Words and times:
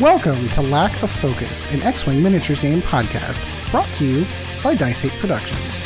Welcome 0.00 0.48
to 0.48 0.60
Lack 0.60 1.04
of 1.04 1.10
Focus, 1.12 1.72
an 1.72 1.80
X 1.82 2.04
Wing 2.04 2.20
miniatures 2.20 2.58
game 2.58 2.82
podcast 2.82 3.40
brought 3.70 3.86
to 3.94 4.04
you 4.04 4.26
by 4.60 4.74
Dice 4.74 5.04
8 5.04 5.12
Productions. 5.20 5.82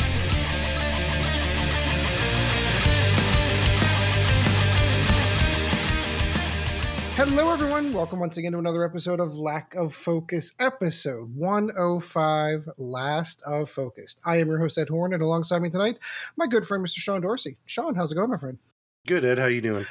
Hello, 7.15 7.53
everyone. 7.53 7.93
Welcome 7.93 8.19
once 8.19 8.37
again 8.37 8.53
to 8.53 8.57
another 8.57 8.83
episode 8.83 9.19
of 9.19 9.37
Lack 9.37 9.75
of 9.75 9.93
Focus, 9.93 10.53
episode 10.59 11.35
105 11.35 12.67
Last 12.79 13.43
of 13.45 13.69
Focus. 13.69 14.17
I 14.25 14.37
am 14.37 14.47
your 14.47 14.57
host, 14.57 14.79
Ed 14.79 14.89
Horn, 14.89 15.13
and 15.13 15.21
alongside 15.21 15.61
me 15.61 15.69
tonight, 15.69 15.99
my 16.35 16.47
good 16.47 16.65
friend, 16.65 16.83
Mr. 16.83 16.97
Sean 16.97 17.21
Dorsey. 17.21 17.57
Sean, 17.67 17.93
how's 17.93 18.11
it 18.11 18.15
going, 18.15 18.31
my 18.31 18.37
friend? 18.37 18.57
Good, 19.05 19.23
Ed. 19.23 19.37
How 19.37 19.43
are 19.43 19.49
you 19.51 19.61
doing? 19.61 19.85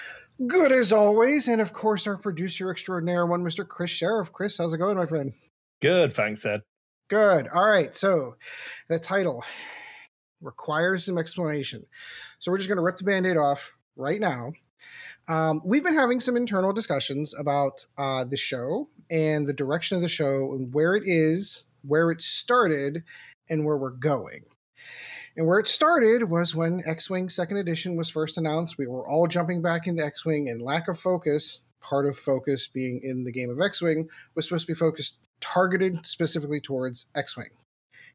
Good 0.46 0.70
as 0.70 0.92
always. 0.92 1.48
And 1.48 1.60
of 1.60 1.72
course, 1.72 2.06
our 2.06 2.16
producer 2.16 2.70
extraordinaire, 2.70 3.26
one 3.26 3.42
Mr. 3.42 3.66
Chris 3.66 3.90
Sheriff. 3.90 4.32
Chris, 4.32 4.58
how's 4.58 4.72
it 4.72 4.78
going, 4.78 4.96
my 4.96 5.06
friend? 5.06 5.32
Good, 5.80 6.14
thanks, 6.14 6.44
Ed. 6.46 6.62
Good. 7.08 7.48
All 7.48 7.66
right. 7.66 7.94
So 7.96 8.36
the 8.88 8.98
title 8.98 9.44
requires 10.40 11.04
some 11.04 11.18
explanation. 11.18 11.86
So 12.38 12.50
we're 12.50 12.58
just 12.58 12.68
going 12.68 12.76
to 12.76 12.82
rip 12.82 12.98
the 12.98 13.04
band 13.04 13.26
aid 13.26 13.36
off 13.36 13.72
right 13.96 14.20
now. 14.20 14.52
Um, 15.26 15.60
we've 15.64 15.84
been 15.84 15.94
having 15.94 16.20
some 16.20 16.36
internal 16.36 16.72
discussions 16.72 17.34
about 17.38 17.84
uh, 17.98 18.24
the 18.24 18.36
show 18.36 18.88
and 19.10 19.46
the 19.46 19.52
direction 19.52 19.96
of 19.96 20.02
the 20.02 20.08
show 20.08 20.52
and 20.52 20.72
where 20.72 20.94
it 20.94 21.02
is, 21.06 21.64
where 21.82 22.10
it 22.10 22.22
started, 22.22 23.02
and 23.50 23.64
where 23.64 23.76
we're 23.76 23.90
going. 23.90 24.44
And 25.38 25.46
where 25.46 25.60
it 25.60 25.68
started 25.68 26.28
was 26.28 26.56
when 26.56 26.82
X 26.84 27.08
Wing 27.08 27.28
second 27.28 27.58
edition 27.58 27.94
was 27.94 28.10
first 28.10 28.38
announced. 28.38 28.76
We 28.76 28.88
were 28.88 29.06
all 29.06 29.28
jumping 29.28 29.62
back 29.62 29.86
into 29.86 30.04
X 30.04 30.26
Wing, 30.26 30.48
and 30.48 30.60
lack 30.60 30.88
of 30.88 30.98
focus, 30.98 31.60
part 31.80 32.06
of 32.06 32.18
focus 32.18 32.66
being 32.66 33.00
in 33.04 33.22
the 33.22 33.30
game 33.30 33.48
of 33.48 33.60
X 33.60 33.80
Wing, 33.80 34.08
was 34.34 34.46
supposed 34.46 34.66
to 34.66 34.72
be 34.72 34.76
focused, 34.76 35.16
targeted 35.40 36.04
specifically 36.04 36.60
towards 36.60 37.06
X 37.14 37.36
Wing. 37.36 37.50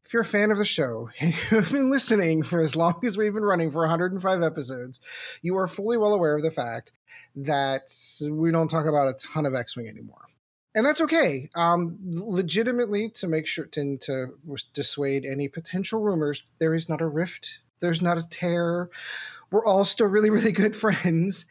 If 0.04 0.12
you're 0.12 0.20
a 0.20 0.26
fan 0.26 0.50
of 0.50 0.58
the 0.58 0.66
show 0.66 1.08
and 1.18 1.34
you've 1.50 1.72
been 1.72 1.90
listening 1.90 2.42
for 2.42 2.60
as 2.60 2.76
long 2.76 3.00
as 3.02 3.16
we've 3.16 3.32
been 3.32 3.42
running 3.42 3.70
for 3.70 3.80
105 3.80 4.42
episodes, 4.42 5.00
you 5.40 5.56
are 5.56 5.66
fully 5.66 5.96
well 5.96 6.12
aware 6.12 6.36
of 6.36 6.42
the 6.42 6.50
fact 6.50 6.92
that 7.36 7.90
we 8.30 8.50
don't 8.50 8.68
talk 8.68 8.84
about 8.84 9.08
a 9.08 9.14
ton 9.14 9.46
of 9.46 9.54
X 9.54 9.78
Wing 9.78 9.88
anymore 9.88 10.26
and 10.74 10.84
that's 10.84 11.00
okay. 11.00 11.50
Um, 11.54 11.98
legitimately, 12.02 13.10
to 13.10 13.28
make 13.28 13.46
sure 13.46 13.66
to, 13.66 13.96
to 13.98 14.34
dissuade 14.72 15.24
any 15.24 15.48
potential 15.48 16.00
rumors, 16.00 16.44
there 16.58 16.74
is 16.74 16.88
not 16.88 17.00
a 17.00 17.06
rift. 17.06 17.60
There's 17.80 18.02
not 18.02 18.18
a 18.18 18.28
tear. 18.28 18.90
We're 19.50 19.64
all 19.64 19.84
still 19.84 20.06
really, 20.06 20.30
really 20.30 20.52
good 20.52 20.76
friends. 20.84 21.46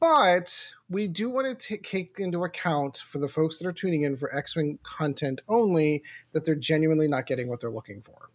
But 0.00 0.72
we 0.88 1.08
do 1.08 1.30
want 1.30 1.58
to 1.58 1.76
take 1.78 2.16
into 2.18 2.44
account 2.44 2.98
for 2.98 3.18
the 3.18 3.28
folks 3.28 3.58
that 3.58 3.66
are 3.66 3.72
tuning 3.72 4.02
in 4.02 4.16
for 4.16 4.34
X 4.34 4.56
Wing 4.56 4.78
content 4.82 5.40
only 5.48 6.02
that 6.32 6.44
they're 6.44 6.54
genuinely 6.54 7.08
not 7.08 7.26
getting 7.26 7.48
what 7.48 7.60
they're 7.60 7.70
looking 7.70 8.02
for. 8.02 8.30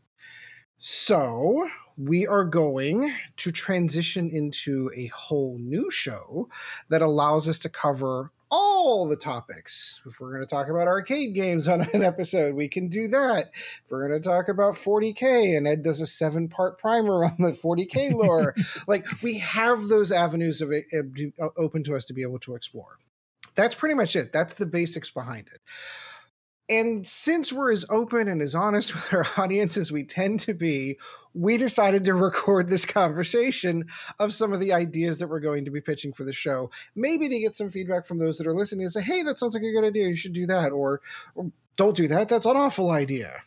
So 0.77 1.69
we 1.95 2.25
are 2.27 2.43
going 2.43 3.13
to 3.37 3.51
transition 3.51 4.29
into 4.29 4.89
a 4.97 5.07
whole 5.07 5.57
new 5.59 5.91
show 5.91 6.49
that 6.89 7.01
allows 7.01 7.47
us 7.47 7.59
to 7.59 7.69
cover 7.69 8.31
all 8.55 9.07
the 9.07 9.15
topics. 9.15 9.99
If 10.05 10.19
we're 10.19 10.31
going 10.31 10.43
to 10.43 10.47
talk 10.47 10.69
about 10.69 10.87
arcade 10.87 11.33
games 11.33 11.67
on 11.67 11.81
an 11.93 12.03
episode, 12.03 12.53
we 12.53 12.67
can 12.67 12.87
do 12.87 13.07
that. 13.07 13.49
If 13.55 13.83
we're 13.89 14.07
going 14.07 14.21
to 14.21 14.29
talk 14.29 14.47
about 14.47 14.75
40K 14.75 15.57
and 15.57 15.67
Ed 15.67 15.81
does 15.81 15.99
a 15.99 16.05
seven 16.05 16.47
part 16.47 16.77
primer 16.77 17.25
on 17.25 17.35
the 17.39 17.51
40K 17.51 18.11
lore, 18.13 18.53
like 18.87 19.07
we 19.23 19.39
have 19.39 19.87
those 19.87 20.11
avenues 20.11 20.61
of 20.61 20.71
it 20.71 20.85
uh, 21.41 21.47
open 21.57 21.83
to 21.85 21.95
us 21.95 22.05
to 22.05 22.13
be 22.13 22.21
able 22.21 22.39
to 22.39 22.53
explore. 22.53 22.99
That's 23.55 23.73
pretty 23.73 23.95
much 23.95 24.15
it. 24.15 24.31
That's 24.31 24.53
the 24.53 24.67
basics 24.67 25.09
behind 25.09 25.47
it. 25.51 25.59
And 26.69 27.05
since 27.05 27.51
we're 27.51 27.71
as 27.71 27.85
open 27.89 28.27
and 28.27 28.41
as 28.41 28.55
honest 28.55 28.93
with 28.93 29.13
our 29.13 29.25
audience 29.37 29.77
as 29.77 29.91
we 29.91 30.03
tend 30.03 30.39
to 30.41 30.53
be, 30.53 30.97
we 31.33 31.57
decided 31.57 32.05
to 32.05 32.13
record 32.13 32.69
this 32.69 32.85
conversation 32.85 33.85
of 34.19 34.33
some 34.33 34.53
of 34.53 34.59
the 34.59 34.73
ideas 34.73 35.19
that 35.19 35.29
we're 35.29 35.39
going 35.39 35.65
to 35.65 35.71
be 35.71 35.81
pitching 35.81 36.13
for 36.13 36.23
the 36.23 36.33
show. 36.33 36.69
Maybe 36.95 37.27
to 37.29 37.39
get 37.39 37.55
some 37.55 37.69
feedback 37.69 38.05
from 38.05 38.19
those 38.19 38.37
that 38.37 38.47
are 38.47 38.53
listening 38.53 38.83
and 38.83 38.93
say, 38.93 39.01
hey, 39.01 39.23
that 39.23 39.39
sounds 39.39 39.55
like 39.55 39.63
a 39.63 39.71
good 39.71 39.85
idea. 39.85 40.07
You 40.07 40.15
should 40.15 40.33
do 40.33 40.45
that. 40.47 40.71
Or, 40.71 41.01
don't 41.75 41.97
do 41.97 42.07
that. 42.07 42.29
That's 42.29 42.45
an 42.45 42.55
awful 42.55 42.91
idea. 42.91 43.41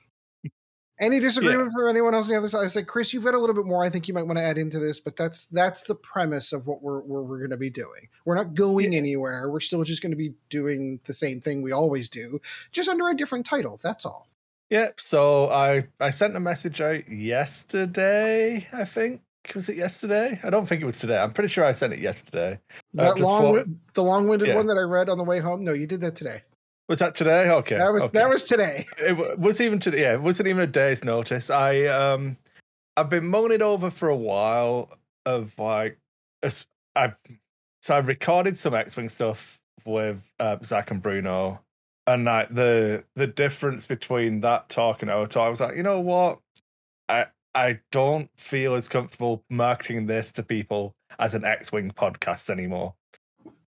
Any 0.99 1.21
disagreement 1.21 1.71
yeah. 1.71 1.75
for 1.75 1.89
anyone 1.89 2.15
else 2.15 2.27
on 2.27 2.33
the 2.33 2.39
other 2.39 2.49
side? 2.49 2.65
I 2.65 2.69
said, 2.69 2.87
Chris, 2.87 3.13
you've 3.13 3.25
got 3.25 3.35
a 3.35 3.39
little 3.39 3.55
bit 3.55 3.67
more. 3.67 3.85
I 3.85 3.91
think 3.91 4.09
you 4.09 4.15
might 4.15 4.27
want 4.27 4.39
to 4.39 4.43
add 4.43 4.57
into 4.57 4.79
this, 4.79 4.99
but 4.99 5.15
that's 5.15 5.47
that's 5.47 5.83
the 5.83 5.95
premise 5.95 6.53
of 6.53 6.67
what 6.67 6.83
we're 6.83 7.01
we're, 7.01 7.23
we're 7.23 7.39
going 7.39 7.51
to 7.51 7.59
be 7.59 7.71
doing. 7.71 8.09
We're 8.25 8.35
not 8.35 8.55
going 8.55 8.93
yeah. 8.93 8.99
anywhere. 8.99 9.51
We're 9.51 9.61
still 9.61 9.85
just 9.85 10.01
going 10.01 10.13
to 10.13 10.17
be 10.17 10.33
doing 10.49 11.01
the 11.05 11.13
same 11.13 11.41
thing 11.41 11.61
we 11.61 11.73
always 11.73 12.09
do, 12.09 12.41
just 12.73 12.89
under 12.89 13.09
a 13.09 13.15
different 13.15 13.45
title. 13.45 13.79
That's 13.83 14.07
all. 14.07 14.29
Yep. 14.71 15.01
So 15.01 15.51
I 15.51 15.89
I 16.01 16.11
sent 16.11 16.35
a 16.35 16.41
message 16.41 16.81
out 16.81 17.09
yesterday. 17.09 18.67
I 18.73 18.85
think 18.85 19.21
was 19.55 19.69
it 19.69 19.77
yesterday? 19.77 20.41
I 20.43 20.51
don't 20.51 20.67
think 20.67 20.83
it 20.83 20.87
was 20.87 20.99
today. 20.99 21.19
I'm 21.19 21.33
pretty 21.33 21.49
sure 21.49 21.65
I 21.65 21.73
sent 21.73 21.93
it 21.93 22.01
yesterday. 22.01 22.59
Uh, 22.99 23.15
that 23.15 23.21
uh, 23.21 23.25
long, 23.25 23.81
the 23.95 24.03
long-winded 24.03 24.49
yeah. 24.49 24.57
one 24.57 24.67
that 24.67 24.79
I 24.79 24.83
read 24.83 25.09
on 25.09 25.19
the 25.19 25.25
way 25.25 25.41
home. 25.41 25.63
No, 25.63 25.73
you 25.73 25.87
did 25.87 26.01
that 26.01 26.17
today. 26.17 26.43
Was 26.89 27.01
that 27.01 27.15
today? 27.15 27.51
Okay. 27.51 27.77
That 27.77 27.93
was 27.93 28.05
okay. 28.05 28.19
that 28.19 28.29
was 28.29 28.45
today. 28.45 28.85
It 28.99 29.39
was 29.39 29.61
even 29.61 29.79
today. 29.79 30.03
Yeah, 30.03 30.15
it 30.15 30.23
wasn't 30.23 30.49
even 30.49 30.63
a 30.63 30.67
day's 30.67 31.05
notice. 31.05 31.51
I 31.51 31.85
um, 31.87 32.37
I've 32.97 33.11
been 33.11 33.27
mulling 33.27 33.63
over 33.63 33.91
for 33.91 34.09
a 34.09 34.17
while. 34.17 34.91
Of 35.25 35.59
like, 35.59 35.99
I've 36.95 37.17
so 37.83 37.97
I've 37.97 38.07
recorded 38.07 38.57
some 38.57 38.75
X 38.75 38.97
Wing 38.97 39.09
stuff 39.09 39.61
with 39.85 40.23
uh, 40.39 40.59
Zach 40.65 40.93
and 40.93 41.03
Bruno, 41.03 41.61
and 42.07 42.25
like 42.25 42.55
the 42.55 43.05
the 43.17 43.27
difference 43.27 43.89
between 43.89 44.41
that 44.41 44.69
talk 44.69 45.03
and 45.03 45.11
our 45.11 45.27
talk, 45.27 45.47
I 45.47 45.49
was 45.49 45.61
like, 45.61 45.77
you 45.77 45.83
know 45.83 45.99
what, 45.99 46.39
I 47.09 47.27
I 47.57 47.81
don't 47.91 48.31
feel 48.37 48.75
as 48.75 48.87
comfortable 48.87 49.43
marketing 49.51 50.07
this 50.07 50.31
to 50.33 50.43
people 50.45 50.95
as 51.19 51.35
an 51.35 51.45
X 51.45 51.73
Wing 51.73 51.91
podcast 51.91 52.51
anymore. 52.51 52.95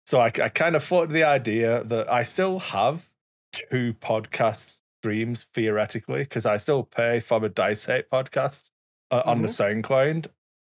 So 0.09 0.19
I, 0.19 0.31
I 0.41 0.49
kind 0.49 0.75
of 0.75 0.83
thought 0.83 1.09
the 1.09 1.23
idea 1.23 1.83
that 1.83 2.11
I 2.11 2.23
still 2.23 2.57
have 2.57 3.11
two 3.53 3.93
podcast 3.93 4.77
streams 4.99 5.43
theoretically 5.43 6.23
because 6.23 6.47
I 6.47 6.57
still 6.57 6.81
pay 6.81 7.19
for 7.19 7.39
the 7.39 7.47
Dice 7.47 7.87
8 7.87 8.09
podcast 8.09 8.63
uh, 9.11 9.19
mm-hmm. 9.19 9.29
on 9.29 9.41
the 9.43 9.47
mm-hmm. 9.47 9.81
SoundCloud, 9.81 10.25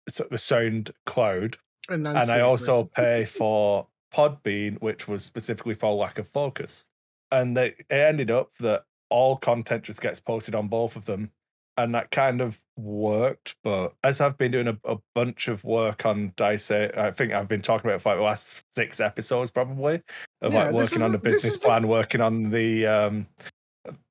so 0.10 0.26
the 0.30 0.36
SoundCloud, 0.36 1.56
and 1.88 2.06
I 2.06 2.42
also 2.42 2.84
pay 2.84 3.24
for 3.24 3.88
Podbean, 4.14 4.82
which 4.82 5.08
was 5.08 5.24
specifically 5.24 5.74
for 5.74 5.94
lack 5.94 6.20
of 6.20 6.28
focus. 6.28 6.86
And 7.32 7.56
they, 7.56 7.68
it 7.68 7.86
ended 7.90 8.30
up 8.30 8.58
that 8.58 8.84
all 9.10 9.38
content 9.38 9.84
just 9.84 10.02
gets 10.02 10.20
posted 10.20 10.54
on 10.54 10.68
both 10.68 10.98
of 10.98 11.06
them, 11.06 11.32
and 11.78 11.96
that 11.96 12.12
kind 12.12 12.42
of 12.42 12.60
worked. 12.84 13.56
But 13.64 13.94
as 14.04 14.22
I've 14.22 14.38
been 14.38 14.52
doing 14.52 14.68
a, 14.68 14.78
a 14.84 14.98
bunch 15.16 15.48
of 15.48 15.64
work 15.64 16.06
on 16.06 16.34
Dice, 16.36 16.72
I 16.72 17.12
think 17.12 17.34
I've 17.34 17.48
been 17.48 17.62
talking 17.62 17.90
about 17.90 17.98
it 17.98 18.02
for 18.02 18.10
like 18.10 18.20
the 18.20 18.24
last 18.24 18.66
six 18.74 19.00
episodes 19.00 19.52
probably 19.52 20.02
of 20.42 20.54
yeah, 20.54 20.66
like 20.66 20.74
working 20.74 21.02
on 21.02 21.12
the 21.12 21.20
business 21.20 21.58
plan, 21.58 21.84
the... 21.84 21.88
working 21.88 22.22
on 22.22 22.52
the 22.52 22.88
um 22.88 23.28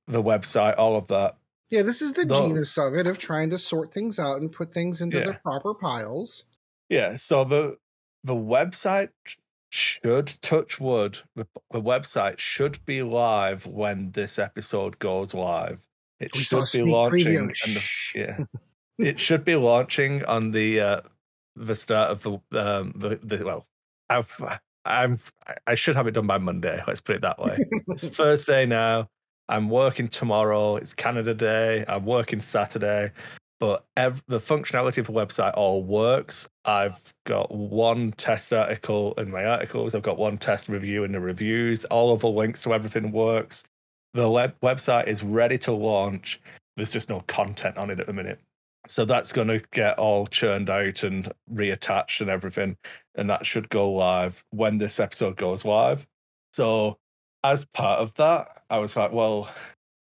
the 0.07 0.23
website, 0.23 0.77
all 0.79 0.97
of 0.97 1.07
that. 1.09 1.37
Yeah, 1.71 1.83
this 1.83 2.01
is 2.01 2.15
the 2.15 2.25
genus 2.25 2.79
of 2.79 2.95
it 2.95 3.07
of 3.07 3.19
trying 3.19 3.51
to 3.51 3.59
sort 3.59 3.93
things 3.93 4.19
out 4.19 4.41
and 4.41 4.51
put 4.51 4.73
things 4.73 5.03
into 5.03 5.19
yeah. 5.19 5.25
their 5.25 5.41
proper 5.43 5.75
piles. 5.75 6.45
Yeah, 6.89 7.17
so 7.17 7.45
the 7.45 7.77
the 8.25 8.35
website 8.35 9.11
should 9.71 10.41
touch 10.41 10.81
wood. 10.81 11.19
The, 11.37 11.47
the 11.71 11.83
website 11.83 12.39
should 12.39 12.85
be 12.87 13.03
live 13.03 13.67
when 13.67 14.13
this 14.13 14.39
episode 14.39 14.99
goes 14.99 15.35
live. 15.35 15.88
It 16.21 16.33
we 16.35 16.43
should 16.43 16.65
be 16.73 16.91
launching. 16.91 17.47
The, 17.47 17.89
yeah, 18.15 18.39
it 18.99 19.21
should 19.21 19.45
be 19.45 19.57
launching 19.57 20.25
on 20.25 20.51
the 20.51 20.81
uh, 20.81 21.01
the 21.57 21.75
start 21.75 22.11
of 22.11 22.23
the 22.23 22.33
um, 22.61 22.93
the, 22.97 23.17
the 23.23 23.45
well. 23.45 23.67
I've 24.11 24.37
I'm 24.85 25.19
I 25.67 25.75
should 25.75 25.97
have 25.97 26.07
it 26.07 26.13
done 26.13 26.27
by 26.27 26.39
Monday. 26.39 26.83
Let's 26.87 27.01
put 27.01 27.17
it 27.17 27.23
that 27.23 27.39
way. 27.39 27.59
it's 27.89 28.07
Thursday 28.09 28.67
now. 28.67 29.09
I'm 29.49 29.71
working 29.71 30.09
tomorrow. 30.09 30.77
It's 30.77 30.93
Canada 30.93 31.35
Day. 31.35 31.85
I'm 31.89 32.05
working 32.05 32.41
Saturday, 32.41 33.13
but 33.61 33.87
ev- 33.97 34.23
the 34.29 34.41
functionality 34.41 34.99
of 34.99 35.07
the 35.07 35.13
website 35.13 35.55
all 35.57 35.83
works. 35.83 36.49
I've 36.65 37.01
got 37.25 37.51
one 37.55 38.13
test 38.13 38.53
article 38.53 39.15
in 39.15 39.31
my 39.31 39.45
articles. 39.45 39.95
I've 39.95 40.03
got 40.03 40.19
one 40.19 40.37
test 40.37 40.69
review 40.69 41.05
in 41.05 41.13
the 41.13 41.21
reviews. 41.21 41.85
All 41.87 42.13
of 42.13 42.21
the 42.21 42.29
links 42.29 42.63
to 42.63 42.75
everything 42.75 43.11
works. 43.13 43.65
The 44.15 44.29
web- 44.29 44.61
website 44.61 45.07
is 45.07 45.23
ready 45.23 45.59
to 45.59 45.73
launch. 45.73 46.41
There's 46.77 46.93
just 46.93 47.09
no 47.09 47.21
content 47.27 47.77
on 47.77 47.91
it 47.91 48.01
at 48.01 48.07
the 48.07 48.13
minute. 48.13 48.41
So 48.89 49.05
that's 49.05 49.33
going 49.33 49.49
to 49.49 49.63
get 49.71 49.99
all 49.99 50.27
churned 50.27 50.71
out 50.71 51.03
and 51.03 51.31
reattached 51.53 52.21
and 52.21 52.31
everything. 52.31 52.79
And 53.15 53.29
that 53.29 53.45
should 53.45 53.69
go 53.69 53.93
live 53.93 54.45
when 54.51 54.79
this 54.79 54.99
episode 54.99 55.37
goes 55.37 55.65
live. 55.65 56.07
So, 56.55 56.99
as 57.45 57.67
part 57.67 58.01
of 58.01 58.15
that, 58.15 58.63
I 58.71 58.79
was 58.79 58.97
like, 58.97 59.13
well, 59.13 59.51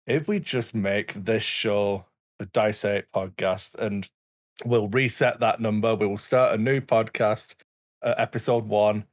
if 0.05 0.27
we 0.27 0.39
just 0.39 0.75
make 0.75 1.13
this 1.13 1.43
show 1.43 2.05
the 2.37 2.45
Dice 2.47 2.85
8 2.85 3.05
podcast 3.13 3.75
and 3.75 4.07
we'll 4.65 4.89
reset 4.89 5.39
that 5.39 5.59
number, 5.59 5.95
we 5.95 6.05
will 6.05 6.17
start 6.17 6.53
a 6.53 6.61
new 6.61 6.81
podcast, 6.81 7.55
uh, 8.01 8.13
episode 8.17 8.65
one, 8.67 9.05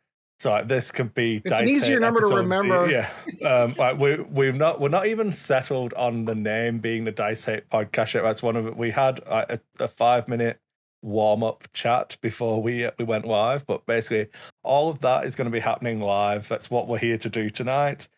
So 0.43 0.51
like, 0.51 0.67
this 0.67 0.91
could 0.91 1.15
be. 1.15 1.41
It's 1.45 1.61
an 1.61 1.69
easier 1.69 2.01
number 2.01 2.21
to 2.21 2.35
remember. 2.35 2.91
Yeah, 2.91 3.09
um, 3.49 3.75
like 3.79 3.97
we 3.97 4.17
we've 4.17 4.57
not 4.57 4.81
we're 4.81 4.89
not 4.89 5.07
even 5.07 5.31
settled 5.31 5.95
on 5.95 6.25
the 6.25 6.35
name 6.35 6.81
being 6.81 7.05
the 7.05 7.13
Dice 7.13 7.47
8 7.47 7.71
Podcast 7.71 8.15
yet. 8.15 8.25
That's 8.25 8.43
one 8.43 8.57
of 8.57 8.67
it. 8.67 8.77
We 8.77 8.91
had 8.91 9.21
a, 9.21 9.61
a 9.79 9.87
five 9.87 10.27
minute 10.27 10.59
warm 11.01 11.45
up 11.45 11.69
chat 11.73 12.17
before 12.21 12.61
we 12.61 12.89
we 12.99 13.05
went 13.05 13.25
live, 13.25 13.65
but 13.69 13.87
basically 13.87 14.31
all 14.65 14.91
of 14.91 14.99
that 15.03 15.27
is 15.27 15.37
going 15.37 15.45
to 15.45 15.53
be 15.53 15.61
happening 15.61 16.01
live. 16.01 16.49
That's 16.49 16.69
what 16.69 16.89
we're 16.89 16.99
here 16.99 17.19
to 17.19 17.29
do 17.29 17.49
tonight. 17.49 18.09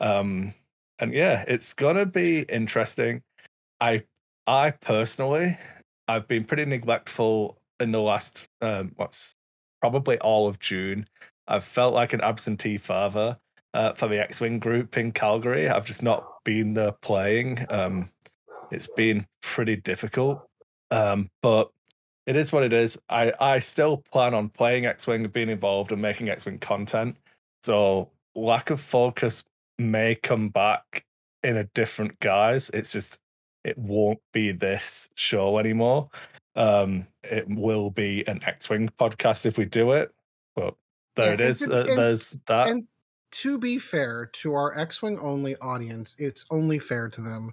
Um, 0.00 0.54
and 0.98 1.12
yeah, 1.12 1.44
it's 1.46 1.74
gonna 1.74 2.06
be 2.06 2.40
interesting. 2.40 3.22
I 3.80 4.02
I 4.48 4.72
personally 4.72 5.56
I've 6.08 6.26
been 6.26 6.42
pretty 6.42 6.64
neglectful 6.64 7.56
in 7.78 7.92
the 7.92 8.00
last 8.00 8.48
um 8.62 8.94
what's 8.96 9.36
probably 9.80 10.18
all 10.18 10.48
of 10.48 10.58
June 10.58 11.06
I've 11.48 11.64
felt 11.64 11.94
like 11.94 12.12
an 12.12 12.20
absentee 12.20 12.76
father 12.76 13.38
uh, 13.74 13.94
for 13.94 14.06
the 14.06 14.20
X 14.20 14.40
Wing 14.40 14.58
group 14.58 14.96
in 14.96 15.12
Calgary. 15.12 15.68
I've 15.68 15.86
just 15.86 16.02
not 16.02 16.44
been 16.44 16.74
there 16.74 16.92
playing. 16.92 17.66
Um, 17.70 18.10
it's 18.70 18.86
been 18.86 19.26
pretty 19.40 19.76
difficult, 19.76 20.46
um, 20.90 21.30
but 21.42 21.70
it 22.26 22.36
is 22.36 22.52
what 22.52 22.64
it 22.64 22.74
is. 22.74 23.00
I, 23.08 23.32
I 23.40 23.58
still 23.60 23.96
plan 23.96 24.34
on 24.34 24.50
playing 24.50 24.84
X 24.84 25.06
Wing, 25.06 25.24
being 25.24 25.48
involved, 25.48 25.90
and 25.90 26.02
making 26.02 26.28
X 26.28 26.44
Wing 26.44 26.58
content. 26.58 27.16
So 27.62 28.10
lack 28.34 28.68
of 28.70 28.80
focus 28.80 29.42
may 29.78 30.14
come 30.14 30.50
back 30.50 31.06
in 31.42 31.56
a 31.56 31.64
different 31.64 32.20
guise. 32.20 32.70
It's 32.70 32.92
just 32.92 33.18
it 33.64 33.78
won't 33.78 34.20
be 34.32 34.52
this 34.52 35.08
show 35.14 35.58
anymore. 35.58 36.10
Um, 36.56 37.06
it 37.22 37.48
will 37.48 37.90
be 37.90 38.26
an 38.26 38.42
X 38.44 38.68
Wing 38.68 38.90
podcast 38.98 39.46
if 39.46 39.56
we 39.56 39.64
do 39.64 39.92
it, 39.92 40.12
but 40.54 40.74
there 41.18 41.28
yeah, 41.28 41.34
it 41.34 41.40
is. 41.40 41.62
Uh, 41.66 41.84
there's 41.96 42.30
that. 42.46 42.68
And 42.68 42.84
to 43.30 43.58
be 43.58 43.78
fair 43.78 44.26
to 44.32 44.54
our 44.54 44.78
X-wing 44.78 45.18
only 45.18 45.56
audience, 45.56 46.16
it's 46.18 46.46
only 46.50 46.78
fair 46.78 47.08
to 47.08 47.20
them 47.20 47.52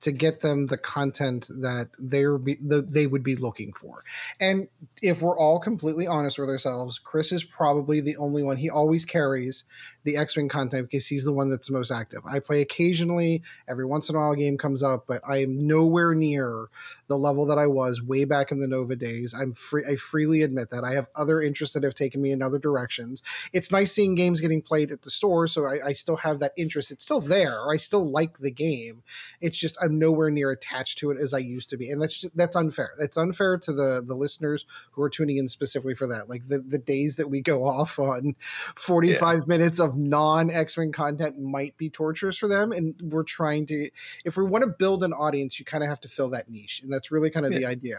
to 0.00 0.12
get 0.12 0.40
them 0.40 0.66
the 0.66 0.78
content 0.78 1.48
that 1.60 1.88
they're 1.98 2.38
be, 2.38 2.56
the, 2.60 2.82
they 2.82 3.06
would 3.06 3.22
be 3.22 3.34
looking 3.34 3.72
for. 3.72 4.02
And 4.40 4.68
if 5.02 5.22
we're 5.22 5.38
all 5.38 5.58
completely 5.58 6.06
honest 6.06 6.38
with 6.38 6.48
ourselves, 6.48 6.98
Chris 6.98 7.32
is 7.32 7.44
probably 7.44 8.00
the 8.00 8.16
only 8.16 8.42
one. 8.42 8.56
He 8.56 8.70
always 8.70 9.04
carries 9.04 9.64
the 10.04 10.16
X-wing 10.16 10.48
content 10.48 10.88
because 10.90 11.08
he's 11.08 11.24
the 11.24 11.32
one 11.32 11.50
that's 11.50 11.70
most 11.70 11.90
active. 11.90 12.20
I 12.24 12.38
play 12.38 12.60
occasionally, 12.60 13.42
every 13.68 13.84
once 13.84 14.08
in 14.08 14.16
a 14.16 14.18
while 14.18 14.32
a 14.32 14.36
game 14.36 14.56
comes 14.56 14.82
up, 14.82 15.04
but 15.06 15.22
I 15.28 15.38
am 15.38 15.66
nowhere 15.66 16.14
near 16.14 16.68
the 17.08 17.18
level 17.18 17.46
that 17.46 17.58
I 17.58 17.66
was 17.66 18.02
way 18.02 18.24
back 18.24 18.52
in 18.52 18.60
the 18.60 18.68
Nova 18.68 18.94
days. 18.96 19.34
I'm 19.34 19.52
free 19.52 19.84
I 19.88 19.96
freely 19.96 20.42
admit 20.42 20.70
that. 20.70 20.84
I 20.84 20.92
have 20.92 21.08
other 21.16 21.40
interests 21.40 21.74
that 21.74 21.82
have 21.82 21.94
taken 21.94 22.22
me 22.22 22.30
in 22.30 22.42
other 22.42 22.58
directions. 22.58 23.22
It's 23.52 23.72
nice 23.72 23.92
seeing 23.92 24.14
games 24.14 24.40
getting 24.40 24.62
played 24.62 24.92
at 24.92 25.02
the 25.02 25.10
store, 25.16 25.46
so 25.46 25.64
I, 25.64 25.88
I 25.88 25.92
still 25.92 26.16
have 26.16 26.38
that 26.40 26.52
interest. 26.56 26.90
It's 26.90 27.04
still 27.04 27.20
there. 27.20 27.70
I 27.70 27.76
still 27.76 28.08
like 28.08 28.38
the 28.38 28.50
game. 28.50 29.02
It's 29.40 29.58
just 29.58 29.76
I'm 29.82 29.98
nowhere 29.98 30.30
near 30.30 30.50
attached 30.50 30.98
to 30.98 31.10
it 31.10 31.18
as 31.18 31.34
I 31.34 31.38
used 31.38 31.70
to 31.70 31.76
be, 31.76 31.90
and 31.90 32.00
that's 32.00 32.20
just, 32.20 32.36
that's 32.36 32.56
unfair. 32.56 32.90
It's 33.00 33.16
unfair 33.16 33.58
to 33.58 33.72
the 33.72 34.02
the 34.06 34.14
listeners 34.14 34.66
who 34.92 35.02
are 35.02 35.10
tuning 35.10 35.38
in 35.38 35.48
specifically 35.48 35.94
for 35.94 36.06
that. 36.06 36.28
Like 36.28 36.48
the 36.48 36.58
the 36.58 36.78
days 36.78 37.16
that 37.16 37.30
we 37.30 37.40
go 37.40 37.66
off 37.66 37.98
on 37.98 38.36
45 38.76 39.38
yeah. 39.38 39.44
minutes 39.46 39.80
of 39.80 39.96
non 39.96 40.50
X 40.50 40.76
Wing 40.76 40.92
content 40.92 41.38
might 41.40 41.76
be 41.76 41.90
torturous 41.90 42.36
for 42.36 42.48
them, 42.48 42.72
and 42.72 42.94
we're 43.02 43.22
trying 43.22 43.66
to 43.66 43.90
if 44.24 44.36
we 44.36 44.44
want 44.44 44.62
to 44.62 44.68
build 44.68 45.02
an 45.02 45.12
audience, 45.12 45.58
you 45.58 45.64
kind 45.64 45.82
of 45.82 45.88
have 45.88 46.00
to 46.00 46.08
fill 46.08 46.30
that 46.30 46.50
niche, 46.50 46.80
and 46.82 46.92
that's 46.92 47.10
really 47.10 47.30
kind 47.30 47.46
of 47.46 47.52
yeah. 47.52 47.58
the 47.58 47.66
idea. 47.66 47.96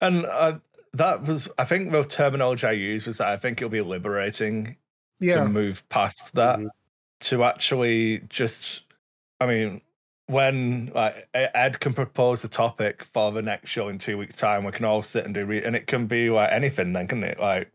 And 0.00 0.24
uh, 0.24 0.58
that 0.94 1.22
was, 1.22 1.48
I 1.58 1.64
think, 1.64 1.92
the 1.92 2.02
terminology 2.02 2.66
I 2.66 2.72
used 2.72 3.06
was 3.06 3.18
that 3.18 3.28
I 3.28 3.36
think 3.36 3.60
it'll 3.60 3.70
be 3.70 3.80
liberating 3.80 4.76
yeah. 5.20 5.36
to 5.36 5.48
move 5.48 5.88
past 5.88 6.34
that 6.34 6.58
mm-hmm. 6.58 6.68
to 7.20 7.44
actually 7.44 8.22
just 8.28 8.82
i 9.40 9.46
mean 9.46 9.80
when 10.30 10.92
like 10.94 11.28
ed 11.34 11.80
can 11.80 11.92
propose 11.92 12.44
a 12.44 12.48
topic 12.48 13.02
for 13.02 13.32
the 13.32 13.42
next 13.42 13.68
show 13.68 13.88
in 13.88 13.98
two 13.98 14.16
weeks 14.16 14.36
time 14.36 14.64
we 14.64 14.70
can 14.70 14.84
all 14.84 15.02
sit 15.02 15.24
and 15.24 15.34
do 15.34 15.44
re- 15.44 15.64
and 15.64 15.74
it 15.74 15.88
can 15.88 16.06
be 16.06 16.30
like 16.30 16.50
anything 16.52 16.92
then 16.92 17.08
can 17.08 17.22
it? 17.24 17.40
Like 17.40 17.72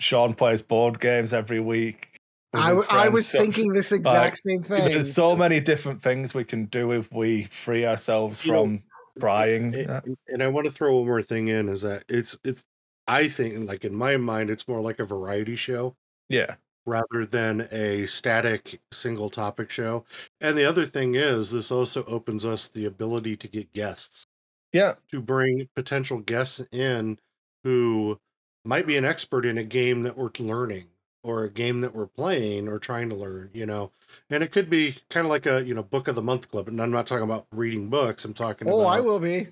sean 0.00 0.32
plays 0.32 0.62
board 0.62 1.00
games 1.00 1.34
every 1.34 1.60
week. 1.60 2.08
I, 2.54 2.70
I 2.90 3.08
was 3.10 3.26
so, 3.26 3.38
thinking 3.38 3.74
this 3.74 3.92
exact 3.92 4.16
like, 4.16 4.36
same 4.36 4.62
thing. 4.62 4.90
there's 4.90 5.12
so 5.12 5.36
many 5.36 5.60
different 5.60 6.00
things 6.00 6.32
we 6.32 6.44
can 6.44 6.64
do 6.64 6.92
if 6.92 7.12
we 7.12 7.42
free 7.44 7.84
ourselves 7.84 8.42
you 8.42 8.52
from 8.52 8.82
know, 9.20 9.30
and, 9.76 10.16
and 10.28 10.42
i 10.42 10.46
want 10.46 10.64
to 10.64 10.72
throw 10.72 10.96
one 10.96 11.06
more 11.06 11.20
thing 11.20 11.48
in 11.48 11.68
is 11.68 11.82
that 11.82 12.04
it's 12.08 12.38
it's 12.44 12.64
i 13.06 13.28
think 13.28 13.68
like 13.68 13.84
in 13.84 13.94
my 13.94 14.16
mind 14.16 14.48
it's 14.48 14.66
more 14.66 14.80
like 14.80 14.98
a 14.98 15.04
variety 15.04 15.56
show. 15.56 15.94
Yeah 16.30 16.54
rather 16.88 17.24
than 17.24 17.68
a 17.70 18.06
static 18.06 18.80
single 18.90 19.30
topic 19.30 19.70
show. 19.70 20.04
And 20.40 20.56
the 20.56 20.64
other 20.64 20.86
thing 20.86 21.14
is, 21.14 21.52
this 21.52 21.70
also 21.70 22.04
opens 22.04 22.44
us 22.44 22.66
the 22.66 22.86
ability 22.86 23.36
to 23.36 23.48
get 23.48 23.72
guests. 23.72 24.26
Yeah. 24.72 24.94
To 25.12 25.20
bring 25.20 25.68
potential 25.76 26.18
guests 26.18 26.66
in 26.72 27.18
who 27.64 28.18
might 28.64 28.86
be 28.86 28.96
an 28.96 29.04
expert 29.04 29.44
in 29.44 29.58
a 29.58 29.64
game 29.64 30.02
that 30.02 30.16
we're 30.16 30.30
learning 30.38 30.86
or 31.22 31.44
a 31.44 31.50
game 31.50 31.80
that 31.80 31.94
we're 31.94 32.06
playing 32.06 32.68
or 32.68 32.78
trying 32.78 33.08
to 33.08 33.14
learn, 33.14 33.50
you 33.52 33.66
know. 33.66 33.90
And 34.30 34.42
it 34.42 34.52
could 34.52 34.70
be 34.70 34.96
kind 35.10 35.26
of 35.26 35.30
like 35.30 35.46
a, 35.46 35.64
you 35.64 35.74
know, 35.74 35.82
book 35.82 36.08
of 36.08 36.14
the 36.14 36.22
month 36.22 36.50
club. 36.50 36.68
And 36.68 36.80
I'm 36.80 36.90
not 36.90 37.06
talking 37.06 37.24
about 37.24 37.46
reading 37.52 37.88
books. 37.88 38.24
I'm 38.24 38.34
talking 38.34 38.68
oh, 38.68 38.80
about 38.80 38.88
I 38.90 39.00
will 39.00 39.20
be. 39.20 39.48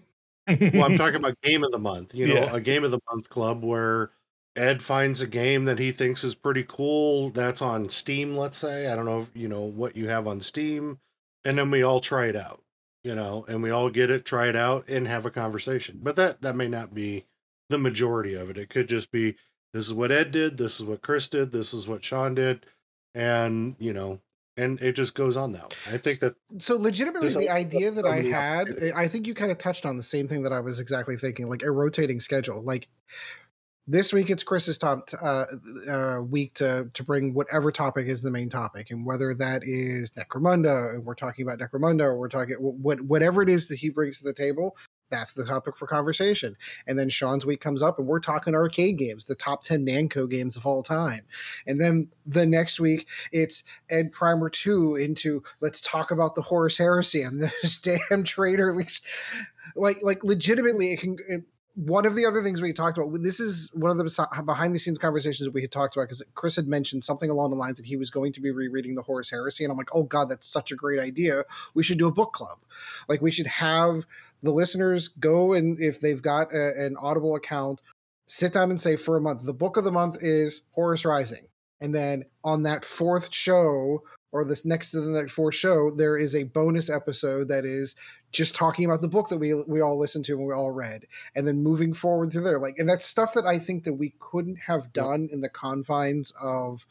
well, 0.48 0.84
I'm 0.84 0.96
talking 0.96 1.16
about 1.20 1.40
game 1.42 1.64
of 1.64 1.72
the 1.72 1.78
month, 1.78 2.18
you 2.18 2.28
know, 2.28 2.34
yeah. 2.34 2.54
a 2.54 2.60
game 2.60 2.84
of 2.84 2.90
the 2.90 3.00
month 3.10 3.28
club 3.28 3.64
where 3.64 4.10
Ed 4.56 4.82
finds 4.82 5.20
a 5.20 5.26
game 5.26 5.67
that 5.67 5.79
he 5.79 5.93
thinks 5.93 6.25
is 6.25 6.35
pretty 6.35 6.64
cool 6.67 7.31
that's 7.31 7.62
on 7.62 7.88
Steam, 7.91 8.37
let's 8.37 8.58
say. 8.58 8.91
I 8.91 8.97
don't 8.97 9.05
know, 9.05 9.26
you 9.35 9.49
know, 9.49 9.61
what 9.61 9.97
you 9.97 10.08
have 10.08 10.26
on 10.26 10.41
Steam, 10.41 10.99
and 11.44 11.58
then 11.58 11.70
we 11.70 11.82
all 11.82 12.00
try 12.00 12.26
it 12.26 12.37
out, 12.37 12.62
you 13.05 13.14
know, 13.14 13.44
and 13.49 13.62
we 13.62 13.70
all 13.70 13.91
get 13.91 14.11
it, 14.11 14.25
try 14.25 14.49
it 14.49 14.56
out 14.56 14.88
and 14.88 15.06
have 15.06 15.26
a 15.26 15.31
conversation. 15.31 16.00
But 16.03 16.17
that 16.17 16.43
that 16.43 16.56
may 16.56 16.69
not 16.69 16.94
be 16.94 17.26
the 17.69 17.79
majority 17.79 18.35
of 18.35 18.50
it. 18.50 18.58
It 18.58 18.70
could 18.70 18.88
just 18.88 19.11
be 19.11 19.37
this 19.73 19.87
is 19.87 19.93
what 19.93 20.11
Ed 20.12 20.32
did, 20.32 20.56
this 20.56 20.81
is 20.81 20.87
what 20.87 21.03
Chris 21.03 21.29
did, 21.29 21.53
this 21.53 21.75
is 21.75 21.87
what 21.87 22.03
Sean 22.03 22.35
did, 22.35 22.64
and, 23.14 23.76
you 23.79 23.93
know, 23.93 24.20
and 24.56 24.81
it 24.81 24.93
just 24.93 25.14
goes 25.14 25.37
on 25.37 25.53
that 25.53 25.69
way. 25.69 25.76
I 25.93 25.99
think 25.99 26.20
that 26.20 26.35
so 26.58 26.76
legitimately 26.76 27.29
the 27.29 27.50
idea 27.50 27.91
that 27.91 28.06
I 28.06 28.23
had, 28.23 28.69
I 28.97 29.06
think 29.06 29.26
you 29.26 29.35
kind 29.35 29.50
of 29.50 29.58
touched 29.58 29.85
on 29.85 29.97
the 29.97 30.03
same 30.03 30.29
thing 30.29 30.43
that 30.43 30.53
I 30.53 30.61
was 30.61 30.81
exactly 30.81 31.17
thinking, 31.17 31.48
like 31.48 31.63
a 31.63 31.70
rotating 31.70 32.20
schedule. 32.20 32.63
Like 32.63 32.89
this 33.86 34.12
week 34.12 34.31
it's 34.31 34.43
Chris's 34.43 34.78
top 34.78 35.08
uh, 35.22 35.44
uh, 35.88 36.20
week 36.20 36.55
to 36.55 36.90
to 36.93 37.05
bring 37.05 37.34
whatever 37.34 37.70
topic 37.70 38.06
is 38.06 38.22
the 38.22 38.31
main 38.31 38.48
topic, 38.48 38.90
and 38.90 39.06
whether 39.06 39.32
that 39.34 39.62
is 39.64 40.10
Necromunda, 40.12 40.94
and 40.94 41.05
we're 41.05 41.14
talking 41.14 41.46
about 41.46 41.58
Necromunda, 41.58 42.02
or 42.02 42.16
we're 42.16 42.28
talking 42.28 42.56
what 42.56 43.00
whatever 43.02 43.43
it 43.43 43.48
is 43.48 43.69
that 43.69 43.78
he 43.78 43.90
brings 43.90 44.19
to 44.19 44.24
the 44.24 44.32
table. 44.32 44.76
That's 45.08 45.34
the 45.34 45.44
topic 45.44 45.76
for 45.76 45.86
conversation. 45.86 46.56
And 46.84 46.98
then 46.98 47.08
Sean's 47.08 47.46
week 47.46 47.60
comes 47.60 47.81
up 47.81 48.00
and 48.00 48.08
we're 48.08 48.19
talking 48.19 48.56
arcade 48.56 48.98
games, 48.98 49.26
the 49.26 49.36
top 49.36 49.62
10 49.62 49.86
Namco 49.86 50.28
games 50.28 50.56
of 50.56 50.66
all 50.66 50.82
time. 50.82 51.20
And 51.64 51.81
then 51.81 52.08
the 52.26 52.44
next 52.44 52.81
week 52.81 53.06
it's 53.31 53.62
Ed 53.88 54.10
Primer 54.10 54.50
2 54.50 54.96
into 54.96 55.44
let's 55.60 55.81
talk 55.81 56.10
about 56.10 56.34
the 56.34 56.43
Horus 56.43 56.78
Heresy 56.78 57.22
and 57.22 57.40
this 57.40 57.81
damn 58.10 58.24
traitor. 58.24 58.74
Least 58.74 59.05
like, 59.76 59.98
like 60.02 60.24
legitimately, 60.24 60.93
it 60.93 60.98
can, 61.00 61.16
it, 61.28 61.44
one 61.76 62.06
of 62.06 62.14
the 62.14 62.24
other 62.24 62.42
things 62.42 62.60
we 62.60 62.72
talked 62.72 62.98
about 62.98 63.12
this 63.22 63.38
is 63.38 63.70
one 63.74 63.90
of 63.90 63.98
the 63.98 64.42
behind 64.44 64.74
the 64.74 64.78
scenes 64.78 64.98
conversations 64.98 65.48
we 65.50 65.60
had 65.60 65.70
talked 65.70 65.94
about 65.94 66.04
because 66.04 66.22
chris 66.34 66.56
had 66.56 66.66
mentioned 66.66 67.04
something 67.04 67.28
along 67.28 67.50
the 67.50 67.56
lines 67.56 67.76
that 67.76 67.86
he 67.86 67.96
was 67.96 68.10
going 68.10 68.32
to 68.32 68.40
be 68.40 68.50
rereading 68.50 68.94
the 68.94 69.02
horus 69.02 69.30
heresy 69.30 69.62
and 69.62 69.70
i'm 69.70 69.76
like 69.76 69.94
oh 69.94 70.02
god 70.02 70.26
that's 70.28 70.48
such 70.48 70.72
a 70.72 70.76
great 70.76 71.00
idea. 71.00 71.44
We 71.74 71.82
should 71.82 71.98
do 71.98 72.06
a 72.06 72.12
book 72.12 72.32
club. 72.32 72.58
Like 73.08 73.22
we 73.22 73.30
should 73.30 73.46
have 73.46 74.06
the 74.42 74.50
listeners 74.50 75.08
go 75.08 75.52
and 75.52 75.80
if 75.80 76.00
they've 76.00 76.22
got 76.22 76.52
a, 76.52 76.84
an 76.84 76.96
audible 77.00 77.34
account 77.34 77.80
sit 78.26 78.52
down 78.52 78.70
and 78.70 78.80
say 78.80 78.96
for 78.96 79.16
a 79.16 79.20
month 79.20 79.44
the 79.44 79.54
book 79.54 79.76
of 79.76 79.84
the 79.84 79.92
month 79.92 80.18
is 80.20 80.62
horus 80.72 81.04
rising. 81.04 81.46
And 81.80 81.94
then 81.94 82.24
on 82.42 82.62
that 82.62 82.84
fourth 82.84 83.34
show 83.34 84.02
or 84.36 84.44
this 84.44 84.64
next 84.64 84.90
to 84.90 85.00
the 85.00 85.10
next 85.10 85.32
four 85.32 85.50
show, 85.50 85.90
there 85.90 86.16
is 86.16 86.34
a 86.34 86.44
bonus 86.44 86.90
episode 86.90 87.48
that 87.48 87.64
is 87.64 87.96
just 88.32 88.55
talking 88.55 88.84
about 88.84 89.00
the 89.00 89.08
book 89.08 89.28
that 89.28 89.38
we 89.38 89.55
we 89.55 89.81
all 89.81 89.98
listened 89.98 90.24
to 90.26 90.34
and 90.34 90.46
we 90.46 90.52
all 90.52 90.70
read, 90.70 91.06
and 91.34 91.48
then 91.48 91.62
moving 91.62 91.94
forward 91.94 92.31
through 92.31 92.43
there. 92.43 92.60
Like, 92.60 92.74
and 92.78 92.88
that's 92.88 93.06
stuff 93.06 93.32
that 93.34 93.46
I 93.46 93.58
think 93.58 93.84
that 93.84 93.94
we 93.94 94.14
couldn't 94.19 94.60
have 94.66 94.93
done 94.93 95.28
in 95.32 95.40
the 95.40 95.48
confines 95.48 96.32
of 96.43 96.86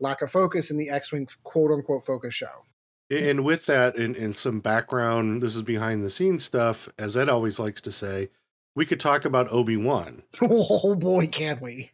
lack 0.00 0.22
of 0.22 0.30
focus 0.30 0.70
in 0.70 0.78
the 0.78 0.88
X-wing 0.88 1.28
quote 1.42 1.70
unquote 1.70 2.06
focus 2.06 2.34
show. 2.34 2.64
And 3.10 3.44
with 3.44 3.66
that, 3.66 3.96
and, 3.96 4.16
and 4.16 4.34
some 4.34 4.60
background, 4.60 5.42
this 5.42 5.56
is 5.56 5.62
behind 5.62 6.04
the 6.04 6.10
scenes 6.10 6.44
stuff, 6.44 6.88
as 6.96 7.16
Ed 7.16 7.28
always 7.28 7.58
likes 7.58 7.80
to 7.82 7.92
say. 7.92 8.30
We 8.76 8.86
could 8.86 9.00
talk 9.00 9.24
about 9.24 9.50
Obi 9.50 9.76
Wan. 9.76 10.22
oh 10.42 10.94
boy, 10.94 11.26
can 11.26 11.58
we! 11.60 11.90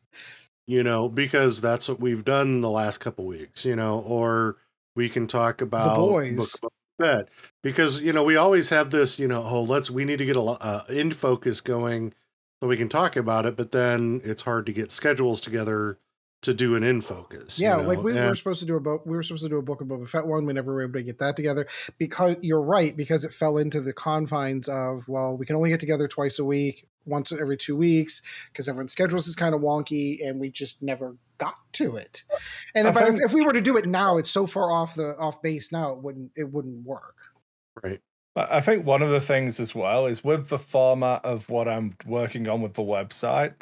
You 0.66 0.82
know, 0.82 1.08
because 1.08 1.60
that's 1.60 1.88
what 1.88 2.00
we've 2.00 2.24
done 2.24 2.60
the 2.60 2.70
last 2.70 2.98
couple 2.98 3.24
weeks. 3.24 3.64
You 3.64 3.76
know, 3.76 4.00
or 4.00 4.58
we 4.96 5.08
can 5.08 5.26
talk 5.26 5.60
about 5.60 5.94
the 5.94 6.00
boys. 6.00 6.56
Book 6.56 6.72
because 7.62 8.00
you 8.00 8.10
know 8.12 8.24
we 8.24 8.36
always 8.36 8.70
have 8.70 8.88
this 8.88 9.18
you 9.18 9.28
know 9.28 9.42
oh 9.44 9.62
let's 9.62 9.90
we 9.90 10.02
need 10.04 10.16
to 10.16 10.24
get 10.24 10.34
a 10.34 10.40
uh, 10.40 10.82
in 10.88 11.12
focus 11.12 11.60
going 11.60 12.14
so 12.58 12.66
we 12.66 12.74
can 12.74 12.88
talk 12.88 13.16
about 13.16 13.44
it 13.44 13.54
but 13.54 13.70
then 13.70 14.22
it's 14.24 14.42
hard 14.42 14.64
to 14.64 14.72
get 14.72 14.90
schedules 14.90 15.42
together 15.42 15.98
to 16.42 16.54
do 16.54 16.76
an 16.76 16.84
in 16.84 17.00
focus. 17.00 17.58
Yeah, 17.58 17.76
you 17.76 17.82
know? 17.82 17.88
like 17.88 18.02
we, 18.02 18.16
and, 18.16 18.28
were 18.28 18.34
supposed 18.34 18.60
to 18.60 18.66
do 18.66 18.76
a 18.76 18.80
book. 18.80 19.04
We 19.04 19.16
were 19.16 19.22
supposed 19.22 19.42
to 19.42 19.48
do 19.48 19.58
a 19.58 19.62
book 19.62 19.80
of 19.80 19.88
Boba 19.88 20.08
Fett 20.08 20.26
one. 20.26 20.46
We 20.46 20.52
never 20.52 20.72
were 20.72 20.82
able 20.82 20.94
to 20.94 21.02
get 21.02 21.18
that 21.18 21.36
together 21.36 21.66
because 21.98 22.36
you're 22.40 22.62
right 22.62 22.96
because 22.96 23.24
it 23.24 23.34
fell 23.34 23.58
into 23.58 23.80
the 23.80 23.92
confines 23.92 24.68
of 24.68 25.08
well, 25.08 25.36
we 25.36 25.46
can 25.46 25.56
only 25.56 25.70
get 25.70 25.80
together 25.80 26.06
twice 26.08 26.38
a 26.38 26.44
week, 26.44 26.86
once 27.06 27.32
every 27.32 27.56
two 27.56 27.76
weeks 27.76 28.22
because 28.52 28.68
everyone's 28.68 28.92
schedules 28.92 29.26
is 29.26 29.36
kind 29.36 29.54
of 29.54 29.60
wonky, 29.60 30.26
and 30.26 30.40
we 30.40 30.50
just 30.50 30.82
never 30.82 31.16
got 31.38 31.56
to 31.74 31.96
it. 31.96 32.24
And 32.74 32.88
if, 32.88 32.94
think, 32.94 33.20
if 33.22 33.32
we 33.32 33.44
were 33.44 33.52
to 33.52 33.60
do 33.60 33.76
it 33.76 33.86
now, 33.86 34.16
it's 34.16 34.30
so 34.30 34.46
far 34.46 34.70
off 34.70 34.94
the 34.94 35.16
off 35.16 35.42
base 35.42 35.72
now 35.72 35.92
it 35.92 35.98
wouldn't 35.98 36.32
it 36.36 36.52
wouldn't 36.52 36.84
work. 36.84 37.16
Right. 37.82 38.00
I 38.36 38.60
think 38.60 38.84
one 38.84 39.00
of 39.02 39.10
the 39.10 39.20
things 39.20 39.58
as 39.58 39.74
well 39.74 40.04
is 40.04 40.22
with 40.22 40.48
the 40.48 40.58
format 40.58 41.24
of 41.24 41.48
what 41.48 41.68
I'm 41.68 41.96
working 42.04 42.46
on 42.48 42.60
with 42.60 42.74
the 42.74 42.82
website, 42.82 43.54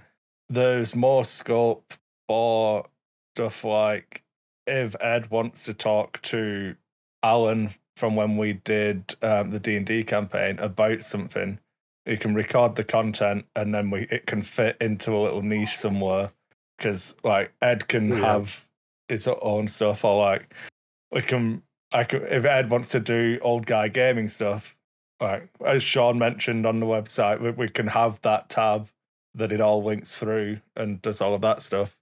there's 0.49 0.97
more 0.97 1.25
scope 1.25 1.95
for 2.27 2.87
stuff 3.37 3.63
like 3.63 4.25
if 4.67 4.97
Ed 5.01 5.31
wants 5.31 5.65
to 5.65 5.75
talk 5.75 6.21
to 6.23 6.75
Alan 7.23 7.71
from 7.97 8.17
when 8.17 8.37
we 8.37 8.55
did 8.55 9.15
um, 9.23 9.51
the 9.51 9.61
D 9.61 9.77
and 9.77 9.87
D 9.87 10.03
campaign 10.03 10.59
about 10.59 11.05
something, 11.05 11.61
he 12.05 12.17
can 12.17 12.35
record 12.35 12.77
the 12.77 12.85
content 12.85 13.47
and 13.57 13.75
then 13.75 13.91
we 13.91 14.03
it 14.11 14.27
can 14.27 14.43
fit 14.43 14.77
into 14.81 15.13
a 15.13 15.23
little 15.23 15.43
niche 15.43 15.77
somewhere 15.77 16.31
because 16.77 17.17
like 17.25 17.53
Ed 17.63 17.89
can 17.89 18.09
yeah. 18.09 18.17
have 18.17 18.69
his 19.09 19.27
own 19.27 19.69
stuff 19.69 20.05
or 20.05 20.23
like 20.23 20.55
we 21.13 21.23
can 21.23 21.63
I 21.95 22.03
could, 22.03 22.25
if 22.25 22.45
Ed 22.45 22.71
wants 22.71 22.91
to 22.91 23.01
do 23.01 23.39
old 23.41 23.67
guy 23.67 23.87
gaming 23.87 24.29
stuff, 24.29 24.77
like 25.21 25.49
as 25.65 25.83
Sean 25.83 26.19
mentioned 26.19 26.67
on 26.67 26.81
the 26.81 26.87
website, 26.87 27.41
we, 27.41 27.51
we 27.53 27.69
can 27.69 27.87
have 27.87 28.21
that 28.23 28.49
tab 28.49 28.89
that 29.35 29.53
it 29.53 29.61
all 29.61 29.83
links 29.83 30.17
through 30.17 30.61
and 30.77 31.01
does 31.01 31.21
all 31.21 31.35
of 31.35 31.41
that 31.43 31.63
stuff, 31.63 31.97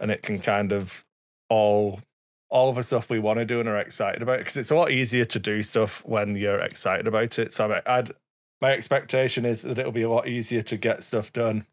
and 0.00 0.10
it 0.10 0.22
can 0.22 0.38
kind 0.38 0.72
of 0.72 1.04
all 1.50 2.00
all 2.48 2.70
of 2.70 2.76
the 2.76 2.82
stuff 2.82 3.10
we 3.10 3.18
want 3.18 3.38
to 3.38 3.44
do 3.44 3.60
and 3.60 3.68
are 3.68 3.76
excited 3.76 4.22
about 4.22 4.38
because 4.38 4.56
it's 4.56 4.70
a 4.70 4.76
lot 4.76 4.90
easier 4.90 5.24
to 5.24 5.38
do 5.38 5.62
stuff 5.62 6.02
when 6.06 6.34
you're 6.34 6.60
excited 6.60 7.06
about 7.06 7.38
it. 7.38 7.52
So 7.52 7.80
I'd 7.84 8.12
my 8.60 8.72
expectation 8.72 9.44
is 9.44 9.62
that 9.62 9.78
it'll 9.78 9.92
be 9.92 10.02
a 10.02 10.10
lot 10.10 10.28
easier 10.28 10.62
to 10.62 10.76
get 10.76 11.04
stuff 11.04 11.32
done 11.32 11.66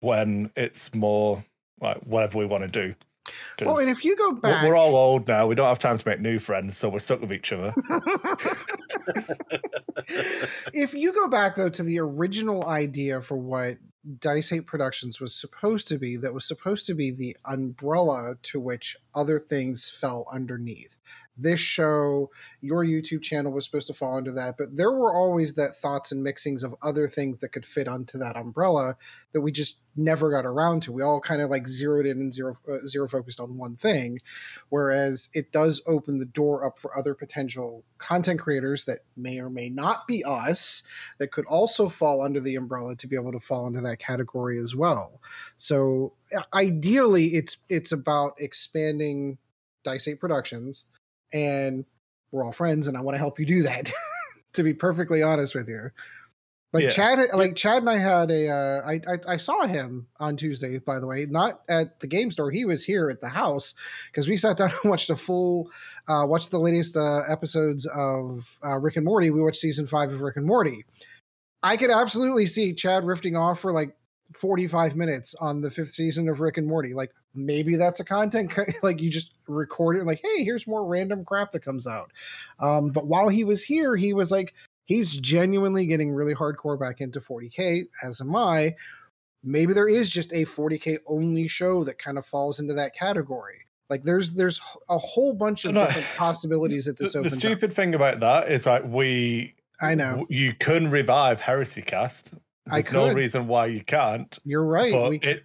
when 0.00 0.50
it's 0.56 0.94
more 0.94 1.44
like 1.80 1.98
whatever 2.04 2.38
we 2.38 2.46
want 2.46 2.62
to 2.62 2.68
do. 2.68 2.94
Well, 3.64 3.78
and 3.78 3.90
if 3.90 4.04
you 4.04 4.16
go 4.16 4.32
back, 4.32 4.64
we're 4.64 4.76
all 4.76 4.96
old 4.96 5.28
now. 5.28 5.46
We 5.46 5.54
don't 5.54 5.68
have 5.68 5.78
time 5.78 5.98
to 5.98 6.08
make 6.08 6.20
new 6.20 6.38
friends, 6.38 6.78
so 6.78 6.88
we're 6.88 6.98
stuck 6.98 7.20
with 7.20 7.32
each 7.32 7.52
other. 7.52 7.74
if 10.72 10.94
you 10.94 11.12
go 11.12 11.28
back 11.28 11.54
though 11.56 11.68
to 11.68 11.82
the 11.82 12.00
original 12.00 12.66
idea 12.66 13.20
for 13.20 13.36
what 13.36 13.76
Dice 14.18 14.52
8 14.52 14.66
Productions 14.66 15.20
was 15.20 15.34
supposed 15.34 15.86
to 15.88 15.98
be, 15.98 16.16
that 16.16 16.32
was 16.32 16.46
supposed 16.46 16.86
to 16.86 16.94
be 16.94 17.10
the 17.10 17.36
umbrella 17.44 18.36
to 18.44 18.58
which 18.58 18.96
other 19.14 19.38
things 19.38 19.90
fell 19.90 20.26
underneath. 20.32 20.98
This 21.36 21.60
show, 21.60 22.30
your 22.60 22.84
YouTube 22.84 23.22
channel 23.22 23.52
was 23.52 23.64
supposed 23.64 23.86
to 23.86 23.94
fall 23.94 24.16
under 24.16 24.32
that, 24.32 24.56
but 24.58 24.76
there 24.76 24.92
were 24.92 25.14
always 25.14 25.54
that 25.54 25.74
thoughts 25.74 26.12
and 26.12 26.24
mixings 26.24 26.62
of 26.62 26.74
other 26.82 27.08
things 27.08 27.40
that 27.40 27.48
could 27.48 27.64
fit 27.64 27.88
onto 27.88 28.18
that 28.18 28.36
umbrella 28.36 28.96
that 29.32 29.40
we 29.40 29.50
just 29.50 29.80
never 29.96 30.30
got 30.30 30.46
around 30.46 30.82
to. 30.82 30.92
We 30.92 31.02
all 31.02 31.20
kind 31.20 31.40
of 31.40 31.50
like 31.50 31.66
zeroed 31.66 32.06
in 32.06 32.20
and 32.20 32.34
zero 32.34 32.58
uh, 32.68 32.86
zero 32.86 33.08
focused 33.08 33.40
on 33.40 33.56
one 33.56 33.76
thing, 33.76 34.20
whereas 34.68 35.28
it 35.32 35.52
does 35.52 35.82
open 35.86 36.18
the 36.18 36.26
door 36.26 36.64
up 36.64 36.78
for 36.78 36.96
other 36.96 37.14
potential 37.14 37.84
content 37.98 38.40
creators 38.40 38.84
that 38.84 39.00
may 39.16 39.40
or 39.40 39.50
may 39.50 39.68
not 39.68 40.06
be 40.06 40.22
us 40.24 40.82
that 41.18 41.32
could 41.32 41.46
also 41.46 41.88
fall 41.88 42.22
under 42.22 42.40
the 42.40 42.56
umbrella 42.56 42.96
to 42.96 43.06
be 43.06 43.16
able 43.16 43.32
to 43.32 43.40
fall 43.40 43.66
into 43.66 43.80
that 43.80 43.98
category 43.98 44.58
as 44.58 44.74
well. 44.74 45.20
So 45.56 46.12
ideally, 46.54 47.26
it's 47.28 47.58
it's 47.68 47.92
about 47.92 48.34
expanding 48.38 49.38
Dice 49.84 50.08
Eight 50.08 50.20
Productions, 50.20 50.86
and 51.32 51.84
we're 52.32 52.44
all 52.44 52.52
friends, 52.52 52.86
and 52.86 52.96
I 52.96 53.02
want 53.02 53.14
to 53.14 53.18
help 53.18 53.38
you 53.38 53.46
do 53.46 53.62
that. 53.62 53.90
to 54.52 54.62
be 54.62 54.74
perfectly 54.74 55.22
honest 55.22 55.54
with 55.54 55.68
you, 55.68 55.90
like 56.72 56.84
yeah. 56.84 56.90
Chad, 56.90 57.18
like 57.34 57.56
Chad 57.56 57.78
and 57.78 57.90
I 57.90 57.98
had 57.98 58.30
a. 58.30 58.48
Uh, 58.48 58.82
I, 58.86 59.00
I 59.08 59.32
I 59.34 59.36
saw 59.38 59.66
him 59.66 60.06
on 60.20 60.36
Tuesday, 60.36 60.78
by 60.78 61.00
the 61.00 61.06
way, 61.06 61.26
not 61.28 61.62
at 61.68 61.98
the 61.98 62.06
game 62.06 62.30
store. 62.30 62.50
He 62.50 62.64
was 62.64 62.84
here 62.84 63.10
at 63.10 63.20
the 63.20 63.28
house 63.28 63.74
because 64.06 64.28
we 64.28 64.36
sat 64.36 64.56
down 64.56 64.70
and 64.82 64.90
watched 64.90 65.10
a 65.10 65.16
full, 65.16 65.70
uh, 66.08 66.24
watched 66.26 66.52
the 66.52 66.60
latest 66.60 66.96
uh, 66.96 67.22
episodes 67.28 67.86
of 67.86 68.56
uh, 68.64 68.78
Rick 68.78 68.96
and 68.96 69.04
Morty. 69.04 69.30
We 69.30 69.42
watched 69.42 69.56
season 69.56 69.88
five 69.88 70.12
of 70.12 70.20
Rick 70.20 70.36
and 70.36 70.46
Morty. 70.46 70.84
I 71.62 71.76
could 71.76 71.90
absolutely 71.90 72.46
see 72.46 72.72
Chad 72.72 73.04
rifting 73.04 73.36
off 73.36 73.60
for 73.60 73.72
like 73.72 73.96
45 74.34 74.96
minutes 74.96 75.34
on 75.40 75.60
the 75.60 75.70
fifth 75.70 75.90
season 75.90 76.28
of 76.28 76.40
Rick 76.40 76.56
and 76.56 76.66
Morty. 76.66 76.94
Like 76.94 77.12
maybe 77.34 77.76
that's 77.76 78.00
a 78.00 78.04
content 78.04 78.52
like 78.82 79.00
you 79.00 79.10
just 79.10 79.34
record 79.48 79.96
it 79.96 80.04
like, 80.04 80.20
hey, 80.22 80.44
here's 80.44 80.66
more 80.66 80.84
random 80.84 81.24
crap 81.24 81.52
that 81.52 81.60
comes 81.60 81.86
out. 81.86 82.10
Um, 82.58 82.90
but 82.90 83.06
while 83.06 83.28
he 83.28 83.44
was 83.44 83.62
here, 83.62 83.96
he 83.96 84.12
was 84.12 84.30
like, 84.30 84.54
he's 84.90 85.16
genuinely 85.18 85.86
getting 85.86 86.12
really 86.12 86.34
hardcore 86.34 86.78
back 86.78 87.00
into 87.00 87.20
40k 87.20 87.84
as 88.02 88.20
am 88.20 88.34
i 88.34 88.74
maybe 89.42 89.72
there 89.72 89.88
is 89.88 90.10
just 90.10 90.32
a 90.32 90.44
40k 90.44 90.98
only 91.06 91.46
show 91.46 91.84
that 91.84 91.98
kind 91.98 92.18
of 92.18 92.26
falls 92.26 92.58
into 92.58 92.74
that 92.74 92.92
category 92.94 93.66
like 93.88 94.02
there's 94.02 94.32
there's 94.32 94.60
a 94.90 94.98
whole 94.98 95.32
bunch 95.32 95.64
of 95.64 95.74
different 95.74 96.06
possibilities 96.16 96.88
at 96.88 96.98
this 96.98 97.12
the, 97.12 97.22
the 97.22 97.30
stupid 97.30 97.70
up. 97.70 97.76
thing 97.76 97.94
about 97.94 98.18
that 98.18 98.50
is 98.50 98.66
like 98.66 98.84
we 98.84 99.54
i 99.80 99.94
know 99.94 100.26
you 100.28 100.52
can 100.54 100.90
revive 100.90 101.40
heresy 101.40 101.82
cast 101.82 102.34
there's 102.66 102.78
I 102.78 102.82
could. 102.82 102.94
no 102.94 103.12
reason 103.12 103.46
why 103.46 103.66
you 103.66 103.82
can't 103.82 104.38
you're 104.44 104.64
right 104.64 104.92
but 104.92 105.10
we... 105.10 105.18
it 105.18 105.44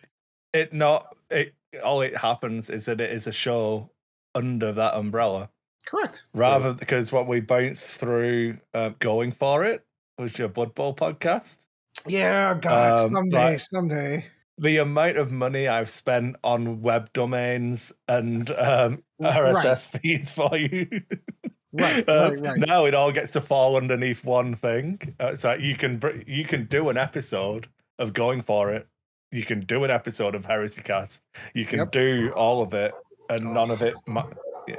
it 0.53 0.74
not 0.74 1.15
it 1.29 1.53
all 1.84 2.01
it 2.01 2.17
happens 2.17 2.69
is 2.69 2.86
that 2.86 3.01
it 3.01 3.12
is 3.12 3.27
a 3.27 3.31
show 3.31 3.89
under 4.34 4.72
that 4.72 4.95
umbrella 4.95 5.50
Correct. 5.86 6.24
Rather, 6.34 6.69
yeah. 6.69 6.75
because 6.79 7.12
what 7.12 7.27
we 7.27 7.41
bounced 7.41 7.93
through 7.93 8.57
uh, 8.74 8.91
going 9.00 9.31
for 9.31 9.63
it 9.63 9.86
was 10.17 10.38
your 10.38 10.48
Blood 10.48 10.74
Bowl 10.75 10.95
podcast. 10.95 11.60
Yeah, 12.07 12.55
God, 12.55 13.05
um, 13.05 13.12
someday, 13.12 13.57
someday. 13.57 14.25
The 14.57 14.77
amount 14.77 15.17
of 15.17 15.31
money 15.31 15.67
I've 15.67 15.89
spent 15.89 16.38
on 16.43 16.81
web 16.81 17.12
domains 17.13 17.93
and 18.07 18.50
um, 18.51 19.03
RSS 19.22 19.93
right. 19.93 20.01
feeds 20.01 20.31
for 20.31 20.55
you. 20.57 20.88
right, 21.79 22.10
um, 22.10 22.34
right, 22.34 22.39
right. 22.39 22.60
Now 22.60 22.86
it 22.86 22.94
all 22.94 23.12
gets 23.12 23.32
to 23.32 23.41
fall 23.41 23.77
underneath 23.77 24.24
one 24.24 24.53
thing. 24.53 25.15
Uh, 25.20 25.36
like 25.44 25.62
you 25.62 25.75
can 25.75 26.01
you 26.27 26.46
can 26.46 26.65
do 26.65 26.89
an 26.89 26.98
episode 26.98 27.67
of 28.00 28.13
going 28.13 28.41
for 28.41 28.72
it. 28.72 28.88
You 29.32 29.44
can 29.44 29.62
do 29.62 29.84
an 29.84 29.91
episode 29.91 30.36
of 30.36 30.46
Heresy 30.46 30.82
Cast. 30.82 31.24
You 31.53 31.65
can 31.65 31.79
yep. 31.79 31.91
do 31.91 32.32
all 32.36 32.62
of 32.62 32.74
it, 32.74 32.94
and 33.29 33.48
oh. 33.48 33.53
none 33.53 33.72
of 33.72 33.82
it. 33.82 33.96
Yeah. 34.67 34.75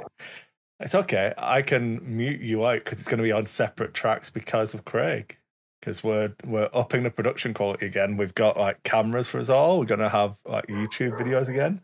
It's 0.79 0.93
okay. 0.93 1.33
I 1.37 1.63
can 1.63 1.99
mute 2.03 2.41
you 2.41 2.65
out 2.65 2.83
because 2.83 2.99
it's 2.99 3.07
going 3.07 3.17
to 3.17 3.23
be 3.23 3.31
on 3.31 3.45
separate 3.45 3.93
tracks 3.93 4.29
because 4.29 4.73
of 4.73 4.85
Craig. 4.85 5.37
Because 5.79 6.03
we're 6.03 6.33
we're 6.45 6.69
upping 6.73 7.03
the 7.03 7.09
production 7.09 7.53
quality 7.53 7.85
again. 7.85 8.17
We've 8.17 8.35
got 8.35 8.57
like 8.57 8.83
cameras 8.83 9.27
for 9.27 9.39
us 9.39 9.49
all. 9.49 9.79
We're 9.79 9.85
going 9.85 9.99
to 9.99 10.09
have 10.09 10.35
like 10.45 10.67
YouTube 10.67 11.17
videos 11.19 11.47
again. 11.47 11.81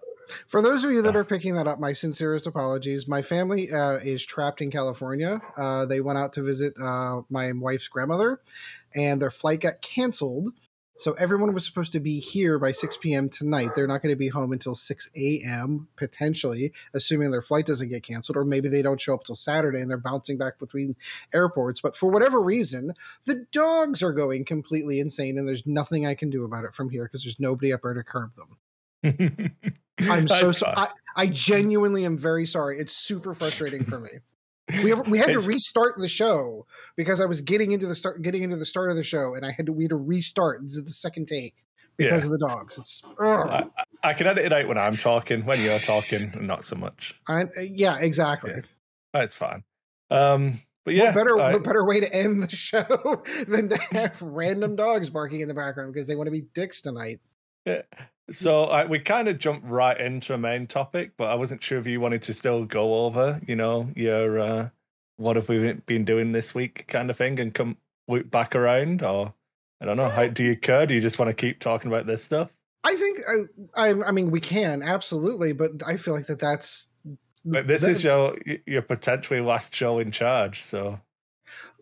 For 0.47 0.61
those 0.61 0.83
of 0.83 0.91
you 0.91 1.01
that 1.01 1.15
are 1.15 1.23
picking 1.23 1.55
that 1.55 1.67
up, 1.67 1.79
my 1.79 1.93
sincerest 1.93 2.47
apologies. 2.47 3.07
My 3.07 3.21
family 3.21 3.71
uh, 3.71 3.97
is 4.03 4.25
trapped 4.25 4.61
in 4.61 4.71
California. 4.71 5.41
Uh, 5.57 5.85
they 5.85 6.01
went 6.01 6.17
out 6.17 6.33
to 6.33 6.41
visit 6.41 6.73
uh, 6.81 7.21
my 7.29 7.51
wife's 7.51 7.87
grandmother, 7.87 8.41
and 8.95 9.21
their 9.21 9.31
flight 9.31 9.61
got 9.61 9.81
canceled. 9.81 10.53
So 10.95 11.13
everyone 11.13 11.53
was 11.53 11.65
supposed 11.65 11.91
to 11.93 11.99
be 11.99 12.19
here 12.19 12.59
by 12.59 12.71
6 12.71 12.97
p.m. 12.97 13.27
tonight. 13.27 13.71
They're 13.75 13.87
not 13.87 14.03
going 14.03 14.13
to 14.13 14.19
be 14.19 14.27
home 14.27 14.53
until 14.53 14.75
6 14.75 15.09
a.m. 15.15 15.87
potentially, 15.95 16.71
assuming 16.93 17.31
their 17.31 17.41
flight 17.41 17.65
doesn't 17.65 17.89
get 17.89 18.03
canceled, 18.03 18.37
or 18.37 18.45
maybe 18.45 18.69
they 18.69 18.83
don't 18.83 19.01
show 19.01 19.15
up 19.15 19.23
till 19.23 19.35
Saturday 19.35 19.79
and 19.79 19.89
they're 19.89 19.97
bouncing 19.97 20.37
back 20.37 20.59
between 20.59 20.95
airports. 21.33 21.81
But 21.81 21.97
for 21.97 22.11
whatever 22.11 22.39
reason, 22.39 22.93
the 23.25 23.47
dogs 23.51 24.03
are 24.03 24.13
going 24.13 24.45
completely 24.45 24.99
insane, 24.99 25.39
and 25.39 25.47
there's 25.47 25.65
nothing 25.65 26.05
I 26.05 26.13
can 26.13 26.29
do 26.29 26.45
about 26.45 26.63
it 26.63 26.75
from 26.75 26.91
here 26.91 27.05
because 27.05 27.23
there's 27.23 27.39
nobody 27.39 27.73
up 27.73 27.81
there 27.81 27.95
to 27.95 28.03
curb 28.03 28.33
them. 28.35 29.55
I'm 30.01 30.27
so 30.27 30.51
sorry. 30.51 30.75
I, 30.77 30.87
I 31.15 31.27
genuinely 31.27 32.05
am 32.05 32.17
very 32.17 32.45
sorry. 32.45 32.79
It's 32.79 32.93
super 32.93 33.33
frustrating 33.33 33.83
for 33.83 33.99
me 33.99 34.09
we 34.81 34.89
have, 34.89 35.07
we 35.07 35.17
had 35.17 35.31
to 35.31 35.39
restart 35.39 35.97
the 35.97 36.07
show 36.07 36.65
because 36.95 37.19
I 37.19 37.25
was 37.25 37.41
getting 37.41 37.71
into 37.71 37.85
the 37.85 37.95
start 37.95 38.21
getting 38.21 38.43
into 38.43 38.55
the 38.55 38.65
start 38.65 38.89
of 38.89 38.95
the 38.95 39.03
show 39.03 39.35
and 39.35 39.45
I 39.45 39.51
had 39.51 39.65
to 39.65 39.73
we 39.73 39.83
had 39.83 39.89
to 39.89 39.97
restart. 39.97 40.61
This 40.63 40.75
is 40.75 40.83
the 40.85 40.91
second 40.91 41.27
take 41.27 41.65
because 41.97 42.23
yeah. 42.23 42.25
of 42.25 42.31
the 42.31 42.47
dogs. 42.47 42.77
It's 42.77 43.03
I, 43.19 43.65
I, 44.03 44.13
can 44.13 44.27
edit 44.27 44.45
it 44.45 44.53
out 44.53 44.67
when 44.67 44.77
I'm 44.77 44.95
talking, 44.95 45.45
when 45.45 45.61
you're 45.61 45.79
talking, 45.79 46.33
not 46.39 46.65
so 46.65 46.75
much. 46.75 47.13
I, 47.27 47.45
yeah, 47.57 47.97
exactly. 47.99 48.51
Yeah. 48.55 48.61
That's 49.13 49.35
fine. 49.35 49.63
Um, 50.09 50.61
but 50.85 50.95
yeah, 50.95 51.07
what 51.07 51.15
better 51.15 51.39
I, 51.39 51.53
what 51.53 51.63
better 51.63 51.85
way 51.85 51.99
to 51.99 52.13
end 52.13 52.43
the 52.43 52.49
show 52.55 53.23
than 53.47 53.69
to 53.69 53.77
have 53.91 54.21
random 54.21 54.75
dogs 54.75 55.09
barking 55.09 55.41
in 55.41 55.47
the 55.47 55.53
background 55.53 55.93
because 55.93 56.07
they 56.07 56.15
want 56.15 56.27
to 56.27 56.31
be 56.31 56.41
dicks 56.53 56.81
tonight. 56.81 57.19
Yeah. 57.65 57.81
So 58.31 58.63
I, 58.63 58.85
we 58.85 58.99
kind 58.99 59.27
of 59.27 59.37
jumped 59.37 59.67
right 59.67 59.99
into 59.99 60.33
a 60.33 60.37
main 60.37 60.65
topic, 60.65 61.11
but 61.17 61.25
I 61.25 61.35
wasn't 61.35 61.61
sure 61.61 61.77
if 61.77 61.85
you 61.85 61.99
wanted 61.99 62.21
to 62.21 62.33
still 62.33 62.63
go 62.63 63.05
over, 63.05 63.41
you 63.45 63.55
know, 63.57 63.89
your 63.97 64.39
uh, 64.39 64.69
what 65.17 65.35
have 65.35 65.49
we 65.49 65.73
been 65.85 66.05
doing 66.05 66.31
this 66.31 66.55
week 66.55 66.85
kind 66.87 67.09
of 67.09 67.17
thing, 67.17 67.37
and 67.37 67.53
come 67.53 67.75
back 68.07 68.55
around, 68.55 69.03
or 69.03 69.33
I 69.81 69.85
don't 69.85 69.97
know. 69.97 70.07
How 70.07 70.27
do 70.27 70.41
you 70.41 70.55
care? 70.55 70.85
Do 70.85 70.93
you 70.93 71.01
just 71.01 71.19
want 71.19 71.29
to 71.29 71.33
keep 71.33 71.59
talking 71.59 71.91
about 71.91 72.07
this 72.07 72.23
stuff? 72.23 72.49
I 72.85 72.95
think 72.95 73.19
I, 73.75 73.89
I, 73.89 74.07
I 74.07 74.11
mean 74.11 74.31
we 74.31 74.39
can 74.39 74.81
absolutely, 74.81 75.51
but 75.51 75.71
I 75.85 75.97
feel 75.97 76.13
like 76.13 76.27
that 76.27 76.39
that's. 76.39 76.87
But 77.43 77.67
this 77.67 77.83
is 77.83 78.05
your 78.05 78.37
your 78.65 78.83
potentially 78.83 79.41
last 79.41 79.75
show 79.75 79.99
in 79.99 80.11
charge, 80.11 80.61
so. 80.61 81.01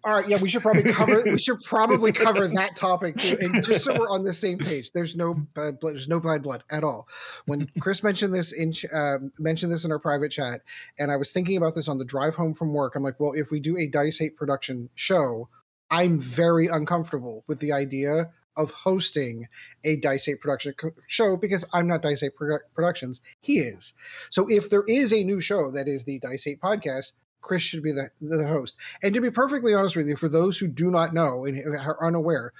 All 0.03 0.13
right, 0.13 0.27
yeah, 0.27 0.37
we 0.37 0.49
should 0.49 0.61
probably 0.61 0.91
cover 0.91 1.21
we 1.23 1.37
should 1.37 1.61
probably 1.63 2.11
cover 2.11 2.47
that 2.47 2.75
topic 2.75 3.17
too, 3.17 3.37
and 3.39 3.63
just 3.63 3.83
so 3.83 3.97
we're 3.97 4.09
on 4.09 4.23
the 4.23 4.33
same 4.33 4.57
page. 4.57 4.91
There's 4.91 5.15
no 5.15 5.33
bad 5.33 5.79
blood, 5.79 5.93
there's 5.93 6.07
no 6.07 6.19
bad 6.19 6.43
blood 6.43 6.63
at 6.71 6.83
all. 6.83 7.07
When 7.45 7.69
Chris 7.79 8.01
mentioned 8.01 8.33
this 8.33 8.51
in 8.51 8.73
uh, 8.93 9.19
mentioned 9.37 9.71
this 9.71 9.85
in 9.85 9.91
our 9.91 9.99
private 9.99 10.31
chat, 10.31 10.61
and 10.97 11.11
I 11.11 11.17
was 11.17 11.31
thinking 11.31 11.57
about 11.57 11.75
this 11.75 11.87
on 11.87 11.97
the 11.97 12.05
drive 12.05 12.35
home 12.35 12.53
from 12.53 12.73
work. 12.73 12.95
I'm 12.95 13.03
like, 13.03 13.19
well, 13.19 13.33
if 13.35 13.51
we 13.51 13.59
do 13.59 13.77
a 13.77 13.85
Dice 13.85 14.21
8 14.21 14.35
production 14.35 14.89
show, 14.95 15.49
I'm 15.89 16.19
very 16.19 16.67
uncomfortable 16.67 17.43
with 17.47 17.59
the 17.59 17.71
idea 17.71 18.31
of 18.57 18.71
hosting 18.71 19.47
a 19.83 19.97
Dice 19.97 20.27
8 20.27 20.39
production 20.39 20.73
show 21.07 21.37
because 21.37 21.65
I'm 21.73 21.87
not 21.87 22.01
Dice 22.01 22.23
8 22.23 22.31
Productions. 22.73 23.21
He 23.39 23.59
is. 23.59 23.93
So 24.29 24.49
if 24.49 24.69
there 24.69 24.83
is 24.87 25.13
a 25.13 25.23
new 25.23 25.39
show 25.39 25.71
that 25.71 25.87
is 25.87 26.05
the 26.05 26.19
Dice 26.19 26.47
8 26.47 26.59
podcast, 26.59 27.13
Chris 27.41 27.61
should 27.61 27.83
be 27.83 27.91
the, 27.91 28.09
the 28.21 28.47
host. 28.47 28.77
And 29.03 29.13
to 29.13 29.21
be 29.21 29.31
perfectly 29.31 29.73
honest 29.73 29.95
with 29.95 30.07
you, 30.07 30.15
for 30.15 30.29
those 30.29 30.57
who 30.57 30.67
do 30.67 30.91
not 30.91 31.13
know 31.13 31.45
and 31.45 31.59
are 31.77 32.05
unaware, 32.05 32.53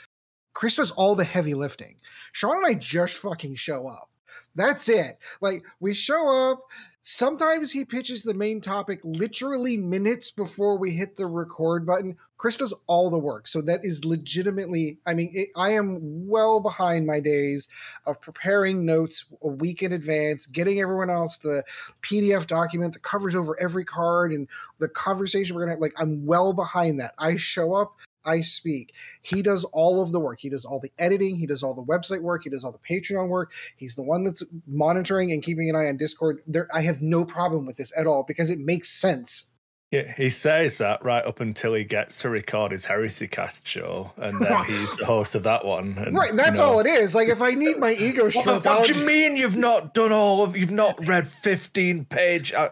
Chris 0.54 0.76
does 0.76 0.92
all 0.92 1.16
the 1.16 1.24
heavy 1.24 1.54
lifting. 1.54 1.98
Sean 2.32 2.58
and 2.58 2.66
I 2.66 2.74
just 2.74 3.18
fucking 3.18 3.56
show 3.56 3.88
up. 3.88 4.10
That's 4.56 4.90
it. 4.90 5.18
Like 5.40 5.64
we 5.80 5.94
show 5.94 6.52
up, 6.52 6.64
Sometimes 7.04 7.72
he 7.72 7.84
pitches 7.84 8.22
the 8.22 8.34
main 8.36 8.62
topic 8.62 9.00
literally 9.04 9.76
minutes 9.76 10.30
before 10.30 10.78
we 10.78 10.92
hit 10.92 11.16
the 11.16 11.26
record 11.26 11.84
button. 11.84 12.18
Chris 12.38 12.58
does 12.58 12.76
all 12.86 13.10
the 13.10 13.18
work. 13.18 13.48
So 13.48 13.60
that 13.62 13.84
is 13.84 14.06
legitimately, 14.06 15.00
I 15.06 15.16
mean, 15.16 15.32
it, 15.34 15.50
I 15.56 15.72
am 15.72 16.28
well 16.28 16.60
behind 16.60 17.08
my 17.08 17.20
days 17.20 17.68
of 18.06 18.22
preparing 18.22 18.86
notes 18.86 19.26
a 19.42 19.48
week 19.48 19.82
in 19.82 19.92
advance, 19.92 20.46
getting 20.46 20.80
everyone 20.80 21.10
else 21.10 21.40
the 21.40 21.64
PDF 22.04 22.46
document 22.46 22.94
that 22.94 23.02
covers 23.02 23.36
over 23.36 23.60
every 23.60 23.86
card 23.86 24.32
and 24.32 24.48
the 24.80 24.88
conversation 24.88 25.56
we're 25.56 25.66
going 25.66 25.70
to 25.70 25.76
have. 25.76 25.82
like. 25.82 26.00
I'm 26.00 26.26
well 26.26 26.54
behind 26.54 27.00
that. 27.00 27.14
I 27.18 27.36
show 27.38 27.74
up, 27.74 27.96
I 28.26 28.42
speak. 28.42 28.94
He 29.22 29.42
does 29.42 29.64
all 29.66 30.02
of 30.02 30.12
the 30.12 30.20
work. 30.20 30.40
He 30.40 30.50
does 30.50 30.66
all 30.66 30.80
the 30.80 30.92
editing. 31.00 31.38
He 31.38 31.46
does 31.46 31.64
all 31.64 31.74
the 31.74 31.84
website 31.84 32.22
work. 32.22 32.44
He 32.44 32.50
does 32.50 32.64
all 32.64 32.72
the 32.72 32.80
Patreon 32.80 33.28
work. 33.28 33.54
He's 33.78 33.96
the 33.96 34.04
one 34.04 34.24
that's 34.24 34.44
monitoring 34.68 35.32
and 35.32 35.44
keeping 35.44 35.70
an 35.70 35.76
eye 35.76 35.88
on 35.88 35.98
Discord. 35.98 36.42
There, 36.48 36.68
I 36.74 36.82
have 36.82 37.02
no 37.02 37.26
problem 37.26 37.66
with 37.66 37.78
this 37.78 37.92
at 37.98 38.08
all 38.08 38.24
because 38.28 38.50
it 38.50 38.60
makes 38.60 38.90
sense. 38.90 39.46
Yeah, 39.92 40.14
he 40.16 40.30
says 40.30 40.78
that 40.78 41.04
right 41.04 41.26
up 41.26 41.42
until 41.42 41.74
he 41.74 41.84
gets 41.84 42.16
to 42.20 42.30
record 42.30 42.72
his 42.72 42.86
Heresy 42.86 43.28
Cast 43.28 43.68
show, 43.68 44.14
and 44.16 44.40
then 44.40 44.64
he's 44.64 44.96
the 44.96 45.06
host 45.06 45.36
of 45.36 45.44
that 45.44 45.66
one. 45.66 45.96
And, 45.98 46.16
right, 46.16 46.32
that's 46.34 46.60
you 46.60 46.66
know, 46.66 46.72
all 46.72 46.80
it 46.80 46.88
is. 46.88 47.14
Like, 47.14 47.28
if 47.28 47.42
I 47.42 47.52
need 47.52 47.78
my 47.78 47.92
ego 47.92 48.30
stroked, 48.30 48.66
what, 48.66 48.80
what 48.80 48.88
do 48.88 48.98
you 48.98 49.06
mean 49.06 49.36
you've 49.36 49.58
not 49.58 49.94
done 49.94 50.14
all 50.14 50.46
of? 50.46 50.56
You've 50.56 50.72
not 50.72 51.06
read 51.06 51.28
fifteen 51.28 52.06
page? 52.06 52.54
Uh, 52.54 52.70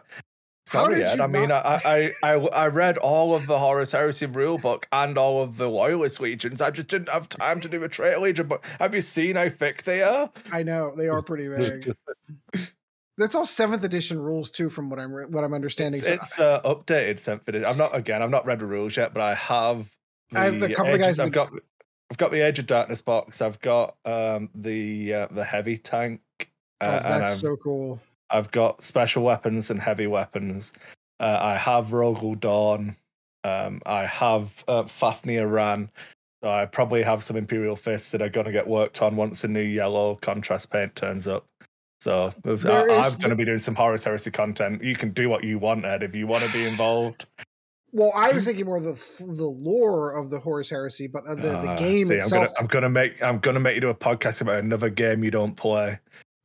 Sorry, 0.70 1.04
Ed. 1.04 1.20
I 1.20 1.28
mean, 1.28 1.52
I, 1.52 1.82
I, 1.84 2.12
I 2.22 2.34
I 2.34 2.68
read 2.68 2.98
all 2.98 3.36
of 3.36 3.48
the 3.48 3.58
Horus 3.58 3.92
Heresy 3.92 4.28
rulebook 4.28 4.84
and 4.92 5.18
all 5.18 5.42
of 5.42 5.58
the 5.58 5.68
Loyalist 5.68 6.22
legions. 6.22 6.62
I 6.62 6.70
just 6.70 6.88
didn't 6.90 7.10
have 7.10 7.28
time 7.28 7.60
to 7.62 7.68
do 7.68 7.84
a 7.84 7.90
traitor 7.90 8.20
legion. 8.20 8.48
But 8.48 8.64
have 8.80 8.94
you 8.94 9.02
seen 9.02 9.36
how 9.36 9.50
thick 9.50 9.84
they 9.84 10.04
are? 10.04 10.30
I 10.52 10.62
know 10.64 10.94
they 10.96 11.08
are 11.08 11.24
pretty 11.24 11.48
big. 11.48 11.96
That's 13.18 13.34
all 13.34 13.46
seventh 13.46 13.84
edition 13.84 14.20
rules 14.20 14.52
too, 14.52 14.70
from 14.70 14.90
what 14.90 15.00
I'm 15.00 15.12
what 15.12 15.44
I'm 15.44 15.54
understanding. 15.54 16.00
It's, 16.00 16.08
so 16.08 16.14
it's 16.14 16.40
uh, 16.40 16.62
updated 16.62 17.20
seventh 17.20 17.48
edition. 17.48 17.66
I'm 17.66 17.78
not 17.78 17.96
again. 17.96 18.22
I've 18.22 18.30
not 18.30 18.46
read 18.46 18.60
the 18.60 18.66
rules 18.66 18.96
yet, 18.96 19.14
but 19.14 19.22
I 19.22 19.34
have. 19.34 19.92
I 20.34 20.46
have 20.46 20.62
a 20.62 20.70
couple 20.74 20.94
of 20.94 21.00
guys. 21.00 21.20
I've 21.20 21.32
got. 21.32 21.52
I've 22.12 22.18
got 22.18 22.32
the 22.32 22.42
Age 22.42 22.60
of 22.60 22.66
Darkness 22.66 23.02
box. 23.02 23.42
I've 23.42 23.60
got 23.60 23.96
um, 24.06 24.50
the 24.56 25.14
uh, 25.14 25.28
the 25.32 25.44
heavy 25.44 25.78
tank. 25.78 26.22
Uh, 26.82 27.02
oh, 27.04 27.20
that's 27.20 27.40
so 27.40 27.56
cool. 27.58 28.00
I've 28.30 28.52
got 28.52 28.84
special 28.84 29.24
weapons 29.24 29.70
and 29.70 29.80
heavy 29.80 30.08
weapons. 30.08 30.74
Uh, 31.20 31.38
I 31.42 31.58
have 31.58 31.88
Rogal 31.88 32.40
Dorn. 32.40 32.96
Um, 33.44 33.82
I 33.86 34.06
have 34.06 34.64
uh, 34.68 34.84
Fafnir 34.84 35.48
Rann. 35.48 35.90
So 36.42 36.50
I 36.50 36.66
probably 36.66 37.04
have 37.04 37.24
some 37.24 37.36
Imperial 37.36 37.76
Fists 37.76 38.12
that 38.12 38.22
are 38.22 38.30
going 38.30 38.46
to 38.46 38.52
get 38.52 38.68
worked 38.68 39.02
on 39.02 39.16
once 39.18 39.42
the 39.42 39.50
new 39.50 39.62
yellow 39.62 40.16
contrast 40.16 40.72
paint 40.72 40.96
turns 40.96 41.28
up. 41.28 41.46
So 42.00 42.34
I, 42.46 42.50
am 42.50 42.58
going 42.58 43.30
to 43.30 43.36
be 43.36 43.44
doing 43.44 43.60
some 43.60 43.76
Horus 43.76 44.06
Heresy 44.06 44.32
content. 44.32 44.82
You 44.82 44.96
can 44.96 45.12
do 45.12 45.28
what 45.28 45.44
you 45.44 45.60
want, 45.60 45.84
Ed, 45.84 46.02
if 46.02 46.16
you 46.16 46.28
want 46.28 46.46
to 46.46 46.54
be 46.54 46.66
involved. 46.66 47.26
Well, 47.92 48.12
I 48.16 48.32
was 48.34 48.46
thinking 48.46 48.68
more 48.68 48.80
the 48.80 48.94
the 49.18 49.48
lore 49.48 50.12
of 50.12 50.30
the 50.30 50.38
Horus 50.38 50.70
Heresy, 50.70 51.08
but 51.08 51.24
the, 51.26 51.34
the 51.34 51.72
ah, 51.72 51.76
game 51.76 52.06
see, 52.06 52.18
itself. 52.18 52.52
I'm 52.60 52.68
gonna, 52.68 52.90
I'm 52.90 52.90
gonna 52.90 52.90
make 52.92 53.24
I'm 53.24 53.40
gonna 53.40 53.60
make 53.60 53.74
you 53.74 53.82
do 53.82 53.90
a 53.90 53.96
podcast 53.96 54.42
about 54.42 54.60
another 54.60 54.92
game 54.92 55.24
you 55.24 55.32
don't 55.32 55.56
play. 55.56 55.98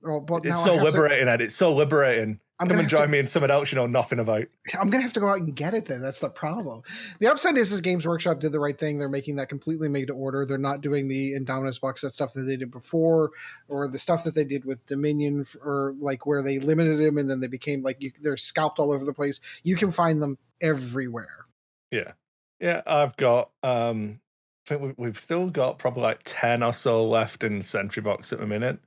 Oh, 0.06 0.20
but 0.20 0.44
it's 0.44 0.62
so 0.62 0.74
liberating, 0.74 1.26
to, 1.26 1.32
Ed. 1.32 1.40
It's 1.40 1.54
so 1.54 1.72
liberating. 1.72 2.40
I'm 2.60 2.68
Come 2.68 2.78
and 2.78 2.88
join 2.88 3.02
to, 3.02 3.08
me 3.08 3.18
in 3.18 3.26
something 3.26 3.50
else 3.50 3.72
you 3.72 3.76
know 3.76 3.86
nothing 3.86 4.20
about. 4.20 4.44
I'm 4.78 4.88
gonna 4.88 5.02
have 5.02 5.12
to 5.14 5.20
go 5.20 5.28
out 5.28 5.38
and 5.38 5.56
get 5.56 5.74
it 5.74 5.86
then. 5.86 6.02
That's 6.02 6.20
the 6.20 6.28
problem. 6.28 6.82
The 7.18 7.26
upside 7.26 7.56
is, 7.56 7.72
is 7.72 7.80
Games 7.80 8.06
Workshop 8.06 8.38
did 8.38 8.52
the 8.52 8.60
right 8.60 8.78
thing. 8.78 8.98
They're 8.98 9.08
making 9.08 9.36
that 9.36 9.48
completely 9.48 9.88
made 9.88 10.06
to 10.08 10.12
order. 10.12 10.46
They're 10.46 10.58
not 10.58 10.80
doing 10.80 11.08
the 11.08 11.32
Indomitus 11.32 11.80
box 11.80 12.02
set 12.02 12.12
stuff 12.12 12.32
that 12.34 12.42
they 12.42 12.56
did 12.56 12.70
before, 12.70 13.30
or 13.68 13.88
the 13.88 13.98
stuff 13.98 14.24
that 14.24 14.34
they 14.34 14.44
did 14.44 14.64
with 14.64 14.86
Dominion, 14.86 15.46
or 15.64 15.94
like 15.98 16.26
where 16.26 16.42
they 16.42 16.58
limited 16.58 16.98
them 16.98 17.18
and 17.18 17.28
then 17.28 17.40
they 17.40 17.48
became 17.48 17.82
like 17.82 18.00
you, 18.00 18.12
they're 18.22 18.36
scalped 18.36 18.78
all 18.78 18.92
over 18.92 19.04
the 19.04 19.14
place. 19.14 19.40
You 19.64 19.76
can 19.76 19.90
find 19.90 20.22
them 20.22 20.38
everywhere. 20.60 21.46
Yeah, 21.90 22.12
yeah. 22.60 22.82
I've 22.86 23.16
got. 23.16 23.50
um 23.62 24.20
I 24.66 24.76
think 24.76 24.94
we've 24.96 25.18
still 25.18 25.50
got 25.50 25.78
probably 25.78 26.04
like 26.04 26.20
ten 26.24 26.62
or 26.62 26.72
so 26.72 27.06
left 27.06 27.44
in 27.44 27.60
Sentry 27.60 28.02
Box 28.02 28.32
at 28.32 28.38
the 28.38 28.46
minute 28.46 28.78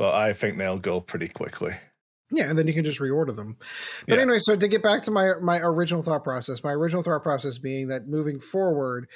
but 0.00 0.14
I 0.14 0.32
think 0.32 0.56
they'll 0.56 0.78
go 0.78 1.02
pretty 1.02 1.28
quickly. 1.28 1.74
Yeah, 2.30 2.48
and 2.48 2.58
then 2.58 2.66
you 2.66 2.72
can 2.72 2.84
just 2.84 3.00
reorder 3.00 3.36
them. 3.36 3.58
But 4.08 4.14
yeah. 4.14 4.22
anyway, 4.22 4.38
so 4.38 4.56
to 4.56 4.66
get 4.66 4.82
back 4.82 5.02
to 5.02 5.10
my 5.10 5.32
my 5.42 5.58
original 5.58 6.00
thought 6.00 6.24
process, 6.24 6.64
my 6.64 6.72
original 6.72 7.02
thought 7.02 7.22
process 7.22 7.58
being 7.58 7.88
that 7.88 8.08
moving 8.08 8.40
forward, 8.40 9.08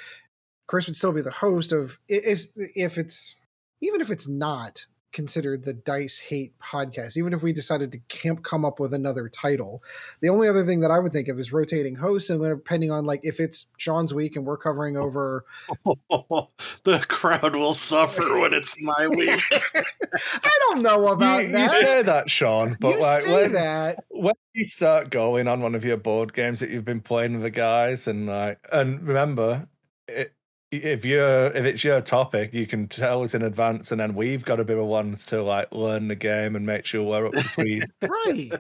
Chris 0.67 0.87
would 0.87 0.95
still 0.95 1.13
be 1.13 1.23
the 1.23 1.31
host 1.31 1.73
of 1.73 1.99
is 2.07 2.53
if 2.57 2.99
it's 2.99 3.35
even 3.81 4.03
if 4.03 4.11
it's 4.11 4.29
not 4.29 4.85
considered 5.15 5.65
the 5.65 5.73
Dice 5.73 6.23
8 6.29 6.59
podcast, 6.59 7.17
even 7.17 7.33
if 7.33 7.43
we 7.43 7.53
decided 7.53 7.93
to 7.93 7.99
camp, 8.09 8.43
come 8.43 8.65
up 8.65 8.79
with 8.79 8.93
another 8.93 9.31
title. 9.31 9.83
The 10.21 10.29
only 10.29 10.49
other 10.49 10.67
thing 10.67 10.81
that 10.81 10.91
I 10.91 10.99
would 10.99 11.13
think 11.13 11.29
of 11.29 11.39
is 11.39 11.53
rotating 11.53 11.95
hosts, 11.95 12.29
and 12.29 12.43
depending 12.43 12.91
on 12.91 13.07
like 13.07 13.21
if 13.23 13.41
it's 13.41 13.67
Sean's 13.79 14.13
week 14.13 14.37
and 14.37 14.45
we're 14.45 14.59
covering 14.59 14.97
over, 14.99 15.47
the 16.09 17.05
crowd 17.09 17.57
will 17.57 17.73
suffer 17.73 18.41
when 18.41 18.53
it's 18.53 18.81
my 18.83 19.09
week. 19.09 19.43
I 20.15 20.59
don't 20.61 20.83
know 20.83 21.09
about 21.09 21.45
you, 21.45 21.53
that. 21.53 21.73
You 21.73 21.81
say 21.81 22.03
that, 22.03 22.29
Sean, 22.29 22.77
but 22.79 22.97
you 22.97 23.01
like 23.01 23.23
say 23.23 23.33
when, 23.33 23.53
that 23.53 24.05
when 24.11 24.35
you 24.53 24.65
start 24.67 25.09
going 25.09 25.49
on 25.49 25.61
one 25.61 25.75
of 25.75 25.85
your 25.85 25.97
board 25.97 26.35
games 26.35 26.61
that 26.61 26.69
you've 26.69 26.85
been 26.85 27.01
playing 27.01 27.35
with 27.35 27.43
the 27.43 27.51
guys, 27.51 28.07
and 28.07 28.27
like, 28.27 28.59
and 28.71 29.07
remember. 29.07 29.69
It, 30.07 30.35
if 30.77 31.05
you're 31.05 31.47
if 31.47 31.65
it's 31.65 31.85
your 31.85 32.01
topic, 32.01 32.53
you 32.55 32.67
can 32.67 32.89
tell 32.89 33.23
us 33.23 33.35
in 33.35 33.43
advance, 33.43 33.91
and 33.91 34.01
then 34.01 34.15
we've 34.15 34.45
got 34.45 34.57
to 34.57 34.65
be 34.65 34.75
the 34.75 34.85
ones 34.85 35.25
to 35.27 35.43
like 35.43 35.73
learn 35.73 36.09
the 36.09 36.15
game 36.15 36.57
and 36.57 36.67
make 36.67 36.87
sure 36.87 37.03
we're 37.03 37.27
up 37.27 37.33
to 37.33 37.43
speed. 37.43 37.85
right. 38.03 38.53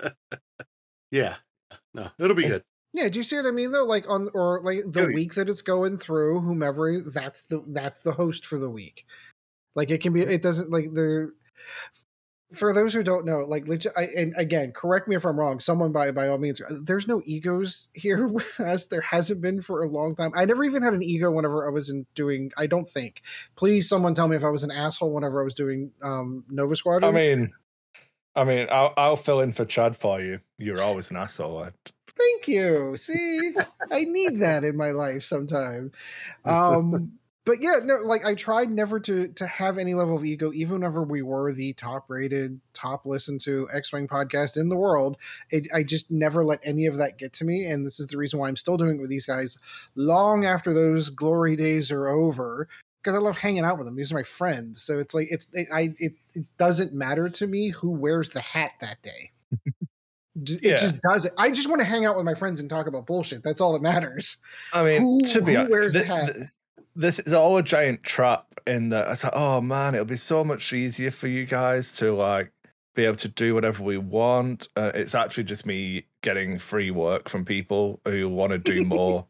yeah. 1.10 1.36
No, 1.94 2.08
it'll 2.18 2.36
be 2.36 2.48
good. 2.48 2.64
Yeah, 2.94 3.08
do 3.08 3.18
you 3.18 3.22
see 3.22 3.36
what 3.36 3.46
I 3.46 3.50
mean 3.50 3.70
though? 3.70 3.84
Like 3.84 4.08
on 4.08 4.28
or 4.34 4.60
like 4.62 4.80
the 4.86 5.06
week 5.06 5.34
that 5.34 5.48
it's 5.48 5.62
going 5.62 5.98
through, 5.98 6.40
whomever 6.40 7.00
that's 7.00 7.42
the 7.42 7.64
that's 7.68 8.00
the 8.00 8.12
host 8.12 8.44
for 8.44 8.58
the 8.58 8.70
week. 8.70 9.06
Like 9.74 9.90
it 9.90 10.02
can 10.02 10.12
be 10.12 10.20
it 10.20 10.42
doesn't 10.42 10.70
like 10.70 10.92
there 10.92 11.30
for 12.52 12.72
those 12.72 12.94
who 12.94 13.02
don't 13.02 13.24
know, 13.24 13.40
like 13.40 13.66
legit, 13.66 13.92
I, 13.96 14.08
and 14.16 14.34
again, 14.36 14.72
correct 14.72 15.08
me 15.08 15.16
if 15.16 15.24
I'm 15.24 15.38
wrong. 15.38 15.60
Someone 15.60 15.92
by 15.92 16.10
by 16.12 16.28
all 16.28 16.38
means, 16.38 16.60
there's 16.84 17.08
no 17.08 17.22
egos 17.24 17.88
here 17.94 18.26
with 18.28 18.60
us. 18.60 18.86
There 18.86 19.00
hasn't 19.00 19.40
been 19.40 19.62
for 19.62 19.82
a 19.82 19.88
long 19.88 20.14
time. 20.14 20.32
I 20.36 20.44
never 20.44 20.64
even 20.64 20.82
had 20.82 20.94
an 20.94 21.02
ego 21.02 21.30
whenever 21.30 21.66
I 21.66 21.70
was 21.70 21.90
in 21.90 22.06
doing. 22.14 22.52
I 22.56 22.66
don't 22.66 22.88
think. 22.88 23.22
Please, 23.56 23.88
someone 23.88 24.14
tell 24.14 24.28
me 24.28 24.36
if 24.36 24.44
I 24.44 24.50
was 24.50 24.64
an 24.64 24.70
asshole 24.70 25.12
whenever 25.12 25.40
I 25.40 25.44
was 25.44 25.54
doing 25.54 25.92
um 26.02 26.44
Nova 26.48 26.76
Squadron. 26.76 27.14
I 27.14 27.18
mean, 27.18 27.52
I 28.34 28.44
mean, 28.44 28.66
I'll 28.70 28.94
I'll 28.96 29.16
fill 29.16 29.40
in 29.40 29.52
for 29.52 29.64
Chad 29.64 29.96
for 29.96 30.20
you. 30.20 30.40
You're 30.58 30.82
always 30.82 31.10
an 31.10 31.16
asshole. 31.16 31.68
Thank 32.16 32.48
you. 32.48 32.96
See, 32.96 33.54
I 33.90 34.04
need 34.04 34.40
that 34.40 34.64
in 34.64 34.76
my 34.76 34.90
life 34.90 35.22
sometime. 35.22 35.92
Um 36.44 37.18
but 37.44 37.60
yeah, 37.60 37.80
no, 37.82 37.96
like 37.96 38.24
I 38.24 38.34
tried 38.34 38.70
never 38.70 39.00
to 39.00 39.28
to 39.28 39.46
have 39.46 39.76
any 39.76 39.94
level 39.94 40.16
of 40.16 40.24
ego, 40.24 40.52
even 40.52 40.74
whenever 40.74 41.02
we 41.02 41.22
were 41.22 41.52
the 41.52 41.72
top 41.72 42.08
rated, 42.08 42.60
top 42.72 43.04
listened 43.04 43.40
to 43.42 43.68
X 43.72 43.92
Wing 43.92 44.06
podcast 44.06 44.56
in 44.56 44.68
the 44.68 44.76
world. 44.76 45.16
It, 45.50 45.66
I 45.74 45.82
just 45.82 46.10
never 46.10 46.44
let 46.44 46.60
any 46.62 46.86
of 46.86 46.98
that 46.98 47.18
get 47.18 47.32
to 47.34 47.44
me, 47.44 47.66
and 47.66 47.84
this 47.84 47.98
is 47.98 48.06
the 48.06 48.16
reason 48.16 48.38
why 48.38 48.48
I'm 48.48 48.56
still 48.56 48.76
doing 48.76 48.96
it 48.96 49.00
with 49.00 49.10
these 49.10 49.26
guys 49.26 49.58
long 49.96 50.44
after 50.44 50.72
those 50.72 51.08
glory 51.08 51.56
days 51.56 51.90
are 51.90 52.08
over. 52.08 52.68
Because 53.02 53.16
I 53.16 53.18
love 53.18 53.36
hanging 53.36 53.64
out 53.64 53.78
with 53.78 53.86
them. 53.86 53.96
These 53.96 54.12
are 54.12 54.16
my 54.16 54.22
friends, 54.22 54.80
so 54.80 55.00
it's 55.00 55.12
like 55.12 55.26
it's 55.28 55.48
it, 55.52 55.66
I 55.74 55.94
it, 55.98 56.12
it 56.34 56.44
doesn't 56.56 56.92
matter 56.92 57.28
to 57.28 57.46
me 57.48 57.70
who 57.70 57.90
wears 57.90 58.30
the 58.30 58.40
hat 58.40 58.70
that 58.80 59.02
day. 59.02 59.32
it 60.36 60.60
yeah. 60.62 60.76
just 60.76 61.02
does 61.02 61.24
it. 61.24 61.32
I 61.36 61.50
just 61.50 61.68
want 61.68 61.80
to 61.80 61.84
hang 61.84 62.04
out 62.04 62.14
with 62.14 62.24
my 62.24 62.34
friends 62.34 62.60
and 62.60 62.70
talk 62.70 62.86
about 62.86 63.06
bullshit. 63.06 63.42
That's 63.42 63.60
all 63.60 63.72
that 63.72 63.82
matters. 63.82 64.36
I 64.72 64.84
mean, 64.84 65.00
who, 65.00 65.20
to 65.22 65.42
be 65.42 65.56
honest, 65.56 65.72
wears 65.72 65.92
the, 65.94 65.98
the 65.98 66.04
hat? 66.04 66.36
This 66.94 67.18
is 67.18 67.32
all 67.32 67.56
a 67.56 67.62
giant 67.62 68.02
trap 68.02 68.46
in 68.66 68.90
that 68.90 69.06
I 69.06 69.10
like, 69.10 69.32
oh 69.32 69.60
man, 69.60 69.94
it'll 69.94 70.06
be 70.06 70.16
so 70.16 70.44
much 70.44 70.72
easier 70.72 71.10
for 71.10 71.28
you 71.28 71.46
guys 71.46 71.96
to 71.96 72.12
like 72.12 72.52
be 72.94 73.04
able 73.04 73.16
to 73.16 73.28
do 73.28 73.54
whatever 73.54 73.82
we 73.82 73.98
want. 73.98 74.68
Uh, 74.76 74.92
it's 74.94 75.14
actually 75.14 75.44
just 75.44 75.66
me 75.66 76.06
getting 76.22 76.58
free 76.58 76.90
work 76.90 77.28
from 77.28 77.44
people 77.44 78.00
who 78.04 78.28
want 78.28 78.52
to 78.52 78.58
do 78.58 78.84
more. 78.86 79.26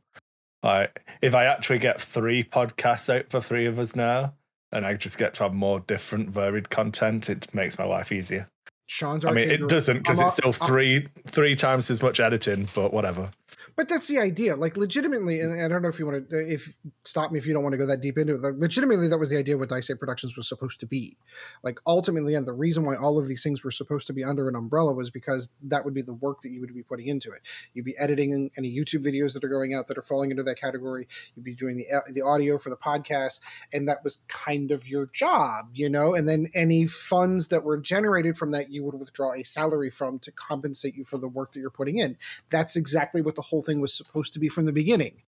like, 0.63 1.05
if 1.21 1.35
I 1.35 1.45
actually 1.45 1.79
get 1.79 2.01
three 2.01 2.43
podcasts 2.43 3.15
out 3.15 3.31
for 3.31 3.41
three 3.41 3.67
of 3.67 3.79
us 3.79 3.95
now, 3.95 4.35
and 4.73 4.87
I 4.87 4.95
just 4.95 5.19
get 5.19 5.35
to 5.35 5.45
have 5.45 5.55
more 5.55 5.81
different, 5.81 6.31
varied 6.31 6.71
content, 6.71 7.29
it 7.29 7.55
makes 7.55 7.79
my 7.79 7.85
life 7.85 8.11
easier. 8.11 8.49
Sean's. 8.87 9.25
I 9.25 9.33
mean, 9.33 9.51
it 9.51 9.69
doesn't 9.69 9.99
because 9.99 10.21
it's 10.21 10.35
still 10.35 10.53
3 10.53 11.09
three 11.27 11.57
times 11.57 11.91
as 11.91 12.03
much 12.03 12.21
editing, 12.21 12.69
but 12.75 12.93
whatever. 12.93 13.31
But 13.77 13.89
that's 13.89 14.09
the 14.09 14.19
idea. 14.19 14.57
Like, 14.57 14.77
legitimately, 14.77 15.41
and 15.41 15.61
I 15.61 15.69
don't 15.69 15.83
know 15.83 15.89
if 15.89 15.99
you 15.99 16.07
want 16.07 16.29
to, 16.29 16.37
uh, 16.37 16.41
if 16.41 16.75
stop 17.05 17.33
me 17.33 17.39
if 17.39 17.47
you 17.47 17.55
don't 17.55 17.63
want 17.63 17.73
to 17.73 17.79
go 17.79 17.87
that 17.87 18.01
deep 18.01 18.19
into 18.19 18.35
it. 18.35 18.43
Like, 18.43 18.55
legitimately, 18.59 19.09
that 19.09 19.19
was 19.19 19.31
the 19.31 19.39
idea 19.39 19.57
what 19.57 19.71
Dice 19.71 19.91
Productions 19.99 20.37
was 20.37 20.49
supposed 20.49 20.81
to 20.81 20.87
be. 20.87 21.17
Like, 21.63 21.79
ultimately, 21.87 22.35
and 22.35 22.47
the 22.47 22.53
reason 22.53 22.85
why 22.85 22.97
all 22.97 23.19
of 23.19 23.29
these 23.29 23.43
things 23.43 23.65
were 23.65 23.71
supposed 23.71 24.07
to 24.09 24.13
be 24.13 24.23
under 24.23 24.49
an 24.49 24.57
umbrella 24.57 24.93
was 24.93 25.11
because 25.11 25.51
that 25.63 25.85
would 25.85 25.95
be 25.95 26.03
the 26.03 26.13
work 26.13 26.43
that 26.43 26.51
you 26.51 26.61
would 26.61 26.75
be 26.75 26.83
putting 26.83 27.07
into 27.07 27.31
it. 27.31 27.41
You'd 27.73 27.85
be 27.85 27.97
editing 27.99 28.51
any 28.59 28.71
YouTube 28.71 29.05
videos 29.05 29.33
that 29.33 29.45
are 29.45 29.49
going 29.49 29.75
out 29.75 29.87
that 29.87 29.97
are 29.97 30.03
falling 30.03 30.31
into 30.31 30.43
that 30.43 30.61
category. 30.61 31.09
You'd 31.35 31.45
be 31.45 31.55
doing 31.55 31.77
the 31.77 31.87
uh, 31.97 32.01
the 32.13 32.23
audio 32.23 32.59
for 32.59 32.71
the 32.71 32.77
podcast, 32.77 33.41
and 33.73 33.89
that 33.89 34.05
was 34.05 34.23
kind 34.29 34.71
of 34.71 34.87
your 34.87 35.07
job, 35.07 35.71
you 35.75 35.89
know. 35.89 36.15
And 36.15 36.29
then 36.29 36.49
any 36.55 36.87
funds 36.87 37.49
that 37.49 37.65
were 37.65 37.79
generated 37.79 38.37
from 38.37 38.51
that, 38.51 38.71
you 38.71 38.85
would 38.85 38.99
withdraw 38.99 39.33
a 39.33 39.43
salary 39.43 39.91
from 39.91 40.19
to 40.21 40.33
compensate 40.33 40.95
you 40.95 41.05
for 41.05 41.19
the 41.19 41.29
work 41.29 41.53
that 41.53 41.61
you're 41.61 41.71
putting 41.71 41.99
in. 41.99 42.19
That's 42.51 42.77
exactly 42.77 43.23
what 43.23 43.35
the 43.35 43.43
whole 43.43 43.63
whole 43.63 43.72
thing 43.73 43.81
was 43.81 43.95
supposed 43.95 44.35
to 44.35 44.41
be 44.41 44.49
from 44.49 44.65
the 44.65 44.73
beginning. 44.73 45.23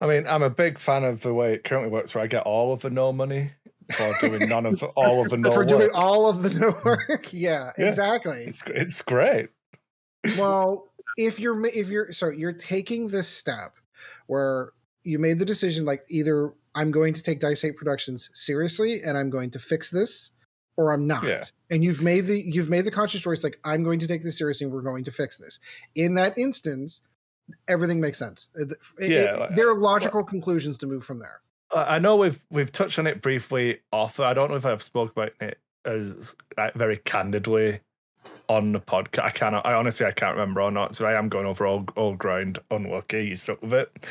I 0.00 0.06
mean, 0.06 0.26
I'm 0.26 0.42
a 0.42 0.50
big 0.50 0.78
fan 0.78 1.04
of 1.04 1.22
the 1.22 1.32
way 1.32 1.54
it 1.54 1.64
currently 1.64 1.90
works, 1.90 2.14
where 2.14 2.24
I 2.24 2.26
get 2.26 2.42
all 2.42 2.72
of 2.72 2.82
the 2.82 2.90
no 2.90 3.12
money 3.12 3.52
for 3.96 4.12
doing 4.20 4.48
none 4.48 4.66
of 4.66 4.82
all 4.96 5.22
of 5.22 5.30
the 5.30 5.36
no 5.36 5.50
for 5.52 5.60
work. 5.60 5.68
doing 5.68 5.90
all 5.94 6.28
of 6.28 6.42
the 6.42 6.50
no 6.50 6.74
work. 6.84 7.32
Yeah, 7.32 7.72
yeah, 7.78 7.86
exactly. 7.86 8.44
It's 8.44 8.64
it's 8.66 9.02
great. 9.02 9.50
well, 10.38 10.88
if 11.16 11.38
you're 11.38 11.64
if 11.66 11.88
you're 11.88 12.12
so 12.12 12.30
you're 12.30 12.52
taking 12.52 13.08
this 13.08 13.28
step 13.28 13.74
where 14.26 14.72
you 15.04 15.18
made 15.18 15.38
the 15.38 15.44
decision 15.44 15.84
like 15.84 16.04
either 16.10 16.52
I'm 16.74 16.90
going 16.90 17.14
to 17.14 17.22
take 17.22 17.40
Dice 17.40 17.64
Eight 17.64 17.76
Productions 17.76 18.30
seriously 18.34 19.02
and 19.02 19.16
I'm 19.18 19.30
going 19.30 19.50
to 19.52 19.58
fix 19.58 19.90
this, 19.90 20.32
or 20.76 20.92
I'm 20.92 21.06
not. 21.06 21.24
Yeah. 21.24 21.42
And 21.70 21.84
you've 21.84 22.02
made 22.02 22.26
the 22.26 22.40
you've 22.40 22.68
made 22.70 22.84
the 22.84 22.90
conscious 22.90 23.20
choice 23.20 23.44
like 23.44 23.58
I'm 23.64 23.84
going 23.84 24.00
to 24.00 24.08
take 24.08 24.22
this 24.22 24.38
seriously 24.38 24.64
and 24.64 24.74
we're 24.74 24.82
going 24.82 25.04
to 25.04 25.12
fix 25.12 25.36
this. 25.38 25.60
In 25.94 26.14
that 26.14 26.36
instance, 26.36 27.02
everything 27.68 28.00
makes 28.00 28.18
sense. 28.18 28.48
It, 28.54 28.72
yeah, 28.98 29.44
it, 29.44 29.54
there 29.54 29.68
are 29.70 29.74
logical 29.74 30.20
well, 30.20 30.26
conclusions 30.26 30.78
to 30.78 30.86
move 30.86 31.04
from 31.04 31.18
there. 31.18 31.40
I 31.74 31.98
know 31.98 32.16
we've 32.16 32.40
we've 32.50 32.70
touched 32.70 32.98
on 32.98 33.06
it 33.06 33.22
briefly 33.22 33.80
off. 33.92 34.20
I 34.20 34.34
don't 34.34 34.50
know 34.50 34.56
if 34.56 34.66
I've 34.66 34.82
spoke 34.82 35.12
about 35.12 35.32
it 35.40 35.58
as 35.84 36.36
like, 36.56 36.74
very 36.74 36.98
candidly 36.98 37.80
on 38.48 38.72
the 38.72 38.80
podcast. 38.80 39.24
I 39.24 39.30
cannot. 39.30 39.66
I 39.66 39.74
honestly 39.74 40.06
I 40.06 40.12
can't 40.12 40.36
remember 40.36 40.60
or 40.60 40.70
not. 40.70 40.96
So 40.96 41.06
I 41.06 41.18
am 41.18 41.28
going 41.28 41.46
over 41.46 41.66
all 41.66 41.86
all 41.96 42.14
ground. 42.14 42.58
Unlucky, 42.70 43.26
you 43.26 43.36
stuck 43.36 43.62
with 43.62 43.72
it. 43.72 44.08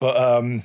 But 0.00 0.16
um, 0.16 0.62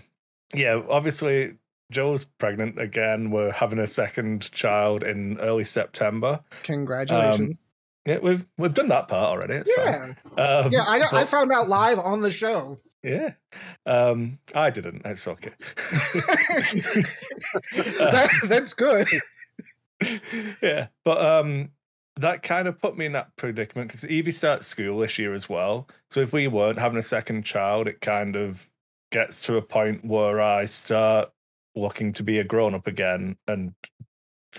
yeah, 0.53 0.81
obviously 0.89 1.55
Joe's 1.91 2.25
pregnant 2.25 2.79
again. 2.79 3.31
We're 3.31 3.51
having 3.51 3.79
a 3.79 3.87
second 3.87 4.51
child 4.51 5.03
in 5.03 5.39
early 5.39 5.63
September. 5.63 6.41
Congratulations. 6.63 7.57
Um, 7.57 7.63
yeah, 8.05 8.19
we've 8.19 8.45
we've 8.57 8.73
done 8.73 8.89
that 8.89 9.07
part 9.07 9.35
already. 9.35 9.55
It's 9.55 9.71
yeah, 9.77 10.13
um, 10.37 10.71
yeah. 10.71 10.83
I 10.87 10.99
got, 10.99 11.11
but, 11.11 11.21
I 11.21 11.25
found 11.25 11.51
out 11.51 11.69
live 11.69 11.99
on 11.99 12.21
the 12.21 12.31
show. 12.31 12.79
Yeah, 13.01 13.33
um, 13.85 14.39
I 14.53 14.69
didn't. 14.69 15.01
It's 15.05 15.27
okay. 15.27 15.51
that, 17.75 18.29
that's 18.47 18.73
good. 18.73 19.07
yeah, 20.61 20.87
but 21.05 21.25
um, 21.25 21.71
that 22.17 22.43
kind 22.43 22.67
of 22.67 22.79
put 22.79 22.97
me 22.97 23.05
in 23.05 23.13
that 23.13 23.35
predicament 23.37 23.87
because 23.87 24.05
Evie 24.05 24.31
starts 24.31 24.67
school 24.67 24.99
this 24.99 25.17
year 25.17 25.33
as 25.33 25.47
well. 25.49 25.87
So 26.09 26.19
if 26.19 26.33
we 26.33 26.47
weren't 26.47 26.79
having 26.79 26.99
a 26.99 27.03
second 27.03 27.43
child, 27.43 27.87
it 27.87 28.01
kind 28.01 28.35
of 28.35 28.69
gets 29.11 29.41
to 29.43 29.57
a 29.57 29.61
point 29.61 30.03
where 30.03 30.41
I 30.41 30.65
start 30.65 31.29
looking 31.75 32.13
to 32.13 32.23
be 32.23 32.39
a 32.39 32.43
grown 32.43 32.75
up 32.75 32.87
again 32.87 33.37
and 33.47 33.73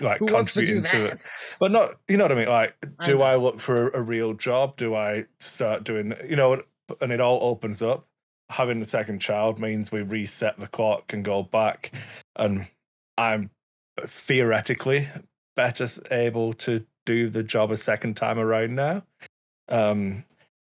like 0.01 0.19
Who 0.19 0.27
contributing 0.27 0.83
to, 0.83 0.89
to, 0.89 1.05
it. 1.05 1.25
But 1.59 1.71
not, 1.71 1.95
you 2.07 2.17
know 2.17 2.25
what 2.25 2.31
I 2.31 2.35
mean? 2.35 2.47
Like, 2.47 2.75
do 3.03 3.21
I, 3.21 3.33
I 3.33 3.35
look 3.35 3.59
for 3.59 3.89
a 3.89 4.01
real 4.01 4.33
job? 4.33 4.77
Do 4.77 4.95
I 4.95 5.25
start 5.39 5.83
doing, 5.83 6.13
you 6.27 6.35
know, 6.35 6.61
and 7.01 7.11
it 7.11 7.21
all 7.21 7.39
opens 7.41 7.81
up. 7.81 8.07
Having 8.49 8.79
the 8.79 8.85
second 8.85 9.19
child 9.19 9.59
means 9.59 9.91
we 9.91 10.03
reset 10.03 10.59
the 10.59 10.67
clock 10.67 11.13
and 11.13 11.25
go 11.25 11.41
back, 11.41 11.91
and 12.35 12.67
I'm 13.17 13.49
theoretically 14.05 15.07
better 15.55 15.87
able 16.11 16.53
to 16.53 16.85
do 17.05 17.29
the 17.29 17.43
job 17.43 17.71
a 17.71 17.77
second 17.77 18.15
time 18.15 18.37
around 18.37 18.75
now. 18.75 19.03
Um, 19.69 20.25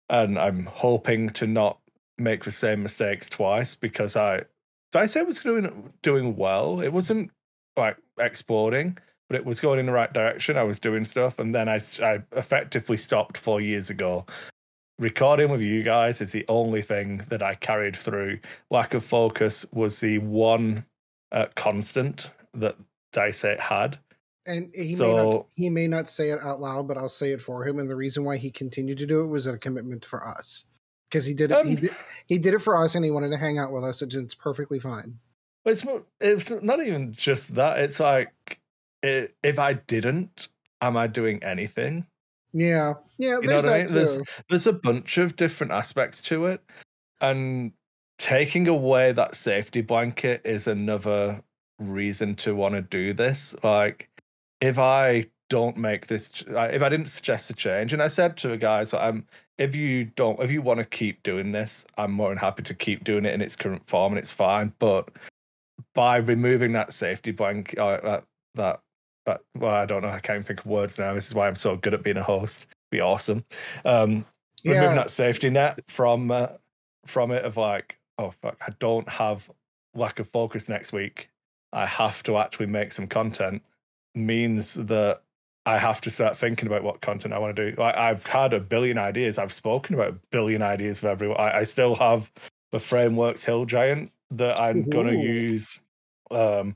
and 0.09 0.37
I'm 0.37 0.65
hoping 0.65 1.29
to 1.31 1.47
not 1.47 1.79
make 2.17 2.43
the 2.43 2.51
same 2.51 2.83
mistakes 2.83 3.27
twice 3.27 3.73
because 3.73 4.15
I, 4.15 4.37
did 4.37 5.01
I 5.01 5.05
say 5.07 5.21
I 5.21 5.23
was 5.23 5.39
doing 5.39 5.93
doing 6.03 6.35
well? 6.35 6.79
It 6.79 6.93
wasn't 6.93 7.31
like 7.75 7.97
exploding 8.19 8.97
but 9.33 9.39
it 9.39 9.45
was 9.47 9.59
going 9.59 9.79
in 9.79 9.87
the 9.87 9.91
right 9.91 10.13
direction. 10.13 10.57
I 10.57 10.63
was 10.63 10.79
doing 10.79 11.05
stuff, 11.05 11.39
and 11.39 11.55
then 11.55 11.67
I, 11.67 11.79
I 12.03 12.21
effectively 12.33 12.97
stopped 12.97 13.35
four 13.35 13.59
years 13.59 13.89
ago. 13.89 14.27
Recording 14.99 15.49
with 15.49 15.59
you 15.59 15.81
guys 15.81 16.21
is 16.21 16.31
the 16.31 16.45
only 16.47 16.83
thing 16.83 17.23
that 17.29 17.41
I 17.41 17.55
carried 17.55 17.95
through. 17.95 18.41
Lack 18.69 18.93
of 18.93 19.03
focus 19.03 19.65
was 19.71 19.99
the 20.01 20.19
one 20.19 20.85
uh, 21.31 21.47
constant 21.55 22.29
that 22.53 22.75
Dice 23.11 23.41
had. 23.41 23.97
And 24.45 24.69
he 24.75 24.93
so, 24.93 25.07
may 25.07 25.13
not 25.15 25.45
he 25.55 25.69
may 25.71 25.87
not 25.87 26.07
say 26.07 26.29
it 26.29 26.39
out 26.43 26.61
loud, 26.61 26.87
but 26.87 26.99
I'll 26.99 27.09
say 27.09 27.31
it 27.31 27.41
for 27.41 27.67
him. 27.67 27.79
And 27.79 27.89
the 27.89 27.95
reason 27.95 28.23
why 28.23 28.37
he 28.37 28.51
continued 28.51 28.99
to 28.99 29.07
do 29.07 29.21
it 29.21 29.27
was 29.27 29.47
a 29.47 29.57
commitment 29.57 30.05
for 30.05 30.27
us 30.27 30.65
because 31.09 31.25
he 31.25 31.33
did 31.33 31.49
it. 31.49 31.55
Um, 31.55 31.69
he, 31.69 31.75
did, 31.75 31.91
he 32.27 32.37
did 32.37 32.53
it 32.53 32.59
for 32.59 32.77
us, 32.77 32.93
and 32.93 33.03
he 33.03 33.09
wanted 33.09 33.31
to 33.31 33.37
hang 33.37 33.57
out 33.57 33.71
with 33.71 33.83
us, 33.83 33.99
which 33.99 34.13
it's 34.13 34.35
perfectly 34.35 34.79
fine. 34.79 35.17
It's 35.65 35.83
it's 36.21 36.51
not 36.61 36.85
even 36.85 37.13
just 37.13 37.55
that. 37.55 37.79
It's 37.79 37.99
like 37.99 38.59
if 39.03 39.59
I 39.59 39.73
didn't, 39.73 40.47
am 40.81 40.97
I 40.97 41.07
doing 41.07 41.43
anything? 41.43 42.05
Yeah, 42.53 42.93
yeah. 43.17 43.39
You 43.41 43.47
there's 43.47 43.63
that 43.63 43.73
I 43.73 43.77
mean? 43.79 43.87
too. 43.87 43.93
There's, 43.93 44.19
there's 44.49 44.67
a 44.67 44.73
bunch 44.73 45.17
of 45.17 45.35
different 45.35 45.73
aspects 45.73 46.21
to 46.23 46.45
it, 46.45 46.61
and 47.19 47.73
taking 48.17 48.67
away 48.67 49.11
that 49.11 49.35
safety 49.35 49.81
blanket 49.81 50.41
is 50.45 50.67
another 50.67 51.43
reason 51.79 52.35
to 52.35 52.55
want 52.55 52.75
to 52.75 52.81
do 52.81 53.13
this. 53.13 53.55
Like, 53.63 54.09
if 54.61 54.77
I 54.79 55.25
don't 55.49 55.77
make 55.77 56.07
this, 56.07 56.43
if 56.47 56.81
I 56.81 56.89
didn't 56.89 57.09
suggest 57.09 57.49
a 57.49 57.53
change, 57.53 57.91
and 57.91 58.01
I 58.01 58.07
said 58.07 58.37
to 58.37 58.47
the 58.47 58.57
guys, 58.57 58.93
I'm 58.93 59.25
if 59.57 59.75
you 59.75 60.05
don't, 60.05 60.39
if 60.39 60.51
you 60.51 60.61
want 60.61 60.79
to 60.79 60.85
keep 60.85 61.23
doing 61.23 61.51
this, 61.51 61.85
I'm 61.97 62.11
more 62.11 62.29
than 62.29 62.37
happy 62.37 62.63
to 62.63 62.73
keep 62.73 63.03
doing 63.03 63.25
it 63.25 63.33
in 63.33 63.41
its 63.41 63.55
current 63.55 63.87
form, 63.87 64.13
and 64.13 64.19
it's 64.19 64.31
fine. 64.31 64.73
But 64.79 65.09
by 65.95 66.17
removing 66.17 66.71
that 66.73 66.93
safety 66.93 67.31
blanket, 67.31 67.79
uh, 67.79 67.99
that 68.03 68.23
that 68.55 68.79
but 69.25 69.43
well, 69.57 69.73
I 69.73 69.85
don't 69.85 70.01
know. 70.01 70.09
I 70.09 70.19
can't 70.19 70.37
even 70.37 70.43
think 70.43 70.59
of 70.61 70.65
words 70.65 70.97
now. 70.99 71.13
This 71.13 71.27
is 71.27 71.35
why 71.35 71.47
I'm 71.47 71.55
so 71.55 71.75
good 71.75 71.93
at 71.93 72.03
being 72.03 72.17
a 72.17 72.23
host. 72.23 72.63
It'd 72.63 72.91
Be 72.91 73.01
awesome. 73.01 73.45
Um, 73.85 74.25
yeah. 74.63 74.75
removing 74.75 74.97
that 74.97 75.11
safety 75.11 75.49
net 75.49 75.79
from 75.87 76.31
uh, 76.31 76.47
from 77.05 77.31
it 77.31 77.45
of 77.45 77.57
like, 77.57 77.97
oh 78.17 78.31
fuck, 78.41 78.57
I 78.65 78.71
don't 78.79 79.07
have 79.09 79.49
lack 79.93 80.19
of 80.19 80.29
focus 80.29 80.69
next 80.69 80.93
week. 80.93 81.29
I 81.71 81.85
have 81.85 82.23
to 82.23 82.37
actually 82.37 82.67
make 82.67 82.93
some 82.93 83.07
content. 83.07 83.63
Means 84.15 84.75
that 84.75 85.21
I 85.65 85.77
have 85.77 85.99
to 86.01 86.11
start 86.11 86.37
thinking 86.37 86.67
about 86.67 86.83
what 86.83 87.01
content 87.01 87.33
I 87.33 87.39
want 87.39 87.55
to 87.55 87.71
do. 87.71 87.81
Like 87.81 87.97
I've 87.97 88.23
had 88.25 88.53
a 88.53 88.59
billion 88.59 88.97
ideas. 88.97 89.37
I've 89.37 89.51
spoken 89.53 89.95
about 89.95 90.09
a 90.09 90.19
billion 90.31 90.61
ideas 90.61 90.99
for 90.99 91.07
everyone. 91.07 91.39
I, 91.39 91.59
I 91.59 91.63
still 91.63 91.95
have 91.95 92.31
the 92.71 92.79
frameworks 92.79 93.43
Hill 93.43 93.65
Giant 93.65 94.11
that 94.31 94.59
I'm 94.59 94.79
Ooh. 94.79 94.85
gonna 94.85 95.13
use. 95.13 95.79
Um, 96.29 96.75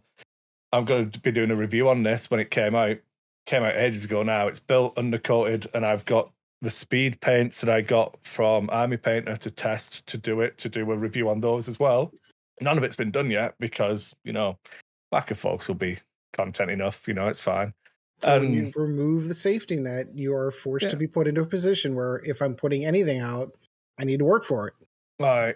I'm 0.72 0.86
going 0.86 1.12
to 1.12 1.20
be 1.20 1.32
doing 1.32 1.52
a 1.52 1.56
review 1.56 1.90
on 1.90 2.04
this 2.04 2.30
when 2.30 2.40
it 2.40 2.52
came 2.52 2.76
out. 2.76 2.98
Came 3.46 3.64
out 3.64 3.78
ages 3.78 4.04
ago 4.04 4.24
now. 4.24 4.48
It's 4.48 4.60
built, 4.60 4.96
undercoated, 4.98 5.68
and 5.74 5.86
I've 5.86 6.04
got 6.04 6.32
the 6.62 6.70
speed 6.70 7.22
paints 7.22 7.62
that 7.62 7.70
I 7.70 7.80
got 7.80 8.18
from 8.24 8.70
Army 8.72 8.98
Painter 8.98 9.38
to 9.38 9.52
test 9.52 10.06
to 10.08 10.18
do 10.18 10.42
it, 10.42 10.58
to 10.58 10.70
do 10.70 10.92
a 10.92 10.98
review 10.98 11.30
on 11.30 11.40
those 11.40 11.70
as 11.70 11.80
well. 11.80 12.12
None 12.60 12.78
of 12.78 12.84
it's 12.84 12.98
been 12.98 13.12
done 13.12 13.30
yet 13.30 13.56
because, 13.58 14.14
you 14.26 14.34
know, 14.34 14.58
lack 15.14 15.32
of 15.32 15.40
focus 15.40 15.70
will 15.70 15.76
be 15.76 16.00
content 16.34 16.72
enough, 16.72 17.08
you 17.08 17.14
know, 17.14 17.30
it's 17.30 17.40
fine. 17.40 17.74
So 18.20 18.36
um, 18.36 18.42
when 18.42 18.54
you 18.54 18.74
remove 18.76 19.30
the 19.30 19.36
safety 19.36 19.78
net, 19.78 20.08
you 20.14 20.34
are 20.34 20.52
forced 20.52 20.86
yeah. 20.86 20.90
to 20.90 20.98
be 20.98 21.08
put 21.08 21.28
into 21.28 21.42
a 21.42 21.46
position 21.46 21.96
where 21.96 22.22
if 22.26 22.42
I'm 22.42 22.56
putting 22.56 22.84
anything 22.84 23.22
out, 23.22 23.52
I 23.98 24.04
need 24.04 24.20
to 24.20 24.26
work 24.26 24.44
for 24.44 24.68
it. 24.68 24.74
Right 25.20 25.56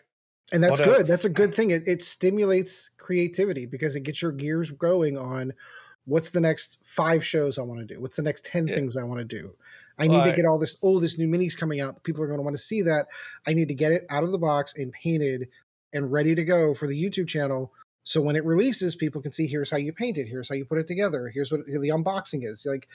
and 0.52 0.64
that's 0.64 0.80
what 0.80 0.86
good. 0.86 1.00
Else? 1.02 1.10
That's 1.10 1.26
a 1.26 1.30
good 1.30 1.54
thing. 1.54 1.72
It, 1.72 1.84
it 1.88 2.04
stimulates 2.04 2.90
creativity 2.98 3.66
because 3.66 3.96
it 3.96 4.02
gets 4.02 4.22
your 4.22 4.32
gears 4.32 4.72
going 4.72 5.18
on 5.18 5.54
what's 6.06 6.32
the 6.32 6.42
next 6.42 6.80
five 6.84 7.26
shows 7.26 7.58
I 7.58 7.62
want 7.62 7.80
to 7.80 7.94
do? 7.94 8.02
What's 8.02 8.18
the 8.18 8.24
next 8.24 8.46
10 8.46 8.68
yeah. 8.68 8.76
things 8.76 8.98
I 8.98 9.04
want 9.04 9.20
to 9.20 9.26
do? 9.26 9.54
I 9.98 10.08
need 10.08 10.24
to 10.24 10.34
get 10.34 10.46
all 10.46 10.58
this, 10.58 10.78
oh, 10.82 11.00
this 11.00 11.20
new 11.20 11.28
mini's 11.28 11.56
coming 11.56 11.80
out. 11.80 12.04
People 12.04 12.24
are 12.24 12.28
going 12.28 12.40
to 12.40 12.44
want 12.44 12.56
to 12.56 12.62
see 12.62 12.82
that. 12.82 13.08
I 13.46 13.54
need 13.54 13.68
to 13.68 13.76
get 13.76 13.92
it 13.92 14.06
out 14.10 14.24
of 14.24 14.32
the 14.32 14.40
box 14.40 14.74
and 14.76 14.92
painted 14.92 15.48
and 15.94 16.12
ready 16.12 16.34
to 16.34 16.44
go 16.44 16.74
for 16.74 16.88
the 16.88 17.02
YouTube 17.02 17.28
channel 17.28 17.72
So 18.04 18.20
when 18.20 18.36
it 18.36 18.44
releases, 18.44 18.96
people 18.96 19.22
can 19.22 19.32
see 19.32 19.46
here's 19.46 19.70
how 19.70 19.78
you 19.78 19.94
paint 19.94 20.18
it, 20.18 20.28
here's 20.28 20.50
how 20.50 20.56
you 20.56 20.66
put 20.66 20.80
it 20.80 20.88
together, 20.88 21.30
here's 21.32 21.52
what 21.52 21.66
the 21.66 21.90
unboxing 21.90 22.44
is. 22.44 22.66
Like 22.66 22.88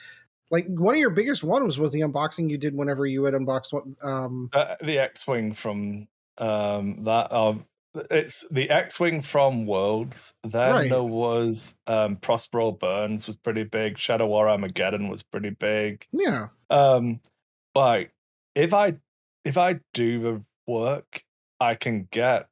like 0.49 0.65
one 0.67 0.95
of 0.95 0.99
your 0.99 1.09
biggest 1.09 1.43
ones 1.43 1.77
was 1.77 1.91
the 1.91 2.01
unboxing 2.01 2.49
you 2.49 2.57
did 2.57 2.75
whenever 2.75 3.05
you 3.05 3.23
had 3.25 3.33
unboxed 3.33 3.73
um 4.01 4.49
uh, 4.53 4.75
the 4.81 4.97
X-wing 4.97 5.53
from 5.53 6.07
um 6.37 7.03
that 7.03 7.31
um 7.31 7.65
it's 8.11 8.47
the 8.49 8.69
X-wing 8.69 9.21
from 9.21 9.65
Worlds. 9.65 10.35
Then 10.43 10.71
right. 10.71 10.89
there 10.89 11.03
was 11.03 11.75
um 11.87 12.17
Prospero 12.17 12.71
Burns 12.71 13.27
was 13.27 13.35
pretty 13.35 13.63
big. 13.63 13.97
Shadow 13.97 14.27
War 14.27 14.47
Armageddon 14.47 15.09
was 15.09 15.23
pretty 15.23 15.51
big. 15.51 16.05
Yeah. 16.11 16.47
Um, 16.69 17.21
like 17.75 18.11
if 18.55 18.73
I 18.73 18.97
if 19.45 19.57
I 19.57 19.79
do 19.93 20.19
the 20.19 20.41
work, 20.67 21.23
I 21.59 21.75
can 21.75 22.07
get 22.11 22.49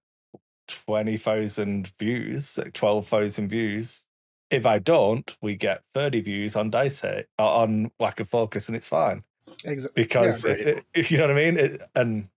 twenty 0.68 1.18
thousand 1.18 1.92
views, 2.00 2.58
like 2.58 2.74
twelve 2.74 3.08
thousand 3.08 3.50
views. 3.50 4.06
If 4.52 4.66
I 4.66 4.80
don't, 4.80 5.36
we 5.42 5.56
get 5.56 5.84
thirty 5.94 6.22
views 6.22 6.56
on 6.56 6.70
Dice 6.70 7.04
uh, 7.04 7.24
on 7.38 7.92
Lack 8.00 8.20
of 8.20 8.30
Focus, 8.30 8.68
and 8.68 8.76
it's 8.76 8.88
fine. 8.88 9.24
Exactly. 9.64 10.04
Because 10.04 10.46
yeah, 10.46 10.52
it, 10.52 10.86
it, 10.94 11.12
you 11.12 11.18
know 11.18 11.28
what 11.28 11.38
I 11.38 11.46
mean. 11.46 11.58
It, 11.58 11.82
and 11.96 12.30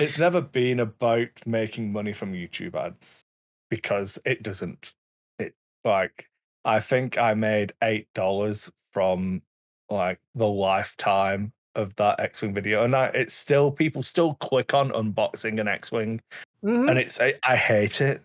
it's 0.00 0.18
never 0.18 0.40
been 0.40 0.80
about 0.80 1.28
making 1.46 1.92
money 1.92 2.12
from 2.12 2.32
YouTube 2.32 2.74
ads 2.74 3.24
because 3.70 4.18
it 4.24 4.42
doesn't. 4.42 4.92
It 5.38 5.54
like 5.84 6.28
I 6.64 6.80
think 6.80 7.18
I 7.18 7.34
made 7.34 7.72
eight 7.82 8.08
dollars 8.14 8.70
from 8.92 9.42
like 9.90 10.18
the 10.34 10.48
lifetime 10.48 11.52
of 11.74 11.94
that 11.96 12.20
X-wing 12.20 12.54
video, 12.54 12.84
and 12.84 12.94
I, 12.94 13.06
it's 13.06 13.34
still 13.34 13.70
people 13.70 14.02
still 14.02 14.34
click 14.34 14.74
on 14.74 14.90
unboxing 14.90 15.60
an 15.60 15.68
X-wing, 15.68 16.20
mm-hmm. 16.64 16.88
and 16.88 16.98
it's 16.98 17.20
I, 17.20 17.34
I 17.46 17.56
hate 17.56 18.00
it 18.00 18.22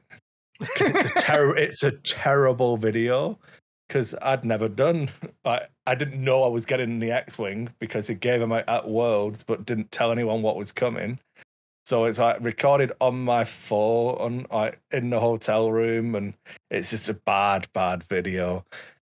because 0.60 0.90
it's 0.90 1.06
a 1.06 1.22
ter- 1.22 1.56
it's 1.58 1.84
a 1.84 1.92
terrible 1.92 2.78
video 2.78 3.38
because 3.88 4.14
I'd 4.22 4.46
never 4.46 4.68
done 4.68 5.10
I 5.46 5.62
I 5.88 5.96
didn't 5.96 6.24
know 6.24 6.44
I 6.44 6.48
was 6.48 6.66
getting 6.66 7.00
the 7.00 7.12
X-wing 7.12 7.70
because 7.80 8.10
it 8.10 8.20
gave 8.20 8.40
them 8.40 8.52
at 8.52 8.88
Worlds, 8.88 9.44
but 9.44 9.66
didn't 9.66 9.92
tell 9.92 10.12
anyone 10.12 10.42
what 10.42 10.56
was 10.56 10.72
coming. 10.72 11.20
So 11.90 12.06
it's 12.06 12.20
like 12.20 12.38
recorded 12.42 12.92
on 13.02 13.24
my 13.24 13.46
phone, 13.46 14.16
on 14.20 14.46
like 14.52 14.80
in 14.92 15.10
the 15.10 15.20
hotel 15.20 15.72
room, 15.72 16.14
and 16.14 16.36
it's 16.70 16.92
just 16.92 17.10
a 17.10 17.16
bad, 17.16 17.66
bad 17.74 18.04
video. 18.04 18.64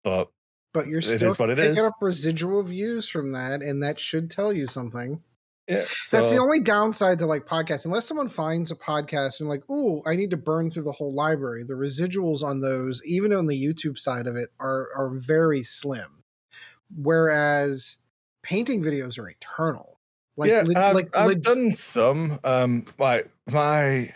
But 0.04 0.28
but 0.74 0.86
you're 0.86 1.00
still 1.00 1.32
what 1.36 1.48
it 1.48 1.56
picking 1.56 1.78
is. 1.78 1.84
up 1.84 1.94
residual 2.02 2.62
views 2.62 3.08
from 3.08 3.32
that, 3.32 3.62
and 3.62 3.82
that 3.82 3.98
should 3.98 4.30
tell 4.30 4.52
you 4.52 4.66
something. 4.66 5.22
Yeah, 5.66 5.86
so. 5.88 6.18
that's 6.18 6.32
the 6.32 6.38
only 6.38 6.60
downside 6.60 7.18
to 7.20 7.26
like 7.26 7.46
podcasts. 7.46 7.86
Unless 7.86 8.04
someone 8.04 8.28
finds 8.28 8.70
a 8.70 8.76
podcast 8.76 9.40
and 9.40 9.48
like, 9.48 9.62
oh, 9.70 10.02
I 10.06 10.14
need 10.14 10.28
to 10.32 10.36
burn 10.36 10.68
through 10.68 10.82
the 10.82 10.92
whole 10.92 11.14
library. 11.14 11.64
The 11.64 11.72
residuals 11.72 12.42
on 12.42 12.60
those, 12.60 13.00
even 13.06 13.32
on 13.32 13.46
the 13.46 13.56
YouTube 13.56 13.98
side 13.98 14.26
of 14.26 14.36
it, 14.36 14.50
are 14.60 14.88
are 14.94 15.08
very 15.14 15.62
slim. 15.62 16.24
Whereas 16.94 17.96
painting 18.42 18.82
videos 18.82 19.18
are 19.18 19.30
eternal 19.30 19.95
like, 20.36 20.50
yeah, 20.50 20.62
li- 20.62 20.74
I've, 20.74 20.94
like 20.94 21.16
I've 21.16 21.28
leg- 21.28 21.42
done 21.42 21.72
some. 21.72 22.38
Um, 22.44 22.84
like 22.98 23.28
my 23.50 24.12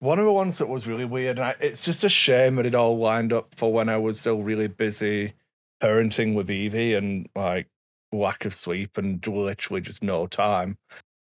one 0.00 0.18
of 0.18 0.24
the 0.24 0.32
ones 0.32 0.58
that 0.58 0.68
was 0.68 0.88
really 0.88 1.04
weird, 1.04 1.38
and 1.38 1.46
I, 1.46 1.54
it's 1.60 1.84
just 1.84 2.02
a 2.04 2.08
shame 2.08 2.56
that 2.56 2.66
it 2.66 2.74
all 2.74 2.98
lined 2.98 3.32
up 3.32 3.54
for 3.54 3.72
when 3.72 3.88
I 3.88 3.98
was 3.98 4.18
still 4.18 4.42
really 4.42 4.68
busy 4.68 5.34
parenting 5.80 6.34
with 6.34 6.50
Evie 6.50 6.94
and 6.94 7.28
like 7.34 7.68
lack 8.12 8.44
of 8.44 8.54
sleep 8.54 8.98
and 8.98 9.24
literally 9.26 9.80
just 9.80 10.02
no 10.02 10.26
time. 10.26 10.78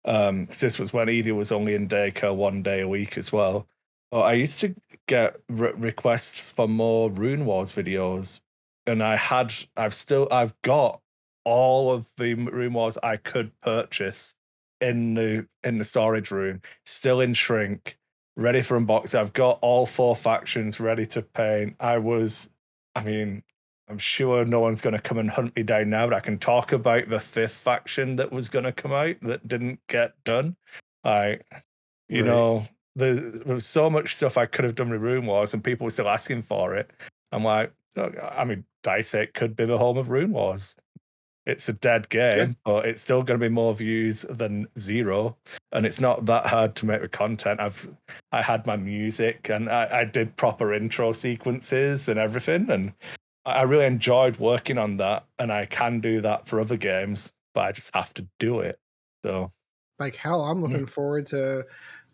Um, 0.04 0.46
cause 0.46 0.60
this 0.60 0.78
was 0.78 0.92
when 0.92 1.08
Evie 1.08 1.32
was 1.32 1.52
only 1.52 1.74
in 1.74 1.88
daycare 1.88 2.34
one 2.34 2.62
day 2.62 2.80
a 2.80 2.88
week 2.88 3.18
as 3.18 3.32
well. 3.32 3.66
But 4.10 4.22
I 4.22 4.32
used 4.32 4.58
to 4.60 4.74
get 5.06 5.36
re- 5.48 5.72
requests 5.76 6.50
for 6.50 6.66
more 6.66 7.10
Rune 7.10 7.44
Wars 7.46 7.72
videos, 7.72 8.40
and 8.86 9.02
I 9.02 9.16
had, 9.16 9.52
I've 9.76 9.94
still, 9.94 10.26
I've 10.30 10.54
got 10.62 11.00
all 11.44 11.92
of 11.92 12.06
the 12.16 12.34
Rune 12.34 12.72
Wars 12.72 12.98
I 13.02 13.16
could 13.16 13.52
purchase 13.60 14.34
in 14.80 15.14
the 15.14 15.46
in 15.64 15.78
the 15.78 15.84
storage 15.84 16.30
room, 16.30 16.62
still 16.84 17.20
in 17.20 17.34
shrink, 17.34 17.98
ready 18.36 18.60
for 18.60 18.80
unboxing. 18.80 19.18
I've 19.18 19.32
got 19.32 19.58
all 19.62 19.86
four 19.86 20.16
factions 20.16 20.80
ready 20.80 21.06
to 21.06 21.22
paint. 21.22 21.76
I 21.80 21.98
was, 21.98 22.50
I 22.94 23.04
mean, 23.04 23.42
I'm 23.88 23.98
sure 23.98 24.44
no 24.44 24.60
one's 24.60 24.80
going 24.80 24.94
to 24.94 25.02
come 25.02 25.18
and 25.18 25.30
hunt 25.30 25.56
me 25.56 25.62
down 25.62 25.90
now, 25.90 26.06
but 26.06 26.14
I 26.14 26.20
can 26.20 26.38
talk 26.38 26.72
about 26.72 27.08
the 27.08 27.20
fifth 27.20 27.54
faction 27.54 28.16
that 28.16 28.32
was 28.32 28.48
going 28.48 28.64
to 28.64 28.72
come 28.72 28.92
out 28.92 29.16
that 29.22 29.46
didn't 29.46 29.80
get 29.88 30.14
done. 30.24 30.56
I, 31.04 31.40
you 32.08 32.22
right. 32.22 32.26
know, 32.26 32.68
there, 32.94 33.14
there 33.14 33.54
was 33.54 33.66
so 33.66 33.90
much 33.90 34.14
stuff 34.14 34.38
I 34.38 34.46
could 34.46 34.64
have 34.64 34.74
done 34.74 34.90
with 34.90 35.00
Rune 35.00 35.26
Wars, 35.26 35.52
and 35.54 35.64
people 35.64 35.84
were 35.84 35.90
still 35.90 36.08
asking 36.08 36.42
for 36.42 36.74
it. 36.74 36.90
I'm 37.32 37.44
like, 37.44 37.72
I 37.96 38.44
mean, 38.44 38.64
Dice 38.82 39.14
it 39.14 39.34
could 39.34 39.56
be 39.56 39.64
the 39.64 39.78
home 39.78 39.98
of 39.98 40.10
Rune 40.10 40.32
Wars. 40.32 40.74
It's 41.46 41.68
a 41.68 41.72
dead 41.72 42.08
game, 42.10 42.38
yeah. 42.38 42.54
but 42.64 42.86
it's 42.86 43.00
still 43.00 43.22
going 43.22 43.40
to 43.40 43.44
be 43.44 43.52
more 43.52 43.74
views 43.74 44.22
than 44.22 44.68
zero, 44.78 45.36
and 45.72 45.86
it's 45.86 45.98
not 45.98 46.26
that 46.26 46.46
hard 46.46 46.76
to 46.76 46.86
make 46.86 47.00
the 47.00 47.08
content. 47.08 47.60
I've 47.60 47.88
I 48.30 48.42
had 48.42 48.66
my 48.66 48.76
music 48.76 49.48
and 49.48 49.68
I, 49.70 50.00
I 50.00 50.04
did 50.04 50.36
proper 50.36 50.72
intro 50.74 51.12
sequences 51.12 52.08
and 52.08 52.18
everything, 52.18 52.68
and 52.70 52.92
I 53.46 53.62
really 53.62 53.86
enjoyed 53.86 54.38
working 54.38 54.76
on 54.76 54.98
that. 54.98 55.24
And 55.38 55.50
I 55.50 55.64
can 55.64 56.00
do 56.00 56.20
that 56.20 56.46
for 56.46 56.60
other 56.60 56.76
games, 56.76 57.32
but 57.54 57.64
I 57.64 57.72
just 57.72 57.94
have 57.94 58.12
to 58.14 58.26
do 58.38 58.60
it. 58.60 58.78
So, 59.24 59.50
like 59.98 60.16
hell, 60.16 60.42
I'm 60.42 60.60
looking 60.60 60.86
mm. 60.86 60.90
forward 60.90 61.26
to 61.28 61.64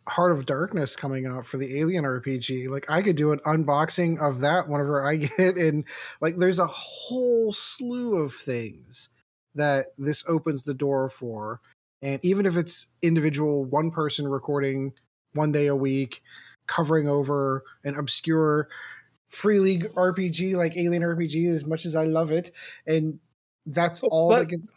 Heart 0.09 0.33
of 0.33 0.47
Darkness 0.47 0.95
coming 0.95 1.27
out 1.27 1.47
for 1.47 1.57
the 1.57 1.81
Alien 1.81 2.05
RPG. 2.05 2.69
Like 2.69 2.89
I 2.89 3.03
could 3.03 3.17
do 3.17 3.33
an 3.33 3.41
unboxing 3.41 4.21
of 4.21 4.41
that 4.41 4.69
whenever 4.69 5.05
I 5.05 5.17
get 5.17 5.39
it, 5.39 5.57
and 5.59 5.85
like 6.21 6.37
there's 6.37 6.61
a 6.61 6.67
whole 6.69 7.53
slew 7.53 8.19
of 8.19 8.35
things 8.35 9.09
that 9.57 9.87
this 9.99 10.25
opens 10.29 10.63
the 10.63 10.75
door 10.75 11.11
for. 11.11 11.61
And 12.03 12.21
even 12.23 12.47
if 12.47 12.57
it's 12.57 12.87
individual 13.03 13.65
one 13.65 13.91
person 13.91 14.29
recording 14.29 14.93
one 15.33 15.51
day 15.51 15.67
a 15.67 15.75
week, 15.77 16.23
covering 16.69 17.09
over 17.09 17.65
an 17.85 17.97
obscure 17.97 18.69
free 19.31 19.59
league 19.59 19.93
RPG 19.95 20.57
like 20.57 20.77
Alien 20.77 21.03
RPG, 21.03 21.51
as 21.53 21.67
much 21.67 21.85
as 21.85 21.97
I 21.97 22.05
love 22.05 22.31
it, 22.33 22.53
and 22.87 23.19
that's 23.67 24.03
all. 24.03 24.29
But, 24.29 24.49
can... 24.49 24.69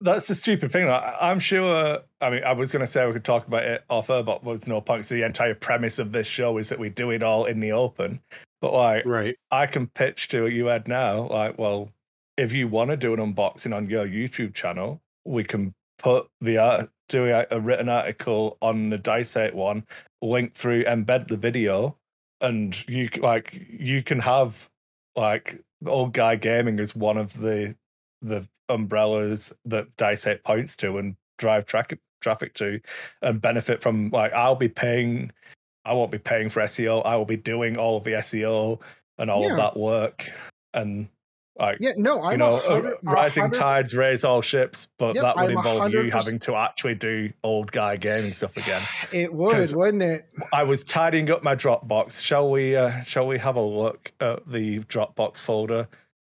That's 0.00 0.30
a 0.30 0.34
stupid 0.36 0.70
thing. 0.70 0.88
I'm 0.88 1.40
sure. 1.40 1.98
I 2.20 2.30
mean, 2.30 2.44
I 2.44 2.52
was 2.52 2.70
going 2.70 2.84
to 2.84 2.90
say 2.90 3.04
we 3.04 3.12
could 3.12 3.24
talk 3.24 3.48
about 3.48 3.64
it 3.64 3.84
off 3.90 4.08
air, 4.08 4.22
but 4.22 4.44
there's 4.44 4.68
no 4.68 4.80
point. 4.80 5.04
So 5.06 5.16
the 5.16 5.24
entire 5.24 5.56
premise 5.56 5.98
of 5.98 6.12
this 6.12 6.28
show 6.28 6.56
is 6.58 6.68
that 6.68 6.78
we 6.78 6.88
do 6.88 7.10
it 7.10 7.24
all 7.24 7.46
in 7.46 7.58
the 7.58 7.72
open. 7.72 8.20
But 8.60 8.72
like, 8.72 9.04
right? 9.04 9.34
I 9.50 9.66
can 9.66 9.88
pitch 9.88 10.28
to 10.28 10.46
you, 10.46 10.70
Ed, 10.70 10.86
now. 10.86 11.26
Like, 11.26 11.58
well, 11.58 11.90
if 12.38 12.52
you 12.52 12.68
want 12.68 12.90
to 12.90 12.96
do 12.96 13.12
an 13.12 13.20
unboxing 13.20 13.76
on 13.76 13.90
your 13.90 14.06
YouTube 14.06 14.54
channel, 14.54 15.02
we 15.24 15.42
can 15.42 15.74
put 15.98 16.28
the 16.40 16.56
art, 16.56 16.88
do 17.08 17.26
a, 17.26 17.44
a 17.50 17.60
written 17.60 17.88
article 17.88 18.56
on 18.62 18.90
the 18.90 18.96
Dice 18.96 19.36
8 19.36 19.54
one, 19.54 19.84
link 20.22 20.54
through, 20.54 20.84
embed 20.84 21.28
the 21.28 21.36
video, 21.36 21.96
and 22.40 22.88
you 22.88 23.10
like 23.18 23.66
you 23.68 24.02
can 24.02 24.20
have 24.20 24.70
like 25.16 25.60
old 25.84 26.12
guy 26.12 26.36
gaming 26.36 26.78
is 26.78 26.94
one 26.94 27.18
of 27.18 27.38
the 27.40 27.74
the 28.22 28.48
umbrellas 28.68 29.52
that 29.64 29.94
Dice 29.96 30.26
8 30.26 30.44
points 30.44 30.76
to 30.76 30.96
and 30.98 31.16
drive 31.38 31.66
track, 31.66 31.98
traffic 32.20 32.54
to, 32.54 32.80
and 33.20 33.40
benefit 33.40 33.82
from 33.82 34.10
like 34.10 34.32
I'll 34.32 34.54
be 34.54 34.68
paying. 34.68 35.32
I 35.84 35.94
won't 35.94 36.10
be 36.10 36.18
paying 36.18 36.50
for 36.50 36.60
SEO. 36.62 37.04
I 37.04 37.16
will 37.16 37.24
be 37.24 37.36
doing 37.36 37.78
all 37.78 37.96
of 37.96 38.04
the 38.04 38.12
SEO 38.12 38.80
and 39.16 39.30
all 39.30 39.42
yeah. 39.42 39.52
of 39.52 39.56
that 39.56 39.76
work, 39.76 40.30
and 40.72 41.08
like, 41.58 41.78
yeah, 41.80 41.92
no, 41.96 42.22
I'm 42.22 42.32
you 42.32 42.36
know, 42.38 42.56
uh, 42.56 42.92
rising 43.02 43.50
tides 43.50 43.94
raise 43.94 44.22
all 44.22 44.42
ships, 44.42 44.88
but 44.96 45.14
yep, 45.14 45.24
that 45.24 45.36
would 45.36 45.50
I'm 45.50 45.56
involve 45.56 45.92
you 45.92 46.10
having 46.10 46.38
to 46.40 46.54
actually 46.54 46.94
do 46.94 47.32
old 47.42 47.72
guy 47.72 47.96
gaming 47.96 48.32
stuff 48.32 48.56
again. 48.56 48.82
It 49.12 49.32
would, 49.32 49.74
wouldn't 49.74 50.02
it? 50.02 50.22
I 50.52 50.64
was 50.64 50.84
tidying 50.84 51.30
up 51.30 51.42
my 51.42 51.56
Dropbox. 51.56 52.22
Shall 52.22 52.50
we? 52.50 52.76
Uh, 52.76 53.02
shall 53.02 53.26
we 53.26 53.38
have 53.38 53.56
a 53.56 53.62
look 53.62 54.12
at 54.20 54.48
the 54.48 54.80
Dropbox 54.80 55.40
folder? 55.40 55.88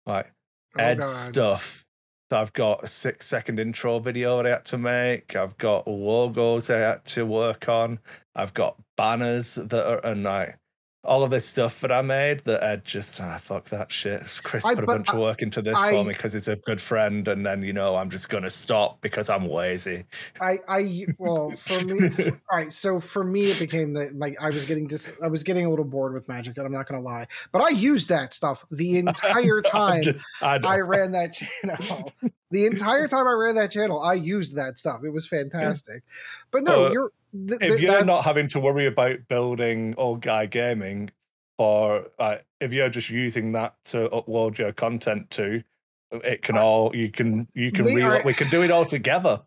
Like 0.06 0.32
oh, 0.78 0.84
Ed 0.84 1.00
God. 1.00 1.08
stuff. 1.08 1.86
So 2.32 2.40
I've 2.40 2.54
got 2.54 2.84
a 2.84 2.88
six 2.88 3.28
second 3.28 3.60
intro 3.60 4.00
video 4.00 4.38
that 4.38 4.48
I 4.48 4.50
had 4.50 4.66
to 4.66 4.78
make. 4.78 5.36
I've 5.36 5.58
got 5.58 5.88
logos 5.88 6.70
I 6.70 6.80
had 6.80 7.06
to 7.06 7.26
work 7.26 7.70
on. 7.70 8.00
I've 8.36 8.54
got 8.54 8.82
banners 8.98 9.56
that 9.56 9.88
are 9.88 10.04
and 10.04 10.24
like 10.24 10.58
all 11.06 11.24
of 11.24 11.32
this 11.32 11.46
stuff 11.46 11.82
that 11.82 11.92
I 11.92 12.02
made 12.02 12.39
that 12.42 12.63
Ed 12.63 12.86
just 12.86 13.20
ah 13.20 13.38
fuck 13.38 13.66
that 13.70 13.92
shit. 13.92 14.22
Chris 14.44 14.66
I, 14.66 14.74
put 14.74 14.86
a 14.86 14.88
bunch 14.88 15.10
I, 15.10 15.13
of 15.13 15.20
work 15.20 15.42
into 15.42 15.62
this 15.62 15.76
I, 15.76 15.92
for 15.92 16.04
me 16.04 16.13
because 16.13 16.32
he's 16.32 16.48
a 16.48 16.56
good 16.56 16.80
friend, 16.80 17.28
and 17.28 17.46
then 17.46 17.62
you 17.62 17.74
know 17.74 17.98
I'm 17.98 18.10
just 18.10 18.30
gonna 18.30 18.50
stop 18.50 19.02
because 19.02 19.30
I'm 19.30 19.46
lazy. 19.50 20.06
I 20.39 20.60
I 20.68 21.06
well 21.18 21.50
for 21.50 21.86
me, 21.86 22.10
all 22.30 22.58
right. 22.58 22.72
So 22.72 23.00
for 23.00 23.24
me, 23.24 23.46
it 23.46 23.60
became 23.60 23.94
that 23.94 24.16
like 24.16 24.36
I 24.42 24.50
was 24.50 24.66
getting 24.66 24.88
just 24.88 25.12
I 25.22 25.28
was 25.28 25.44
getting 25.44 25.66
a 25.66 25.70
little 25.70 25.86
bored 25.86 26.13
with 26.13 26.28
magic, 26.30 26.58
and 26.58 26.66
I'm 26.66 26.72
not 26.72 26.88
gonna 26.88 27.02
lie, 27.02 27.28
but 27.52 27.62
I 27.62 27.70
used 27.70 28.08
that 28.10 28.34
stuff 28.34 28.66
the 28.72 28.98
entire 28.98 29.62
time 29.62 30.04
just, 30.04 30.26
I, 30.42 30.80
ran 30.80 31.12
that 31.12 31.34
channel. 31.62 32.13
the 32.50 32.66
entire 32.66 33.08
time 33.08 33.28
I 33.28 33.32
ran 33.32 33.56
that 33.56 33.72
channel, 33.72 34.02
I 34.02 34.13
used 34.13 34.56
that 34.56 34.80
stuff. 34.80 35.02
It 35.04 35.12
was 35.12 35.28
fantastic. 35.28 36.04
But 36.52 36.63
no, 36.63 36.86
uh, 36.86 36.92
you're 36.92 37.12
th- 37.48 37.62
if 37.62 37.80
you're 37.80 38.06
not 38.06 38.24
having 38.24 38.48
to 38.50 38.60
worry 38.60 38.88
about 38.88 39.28
building 39.28 39.93
old 39.98 40.22
guy 40.22 40.46
gaming 40.46 41.10
or 41.58 42.08
uh, 42.19 42.38
if 42.60 42.74
you're 42.74 42.89
just 42.89 43.10
using 43.10 43.52
that 43.54 43.76
to 43.86 44.10
upload 44.10 44.58
your 44.58 44.72
content 44.72 45.30
to, 45.32 45.63
it 46.12 46.41
can 46.41 46.58
all 46.58 46.96
you 46.96 47.12
can 47.12 47.48
you 47.54 47.72
can 47.72 47.86
re- 47.86 48.02
are, 48.02 48.22
we 48.24 48.34
can 48.34 48.50
do 48.50 48.62
it 48.62 48.72
all 48.72 48.86
together. 48.86 49.41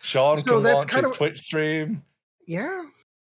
Sean 0.00 0.36
so 0.36 0.54
can 0.54 0.62
that's 0.62 0.84
launch 0.84 0.88
kind 0.88 1.04
his 1.04 1.12
of, 1.12 1.16
Twitch 1.18 1.40
stream. 1.40 2.02
Yeah, 2.46 2.84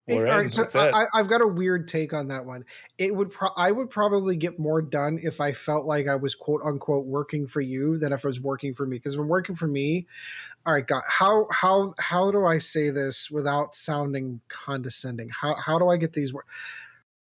all 0.09 0.23
right, 0.23 0.51
so 0.51 0.65
I, 0.75 1.07
have 1.15 1.29
got 1.29 1.41
a 1.41 1.47
weird 1.47 1.89
take 1.89 2.13
on 2.13 2.29
that 2.29 2.47
one. 2.47 2.65
It 2.97 3.15
would 3.15 3.33
pro- 3.33 3.51
I 3.57 3.73
would 3.73 3.91
probably 3.91 4.37
get 4.37 4.59
more 4.59 4.81
done 4.81 5.19
if 5.21 5.41
I 5.41 5.53
felt 5.53 5.85
like 5.85 6.07
I 6.07 6.15
was 6.15 6.37
quote 6.37 6.61
unquote 6.65 7.07
working 7.07 7.49
for 7.49 7.61
you 7.61 7.99
than 7.99 8.13
if 8.13 8.25
I 8.25 8.29
was 8.29 8.41
working 8.41 8.73
for 8.73 8.87
me. 8.87 8.99
Because 8.99 9.15
if 9.15 9.21
I'm 9.21 9.27
working 9.27 9.57
for 9.57 9.67
me, 9.67 10.07
all 10.65 10.75
right, 10.75 10.87
God, 10.87 11.03
how 11.09 11.49
how 11.51 11.95
how 11.99 12.31
do 12.31 12.47
I 12.47 12.59
say 12.59 12.91
this 12.91 13.31
without 13.33 13.75
sounding 13.75 14.43
condescending? 14.49 15.31
How 15.41 15.57
how 15.57 15.79
do 15.79 15.89
I 15.89 15.97
get 15.97 16.13
these 16.13 16.33
words? 16.33 16.47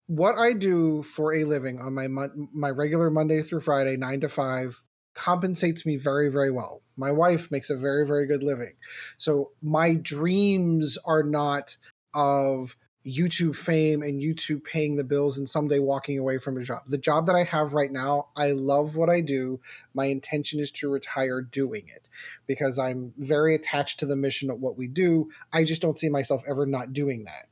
What 0.07 0.35
I 0.37 0.51
do 0.51 1.01
for 1.01 1.33
a 1.33 1.45
living 1.45 1.79
on 1.79 1.93
my 1.93 2.07
my 2.53 2.69
regular 2.69 3.09
Monday 3.09 3.41
through 3.41 3.61
Friday 3.61 3.95
nine 3.95 4.19
to 4.19 4.29
five 4.29 4.81
compensates 5.13 5.85
me 5.85 5.95
very 5.95 6.29
very 6.29 6.51
well. 6.51 6.81
My 6.97 7.11
wife 7.11 7.49
makes 7.51 7.69
a 7.69 7.77
very 7.77 8.05
very 8.05 8.27
good 8.27 8.43
living, 8.43 8.73
so 9.15 9.51
my 9.61 9.95
dreams 9.95 10.97
are 11.05 11.23
not 11.23 11.77
of 12.15 12.75
YouTube 13.05 13.55
fame 13.55 14.01
and 14.01 14.19
YouTube 14.19 14.63
paying 14.63 14.95
the 14.95 15.03
bills 15.03 15.37
and 15.37 15.47
someday 15.47 15.77
walking 15.77 16.17
away 16.17 16.39
from 16.39 16.57
a 16.57 16.63
job. 16.63 16.81
The 16.87 16.97
job 16.97 17.27
that 17.27 17.35
I 17.35 17.43
have 17.43 17.73
right 17.73 17.91
now, 17.91 18.29
I 18.35 18.51
love 18.51 18.95
what 18.95 19.09
I 19.09 19.21
do. 19.21 19.59
My 19.93 20.05
intention 20.05 20.59
is 20.59 20.71
to 20.71 20.89
retire 20.89 21.41
doing 21.41 21.83
it 21.95 22.09
because 22.47 22.79
I'm 22.79 23.13
very 23.17 23.53
attached 23.53 23.99
to 23.99 24.07
the 24.07 24.15
mission 24.15 24.49
of 24.49 24.59
what 24.59 24.77
we 24.77 24.87
do. 24.87 25.29
I 25.53 25.65
just 25.65 25.83
don't 25.83 25.99
see 25.99 26.09
myself 26.09 26.41
ever 26.49 26.65
not 26.65 26.93
doing 26.93 27.25
that, 27.25 27.47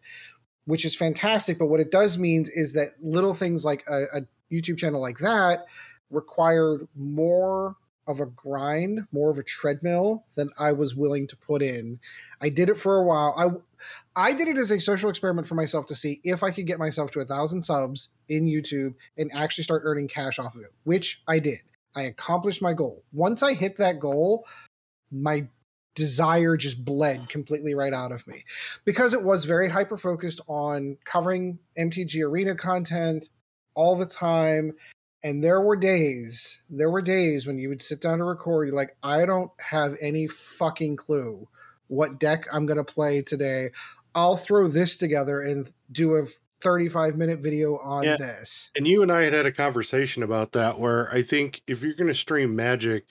which 0.66 0.86
is 0.86 0.96
fantastic. 0.96 1.60
But 1.60 1.68
what 1.68 1.80
it 1.80 1.92
does 1.92 2.18
mean 2.18 2.46
is 2.56 2.74
that 2.74 2.90
little 3.00 3.36
things 3.36 3.64
like 3.64 3.84
a, 3.88 4.06
a 4.18 4.22
YouTube 4.52 4.80
channel 4.80 5.02
like 5.02 5.20
that 5.20 5.66
required 6.10 6.88
more 6.96 7.76
of 8.08 8.20
a 8.20 8.26
grind, 8.26 9.08
more 9.12 9.30
of 9.30 9.38
a 9.38 9.44
treadmill 9.44 10.26
than 10.36 10.50
I 10.60 10.74
was 10.74 10.96
willing 10.96 11.28
to 11.28 11.38
put 11.38 11.62
in. 11.62 12.00
I 12.42 12.50
did 12.50 12.70
it 12.70 12.78
for 12.78 12.98
a 12.98 13.04
while. 13.04 13.34
I 13.38 14.30
I 14.30 14.34
did 14.34 14.48
it 14.48 14.58
as 14.58 14.72
a 14.72 14.80
social 14.80 15.10
experiment 15.10 15.48
for 15.48 15.56
myself 15.56 15.86
to 15.88 15.96
see 15.96 16.22
if 16.24 16.44
I 16.44 16.52
could 16.52 16.68
get 16.68 16.80
myself 16.80 17.12
to 17.12 17.20
a 17.20 17.26
thousand 17.26 17.64
subs 17.64 18.10
in 18.30 18.46
YouTube 18.46 18.96
and 19.18 19.32
actually 19.34 19.64
start 19.64 19.84
earning 19.86 20.08
cash 20.08 20.40
off 20.40 20.56
of 20.56 20.62
it, 20.62 20.74
which 20.84 21.22
I 21.28 21.40
did. 21.40 21.60
I 21.96 22.04
accomplished 22.04 22.62
my 22.62 22.74
goal. 22.74 23.04
Once 23.12 23.44
I 23.44 23.54
hit 23.54 23.78
that 23.78 24.00
goal, 24.00 24.46
my 25.12 25.48
desire 25.96 26.58
just 26.58 26.84
bled 26.84 27.30
completely 27.30 27.76
right 27.76 27.94
out 27.94 28.12
of 28.12 28.26
me 28.26 28.44
because 28.84 29.14
it 29.14 29.24
was 29.24 29.46
very 29.46 29.70
hyper 29.70 29.98
focused 29.98 30.42
on 30.48 30.98
covering 31.06 31.60
MTG 31.78 32.24
arena 32.26 32.56
content 32.56 33.30
all 33.76 33.96
the 33.96 34.06
time 34.06 34.74
and 35.24 35.42
there 35.42 35.62
were 35.62 35.78
days, 35.78 36.62
there 36.70 36.90
were 36.90 37.02
days 37.02 37.48
when 37.48 37.58
you 37.58 37.70
would 37.70 37.82
sit 37.82 38.02
down 38.02 38.18
to 38.18 38.26
record, 38.26 38.68
you're 38.68 38.76
like, 38.76 38.98
I 39.02 39.26
don't 39.26 39.52
have 39.60 39.96
any 40.02 40.28
fucking 40.28 40.98
clue 40.98 41.48
what 41.88 42.20
deck 42.20 42.46
I'm 42.52 42.66
going 42.66 42.78
to 42.78 42.84
play 42.84 43.22
today. 43.22 43.70
I'll 44.14 44.36
throw 44.36 44.68
this 44.68 44.98
together 44.98 45.42
and 45.42 45.68
do 45.92 46.16
a 46.16 46.26
35 46.62 47.16
minute 47.16 47.40
video 47.40 47.78
on 47.78 48.04
yeah. 48.04 48.18
this. 48.18 48.72
And 48.76 48.86
you 48.86 49.02
and 49.02 49.12
I 49.12 49.24
had 49.24 49.34
had 49.34 49.46
a 49.46 49.52
conversation 49.52 50.24
about 50.24 50.52
that 50.54 50.80
where 50.80 51.14
I 51.14 51.22
think 51.22 51.62
if 51.68 51.84
you're 51.84 51.94
going 51.94 52.08
to 52.08 52.14
stream 52.14 52.56
Magic, 52.56 53.06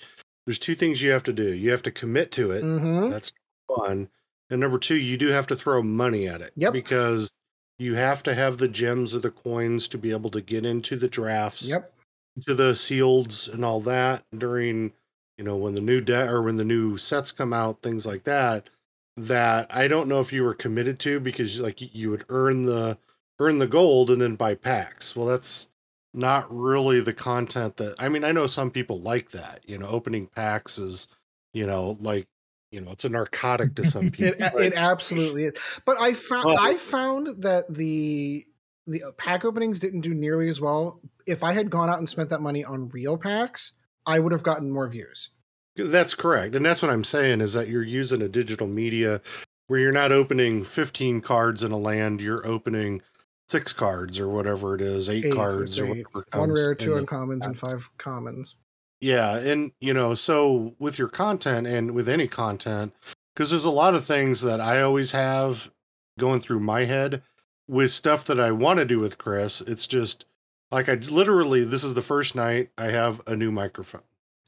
there's 0.44 0.58
two 0.58 0.74
things 0.74 1.00
you 1.00 1.12
have 1.12 1.22
to 1.24 1.32
do. 1.32 1.54
You 1.54 1.70
have 1.70 1.82
to 1.84 1.90
commit 1.90 2.30
to 2.32 2.50
it. 2.50 2.62
Mm-hmm. 2.62 3.08
That's 3.10 3.32
fun. 3.68 4.08
And 4.50 4.60
number 4.60 4.78
two, 4.78 4.96
you 4.96 5.16
do 5.16 5.28
have 5.28 5.46
to 5.46 5.56
throw 5.56 5.82
money 5.82 6.28
at 6.28 6.42
it. 6.42 6.52
Yep. 6.56 6.74
Because 6.74 7.32
you 7.78 7.94
have 7.94 8.22
to 8.24 8.34
have 8.34 8.58
the 8.58 8.68
gems 8.68 9.14
or 9.14 9.20
the 9.20 9.30
coins 9.30 9.88
to 9.88 9.98
be 9.98 10.10
able 10.10 10.30
to 10.30 10.42
get 10.42 10.66
into 10.66 10.96
the 10.96 11.08
drafts. 11.08 11.62
Yep 11.62 11.91
to 12.40 12.54
the 12.54 12.72
sealeds 12.72 13.52
and 13.52 13.64
all 13.64 13.80
that 13.80 14.24
during 14.36 14.92
you 15.36 15.44
know 15.44 15.56
when 15.56 15.74
the 15.74 15.80
new 15.80 16.00
deck 16.00 16.28
or 16.30 16.42
when 16.42 16.56
the 16.56 16.64
new 16.64 16.96
sets 16.96 17.30
come 17.30 17.52
out 17.52 17.82
things 17.82 18.06
like 18.06 18.24
that 18.24 18.70
that 19.16 19.66
i 19.74 19.86
don't 19.86 20.08
know 20.08 20.20
if 20.20 20.32
you 20.32 20.42
were 20.42 20.54
committed 20.54 20.98
to 20.98 21.20
because 21.20 21.60
like 21.60 21.94
you 21.94 22.10
would 22.10 22.24
earn 22.28 22.62
the 22.62 22.96
earn 23.38 23.58
the 23.58 23.66
gold 23.66 24.10
and 24.10 24.20
then 24.22 24.36
buy 24.36 24.54
packs. 24.54 25.16
Well 25.16 25.26
that's 25.26 25.68
not 26.14 26.46
really 26.54 27.00
the 27.00 27.14
content 27.14 27.78
that 27.78 27.94
i 27.98 28.06
mean 28.06 28.22
i 28.22 28.32
know 28.32 28.46
some 28.46 28.70
people 28.70 29.00
like 29.00 29.30
that 29.30 29.60
you 29.66 29.78
know 29.78 29.86
opening 29.86 30.26
packs 30.26 30.76
is 30.76 31.08
you 31.54 31.66
know 31.66 31.96
like 32.00 32.28
you 32.70 32.82
know 32.82 32.90
it's 32.90 33.06
a 33.06 33.08
narcotic 33.08 33.74
to 33.74 33.86
some 33.86 34.10
people 34.10 34.34
it, 34.34 34.52
it, 34.60 34.74
absolutely 34.74 35.44
is. 35.44 35.54
But 35.86 35.98
i 36.02 36.12
found 36.12 36.44
well, 36.44 36.58
i 36.60 36.76
found 36.76 37.42
that 37.42 37.72
the 37.72 38.44
the 38.86 39.02
pack 39.16 39.44
openings 39.44 39.78
didn't 39.78 40.00
do 40.00 40.14
nearly 40.14 40.48
as 40.48 40.60
well. 40.60 41.00
If 41.26 41.42
I 41.42 41.52
had 41.52 41.70
gone 41.70 41.88
out 41.88 41.98
and 41.98 42.08
spent 42.08 42.30
that 42.30 42.40
money 42.40 42.64
on 42.64 42.88
real 42.88 43.16
packs, 43.16 43.72
I 44.06 44.18
would 44.18 44.32
have 44.32 44.42
gotten 44.42 44.70
more 44.70 44.88
views. 44.88 45.30
That's 45.76 46.14
correct. 46.14 46.54
And 46.54 46.66
that's 46.66 46.82
what 46.82 46.90
I'm 46.90 47.04
saying 47.04 47.40
is 47.40 47.54
that 47.54 47.68
you're 47.68 47.82
using 47.82 48.22
a 48.22 48.28
digital 48.28 48.66
media 48.66 49.20
where 49.68 49.80
you're 49.80 49.92
not 49.92 50.12
opening 50.12 50.64
15 50.64 51.20
cards 51.20 51.62
in 51.62 51.72
a 51.72 51.78
land, 51.78 52.20
you're 52.20 52.46
opening 52.46 53.00
six 53.48 53.72
cards 53.72 54.18
or 54.18 54.28
whatever 54.28 54.74
it 54.74 54.80
is, 54.80 55.08
eight, 55.08 55.24
eight 55.24 55.34
cards 55.34 55.78
or 55.78 55.86
whatever. 55.86 56.26
One 56.34 56.52
rare, 56.52 56.74
two 56.74 56.92
uncommons, 56.92 57.44
and 57.44 57.58
five 57.58 57.88
commons. 57.98 58.56
Yeah. 59.00 59.36
And, 59.36 59.72
you 59.80 59.94
know, 59.94 60.14
so 60.14 60.74
with 60.78 60.98
your 60.98 61.08
content 61.08 61.66
and 61.66 61.92
with 61.92 62.08
any 62.08 62.28
content, 62.28 62.94
because 63.34 63.50
there's 63.50 63.64
a 63.64 63.70
lot 63.70 63.94
of 63.94 64.04
things 64.04 64.42
that 64.42 64.60
I 64.60 64.82
always 64.82 65.12
have 65.12 65.70
going 66.18 66.40
through 66.40 66.60
my 66.60 66.84
head 66.84 67.22
with 67.72 67.90
stuff 67.90 68.26
that 68.26 68.38
I 68.38 68.52
want 68.52 68.78
to 68.80 68.84
do 68.84 69.00
with 69.00 69.16
Chris, 69.16 69.62
it's 69.62 69.86
just 69.86 70.26
like 70.70 70.90
I 70.90 70.94
literally 70.94 71.64
this 71.64 71.82
is 71.82 71.94
the 71.94 72.02
first 72.02 72.36
night 72.36 72.68
I 72.76 72.86
have 72.86 73.22
a 73.26 73.34
new 73.34 73.50
microphone. 73.50 74.02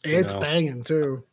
It's 0.04 0.34
know? 0.34 0.40
banging 0.40 0.84
too. 0.84 1.24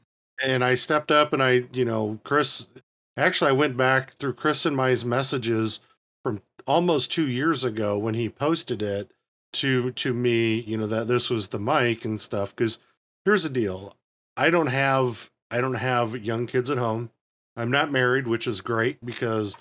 And 0.42 0.64
I 0.64 0.76
stepped 0.76 1.12
up 1.12 1.34
and 1.34 1.44
I, 1.44 1.66
you 1.74 1.84
know, 1.84 2.20
Chris 2.24 2.70
actually 3.18 3.50
I 3.50 3.54
went 3.54 3.76
back 3.76 4.18
through 4.18 4.34
Chris 4.34 4.66
and 4.66 4.76
my 4.76 4.96
messages 5.06 5.82
from 6.24 6.42
almost 6.66 7.12
2 7.12 7.28
years 7.28 7.66
ago 7.66 7.98
when 7.98 8.14
he 8.14 8.30
posted 8.30 8.82
it 8.82 9.12
to 9.54 9.92
to 9.92 10.14
me, 10.14 10.62
you 10.62 10.78
know, 10.78 10.88
that 10.88 11.10
this 11.10 11.30
was 11.30 11.50
the 11.50 11.60
mic 11.60 12.06
and 12.06 12.20
stuff 12.22 12.56
cuz 12.56 12.80
here's 13.26 13.44
the 13.44 13.50
deal. 13.50 13.98
I 14.38 14.50
don't 14.50 14.68
have 14.68 15.30
I 15.52 15.60
don't 15.60 15.74
have 15.74 16.24
young 16.24 16.48
kids 16.48 16.72
at 16.72 16.78
home. 16.78 17.12
I'm 17.58 17.70
not 17.70 17.92
married, 17.92 18.28
which 18.28 18.48
is 18.48 18.62
great 18.62 19.06
because 19.06 19.58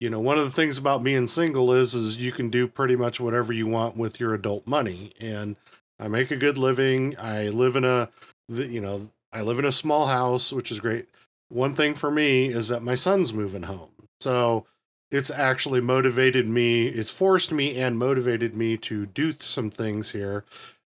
you 0.00 0.10
know 0.10 0.18
one 0.18 0.38
of 0.38 0.44
the 0.44 0.50
things 0.50 0.78
about 0.78 1.04
being 1.04 1.26
single 1.26 1.72
is 1.72 1.94
is 1.94 2.16
you 2.16 2.32
can 2.32 2.50
do 2.50 2.66
pretty 2.66 2.96
much 2.96 3.20
whatever 3.20 3.52
you 3.52 3.66
want 3.66 3.96
with 3.96 4.18
your 4.18 4.34
adult 4.34 4.66
money. 4.66 5.12
And 5.20 5.56
i 5.98 6.08
make 6.08 6.30
a 6.30 6.36
good 6.36 6.58
living. 6.58 7.16
I 7.18 7.48
live 7.48 7.76
in 7.76 7.84
a 7.84 8.08
you 8.48 8.80
know 8.80 9.10
i 9.32 9.42
live 9.42 9.58
in 9.58 9.64
a 9.64 9.72
small 9.72 10.06
house 10.06 10.52
which 10.52 10.72
is 10.72 10.80
great. 10.80 11.06
One 11.50 11.74
thing 11.74 11.94
for 11.94 12.10
me 12.10 12.48
is 12.48 12.68
that 12.68 12.82
my 12.82 12.94
son's 12.94 13.34
moving 13.34 13.64
home. 13.64 13.90
So 14.20 14.66
it's 15.10 15.30
actually 15.30 15.80
motivated 15.80 16.46
me 16.46 16.86
it's 16.86 17.10
forced 17.10 17.52
me 17.52 17.78
and 17.78 17.98
motivated 17.98 18.54
me 18.54 18.76
to 18.76 19.06
do 19.06 19.32
some 19.32 19.70
things 19.70 20.10
here 20.12 20.44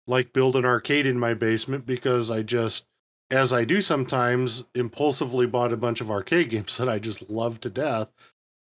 like 0.06 0.32
build 0.32 0.56
an 0.56 0.64
arcade 0.64 1.06
in 1.06 1.18
my 1.18 1.34
basement 1.34 1.86
because 1.86 2.30
i 2.30 2.42
just 2.42 2.86
as 3.30 3.52
i 3.52 3.64
do 3.64 3.80
sometimes 3.80 4.64
impulsively 4.74 5.46
bought 5.46 5.72
a 5.72 5.76
bunch 5.76 6.00
of 6.00 6.10
arcade 6.10 6.48
games 6.50 6.76
that 6.76 6.88
i 6.88 6.98
just 6.98 7.30
love 7.30 7.60
to 7.60 7.70
death 7.70 8.10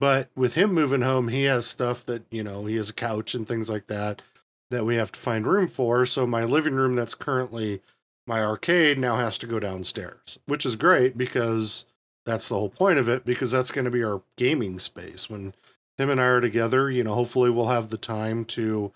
but 0.00 0.30
with 0.36 0.54
him 0.54 0.72
moving 0.72 1.02
home, 1.02 1.28
he 1.28 1.44
has 1.44 1.66
stuff 1.66 2.04
that, 2.06 2.24
you 2.30 2.42
know, 2.42 2.66
he 2.66 2.76
has 2.76 2.90
a 2.90 2.94
couch 2.94 3.34
and 3.34 3.46
things 3.46 3.68
like 3.68 3.86
that 3.88 4.22
that 4.70 4.84
we 4.84 4.96
have 4.96 5.10
to 5.12 5.18
find 5.18 5.46
room 5.46 5.66
for. 5.66 6.04
So 6.04 6.26
my 6.26 6.44
living 6.44 6.74
room 6.74 6.94
that's 6.94 7.14
currently 7.14 7.80
my 8.26 8.42
arcade 8.44 8.98
now 8.98 9.16
has 9.16 9.38
to 9.38 9.46
go 9.46 9.58
downstairs, 9.58 10.38
which 10.46 10.66
is 10.66 10.76
great 10.76 11.16
because 11.16 11.86
that's 12.26 12.48
the 12.48 12.54
whole 12.54 12.68
point 12.68 12.98
of 12.98 13.08
it 13.08 13.24
because 13.24 13.50
that's 13.50 13.70
going 13.70 13.86
to 13.86 13.90
be 13.90 14.04
our 14.04 14.22
gaming 14.36 14.78
space 14.78 15.30
when 15.30 15.54
him 15.96 16.10
and 16.10 16.20
I 16.20 16.24
are 16.24 16.40
together, 16.40 16.90
you 16.90 17.02
know, 17.02 17.14
hopefully 17.14 17.50
we'll 17.50 17.68
have 17.68 17.88
the 17.88 17.96
time 17.96 18.44
to 18.46 18.92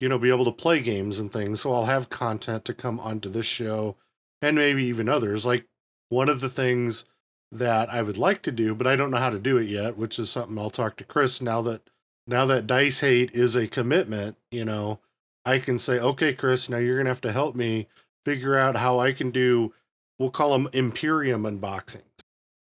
you 0.00 0.08
know 0.08 0.18
be 0.18 0.30
able 0.30 0.44
to 0.44 0.52
play 0.52 0.80
games 0.80 1.20
and 1.20 1.32
things. 1.32 1.60
So 1.60 1.72
I'll 1.72 1.84
have 1.86 2.10
content 2.10 2.64
to 2.66 2.74
come 2.74 2.98
onto 2.98 3.28
this 3.28 3.46
show 3.46 3.96
and 4.42 4.56
maybe 4.56 4.84
even 4.86 5.08
others. 5.08 5.46
Like 5.46 5.66
one 6.08 6.28
of 6.28 6.40
the 6.40 6.48
things 6.48 7.04
that 7.52 7.92
I 7.92 8.02
would 8.02 8.18
like 8.18 8.42
to 8.42 8.52
do, 8.52 8.74
but 8.74 8.86
I 8.86 8.96
don't 8.96 9.10
know 9.10 9.18
how 9.18 9.30
to 9.30 9.38
do 9.38 9.58
it 9.58 9.68
yet, 9.68 9.96
which 9.96 10.18
is 10.18 10.30
something 10.30 10.58
I'll 10.58 10.70
talk 10.70 10.96
to 10.96 11.04
Chris 11.04 11.40
now 11.40 11.62
that 11.62 11.82
now 12.26 12.46
that 12.46 12.66
Dice 12.66 13.02
8 13.02 13.32
is 13.32 13.56
a 13.56 13.66
commitment, 13.66 14.36
you 14.50 14.64
know, 14.64 15.00
I 15.44 15.58
can 15.58 15.78
say, 15.78 15.98
okay, 15.98 16.34
Chris, 16.34 16.68
now 16.68 16.78
you're 16.78 16.96
gonna 16.96 17.10
have 17.10 17.20
to 17.22 17.32
help 17.32 17.54
me 17.54 17.88
figure 18.24 18.56
out 18.56 18.76
how 18.76 19.00
I 19.00 19.12
can 19.12 19.30
do 19.30 19.72
we'll 20.18 20.30
call 20.30 20.52
them 20.52 20.68
Imperium 20.72 21.42
unboxings. 21.42 22.02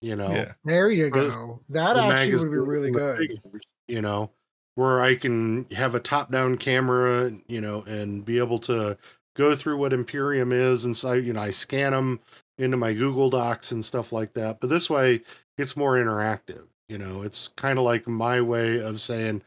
You 0.02 0.18
know, 0.18 0.32
yeah. 0.32 0.54
there 0.66 0.92
you 0.92 1.10
go. 1.10 1.62
That 1.70 1.96
actually 1.96 2.34
would 2.34 2.52
be 2.52 2.58
really 2.58 2.92
good. 2.92 3.20
Figures, 3.20 3.64
you 3.88 4.02
know, 4.02 4.32
where 4.76 5.02
I 5.02 5.16
can 5.16 5.66
have 5.72 5.96
a 5.96 6.00
top 6.00 6.30
down 6.30 6.58
camera, 6.58 7.32
you 7.48 7.62
know, 7.62 7.84
and 7.84 8.26
be 8.26 8.38
able 8.38 8.60
to 8.60 8.98
go 9.38 9.56
through 9.56 9.78
what 9.78 9.94
Imperium 9.94 10.52
is. 10.52 10.84
And 10.84 10.98
so, 10.98 11.14
you 11.14 11.32
know, 11.32 11.40
I 11.40 11.52
scan 11.52 11.94
them 11.94 12.20
into 12.58 12.78
my 12.78 12.94
Google 12.94 13.30
Docs 13.30 13.72
and 13.72 13.84
stuff 13.84 14.12
like 14.12 14.34
that. 14.34 14.60
But 14.60 14.70
this 14.70 14.90
way, 14.90 15.22
it's 15.58 15.76
more 15.78 15.96
interactive. 15.96 16.68
You 16.90 16.98
know, 16.98 17.22
it's 17.22 17.48
kind 17.50 17.80
of 17.80 17.86
like 17.86 18.08
my 18.08 18.42
way 18.42 18.80
of 18.82 19.00
saying, 19.00 19.42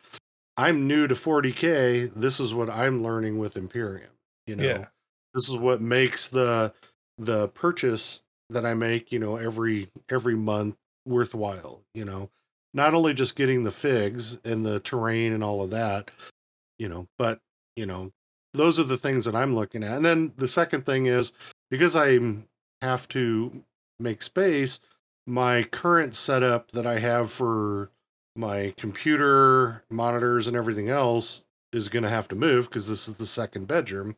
I'm 0.56 0.86
new 0.88 1.06
to 1.06 1.14
40k. 1.14 2.12
This 2.14 2.40
is 2.40 2.54
what 2.54 2.70
I'm 2.70 3.02
learning 3.02 3.38
with 3.38 3.56
Imperium. 3.56 4.10
You 4.46 4.56
know, 4.56 4.64
Yeah. 4.64 4.86
this 5.34 5.48
is 5.48 5.56
what 5.56 5.80
makes 5.80 6.28
the 6.28 6.72
the 7.18 7.48
purchase 7.48 8.22
that 8.50 8.66
I 8.66 8.74
make, 8.74 9.10
you 9.12 9.18
know, 9.18 9.36
every 9.36 9.88
every 10.10 10.36
month 10.36 10.76
worthwhile. 11.06 11.82
You 11.94 12.04
know, 12.04 12.30
not 12.74 12.94
only 12.94 13.14
just 13.14 13.36
getting 13.36 13.64
the 13.64 13.70
figs 13.70 14.38
and 14.44 14.64
the 14.64 14.80
terrain 14.80 15.32
and 15.32 15.42
all 15.44 15.62
of 15.62 15.70
that, 15.70 16.10
you 16.78 16.88
know, 16.88 17.06
but 17.18 17.40
you 17.76 17.86
know, 17.86 18.12
those 18.54 18.80
are 18.80 18.84
the 18.84 18.98
things 18.98 19.24
that 19.26 19.34
I'm 19.36 19.54
looking 19.54 19.82
at. 19.82 19.96
And 19.96 20.04
then 20.04 20.32
the 20.36 20.48
second 20.48 20.86
thing 20.86 21.06
is 21.06 21.32
because 21.70 21.96
I 21.96 22.18
have 22.82 23.08
to 23.08 23.64
make 23.98 24.22
space, 24.22 24.80
my 25.26 25.62
current 25.62 26.14
setup 26.14 26.72
that 26.72 26.86
I 26.86 26.98
have 26.98 27.30
for 27.30 27.90
my 28.36 28.74
computer, 28.76 29.84
monitors, 29.90 30.46
and 30.46 30.56
everything 30.56 30.88
else 30.88 31.44
is 31.72 31.88
going 31.88 32.02
to 32.02 32.08
have 32.08 32.28
to 32.28 32.36
move 32.36 32.68
because 32.68 32.88
this 32.88 33.08
is 33.08 33.16
the 33.16 33.26
second 33.26 33.66
bedroom. 33.66 34.16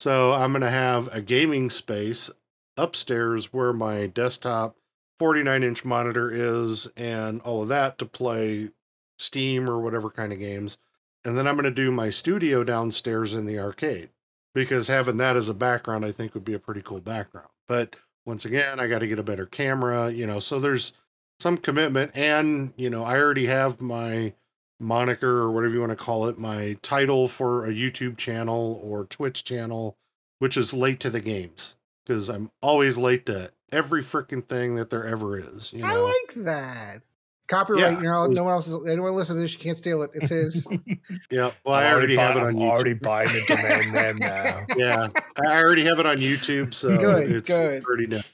So 0.00 0.32
I'm 0.32 0.52
going 0.52 0.62
to 0.62 0.70
have 0.70 1.12
a 1.14 1.20
gaming 1.20 1.70
space 1.70 2.30
upstairs 2.76 3.52
where 3.52 3.72
my 3.72 4.06
desktop 4.06 4.76
49 5.18 5.62
inch 5.64 5.84
monitor 5.84 6.30
is 6.30 6.86
and 6.96 7.40
all 7.42 7.62
of 7.62 7.68
that 7.68 7.98
to 7.98 8.06
play 8.06 8.70
Steam 9.18 9.68
or 9.68 9.80
whatever 9.80 10.10
kind 10.10 10.32
of 10.32 10.38
games. 10.38 10.78
And 11.24 11.36
then 11.36 11.48
I'm 11.48 11.56
going 11.56 11.64
to 11.64 11.70
do 11.70 11.90
my 11.90 12.10
studio 12.10 12.62
downstairs 12.62 13.34
in 13.34 13.44
the 13.44 13.58
arcade 13.58 14.10
because 14.54 14.86
having 14.86 15.16
that 15.16 15.36
as 15.36 15.48
a 15.48 15.54
background, 15.54 16.04
I 16.04 16.12
think 16.12 16.34
would 16.34 16.44
be 16.44 16.54
a 16.54 16.60
pretty 16.60 16.82
cool 16.82 17.00
background. 17.00 17.48
But 17.68 17.96
once 18.26 18.44
again, 18.44 18.80
I 18.80 18.88
got 18.88 19.00
to 19.00 19.06
get 19.06 19.18
a 19.18 19.22
better 19.22 19.46
camera, 19.46 20.10
you 20.10 20.26
know, 20.26 20.40
so 20.40 20.58
there's 20.58 20.92
some 21.38 21.56
commitment. 21.56 22.12
And, 22.14 22.72
you 22.76 22.90
know, 22.90 23.04
I 23.04 23.18
already 23.18 23.46
have 23.46 23.80
my 23.80 24.32
moniker 24.80 25.38
or 25.38 25.52
whatever 25.52 25.74
you 25.74 25.80
want 25.80 25.90
to 25.90 25.96
call 25.96 26.26
it, 26.28 26.38
my 26.38 26.76
title 26.82 27.28
for 27.28 27.64
a 27.64 27.70
YouTube 27.70 28.16
channel 28.16 28.80
or 28.82 29.04
Twitch 29.04 29.44
channel, 29.44 29.96
which 30.38 30.56
is 30.56 30.72
late 30.72 31.00
to 31.00 31.10
the 31.10 31.20
games 31.20 31.76
because 32.04 32.28
I'm 32.28 32.50
always 32.62 32.96
late 32.96 33.26
to 33.26 33.52
every 33.70 34.02
freaking 34.02 34.46
thing 34.46 34.76
that 34.76 34.90
there 34.90 35.04
ever 35.04 35.38
is. 35.38 35.72
You 35.72 35.82
know? 35.82 35.88
I 35.88 35.94
like 35.94 36.44
that. 36.44 37.00
Copyright, 37.48 37.82
Yeah, 37.94 37.96
you 37.98 38.04
know, 38.04 38.24
it 38.24 38.32
no 38.32 38.44
one 38.44 38.52
else 38.52 38.68
is 38.68 38.86
anyone 38.86 39.14
listen 39.14 39.36
to 39.36 39.42
this, 39.42 39.54
you 39.54 39.58
can't 39.60 39.76
steal 39.78 40.02
it. 40.02 40.10
It's 40.14 40.28
his. 40.28 40.66
yeah. 41.30 41.50
Well, 41.64 41.74
I'm 41.74 41.86
I 41.86 41.92
already 41.92 42.14
buy- 42.16 42.22
have 42.22 42.36
it 42.36 42.42
on 42.42 42.48
I'm 42.50 42.62
already 42.62 42.92
buying 42.94 43.28
the 43.28 43.42
domain 43.48 43.92
name 43.92 44.16
now. 44.18 44.64
yeah, 44.76 45.08
I 45.46 45.62
already 45.62 45.84
have 45.84 45.98
it 45.98 46.06
on 46.06 46.18
YouTube, 46.18 46.74
so 46.74 46.96
Good, 46.98 47.30
it's 47.30 47.48
good. 47.48 47.82
pretty 47.82 48.06
done. 48.06 48.24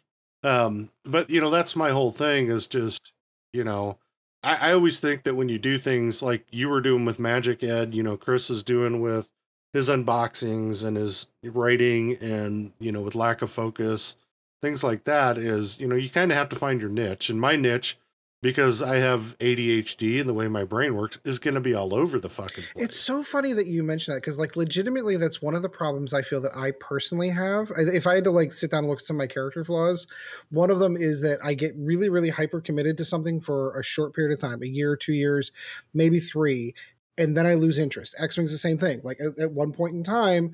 Um, 0.43 0.91
but 1.05 1.31
you 1.31 1.41
know, 1.41 1.51
that's 1.51 1.75
my 1.77 1.91
whole 1.91 2.11
thing 2.11 2.49
is 2.49 2.67
just, 2.67 3.13
you 3.53 3.65
know, 3.65 3.99
I, 4.43 4.71
I 4.71 4.73
always 4.73 5.01
think 5.01 5.23
that 5.23 5.37
when 5.37 5.49
you 5.49 5.59
do 5.59 5.79
things 5.79 6.23
like 6.23 6.45
you 6.51 6.69
were 6.69 6.81
doing 6.81 7.05
with 7.05 7.19
Magic 7.19 7.63
Ed, 7.63 7.95
you 7.95 8.03
know, 8.03 8.17
Chris 8.17 8.51
is 8.51 8.63
doing 8.63 9.01
with 9.01 9.29
his 9.73 9.89
unboxings 9.89 10.85
and 10.85 10.97
his 10.97 11.29
writing 11.43 12.17
and, 12.21 12.73
you 12.79 12.93
know, 12.93 13.01
with 13.01 13.15
lack 13.15 13.43
of 13.43 13.51
focus, 13.51 14.17
things 14.61 14.85
like 14.85 15.05
that 15.05 15.39
is, 15.39 15.79
you 15.81 15.87
know, 15.87 15.97
you 15.97 16.11
kind 16.11 16.31
of 16.31 16.37
have 16.37 16.49
to 16.51 16.57
find 16.57 16.81
your 16.81 16.91
niche. 16.91 17.31
And 17.31 17.41
my 17.41 17.57
niche, 17.57 17.97
because 18.45 18.83
I 18.83 18.97
have 18.97 19.39
ADHD 19.39 20.21
and 20.21 20.29
the 20.29 20.35
way 20.35 20.49
my 20.49 20.65
brain 20.65 20.95
works, 20.95 21.19
is 21.25 21.39
going 21.39 21.55
to 21.55 21.63
be 21.63 21.73
all 21.73 21.95
over 21.95 22.21
the 22.21 22.29
fucking 22.29 22.65
place. 22.75 22.85
It's 22.85 23.01
so 23.01 23.23
funny 23.23 23.55
that 23.55 23.69
you 23.69 23.83
mention 23.83 24.13
that 24.13 24.21
because, 24.21 24.39
like, 24.39 24.55
legitimately, 24.55 25.17
that's 25.17 25.41
one 25.41 25.55
of 25.55 25.63
the 25.63 25.71
problems 25.71 26.13
I 26.13 26.21
feel 26.21 26.43
that 26.43 26.55
I 26.55 26.73
personally 26.73 27.31
have. 27.31 27.73
If 27.75 28.07
I 28.07 28.17
had 28.17 28.25
to 28.25 28.31
like 28.31 28.53
sit 28.53 28.71
down 28.71 28.81
and 28.81 28.89
look 28.89 28.99
at 28.99 29.07
some 29.07 29.17
of 29.17 29.21
my 29.21 29.29
character 29.29 29.65
flaws, 29.65 30.07
one 30.51 30.71
of 30.71 30.79
them 30.79 30.95
is 30.95 31.23
that 31.23 31.39
I 31.43 31.55
get 31.55 31.73
really, 31.75 32.11
really 32.11 32.29
hyper 32.29 32.61
committed 32.61 32.99
to 32.99 33.05
something 33.07 33.41
for 33.41 33.81
a 33.81 33.83
short 33.83 34.15
period 34.15 34.35
of 34.35 34.43
time, 34.43 34.63
a 34.63 34.67
year, 34.67 34.95
two 34.95 35.15
years, 35.15 35.51
maybe 35.95 36.21
three, 36.21 36.75
and 37.17 37.35
then 37.39 37.47
I 37.47 37.55
lose 37.55 37.79
interest. 37.79 38.15
X 38.21 38.37
Wing's 38.37 38.53
the 38.53 38.59
same 38.59 38.77
thing. 38.77 39.01
Like 39.03 39.21
at, 39.21 39.43
at 39.43 39.53
one 39.53 39.73
point 39.73 39.95
in 39.95 40.05
time, 40.05 40.53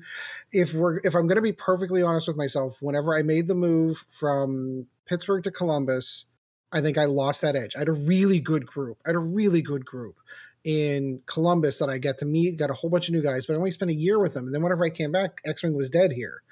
if 0.53 0.73
we're 0.73 0.99
if 0.99 1.13
I'm 1.13 1.27
going 1.27 1.35
to 1.35 1.41
be 1.41 1.51
perfectly 1.51 2.01
honest 2.01 2.29
with 2.29 2.37
myself, 2.37 2.77
whenever 2.81 3.17
I 3.17 3.21
made 3.21 3.49
the 3.49 3.55
move 3.55 4.05
from 4.09 4.87
Pittsburgh 5.05 5.43
to 5.43 5.51
Columbus. 5.51 6.27
I 6.73 6.81
think 6.81 6.97
I 6.97 7.05
lost 7.05 7.41
that 7.41 7.55
edge. 7.55 7.75
I 7.75 7.79
had 7.79 7.87
a 7.87 7.93
really 7.93 8.39
good 8.39 8.65
group. 8.65 8.99
I 9.05 9.09
had 9.09 9.15
a 9.15 9.19
really 9.19 9.61
good 9.61 9.85
group 9.85 10.17
in 10.63 11.21
Columbus 11.25 11.79
that 11.79 11.89
I 11.89 11.97
got 11.97 12.19
to 12.19 12.25
meet, 12.25 12.57
got 12.57 12.69
a 12.69 12.73
whole 12.73 12.89
bunch 12.89 13.07
of 13.07 13.13
new 13.13 13.23
guys, 13.23 13.45
but 13.45 13.53
I 13.53 13.57
only 13.57 13.71
spent 13.71 13.91
a 13.91 13.95
year 13.95 14.19
with 14.19 14.33
them. 14.33 14.45
And 14.45 14.53
then 14.53 14.61
whenever 14.61 14.85
I 14.85 14.89
came 14.89 15.11
back, 15.11 15.41
X 15.45 15.63
Wing 15.63 15.75
was 15.75 15.89
dead 15.89 16.11
here. 16.13 16.43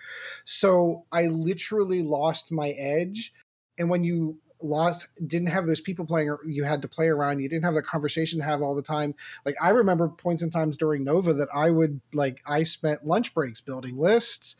So 0.46 1.06
I 1.12 1.28
literally 1.28 2.02
lost 2.02 2.52
my 2.52 2.70
edge. 2.70 3.32
And 3.78 3.90
when 3.90 4.04
you 4.04 4.40
lost, 4.62 5.08
didn't 5.26 5.50
have 5.50 5.68
those 5.68 5.80
people 5.80 6.06
playing, 6.06 6.30
or 6.30 6.40
you 6.46 6.64
had 6.64 6.82
to 6.82 6.88
play 6.88 7.08
around, 7.08 7.40
you 7.40 7.48
didn't 7.48 7.66
have 7.66 7.76
the 7.76 7.82
conversation 7.82 8.40
to 8.40 8.46
have 8.46 8.62
all 8.62 8.76
the 8.76 8.82
time. 8.82 9.14
Like 9.46 9.56
I 9.62 9.70
remember 9.70 10.10
points 10.10 10.42
in 10.42 10.50
times 10.50 10.76
during 10.76 11.04
Nova 11.04 11.34
that 11.34 11.48
I 11.56 11.70
would, 11.70 12.02
like, 12.12 12.42
I 12.48 12.64
spent 12.64 13.06
lunch 13.06 13.34
breaks 13.34 13.62
building 13.62 13.98
lists, 13.98 14.56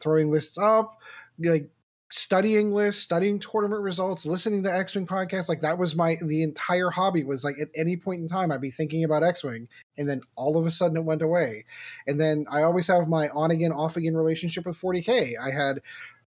throwing 0.00 0.30
lists 0.32 0.58
up, 0.58 0.98
like 1.38 1.68
studying 2.14 2.70
lists, 2.70 3.02
studying 3.02 3.40
tournament 3.40 3.82
results, 3.82 4.24
listening 4.24 4.62
to 4.62 4.72
X-Wing 4.72 5.04
podcasts. 5.04 5.48
Like 5.48 5.62
that 5.62 5.78
was 5.78 5.96
my 5.96 6.16
the 6.22 6.44
entire 6.44 6.90
hobby 6.90 7.24
was 7.24 7.42
like 7.42 7.58
at 7.60 7.68
any 7.74 7.96
point 7.96 8.20
in 8.22 8.28
time 8.28 8.52
I'd 8.52 8.60
be 8.60 8.70
thinking 8.70 9.02
about 9.02 9.24
X-Wing 9.24 9.66
and 9.98 10.08
then 10.08 10.20
all 10.36 10.56
of 10.56 10.64
a 10.64 10.70
sudden 10.70 10.96
it 10.96 11.04
went 11.04 11.22
away. 11.22 11.64
And 12.06 12.20
then 12.20 12.46
I 12.48 12.62
always 12.62 12.86
have 12.86 13.08
my 13.08 13.28
on 13.30 13.50
again 13.50 13.72
off 13.72 13.96
again 13.96 14.14
relationship 14.14 14.64
with 14.64 14.80
40K. 14.80 15.32
I 15.42 15.50
had 15.50 15.80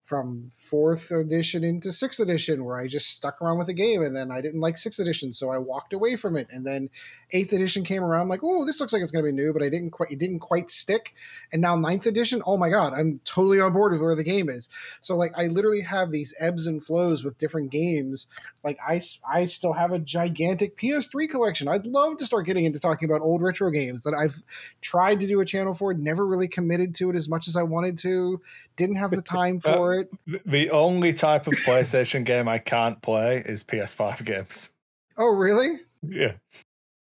from 0.06 0.52
fourth 0.54 1.10
edition 1.10 1.64
into 1.64 1.90
sixth 1.90 2.20
edition 2.20 2.64
where 2.64 2.76
I 2.76 2.86
just 2.86 3.10
stuck 3.10 3.42
around 3.42 3.58
with 3.58 3.66
the 3.66 3.72
game 3.72 4.02
and 4.02 4.14
then 4.14 4.30
I 4.30 4.40
didn't 4.40 4.60
like 4.60 4.78
sixth 4.78 5.00
edition 5.00 5.32
so 5.32 5.50
I 5.50 5.58
walked 5.58 5.92
away 5.92 6.14
from 6.14 6.36
it. 6.36 6.46
And 6.48 6.64
then 6.64 6.90
eighth 7.32 7.52
edition 7.52 7.82
came 7.82 8.04
around 8.04 8.28
like 8.28 8.38
oh 8.44 8.64
this 8.64 8.78
looks 8.78 8.92
like 8.92 9.02
it's 9.02 9.10
going 9.10 9.24
to 9.24 9.32
be 9.32 9.34
new 9.34 9.52
but 9.52 9.64
I 9.64 9.68
didn't 9.68 9.90
quite 9.90 10.12
it 10.12 10.20
didn't 10.20 10.38
quite 10.38 10.70
stick. 10.70 11.12
And 11.52 11.60
now 11.60 11.74
ninth 11.74 12.06
edition 12.06 12.40
oh 12.46 12.56
my 12.56 12.68
god 12.68 12.92
I'm 12.92 13.20
totally 13.24 13.60
on 13.60 13.72
board 13.72 13.90
with 13.90 14.00
where 14.00 14.14
the 14.14 14.22
game 14.22 14.48
is. 14.48 14.70
So 15.00 15.16
like 15.16 15.36
I 15.36 15.48
literally 15.48 15.82
have 15.82 16.12
these 16.12 16.32
ebbs 16.38 16.68
and 16.68 16.86
flows 16.86 17.24
with 17.24 17.38
different 17.38 17.72
games. 17.72 18.28
Like 18.62 18.78
I 18.86 19.02
I 19.28 19.46
still 19.46 19.72
have 19.72 19.90
a 19.90 19.98
gigantic 19.98 20.78
PS3 20.78 21.28
collection. 21.28 21.66
I'd 21.66 21.84
love 21.86 22.16
to 22.18 22.26
start 22.26 22.46
getting 22.46 22.64
into 22.64 22.78
talking 22.78 23.10
about 23.10 23.22
old 23.22 23.42
retro 23.42 23.72
games 23.72 24.04
that 24.04 24.14
I've 24.14 24.40
tried 24.80 25.18
to 25.18 25.26
do 25.26 25.40
a 25.40 25.44
channel 25.44 25.74
for 25.74 25.92
never 25.94 26.24
really 26.24 26.48
committed 26.48 26.94
to 26.96 27.10
it 27.10 27.16
as 27.16 27.28
much 27.28 27.48
as 27.48 27.56
I 27.56 27.64
wanted 27.64 27.98
to 27.98 28.40
didn't 28.76 28.96
have 28.96 29.10
the 29.10 29.22
time 29.22 29.60
uh, 29.64 29.72
for 29.72 29.94
it 29.94 29.95
The 30.44 30.70
only 30.70 31.12
type 31.12 31.46
of 31.46 31.54
PlayStation 31.54 32.24
game 32.32 32.48
I 32.48 32.58
can't 32.58 33.00
play 33.02 33.42
is 33.46 33.64
PS5 33.64 34.24
games. 34.24 34.70
oh 35.16 35.28
really 35.28 35.80
Yeah. 36.02 36.32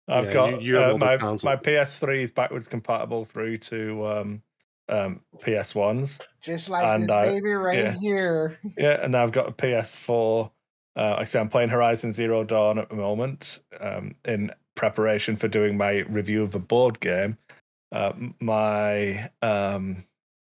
I've 0.08 0.26
Yeah, 0.26 0.34
got 0.34 0.62
you- 0.62 0.68
you 0.68 0.76
have 0.76 0.96
uh, 0.96 0.98
my, 0.98 1.18
my 1.44 1.56
PS3 1.56 2.22
is 2.22 2.32
backwards 2.32 2.68
compatible 2.68 3.24
through 3.26 3.58
to 3.60 4.06
um, 4.06 4.42
um, 4.90 5.22
PS1s. 5.40 6.20
just 6.42 6.70
like 6.70 6.84
And 6.84 7.04
this 7.04 7.12
I- 7.12 7.26
baby 7.30 7.54
right 7.54 7.78
yeah. 7.78 7.92
here 8.00 8.60
Yeah, 8.78 9.00
and 9.02 9.12
now 9.14 9.24
I've 9.24 9.32
got 9.32 9.48
a 9.48 9.52
PS4. 9.54 10.52
Uh, 10.96 11.16
I 11.18 11.24
say 11.24 11.40
I'm 11.40 11.50
playing 11.50 11.70
Horizon 11.70 12.14
Zero 12.14 12.44
Dawn 12.44 12.78
at 12.78 12.90
the 12.90 12.96
moment 12.96 13.60
um, 13.80 14.14
in 14.26 14.52
preparation 14.76 15.36
for 15.38 15.48
doing 15.48 15.78
my 15.78 16.00
review 16.10 16.44
of 16.44 16.54
a 16.54 16.60
board 16.60 17.00
game. 17.00 17.38
Uh, 17.92 18.12
my 18.40 19.30
um, 19.42 20.04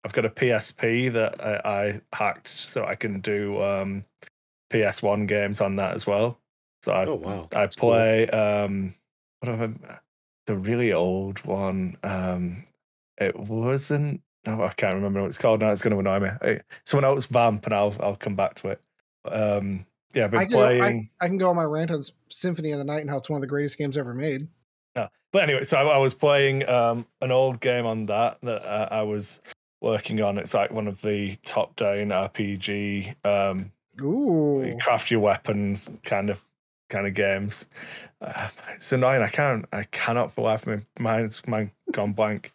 I've 0.05 0.13
got 0.13 0.23
a 0.23 0.29
PSP 0.29 1.11
that 1.13 1.43
I, 1.43 1.61
I 1.65 2.01
hacked 2.15 2.47
so 2.47 2.85
I 2.85 2.93
can 2.93 3.21
do 3.21 3.59
um, 3.61 4.05
PS1 4.71 5.27
games 5.27 5.61
on 5.61 5.77
that 5.77 5.95
as 5.95 6.05
well. 6.05 6.39
So 6.83 6.93
I, 6.93 7.05
oh 7.05 7.15
wow, 7.15 7.43
I 7.51 7.61
That's 7.61 7.75
cool. 7.75 7.89
play 7.89 8.27
um 8.29 8.93
what 9.39 9.57
have 9.57 9.73
I, 9.89 9.97
the 10.45 10.55
really 10.55 10.93
old 10.93 11.43
one. 11.43 11.97
Um 12.03 12.63
it 13.17 13.35
wasn't 13.35 14.21
oh, 14.45 14.63
I 14.63 14.73
can't 14.73 14.93
remember 14.93 15.21
what 15.21 15.27
it's 15.27 15.39
called 15.39 15.61
now. 15.61 15.71
It's 15.71 15.81
going 15.81 15.93
to 15.93 15.99
annoy 15.99 16.19
me. 16.19 16.29
Hey, 16.41 16.61
Someone 16.85 17.05
else 17.05 17.25
vamp, 17.25 17.65
and 17.65 17.73
I'll 17.73 17.95
I'll 17.99 18.15
come 18.15 18.35
back 18.35 18.55
to 18.55 18.69
it. 18.69 18.81
Um, 19.25 19.85
yeah, 20.13 20.25
I've 20.25 20.31
been 20.31 20.39
I 20.41 20.45
can, 20.45 20.51
go, 20.51 20.63
I, 20.63 20.77
playing. 20.77 21.09
I 21.19 21.27
can 21.27 21.37
go 21.37 21.49
on 21.49 21.55
my 21.55 21.63
rant 21.63 21.91
on 21.91 22.03
Symphony 22.29 22.71
of 22.71 22.77
the 22.77 22.83
Night 22.83 23.01
and 23.01 23.09
how 23.09 23.17
it's 23.17 23.29
one 23.29 23.37
of 23.37 23.41
the 23.41 23.47
greatest 23.47 23.77
games 23.77 23.97
ever 23.97 24.13
made. 24.13 24.47
Yeah. 24.95 25.07
But 25.31 25.43
anyway, 25.43 25.63
so 25.63 25.77
I, 25.77 25.95
I 25.95 25.97
was 25.97 26.13
playing 26.13 26.67
um 26.69 27.07
an 27.21 27.31
old 27.31 27.59
game 27.59 27.85
on 27.85 28.05
that 28.07 28.37
that 28.43 28.63
uh, 28.63 28.89
I 28.91 29.01
was 29.01 29.41
working 29.85 30.21
on. 30.21 30.37
It's 30.37 30.53
like 30.53 30.71
one 30.71 30.87
of 30.87 31.01
the 31.01 31.37
top 31.45 31.75
down 31.77 32.09
RPG 32.09 33.15
um 33.23 33.71
Ooh. 34.01 34.75
craft 34.81 35.11
your 35.11 35.21
weapons 35.21 35.89
kind 36.03 36.29
of 36.29 36.43
kind 36.89 37.07
of 37.07 37.13
games. 37.13 37.65
Uh, 38.21 38.49
it's 38.73 38.91
annoying. 38.91 39.21
I 39.21 39.29
can't. 39.29 39.65
I 39.71 39.83
cannot 39.83 40.33
for 40.33 40.41
the 40.41 40.45
life 40.45 40.67
of 40.67 40.79
me. 40.79 40.85
Mine's 40.99 41.45
mine 41.47 41.71
gone 41.91 42.13
blank. 42.13 42.51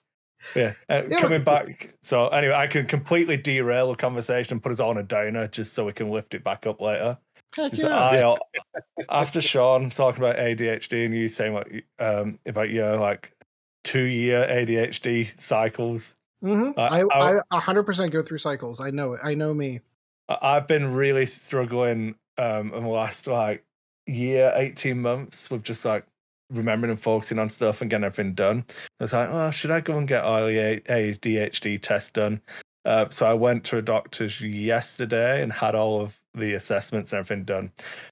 Yeah, 0.55 0.74
uh, 0.89 1.03
Yeah, 1.09 1.20
coming 1.20 1.45
back. 1.45 1.95
So 2.03 2.28
anyway, 2.28 2.55
I 2.55 2.66
can 2.66 2.87
completely 2.87 3.37
derail 3.37 3.91
the 3.91 3.97
conversation 3.97 4.55
and 4.55 4.62
put 4.62 4.72
us 4.72 4.81
on 4.81 4.99
a 4.99 5.03
downer 5.03 5.47
just 5.47 5.72
so 5.72 5.87
we 5.87 5.93
can 5.93 6.11
lift 6.11 6.35
it 6.35 6.45
back 6.45 6.66
up 6.66 6.81
later. 6.81 7.18
Heck 7.55 7.76
yeah. 7.76 8.37
I, 8.37 9.03
after 9.09 9.41
Sean 9.41 9.91
talking 9.91 10.22
about 10.22 10.37
ADHD 10.37 11.05
and 11.05 11.14
you 11.14 11.28
saying 11.28 11.55
like 11.55 11.85
um 11.99 12.39
about 12.47 12.70
your 12.70 12.97
like 12.97 13.33
two 13.85 14.05
year 14.05 14.47
ADHD 14.49 15.39
cycles, 15.39 16.16
Mhm. 16.43 16.74
I- 16.78 17.01
I, 17.03 17.34
I- 17.36 17.41
I 17.51 17.61
100% 17.61 18.11
go 18.11 18.22
through 18.22 18.38
cycles. 18.38 18.80
I 18.80 18.91
know 18.91 19.14
it. 19.14 19.20
I 19.22 19.34
know 19.34 19.53
me. 19.55 19.80
I've 20.28 20.66
been 20.66 20.95
really 20.95 21.26
struggling 21.26 22.14
um 22.38 22.72
in 22.72 22.84
the 22.84 22.88
last 22.88 23.26
like 23.26 23.64
year, 24.07 24.53
18 24.55 25.01
months 25.01 25.51
with 25.51 25.62
just 25.62 25.84
like 25.84 26.07
remembering 26.51 26.91
and 26.91 27.01
focusing 27.01 27.38
on 27.38 27.49
stuff 27.49 27.80
and 27.80 27.91
getting 27.91 28.05
everything 28.05 28.34
done. 28.34 28.64
I 29.01 29.05
was 29.05 29.12
like, 29.12 29.28
oh, 29.30 29.51
should 29.51 29.70
I 29.70 29.80
go 29.80 29.99
and 29.99 30.09
get 30.09 30.24
all 30.24 30.47
the 30.47 30.80
ADHD 30.88 31.80
test 31.80 32.14
done? 32.14 32.41
Uh, 32.84 33.07
so 33.11 33.26
I 33.26 33.34
went 33.34 33.64
to 33.64 33.76
a 33.76 33.82
doctor's 33.82 34.41
yesterday 34.41 35.43
and 35.43 35.53
had 35.53 35.74
all 35.74 36.01
of 36.01 36.18
the 36.34 36.55
assessments 36.55 37.12
and 37.12 37.18
everything 37.18 37.45
done. 37.45 37.70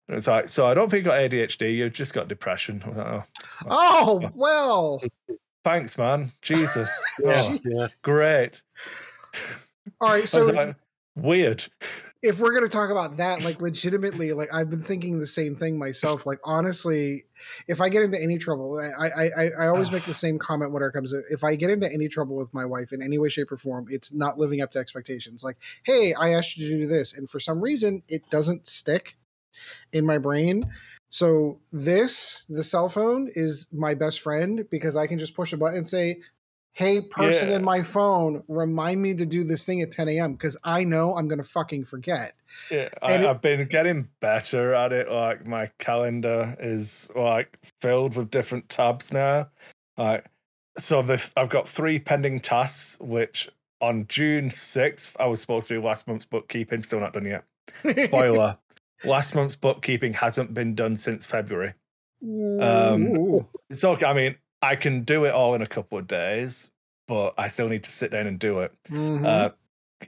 And 0.09 0.16
it's 0.16 0.26
like, 0.26 0.49
so 0.49 0.66
I 0.66 0.74
don't 0.74 0.91
think 0.91 1.05
you 1.05 1.11
got 1.11 1.18
ADHD, 1.20 1.74
you've 1.74 1.93
just 1.95 2.12
got 2.14 2.29
depression. 2.29 2.83
Like, 2.87 2.97
oh. 3.07 3.24
oh, 3.70 4.31
well. 4.35 5.03
Thanks, 5.65 5.99
man. 5.99 6.33
Jesus. 6.43 7.03
oh, 7.25 7.59
yeah. 7.65 7.87
Great. 8.03 8.63
All 10.01 10.11
right. 10.11 10.29
So 10.29 10.45
like, 10.45 10.77
weird 11.17 11.69
if 12.23 12.41
we're 12.41 12.53
gonna 12.53 12.69
talk 12.69 12.91
about 12.91 13.19
that, 13.19 13.45
like 13.45 13.61
legitimately, 13.63 14.33
like 14.33 14.53
I've 14.53 14.69
been 14.69 14.83
thinking 14.83 15.21
the 15.21 15.27
same 15.27 15.55
thing 15.55 15.79
myself. 15.79 16.27
Like 16.27 16.41
honestly, 16.45 17.25
if 17.69 17.81
I 17.81 17.89
get 17.89 18.03
into 18.03 18.21
any 18.21 18.39
trouble, 18.39 18.79
I 18.79 19.07
I 19.09 19.51
I 19.51 19.67
always 19.69 19.93
make 19.93 20.05
the 20.05 20.15
same 20.27 20.39
comment 20.39 20.73
when 20.73 20.83
it 20.83 20.93
comes 20.93 21.13
to 21.13 21.23
if 21.31 21.45
I 21.45 21.55
get 21.55 21.71
into 21.71 21.91
any 21.93 22.09
trouble 22.09 22.37
with 22.37 22.53
my 22.53 22.65
wife 22.65 22.93
in 22.93 23.03
any 23.03 23.19
way, 23.19 23.29
shape, 23.29 23.53
or 23.53 23.57
form, 23.57 23.87
it's 23.89 24.13
not 24.13 24.39
living 24.39 24.61
up 24.61 24.73
to 24.73 24.79
expectations. 24.79 25.45
Like, 25.45 25.59
hey, 25.85 26.13
I 26.15 26.31
asked 26.31 26.57
you 26.57 26.69
to 26.69 26.77
do 26.79 26.87
this, 26.87 27.17
and 27.17 27.31
for 27.31 27.39
some 27.39 27.61
reason, 27.61 28.03
it 28.09 28.29
doesn't 28.31 28.67
stick 28.67 29.17
in 29.93 30.05
my 30.05 30.19
brain. 30.19 30.65
So 31.11 31.59
this, 31.73 32.45
the 32.49 32.65
cell 32.65 32.89
phone, 32.89 33.31
is 33.35 33.69
my 33.73 33.95
best 33.95 34.21
friend 34.21 34.67
because 34.71 34.97
I 34.97 35.07
can 35.07 35.19
just 35.19 35.35
push 35.35 35.53
a 35.53 35.57
button 35.57 35.79
and 35.79 35.89
say, 35.89 36.21
hey 36.79 37.01
person 37.01 37.49
yeah. 37.49 37.57
in 37.57 37.65
my 37.65 37.83
phone 37.83 38.45
remind 38.47 39.03
me 39.03 39.13
to 39.13 39.27
do 39.27 39.43
this 39.43 39.65
thing 39.65 39.83
at 39.83 39.91
10 39.91 40.09
a.m 40.11 40.33
because 40.35 40.57
i 40.63 40.85
know 40.85 41.17
i'm 41.17 41.27
gonna 41.27 41.43
fucking 41.43 41.85
forget. 41.85 42.35
Yeah 42.71 42.89
I, 43.03 43.13
have 43.13 43.41
been 43.41 43.67
getting 43.67 44.09
better 44.21 44.75
at 44.75 44.93
it 44.93 45.11
like 45.11 45.45
my 45.45 45.69
calendar 45.79 46.57
is 46.61 47.11
like 47.17 47.59
filled 47.81 48.15
with 48.15 48.31
different 48.31 48.69
tabs 48.69 49.13
now 49.13 49.49
like 49.97 50.27
so 50.77 51.03
the, 51.03 51.31
i've 51.37 51.49
got 51.49 51.67
three 51.67 51.99
pending 51.99 52.39
tasks 52.39 52.97
which 53.01 53.49
on 53.81 54.07
june 54.07 54.49
6th 54.49 55.17
i 55.19 55.27
was 55.27 55.41
supposed 55.41 55.67
to 55.67 55.75
do 55.75 55.83
last 55.83 56.07
month's 56.07 56.27
bookkeeping 56.27 56.85
still 56.85 57.01
not 57.01 57.13
done 57.13 57.27
yet. 57.27 57.45
Spoiler 58.05 58.57
last 59.05 59.35
month's 59.35 59.57
bookkeeping 59.57 60.15
hasn't 60.15 60.53
been 60.55 60.75
done 60.75 60.97
since 60.97 61.27
february 61.27 61.75
um 62.61 63.47
so 63.71 63.97
i 64.05 64.13
mean 64.13 64.35
I 64.61 64.77
can 64.77 65.03
do 65.03 65.25
it 65.25 65.31
all 65.31 65.55
in 65.55 65.63
a 65.63 65.67
couple 65.67 65.99
of 65.99 66.07
days, 66.07 66.71
but 67.07 67.35
I 67.39 67.49
still 67.49 67.69
need 67.69 67.85
to 67.85 67.91
sit 67.91 68.11
down 68.11 68.27
and 68.27 68.39
do 68.39 68.61
it. 68.61 68.73
Mm-hmm. 68.89 69.25
Uh, 69.25 69.51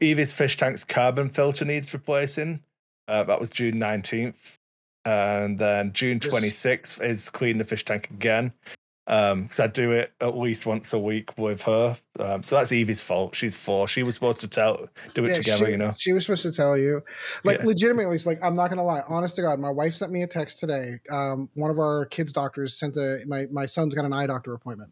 Evie's 0.00 0.32
fish 0.32 0.56
tank's 0.56 0.84
carbon 0.84 1.28
filter 1.28 1.64
needs 1.64 1.92
replacing. 1.92 2.62
Uh, 3.08 3.24
that 3.24 3.40
was 3.40 3.50
June 3.50 3.74
19th. 3.74 4.58
And 5.04 5.58
then 5.58 5.92
June 5.92 6.20
26th 6.20 7.02
is 7.02 7.30
cleaning 7.30 7.58
the 7.58 7.64
fish 7.64 7.84
tank 7.84 8.10
again 8.10 8.52
um 9.10 9.42
because 9.42 9.60
i 9.60 9.66
do 9.66 9.90
it 9.90 10.12
at 10.20 10.38
least 10.38 10.66
once 10.66 10.92
a 10.92 10.98
week 10.98 11.36
with 11.36 11.62
her. 11.62 11.96
Um, 12.18 12.42
so 12.42 12.56
that's 12.56 12.70
evie's 12.70 13.00
fault. 13.00 13.34
She's 13.34 13.56
four. 13.56 13.88
She 13.88 14.02
was 14.02 14.14
supposed 14.14 14.40
to 14.40 14.48
tell 14.48 14.88
do 15.14 15.24
it 15.24 15.30
yeah, 15.30 15.34
together 15.36 15.66
she, 15.66 15.70
you 15.70 15.76
know? 15.78 15.94
she 15.96 16.12
was 16.12 16.26
supposed 16.26 16.42
to 16.42 16.52
tell 16.52 16.76
you. 16.76 17.02
Like 17.44 17.58
yeah. 17.58 17.66
legitimately 17.66 18.14
it's 18.14 18.26
like 18.26 18.38
i'm 18.42 18.54
not 18.54 18.68
gonna 18.68 18.84
lie 18.84 19.02
honest 19.08 19.36
to 19.36 19.42
god 19.42 19.58
my 19.58 19.70
wife 19.70 19.94
sent 19.94 20.12
me 20.12 20.22
a 20.22 20.26
text 20.26 20.60
today. 20.60 21.00
Um 21.10 21.48
one 21.54 21.70
of 21.70 21.78
our 21.78 22.06
kids 22.06 22.32
doctors 22.32 22.78
sent 22.78 22.96
a 22.96 23.18
my, 23.26 23.46
my 23.50 23.66
son's 23.66 23.94
got 23.94 24.04
an 24.04 24.12
eye 24.12 24.26
doctor 24.26 24.54
appointment. 24.54 24.90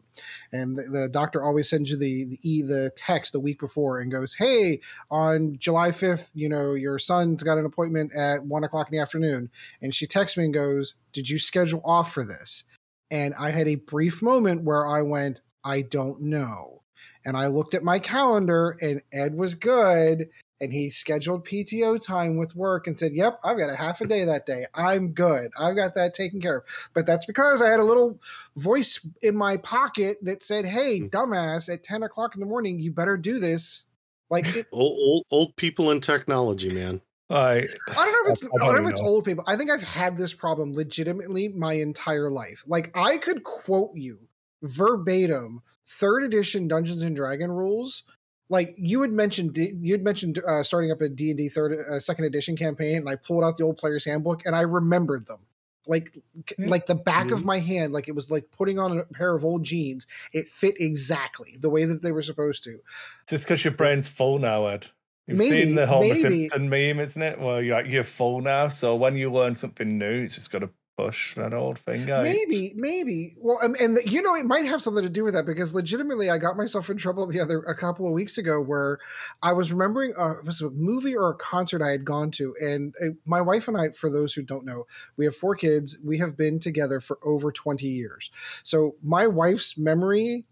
And 0.51 0.77
the, 0.77 0.83
the 0.83 1.09
doctor 1.09 1.41
always 1.43 1.69
sends 1.69 1.89
you 1.89 1.97
the 1.97 2.25
the 2.25 2.39
e, 2.43 2.61
the 2.61 2.91
text 2.97 3.31
the 3.31 3.39
week 3.39 3.59
before 3.59 3.99
and 3.99 4.11
goes 4.11 4.33
hey 4.33 4.81
on 5.09 5.55
july 5.59 5.91
5th 5.91 6.31
you 6.33 6.49
know 6.49 6.73
your 6.73 6.99
son's 6.99 7.43
got 7.43 7.57
an 7.57 7.65
appointment 7.65 8.11
at 8.15 8.43
one 8.43 8.63
o'clock 8.63 8.87
in 8.87 8.97
the 8.97 9.01
afternoon. 9.01 9.49
And 9.81 9.95
she 9.95 10.07
texts 10.07 10.37
me 10.37 10.45
and 10.45 10.53
goes 10.53 10.95
did 11.13 11.29
you 11.29 11.39
schedule 11.39 11.81
off 11.85 12.11
for 12.11 12.25
this 12.25 12.63
and 13.11 13.33
I 13.35 13.51
had 13.51 13.67
a 13.67 13.75
brief 13.75 14.21
moment 14.21 14.63
where 14.63 14.85
I 14.85 15.01
went, 15.01 15.41
I 15.63 15.81
don't 15.81 16.21
know. 16.21 16.83
And 17.25 17.35
I 17.35 17.47
looked 17.47 17.73
at 17.73 17.83
my 17.83 17.99
calendar 17.99 18.77
and 18.81 19.01
Ed 19.11 19.35
was 19.35 19.55
good. 19.55 20.29
And 20.61 20.73
he 20.73 20.89
scheduled 20.89 21.47
PTO 21.47 22.05
time 22.05 22.35
with 22.35 22.53
work 22.53 22.85
and 22.85 22.99
said, 22.99 23.13
Yep, 23.13 23.39
I've 23.45 23.57
got 23.57 23.69
a 23.69 23.77
half 23.77 24.01
a 24.01 24.07
day 24.07 24.25
that 24.25 24.45
day. 24.45 24.65
I'm 24.73 25.13
good. 25.13 25.51
I've 25.57 25.77
got 25.77 25.95
that 25.95 26.13
taken 26.13 26.41
care 26.41 26.57
of. 26.57 26.89
But 26.93 27.05
that's 27.05 27.25
because 27.25 27.61
I 27.61 27.69
had 27.69 27.79
a 27.79 27.85
little 27.85 28.19
voice 28.57 29.05
in 29.21 29.37
my 29.37 29.55
pocket 29.55 30.17
that 30.23 30.43
said, 30.43 30.65
Hey, 30.65 30.99
hmm. 30.99 31.07
dumbass, 31.07 31.73
at 31.73 31.83
10 31.83 32.03
o'clock 32.03 32.35
in 32.35 32.41
the 32.41 32.45
morning, 32.45 32.79
you 32.79 32.91
better 32.91 33.15
do 33.15 33.39
this. 33.39 33.85
Like 34.29 34.53
it, 34.55 34.67
old, 34.73 34.99
old, 34.99 35.25
old 35.31 35.55
people 35.55 35.91
in 35.91 36.01
technology, 36.01 36.69
man. 36.69 37.01
I 37.29 37.35
I 37.55 37.93
don't 37.93 38.11
know 38.11 38.19
if 38.25 38.31
it's 38.31 38.43
I, 38.43 38.47
I 38.47 38.65
don't, 38.65 38.83
know 38.83 38.89
if 38.89 38.91
it's 38.93 39.01
old 39.01 39.25
people. 39.25 39.43
I 39.47 39.55
think 39.55 39.69
I've 39.69 39.83
had 39.83 40.17
this 40.17 40.33
problem 40.33 40.73
legitimately 40.73 41.49
my 41.49 41.73
entire 41.73 42.29
life. 42.29 42.63
Like 42.65 42.95
I 42.95 43.17
could 43.17 43.43
quote 43.43 43.91
you 43.95 44.27
verbatim 44.63 45.61
third 45.87 46.23
edition 46.23 46.67
Dungeons 46.67 47.01
and 47.01 47.15
Dragon 47.15 47.51
rules. 47.51 48.03
Like 48.51 48.73
you 48.77 49.03
had 49.03 49.11
mentioned, 49.11 49.55
you 49.57 49.93
had 49.93 50.03
mentioned 50.03 50.41
uh, 50.45 50.63
starting 50.63 50.91
up 50.91 51.01
a 51.01 51.09
D 51.09 51.29
and 51.29 51.37
D 51.37 51.49
third, 51.49 51.85
uh, 51.87 51.99
second 51.99 52.25
edition 52.25 52.57
campaign, 52.57 52.97
and 52.97 53.09
I 53.09 53.15
pulled 53.15 53.43
out 53.43 53.57
the 53.57 53.63
old 53.63 53.77
player's 53.77 54.05
handbook 54.05 54.43
and 54.45 54.55
I 54.55 54.61
remembered 54.61 55.27
them 55.27 55.45
like 55.89 56.17
like 56.57 56.85
the 56.85 56.95
back 56.95 57.25
mm-hmm. 57.25 57.33
of 57.33 57.45
my 57.45 57.59
hand 57.59 57.91
like 57.91 58.07
it 58.07 58.15
was 58.15 58.29
like 58.29 58.51
putting 58.51 58.77
on 58.77 58.99
a 58.99 59.03
pair 59.05 59.35
of 59.35 59.43
old 59.43 59.63
jeans 59.63 60.05
it 60.33 60.45
fit 60.45 60.75
exactly 60.79 61.57
the 61.59 61.69
way 61.69 61.85
that 61.85 62.01
they 62.01 62.11
were 62.11 62.21
supposed 62.21 62.63
to 62.63 62.79
just 63.27 63.45
because 63.45 63.63
your 63.65 63.73
brain's 63.73 64.07
full 64.07 64.37
now 64.37 64.67
ed 64.67 64.87
You've 65.29 65.37
maybe, 65.37 65.65
seen 65.65 65.75
the 65.75 65.87
Homer 65.87 66.07
maybe. 66.07 66.49
Simpson 66.49 66.69
meme, 66.69 66.99
isn't 66.99 67.21
it? 67.21 67.39
Well, 67.39 67.61
you're 67.61 67.85
you're 67.85 68.03
full 68.03 68.41
now, 68.41 68.69
so 68.69 68.95
when 68.95 69.15
you 69.15 69.31
learn 69.31 69.55
something 69.55 69.97
new, 69.97 70.23
it's 70.23 70.35
just 70.35 70.51
got 70.51 70.59
to 70.59 70.69
push 70.97 71.33
that 71.35 71.53
old 71.53 71.79
thing 71.79 72.11
out. 72.11 72.23
Maybe, 72.23 72.73
maybe. 72.75 73.33
Well, 73.37 73.57
and, 73.61 73.73
and 73.77 73.99
you 74.05 74.21
know, 74.21 74.35
it 74.35 74.45
might 74.45 74.65
have 74.65 74.81
something 74.81 75.03
to 75.03 75.09
do 75.09 75.23
with 75.23 75.33
that 75.33 75.45
because 75.45 75.73
legitimately, 75.73 76.29
I 76.29 76.37
got 76.39 76.57
myself 76.57 76.89
in 76.89 76.97
trouble 76.97 77.25
the 77.25 77.39
other 77.39 77.59
a 77.59 77.73
couple 77.73 78.05
of 78.05 78.11
weeks 78.11 78.37
ago 78.37 78.59
where 78.59 78.99
I 79.41 79.53
was 79.53 79.71
remembering 79.71 80.13
uh, 80.19 80.39
it 80.39 80.45
was 80.45 80.59
a 80.59 80.69
movie 80.71 81.15
or 81.15 81.29
a 81.29 81.35
concert 81.35 81.81
I 81.81 81.91
had 81.91 82.03
gone 82.03 82.31
to, 82.31 82.53
and 82.59 82.93
uh, 83.01 83.11
my 83.25 83.39
wife 83.39 83.69
and 83.69 83.77
I, 83.77 83.91
for 83.91 84.11
those 84.11 84.33
who 84.33 84.41
don't 84.41 84.65
know, 84.65 84.87
we 85.15 85.23
have 85.23 85.35
four 85.35 85.55
kids. 85.55 85.97
We 86.03 86.17
have 86.17 86.35
been 86.35 86.59
together 86.59 86.99
for 86.99 87.17
over 87.23 87.51
twenty 87.51 87.87
years. 87.87 88.29
So 88.63 88.95
my 89.01 89.25
wife's 89.25 89.77
memory 89.77 90.45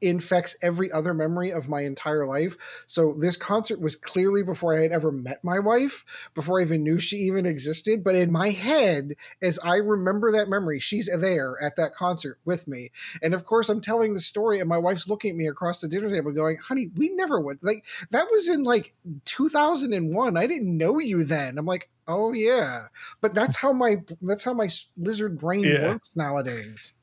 infects 0.00 0.56
every 0.62 0.90
other 0.92 1.12
memory 1.12 1.50
of 1.50 1.68
my 1.68 1.80
entire 1.80 2.24
life. 2.24 2.56
So 2.86 3.14
this 3.18 3.36
concert 3.36 3.80
was 3.80 3.96
clearly 3.96 4.42
before 4.42 4.76
I 4.76 4.82
had 4.82 4.92
ever 4.92 5.10
met 5.10 5.42
my 5.42 5.58
wife, 5.58 6.04
before 6.34 6.60
I 6.60 6.62
even 6.62 6.84
knew 6.84 7.00
she 7.00 7.16
even 7.16 7.46
existed. 7.46 8.04
But 8.04 8.14
in 8.14 8.30
my 8.30 8.50
head, 8.50 9.16
as 9.42 9.58
I 9.58 9.76
remember 9.76 10.30
that 10.32 10.48
memory, 10.48 10.78
she's 10.78 11.10
there 11.20 11.56
at 11.60 11.76
that 11.76 11.94
concert 11.94 12.38
with 12.44 12.68
me. 12.68 12.90
And 13.22 13.34
of 13.34 13.44
course, 13.44 13.68
I'm 13.68 13.80
telling 13.80 14.14
the 14.14 14.20
story, 14.20 14.60
and 14.60 14.68
my 14.68 14.78
wife's 14.78 15.08
looking 15.08 15.30
at 15.30 15.36
me 15.36 15.48
across 15.48 15.80
the 15.80 15.88
dinner 15.88 16.10
table, 16.10 16.32
going, 16.32 16.58
"Honey, 16.58 16.90
we 16.96 17.08
never 17.10 17.40
went. 17.40 17.64
Like 17.64 17.84
that 18.10 18.28
was 18.30 18.48
in 18.48 18.62
like 18.62 18.94
2001. 19.24 20.36
I 20.36 20.46
didn't 20.46 20.76
know 20.76 20.98
you 20.98 21.24
then." 21.24 21.58
I'm 21.58 21.66
like, 21.66 21.90
"Oh 22.06 22.32
yeah," 22.32 22.86
but 23.20 23.34
that's 23.34 23.56
how 23.56 23.72
my 23.72 23.96
that's 24.22 24.44
how 24.44 24.54
my 24.54 24.68
lizard 24.96 25.38
brain 25.38 25.64
yeah. 25.64 25.88
works 25.88 26.16
nowadays. 26.16 26.94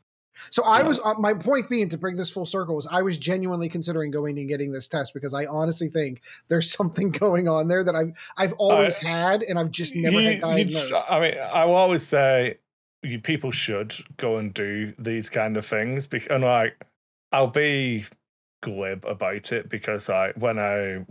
So 0.49 0.63
I 0.63 0.83
was 0.83 0.99
uh, 1.03 1.13
my 1.15 1.33
point 1.33 1.69
being 1.69 1.89
to 1.89 1.97
bring 1.97 2.15
this 2.15 2.29
full 2.29 2.45
circle 2.45 2.77
is 2.79 2.87
I 2.87 3.01
was 3.01 3.17
genuinely 3.17 3.69
considering 3.69 4.11
going 4.11 4.37
and 4.37 4.47
getting 4.47 4.71
this 4.71 4.87
test 4.87 5.13
because 5.13 5.33
I 5.33 5.45
honestly 5.45 5.89
think 5.89 6.21
there's 6.47 6.71
something 6.75 7.11
going 7.11 7.47
on 7.47 7.67
there 7.67 7.83
that 7.83 7.95
I've 7.95 8.13
I've 8.37 8.53
always 8.53 9.03
uh, 9.03 9.07
had 9.07 9.43
and 9.43 9.57
I've 9.57 9.71
just 9.71 9.95
never 9.95 10.19
you, 10.19 10.29
had 10.29 10.41
diagnosed. 10.41 10.89
You, 10.89 10.97
I 11.09 11.19
mean, 11.19 11.35
I 11.37 11.65
will 11.65 11.75
always 11.75 12.03
say 12.03 12.57
you, 13.03 13.19
people 13.19 13.51
should 13.51 13.93
go 14.17 14.37
and 14.37 14.53
do 14.53 14.93
these 14.97 15.29
kind 15.29 15.57
of 15.57 15.65
things 15.65 16.07
because 16.07 16.27
and 16.29 16.43
like 16.43 16.85
I'll 17.31 17.47
be 17.47 18.05
glib 18.61 19.05
about 19.05 19.51
it 19.51 19.69
because 19.69 20.09
I 20.09 20.31
when 20.37 20.59
I 20.59 21.05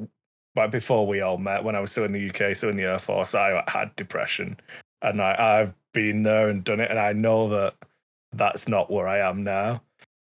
like 0.56 0.70
before 0.70 1.06
we 1.06 1.20
all 1.20 1.38
met 1.38 1.64
when 1.64 1.76
I 1.76 1.80
was 1.80 1.92
still 1.92 2.04
in 2.04 2.12
the 2.12 2.30
UK, 2.30 2.56
still 2.56 2.70
in 2.70 2.76
the 2.76 2.84
Air 2.84 2.98
Force, 2.98 3.34
I 3.34 3.62
had 3.68 3.94
depression 3.96 4.58
and 5.02 5.20
I, 5.20 5.60
I've 5.60 5.74
been 5.92 6.22
there 6.22 6.48
and 6.48 6.64
done 6.64 6.80
it 6.80 6.90
and 6.90 6.98
I 6.98 7.12
know 7.12 7.48
that 7.48 7.74
that's 8.36 8.68
not 8.68 8.90
where 8.90 9.08
I 9.08 9.18
am 9.18 9.42
now. 9.44 9.82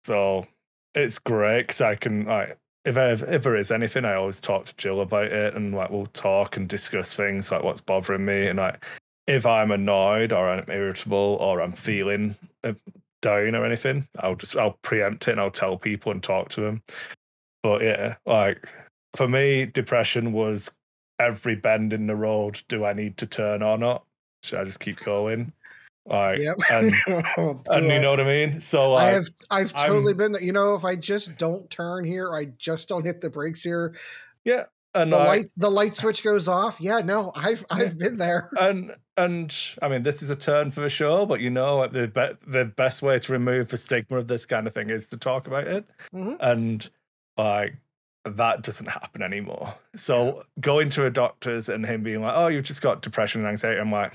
So 0.03 0.47
it's 0.95 1.19
great 1.19 1.63
because 1.63 1.81
I 1.81 1.95
can 1.95 2.25
like 2.25 2.57
if, 2.83 2.97
I, 2.97 3.11
if 3.11 3.43
there 3.43 3.55
is 3.55 3.71
anything, 3.71 4.05
I 4.05 4.15
always 4.15 4.41
talk 4.41 4.65
to 4.65 4.75
Jill 4.75 5.01
about 5.01 5.25
it, 5.31 5.55
and 5.55 5.73
like 5.73 5.91
we'll 5.91 6.07
talk 6.07 6.57
and 6.57 6.67
discuss 6.67 7.13
things 7.13 7.51
like 7.51 7.63
what's 7.63 7.81
bothering 7.81 8.25
me, 8.25 8.47
and 8.47 8.57
like 8.57 8.83
if 9.27 9.45
I'm 9.45 9.71
annoyed 9.71 10.33
or 10.33 10.49
I'm 10.49 10.69
irritable 10.69 11.37
or 11.39 11.61
I'm 11.61 11.73
feeling 11.73 12.35
uh, 12.63 12.73
down 13.21 13.55
or 13.55 13.65
anything, 13.65 14.07
I'll 14.19 14.35
just 14.35 14.57
I'll 14.57 14.77
preempt 14.81 15.27
it 15.27 15.31
and 15.31 15.39
I'll 15.39 15.51
tell 15.51 15.77
people 15.77 16.11
and 16.11 16.23
talk 16.23 16.49
to 16.49 16.61
them. 16.61 16.81
But 17.63 17.83
yeah, 17.83 18.15
like 18.25 18.67
for 19.15 19.27
me, 19.27 19.67
depression 19.67 20.33
was 20.33 20.71
every 21.19 21.55
bend 21.55 21.93
in 21.93 22.07
the 22.07 22.15
road. 22.15 22.61
Do 22.67 22.83
I 22.83 22.93
need 22.93 23.17
to 23.17 23.27
turn 23.27 23.61
or 23.61 23.77
not? 23.77 24.03
Should 24.43 24.59
I 24.59 24.63
just 24.63 24.79
keep 24.79 24.99
going? 25.01 25.53
Like, 26.05 26.39
yep. 26.39 26.57
and, 26.71 26.93
oh, 27.37 27.61
and 27.67 27.85
you 27.87 27.99
know 27.99 28.09
what 28.11 28.19
I 28.19 28.23
mean? 28.23 28.59
So 28.61 28.91
like, 28.93 29.03
I 29.07 29.11
have, 29.11 29.27
I've 29.51 29.73
totally 29.73 30.11
I'm, 30.13 30.17
been 30.17 30.31
that, 30.33 30.41
you 30.41 30.51
know, 30.51 30.75
if 30.75 30.83
I 30.83 30.95
just 30.95 31.37
don't 31.37 31.69
turn 31.69 32.05
here, 32.05 32.33
I 32.33 32.45
just 32.57 32.89
don't 32.89 33.05
hit 33.05 33.21
the 33.21 33.29
brakes 33.29 33.63
here. 33.63 33.95
Yeah. 34.43 34.63
and 34.95 35.11
the 35.13 35.17
I, 35.17 35.25
light 35.25 35.45
the 35.57 35.69
light 35.69 35.93
switch 35.95 36.23
goes 36.23 36.47
off. 36.47 36.81
Yeah, 36.81 36.99
no, 36.99 37.31
I've 37.35 37.63
I've 37.69 37.97
been 37.97 38.17
there. 38.17 38.49
and 38.59 38.95
and 39.15 39.55
I 39.81 39.87
mean, 39.89 40.01
this 40.03 40.23
is 40.23 40.29
a 40.31 40.35
turn 40.35 40.71
for 40.71 40.81
the 40.81 40.89
show, 40.89 41.25
but 41.27 41.39
you 41.39 41.49
know, 41.51 41.85
the 41.87 42.07
be- 42.07 42.49
the 42.51 42.65
best 42.65 43.01
way 43.03 43.19
to 43.19 43.31
remove 43.31 43.69
the 43.69 43.77
stigma 43.77 44.17
of 44.17 44.27
this 44.27 44.45
kind 44.47 44.65
of 44.65 44.73
thing 44.73 44.89
is 44.89 45.05
to 45.07 45.17
talk 45.17 45.45
about 45.47 45.67
it, 45.67 45.85
Mhm. 46.13 46.37
and 46.39 46.89
like 47.37 47.75
that 48.25 48.63
doesn't 48.63 48.87
happen 48.87 49.21
anymore. 49.21 49.75
So 49.95 50.43
going 50.59 50.89
to 50.91 51.05
a 51.05 51.09
doctor's 51.11 51.69
and 51.69 51.85
him 51.85 52.01
being 52.03 52.21
like, 52.21 52.33
"Oh, 52.35 52.47
you've 52.47 52.63
just 52.65 52.81
got 52.81 53.01
depression 53.03 53.41
and 53.41 53.49
anxiety," 53.49 53.79
I'm 53.79 53.91
like, 53.91 54.13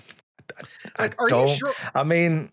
I, 0.99 1.03
Like, 1.03 1.21
are 1.21 1.29
you 1.31 1.49
sure 1.55 1.73
I 1.95 2.05
mean, 2.05 2.51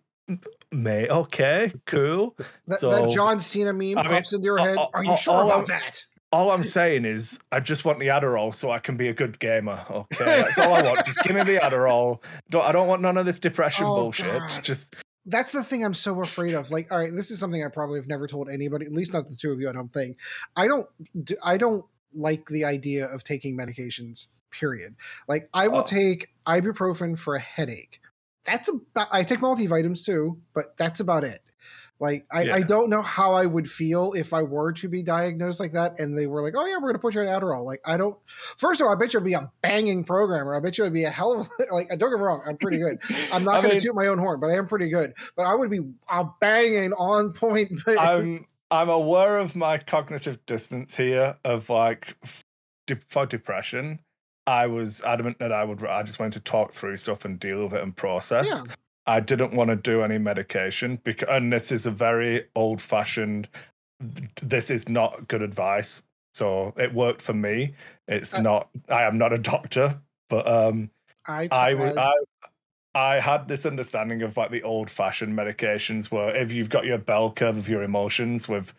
may 0.71 1.07
okay, 1.07 1.71
cool. 1.85 2.35
that, 2.67 2.79
So- 2.79 2.89
that 2.91 3.09
John 3.11 3.39
Cena 3.39 3.73
meme 3.73 3.97
I 3.97 4.03
mean, 4.03 4.11
pops 4.11 4.33
into 4.33 4.45
your 4.45 4.57
head? 4.57 4.77
Are 4.93 5.03
you 5.03 5.15
sure 5.17 5.33
all 5.33 5.45
about 5.45 5.57
I'm- 5.59 5.65
that? 5.67 6.05
All 6.31 6.49
I'm 6.49 6.63
saying 6.63 7.05
is, 7.05 7.39
I 7.51 7.59
just 7.59 7.85
want 7.85 7.99
the 7.99 8.07
Adderall 8.07 8.55
so 8.55 8.71
I 8.71 8.79
can 8.79 8.97
be 8.97 9.07
a 9.07 9.13
good 9.13 9.37
gamer. 9.37 9.85
Okay, 9.87 10.25
that's 10.25 10.57
all 10.57 10.73
I 10.73 10.81
want. 10.81 11.05
Just 11.05 11.21
give 11.23 11.35
me 11.35 11.43
the 11.43 11.57
Adderall. 11.61 12.23
Don't, 12.49 12.65
I 12.65 12.71
don't 12.71 12.87
want 12.87 13.03
none 13.03 13.17
of 13.17 13.27
this 13.27 13.37
depression 13.37 13.85
Oh, 13.87 13.95
bullshit. 14.01 14.25
God. 14.39 14.63
Just 14.63 14.95
That's 15.27 15.51
the 15.51 15.63
thing 15.63 15.85
I'm 15.85 15.93
so 15.93 16.19
afraid 16.23 16.55
of. 16.55 16.71
Like, 16.71 16.91
all 16.91 16.97
right, 16.97 17.11
this 17.13 17.29
is 17.29 17.37
something 17.37 17.63
I 17.63 17.67
probably 17.67 17.99
have 17.99 18.07
never 18.07 18.25
told 18.25 18.49
anybody, 18.49 18.87
at 18.87 18.91
least 18.91 19.13
not 19.13 19.27
the 19.27 19.35
two 19.35 19.51
of 19.51 19.59
you. 19.61 19.69
I 19.69 19.73
don't 19.73 19.93
think. 19.93 20.17
I 20.55 20.65
don't. 20.67 20.87
I 21.45 21.57
don't 21.57 21.85
like 22.15 22.47
the 22.47 22.65
idea 22.65 23.05
of 23.07 23.23
taking 23.23 23.57
medications. 23.57 24.27
Period. 24.51 24.95
Like, 25.27 25.49
I 25.53 25.67
will 25.67 25.79
Oh. 25.79 25.83
take 25.83 26.29
ibuprofen 26.45 27.17
for 27.17 27.33
a 27.35 27.39
headache. 27.39 27.99
That's 28.45 28.69
about. 28.69 29.07
I 29.11 29.23
take 29.23 29.39
multivitamins 29.39 30.05
too, 30.05 30.37
but 30.53 30.77
that's 30.77 30.99
about 30.99 31.23
it. 31.23 31.39
Like, 31.99 32.25
I, 32.31 32.51
I 32.51 32.61
don't 32.61 32.89
know 32.89 33.01
how 33.01 33.33
I 33.33 33.45
would 33.45 33.69
feel 33.71 34.11
if 34.13 34.33
I 34.33 34.41
were 34.41 34.73
to 34.73 34.89
be 34.89 35.01
diagnosed 35.03 35.59
like 35.61 35.71
that, 35.71 35.99
and 35.99 36.17
they 36.17 36.27
were 36.27 36.41
like, 36.43 36.53
"Oh 36.57 36.65
yeah, 36.65 36.73
we're 36.75 36.81
going 36.89 36.93
to 36.95 36.99
put 36.99 37.15
you 37.15 37.21
on 37.21 37.27
Adderall." 37.27 37.63
Like, 37.63 37.79
I 37.85 37.95
don't. 37.97 38.17
First 38.27 38.81
of 38.81 38.87
all, 38.87 38.93
I 38.93 38.95
bet 38.99 39.13
you 39.13 39.19
would 39.21 39.25
be 39.25 39.33
a 39.33 39.49
banging 39.61 40.03
programmer. 40.03 40.53
I 40.53 40.59
bet 40.59 40.77
you 40.77 40.83
would 40.83 40.91
be 40.93 41.05
a 41.05 41.09
hell 41.09 41.39
of 41.39 41.47
a 41.47 41.63
like. 41.73 41.87
Don't 41.87 41.99
get 41.99 42.09
me 42.11 42.15
wrong, 42.23 42.43
I'm 42.45 42.57
pretty 42.57 42.77
good. 42.79 42.99
I'm 43.31 43.43
not 43.45 43.61
going 43.61 43.69
to 43.69 43.69
mean- 43.75 43.81
toot 43.81 43.95
my 43.95 44.07
own 44.07 44.17
horn, 44.17 44.39
but 44.41 44.49
I 44.49 44.55
am 44.55 44.67
pretty 44.67 44.89
good. 44.89 45.13
But 45.37 45.43
I 45.43 45.55
would 45.55 45.69
be 45.69 45.79
a 46.09 46.25
banging 46.41 46.91
on 46.93 47.31
point. 47.31 47.71
I'm 47.87 48.45
I'm 48.73 48.89
aware 48.89 49.37
of 49.37 49.55
my 49.55 49.77
cognitive 49.77 50.43
distance 50.47 50.97
here 50.97 51.37
of 51.45 51.69
like 51.69 52.17
de- 52.87 52.95
for 53.07 53.27
depression. 53.27 53.99
I 54.47 54.65
was 54.65 55.01
adamant 55.03 55.37
that 55.37 55.51
I 55.51 55.63
would. 55.63 55.85
I 55.85 56.01
just 56.01 56.19
wanted 56.19 56.33
to 56.33 56.39
talk 56.39 56.73
through 56.73 56.97
stuff 56.97 57.23
and 57.23 57.39
deal 57.39 57.65
with 57.65 57.73
it 57.73 57.83
and 57.83 57.95
process. 57.95 58.47
Yeah. 58.47 58.73
I 59.05 59.19
didn't 59.19 59.53
want 59.53 59.69
to 59.69 59.75
do 59.75 60.01
any 60.01 60.17
medication 60.17 60.99
because, 61.03 61.29
and 61.29 61.53
this 61.53 61.71
is 61.71 61.85
a 61.85 61.91
very 61.91 62.45
old 62.55 62.81
fashioned. 62.81 63.47
This 64.41 64.71
is 64.71 64.89
not 64.89 65.27
good 65.27 65.43
advice. 65.43 66.01
So 66.33 66.73
it 66.75 66.93
worked 66.95 67.21
for 67.21 67.33
me. 67.33 67.75
It's 68.07 68.33
I- 68.33 68.41
not. 68.41 68.69
I 68.89 69.03
am 69.03 69.19
not 69.19 69.33
a 69.33 69.37
doctor, 69.37 70.01
but 70.29 70.47
um, 70.47 70.89
I. 71.27 71.47
I, 71.51 72.13
I 72.95 73.19
had 73.19 73.47
this 73.47 73.65
understanding 73.65 74.21
of 74.21 74.37
like 74.37 74.51
the 74.51 74.63
old 74.63 74.89
fashioned 74.89 75.37
medications 75.37 76.11
where 76.11 76.35
if 76.35 76.51
you've 76.53 76.69
got 76.69 76.85
your 76.85 76.99
bell 76.99 77.31
curve 77.31 77.57
of 77.57 77.67
your 77.67 77.83
emotions 77.83 78.47
with 78.47 78.73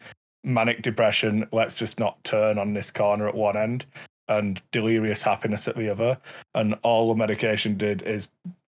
manic 0.44 0.82
depression, 0.82 1.48
let's 1.52 1.78
just 1.78 1.98
not 1.98 2.22
turn 2.22 2.58
on 2.58 2.74
this 2.74 2.90
corner 2.90 3.26
at 3.26 3.34
one 3.34 3.56
end 3.56 3.86
and 4.28 4.62
delirious 4.70 5.22
happiness 5.22 5.66
at 5.66 5.76
the 5.76 5.88
other. 5.88 6.18
And 6.54 6.76
all 6.82 7.08
the 7.08 7.16
medication 7.16 7.76
did 7.76 8.02
is 8.02 8.28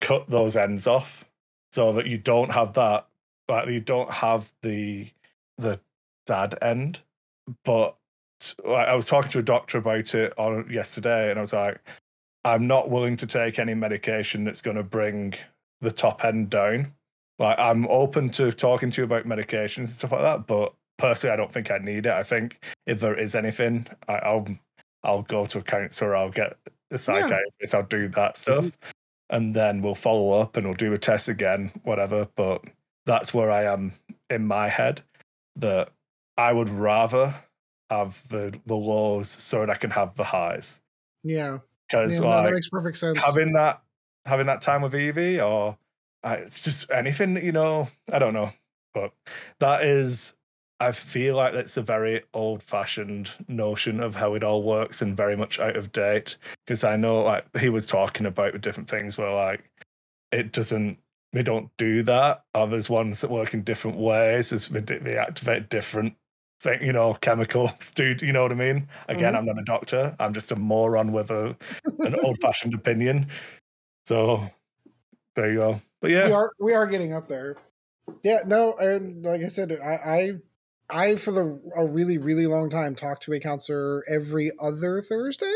cut 0.00 0.28
those 0.28 0.56
ends 0.56 0.86
off 0.86 1.24
so 1.72 1.92
that 1.92 2.06
you 2.06 2.18
don't 2.18 2.50
have 2.50 2.72
that, 2.74 3.06
like 3.48 3.68
you 3.68 3.80
don't 3.80 4.10
have 4.10 4.50
the 4.62 5.08
the 5.58 5.80
sad 6.26 6.56
end. 6.62 7.00
But 7.64 7.96
I 8.66 8.94
was 8.94 9.06
talking 9.06 9.30
to 9.32 9.38
a 9.38 9.42
doctor 9.42 9.78
about 9.78 10.14
it 10.14 10.32
on 10.38 10.68
yesterday, 10.70 11.30
and 11.30 11.38
I 11.38 11.42
was 11.42 11.52
like, 11.52 11.80
I'm 12.46 12.68
not 12.68 12.90
willing 12.90 13.16
to 13.16 13.26
take 13.26 13.58
any 13.58 13.74
medication 13.74 14.44
that's 14.44 14.62
going 14.62 14.76
to 14.76 14.84
bring 14.84 15.34
the 15.80 15.90
top 15.90 16.24
end 16.24 16.48
down. 16.48 16.94
Like, 17.40 17.58
I'm 17.58 17.88
open 17.88 18.30
to 18.30 18.52
talking 18.52 18.88
to 18.92 19.00
you 19.00 19.04
about 19.04 19.26
medications 19.26 19.78
and 19.78 19.90
stuff 19.90 20.12
like 20.12 20.22
that, 20.22 20.46
but 20.46 20.72
personally, 20.96 21.34
I 21.34 21.36
don't 21.36 21.52
think 21.52 21.72
I 21.72 21.78
need 21.78 22.06
it. 22.06 22.12
I 22.12 22.22
think 22.22 22.64
if 22.86 23.00
there 23.00 23.18
is 23.18 23.34
anything, 23.34 23.88
I, 24.06 24.14
I'll 24.18 24.46
I'll 25.02 25.22
go 25.22 25.44
to 25.46 25.58
a 25.58 25.62
counselor, 25.62 26.14
I'll 26.14 26.30
get 26.30 26.56
a 26.92 26.98
psychiatrist, 26.98 27.74
I'll 27.74 27.82
do 27.82 28.06
that 28.10 28.34
mm-hmm. 28.34 28.68
stuff, 28.68 28.78
and 29.28 29.52
then 29.52 29.82
we'll 29.82 29.96
follow 29.96 30.40
up 30.40 30.56
and 30.56 30.66
we'll 30.66 30.74
do 30.74 30.92
a 30.92 30.98
test 30.98 31.28
again, 31.28 31.72
whatever. 31.82 32.28
But 32.36 32.64
that's 33.06 33.34
where 33.34 33.50
I 33.50 33.64
am 33.64 33.92
in 34.30 34.46
my 34.46 34.68
head. 34.68 35.02
That 35.56 35.90
I 36.38 36.52
would 36.52 36.68
rather 36.68 37.34
have 37.90 38.22
the 38.28 38.56
the 38.66 38.76
lows 38.76 39.30
so 39.30 39.60
that 39.60 39.70
I 39.70 39.74
can 39.74 39.90
have 39.90 40.14
the 40.14 40.24
highs 40.24 40.78
yeah, 41.26 41.58
because 41.88 42.14
yeah 42.14 42.20
no, 42.20 42.30
that 42.30 42.44
like 42.44 42.54
makes 42.54 42.68
perfect 42.68 42.98
sense. 42.98 43.18
having 43.18 43.52
that 43.52 43.82
having 44.24 44.46
that 44.46 44.60
time 44.60 44.82
with 44.82 44.94
Evie 44.94 45.40
or 45.40 45.78
uh, 46.24 46.36
it's 46.40 46.62
just 46.62 46.90
anything 46.90 47.36
you 47.36 47.52
know 47.52 47.88
I 48.12 48.18
don't 48.18 48.34
know. 48.34 48.50
But 48.94 49.12
that 49.60 49.84
is 49.84 50.34
I 50.80 50.92
feel 50.92 51.36
like 51.36 51.54
that's 51.54 51.76
a 51.76 51.82
very 51.82 52.22
old 52.34 52.62
fashioned 52.62 53.30
notion 53.48 54.00
of 54.00 54.16
how 54.16 54.34
it 54.34 54.44
all 54.44 54.62
works 54.62 55.00
and 55.00 55.16
very 55.16 55.36
much 55.36 55.58
out 55.58 55.76
of 55.76 55.92
date. 55.92 56.36
Because 56.66 56.84
I 56.84 56.96
know 56.96 57.22
like 57.22 57.56
he 57.56 57.68
was 57.68 57.86
talking 57.86 58.26
about 58.26 58.52
the 58.52 58.58
different 58.58 58.88
things 58.88 59.16
where 59.16 59.32
like 59.32 59.70
it 60.32 60.52
doesn't 60.52 60.98
they 61.32 61.42
don't 61.42 61.70
do 61.76 62.02
that. 62.04 62.44
Others 62.54 62.90
ones 62.90 63.20
that 63.20 63.30
work 63.30 63.54
in 63.54 63.62
different 63.62 63.98
ways 63.98 64.50
they 64.50 65.16
activate 65.16 65.68
different 65.68 66.14
thing 66.60 66.82
you 66.82 66.92
know 66.92 67.14
chemicals 67.14 67.92
dude. 67.94 68.22
you 68.22 68.32
know 68.32 68.42
what 68.42 68.52
I 68.52 68.54
mean 68.56 68.88
again 69.08 69.34
Mhm. 69.34 69.38
I'm 69.38 69.44
not 69.46 69.58
a 69.58 69.64
doctor 69.64 70.16
I'm 70.18 70.32
just 70.32 70.52
a 70.52 70.56
moron 70.56 71.12
with 71.12 71.30
a 71.30 71.56
an 71.98 72.14
old 72.24 72.38
fashioned 72.40 72.74
opinion. 72.74 73.28
So 74.06 74.48
there 75.34 75.50
you 75.50 75.56
go. 75.58 75.80
But 76.00 76.10
yeah, 76.12 76.26
we 76.26 76.32
are 76.32 76.52
we 76.60 76.74
are 76.74 76.86
getting 76.86 77.12
up 77.12 77.28
there. 77.28 77.56
Yeah, 78.22 78.38
no, 78.46 78.74
and 78.78 79.24
like 79.24 79.42
I 79.42 79.48
said, 79.48 79.72
I 79.72 79.98
I, 80.90 81.08
I 81.10 81.16
for 81.16 81.32
the 81.32 81.60
a 81.76 81.84
really 81.84 82.18
really 82.18 82.46
long 82.46 82.70
time 82.70 82.94
talked 82.94 83.24
to 83.24 83.32
a 83.34 83.40
counselor 83.40 84.04
every 84.08 84.52
other 84.60 85.02
Thursday. 85.02 85.52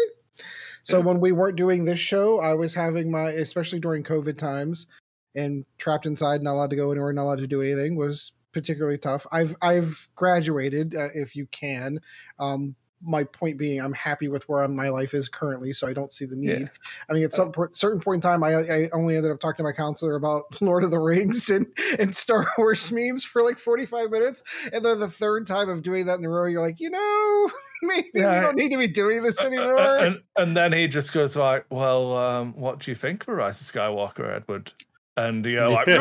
So 0.82 0.98
Yeah. 0.98 1.05
when 1.05 1.20
we 1.20 1.32
weren't 1.32 1.57
doing 1.57 1.84
this 1.84 2.01
show, 2.01 2.40
I 2.40 2.55
was 2.55 2.74
having 2.74 3.11
my, 3.11 3.28
especially 3.30 3.78
during 3.80 4.03
COVID 4.03 4.36
times, 4.38 4.86
and 5.34 5.64
trapped 5.78 6.07
inside, 6.07 6.42
not 6.42 6.55
allowed 6.55 6.70
to 6.70 6.76
go 6.76 6.90
anywhere, 6.90 7.12
not 7.12 7.22
allowed 7.24 7.38
to 7.40 7.46
do 7.46 7.62
anything, 7.62 7.96
was 7.96 8.32
particularly 8.53 8.98
tough. 8.98 9.26
I've 9.32 9.57
I've 9.62 10.09
graduated, 10.16 10.94
uh, 10.96 11.09
if 11.14 11.34
you 11.36 11.46
can. 11.46 12.01
Um, 12.38 12.74
my 13.03 13.24
point 13.24 13.57
being, 13.57 13.80
I'm 13.80 13.94
happy 13.94 14.28
with 14.28 14.46
where 14.46 14.68
my 14.68 14.90
life 14.90 15.14
is 15.14 15.26
currently, 15.30 15.72
so 15.72 15.86
I 15.88 15.94
don't 15.94 16.12
see 16.12 16.26
the 16.26 16.36
need. 16.36 16.51
Yeah. 16.61 16.66
I 17.09 17.14
mean, 17.14 17.24
at 17.24 17.32
some 17.32 17.51
po- 17.51 17.68
certain 17.72 17.98
point 17.98 18.16
in 18.16 18.20
time, 18.30 18.44
I, 18.44 18.57
I 18.57 18.88
only 18.92 19.16
ended 19.16 19.32
up 19.32 19.40
talking 19.40 19.57
to 19.57 19.62
my 19.62 19.72
counselor 19.72 20.16
about 20.16 20.42
Lord 20.61 20.84
of 20.84 20.90
the 20.90 20.98
Rings 20.98 21.48
and, 21.48 21.66
and 21.98 22.14
Star 22.14 22.46
Wars 22.59 22.92
memes 22.92 23.24
for 23.24 23.42
like 23.42 23.59
45 23.59 24.11
minutes. 24.11 24.42
And 24.74 24.84
then 24.84 25.01
the 25.01 25.09
third 25.09 25.46
time 25.46 25.70
of 25.70 25.82
doing 25.82 26.05
that 26.07 26.18
in 26.18 26.26
a 26.26 26.28
row, 26.28 26.44
you're 26.44 26.61
like, 26.61 26.78
you 26.78 26.90
know, 26.90 27.48
maybe 27.84 28.11
Yeah. 28.16 28.34
we 28.34 28.40
don't 28.44 28.57
need 28.57 28.70
to 28.72 28.76
be 28.78 28.88
doing 28.88 29.22
this 29.22 29.42
Uh, 29.42 29.46
anymore. 29.46 29.78
uh, 29.78 30.05
and, 30.05 30.20
and 30.36 30.55
then 30.55 30.74
he 30.74 30.86
just 30.86 31.14
goes 31.14 31.34
like, 31.36 31.64
"Well, 31.70 32.14
um, 32.18 32.53
what 32.53 32.80
do 32.80 32.90
you 32.90 32.94
think 32.94 33.26
of 33.26 33.28
Rise 33.34 33.62
of 33.62 33.74
Skywalker, 33.74 34.30
Edward?" 34.30 34.74
And 35.17 35.45
you're 35.45 35.69
like! 35.69 35.87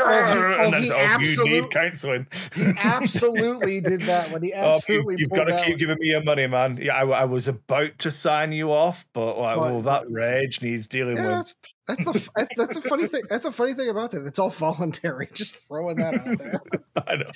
Oh, 0.00 0.60
and 0.60 0.74
oh, 0.74 1.18
you 1.20 1.44
need 1.62 1.70
counselling. 1.70 2.26
he 2.54 2.72
absolutely 2.76 3.80
did 3.80 4.02
that 4.02 4.30
when 4.30 4.42
he 4.42 4.52
Oh, 4.56 4.58
you, 4.58 4.74
absolutely 4.74 5.14
you've 5.18 5.30
got 5.30 5.44
to 5.44 5.62
keep 5.64 5.78
giving 5.78 5.98
me 5.98 6.08
your 6.08 6.22
money, 6.22 6.46
man. 6.46 6.78
Yeah, 6.80 6.96
I, 6.96 7.06
I 7.06 7.24
was 7.24 7.48
about 7.48 7.98
to 8.00 8.10
sign 8.10 8.52
you 8.52 8.72
off, 8.72 9.06
but 9.12 9.38
like, 9.38 9.56
But- 9.58 9.62
well, 9.72 9.82
that 9.82 10.10
rage 10.10 10.60
needs 10.62 10.86
dealing 10.88 11.16
Yeah, 11.16 11.38
with. 11.38 11.54
that's 11.56 11.56
that's 11.86 12.04
the 12.04 12.18
f- 12.18 12.28
that's, 12.36 12.48
that's 12.56 12.76
a 12.76 12.80
funny 12.82 13.06
thing. 13.06 13.22
That's 13.30 13.44
a 13.46 13.52
funny 13.52 13.72
thing 13.74 13.88
about 13.88 14.10
that. 14.10 14.26
It's 14.26 14.38
all 14.38 14.50
voluntary. 14.50 15.28
Just 15.34 15.66
throwing 15.66 15.96
that 15.96 16.14
out 16.14 16.38
there. 16.38 16.60
I 17.06 17.16
know. 17.16 17.30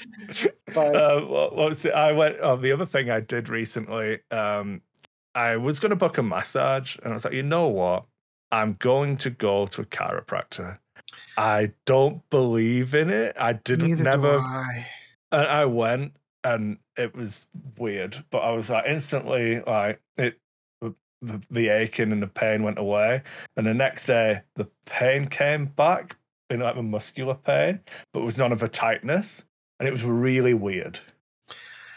But 0.74 0.97
uh, 0.97 1.20
what, 1.22 1.57
what 1.57 1.68
was 1.70 1.85
it? 1.85 1.95
I 1.95 2.12
went. 2.12 2.37
Oh, 2.43 2.57
the 2.57 2.72
other 2.72 2.87
thing 2.87 3.09
I 3.11 3.20
did 3.20 3.49
recently, 3.49 4.18
um, 4.30 4.83
I 5.35 5.57
was 5.57 5.80
going 5.80 5.91
to 5.91 5.97
book 5.97 6.18
a 6.18 6.22
massage, 6.22 6.97
and 7.03 7.12
I 7.12 7.14
was 7.14 7.24
like, 7.24 7.35
you 7.35 7.43
know 7.43 7.68
what? 7.68 8.05
I'm 8.53 8.74
going 8.78 9.16
to 9.18 9.30
go 9.30 9.66
to 9.66 9.80
a 9.80 9.84
chiropractor. 9.84 10.78
I 11.36 11.72
don't 11.86 12.28
believe 12.30 12.94
in 12.94 13.11
it. 13.11 13.34
I 13.38 13.55
didn't 13.55 13.88
neither 13.88 14.05
never. 14.05 14.38
I. 14.38 14.86
And 15.32 15.48
I 15.48 15.64
went, 15.64 16.12
and 16.44 16.76
it 16.96 17.16
was 17.16 17.48
weird. 17.78 18.22
But 18.30 18.40
I 18.40 18.50
was 18.53 18.70
like 18.70 18.84
instantly 18.86 19.61
like 19.66 20.00
it. 20.16 20.38
The, 21.24 21.40
the 21.53 21.68
aching 21.68 22.11
and 22.11 22.20
the 22.20 22.26
pain 22.26 22.64
went 22.64 22.78
away, 22.78 23.22
and 23.57 23.64
the 23.64 23.74
next 23.74 24.07
day 24.07 24.40
the 24.57 24.66
pain 24.86 25.28
came 25.28 25.66
back 25.66 26.16
in 26.50 26.59
like 26.59 26.74
the 26.74 26.82
muscular 26.82 27.36
pain, 27.36 27.78
but 28.12 28.20
it 28.20 28.24
was 28.24 28.38
none 28.38 28.50
of 28.50 28.59
the 28.59 28.66
tightness, 28.66 29.44
and 29.78 29.88
it 29.88 29.92
was 29.92 30.05
really 30.05 30.53
weird. 30.53 30.98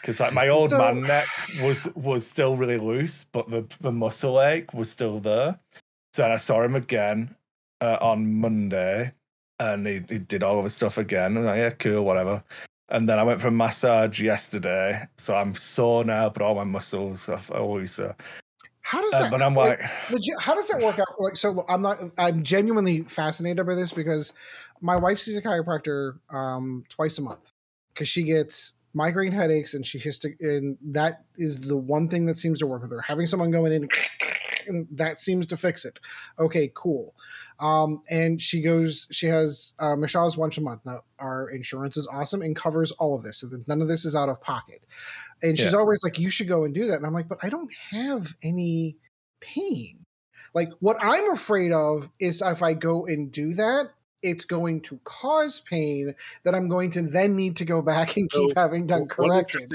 Because 0.00 0.20
like 0.20 0.32
my 0.32 0.46
old 0.46 0.70
So- 0.70 0.78
man 0.78 1.00
neck 1.02 1.26
was 1.60 1.88
was 1.96 2.24
still 2.24 2.54
really 2.56 2.78
loose, 2.78 3.24
but 3.24 3.50
the 3.50 3.66
the 3.80 3.90
muscle 3.90 4.40
ache 4.40 4.72
was 4.72 4.90
still 4.90 5.18
there. 5.18 5.58
So 6.16 6.26
I 6.26 6.36
saw 6.36 6.62
him 6.62 6.74
again 6.74 7.36
uh, 7.82 7.98
on 8.00 8.40
Monday, 8.40 9.12
and 9.60 9.86
he, 9.86 10.02
he 10.08 10.18
did 10.18 10.42
all 10.42 10.56
of 10.56 10.64
his 10.64 10.72
stuff 10.72 10.96
again. 10.96 11.36
I 11.36 11.40
was 11.40 11.46
like, 11.46 11.58
yeah, 11.58 11.70
cool, 11.72 12.06
whatever. 12.06 12.42
And 12.88 13.06
then 13.06 13.18
I 13.18 13.22
went 13.22 13.42
for 13.42 13.48
a 13.48 13.50
massage 13.50 14.18
yesterday, 14.18 15.02
so 15.18 15.34
I'm 15.34 15.54
sore 15.54 16.06
now, 16.06 16.30
but 16.30 16.40
all 16.40 16.54
my 16.54 16.64
muscles 16.64 17.28
are 17.28 17.38
always 17.52 17.98
uh, 17.98 18.14
How 18.80 19.02
does 19.02 19.12
Uh, 19.12 19.18
that? 19.24 19.30
but 19.30 19.42
I'm 19.42 19.54
like, 19.54 19.78
legit, 20.10 20.40
how 20.40 20.54
does 20.54 20.66
that 20.68 20.80
work 20.80 20.98
out? 20.98 21.06
Like, 21.18 21.36
so 21.36 21.66
I'm 21.68 21.82
not. 21.82 21.98
I'm 22.16 22.42
genuinely 22.42 23.02
fascinated 23.02 23.66
by 23.66 23.74
this 23.74 23.92
because 23.92 24.32
my 24.80 24.96
wife 24.96 25.18
sees 25.18 25.36
a 25.36 25.42
chiropractor 25.42 26.18
um, 26.32 26.84
twice 26.88 27.18
a 27.18 27.22
month 27.22 27.52
because 27.92 28.08
she 28.08 28.22
gets 28.22 28.72
migraine 28.94 29.32
headaches 29.32 29.74
and 29.74 29.86
she 29.86 29.98
has 29.98 30.18
to, 30.20 30.32
and 30.40 30.78
that 30.80 31.26
is 31.36 31.60
the 31.60 31.76
one 31.76 32.08
thing 32.08 32.24
that 32.24 32.38
seems 32.38 32.60
to 32.60 32.66
work 32.66 32.80
with 32.80 32.90
her. 32.92 33.02
Having 33.02 33.26
someone 33.26 33.50
going 33.50 33.74
in 33.74 33.86
and 34.66 34.86
that 34.90 35.20
seems 35.20 35.46
to 35.46 35.56
fix 35.56 35.84
it. 35.84 35.98
Okay, 36.38 36.70
cool. 36.74 37.14
Um, 37.60 38.02
and 38.10 38.40
she 38.40 38.60
goes, 38.60 39.06
she 39.10 39.26
has 39.26 39.74
uh, 39.78 39.96
Michelle's 39.96 40.36
once 40.36 40.58
a 40.58 40.60
month. 40.60 40.82
Now, 40.84 41.02
our 41.18 41.48
insurance 41.48 41.96
is 41.96 42.06
awesome 42.06 42.42
and 42.42 42.54
covers 42.56 42.92
all 42.92 43.16
of 43.16 43.22
this, 43.24 43.38
so 43.38 43.48
that 43.48 43.66
none 43.68 43.80
of 43.82 43.88
this 43.88 44.04
is 44.04 44.14
out 44.14 44.28
of 44.28 44.40
pocket. 44.40 44.84
And 45.42 45.58
she's 45.58 45.72
Yeah. 45.72 45.78
always 45.78 46.02
like, 46.04 46.18
"You 46.18 46.30
should 46.30 46.48
go 46.48 46.64
and 46.64 46.74
do 46.74 46.86
that." 46.86 46.96
And 46.96 47.06
I'm 47.06 47.14
like, 47.14 47.28
"But 47.28 47.38
I 47.42 47.48
don't 47.48 47.70
have 47.90 48.36
any 48.42 48.96
pain." 49.40 50.04
Like 50.54 50.70
what 50.80 50.96
I'm 51.00 51.30
afraid 51.32 51.72
of 51.72 52.08
is 52.18 52.42
if 52.42 52.62
I 52.62 52.74
go 52.74 53.06
and 53.06 53.30
do 53.30 53.54
that, 53.54 53.90
it's 54.22 54.44
going 54.44 54.80
to 54.82 54.98
cause 55.04 55.60
pain 55.60 56.14
that 56.44 56.54
I'm 56.54 56.68
going 56.68 56.90
to 56.92 57.02
then 57.02 57.36
need 57.36 57.56
to 57.58 57.64
go 57.64 57.82
back 57.82 58.16
and 58.16 58.30
keep 58.30 58.50
So, 58.50 58.54
having 58.56 58.86
done 58.86 59.00
One 59.00 59.08
corrected. 59.08 59.72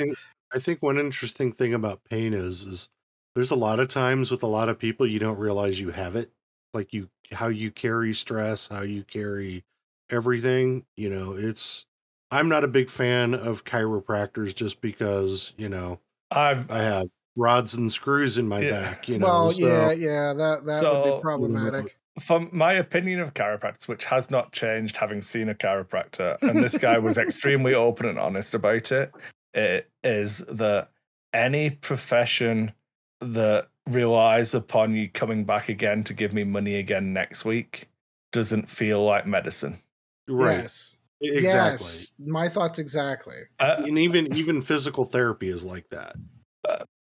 I 0.54 0.60
think 0.60 0.82
one 0.82 0.98
interesting 0.98 1.54
thing 1.54 1.74
about 1.74 2.04
pain 2.10 2.34
is 2.34 2.64
is 2.64 2.90
there's 3.36 3.52
a 3.52 3.56
lot 3.56 3.80
of 3.80 3.88
times 3.88 4.32
with 4.32 4.44
a 4.44 4.48
lot 4.48 4.70
of 4.70 4.78
people 4.80 5.08
you 5.08 5.20
don't 5.20 5.38
realize 5.38 5.80
you 5.80 5.92
have 5.92 6.16
it. 6.16 6.32
Like 6.74 6.94
you 6.94 7.10
how 7.32 7.48
you 7.48 7.72
carry 7.72 8.14
stress, 8.14 8.68
how 8.68 8.82
you 8.82 9.04
carry 9.04 9.64
everything, 10.10 10.86
you 10.98 11.10
know, 11.10 11.34
it's 11.34 11.86
I'm 12.30 12.48
not 12.50 12.64
a 12.64 12.68
big 12.68 12.90
fan 12.90 13.34
of 13.34 13.64
chiropractors 13.66 14.56
just 14.56 14.82
because, 14.82 15.54
you 15.58 15.70
know, 15.70 16.00
I've 16.32 16.70
I 16.72 16.80
have 16.80 17.08
rods 17.36 17.74
and 17.74 17.92
screws 17.92 18.38
in 18.38 18.48
my 18.48 18.60
Yeah. 18.62 18.70
back, 18.72 19.08
you 19.10 19.18
know. 19.20 19.26
well, 19.26 19.52
so- 19.52 19.68
yeah, 19.68 19.92
yeah, 19.92 20.34
that 20.34 20.66
that 20.66 20.84
would 20.84 21.16
be 21.16 21.22
problematic. 21.22 21.98
from 22.20 22.50
my 22.52 22.74
opinion 22.74 23.22
of 23.22 23.34
chiropractors, 23.34 23.88
which 23.88 24.04
has 24.06 24.30
not 24.30 24.52
changed 24.52 24.98
having 24.98 25.22
seen 25.22 25.48
a 25.50 25.56
chiropractor, 25.56 26.38
and 26.42 26.62
this 26.62 26.78
guy 26.78 26.98
was 26.98 27.18
extremely 27.18 27.74
open 27.74 28.06
and 28.06 28.20
honest 28.20 28.54
about 28.54 28.92
it, 28.92 29.14
it 29.54 29.90
is 30.04 30.40
that 30.40 30.90
any 31.34 31.70
profession 31.70 32.74
that 33.22 33.68
relies 33.88 34.54
upon 34.54 34.94
you 34.96 35.10
coming 35.10 35.44
back 35.46 35.70
again 35.70 36.04
to 36.06 36.14
give 36.14 36.34
me 36.34 36.44
money 36.44 36.76
again 36.76 37.14
next 37.14 37.46
week 37.46 37.88
doesn't 38.32 38.70
feel 38.70 39.04
like 39.04 39.26
medicine. 39.26 39.80
Right. 40.28 40.62
Yes, 40.62 40.98
Exactly. 41.22 41.86
yes, 41.88 42.14
my 42.20 42.50
thoughts 42.50 42.80
exactly. 42.80 43.36
Uh, 43.60 43.84
And 43.86 43.98
even 44.00 44.36
even 44.36 44.62
physical 44.62 45.04
therapy 45.06 45.50
is 45.50 45.64
like 45.64 45.90
that. 45.90 46.16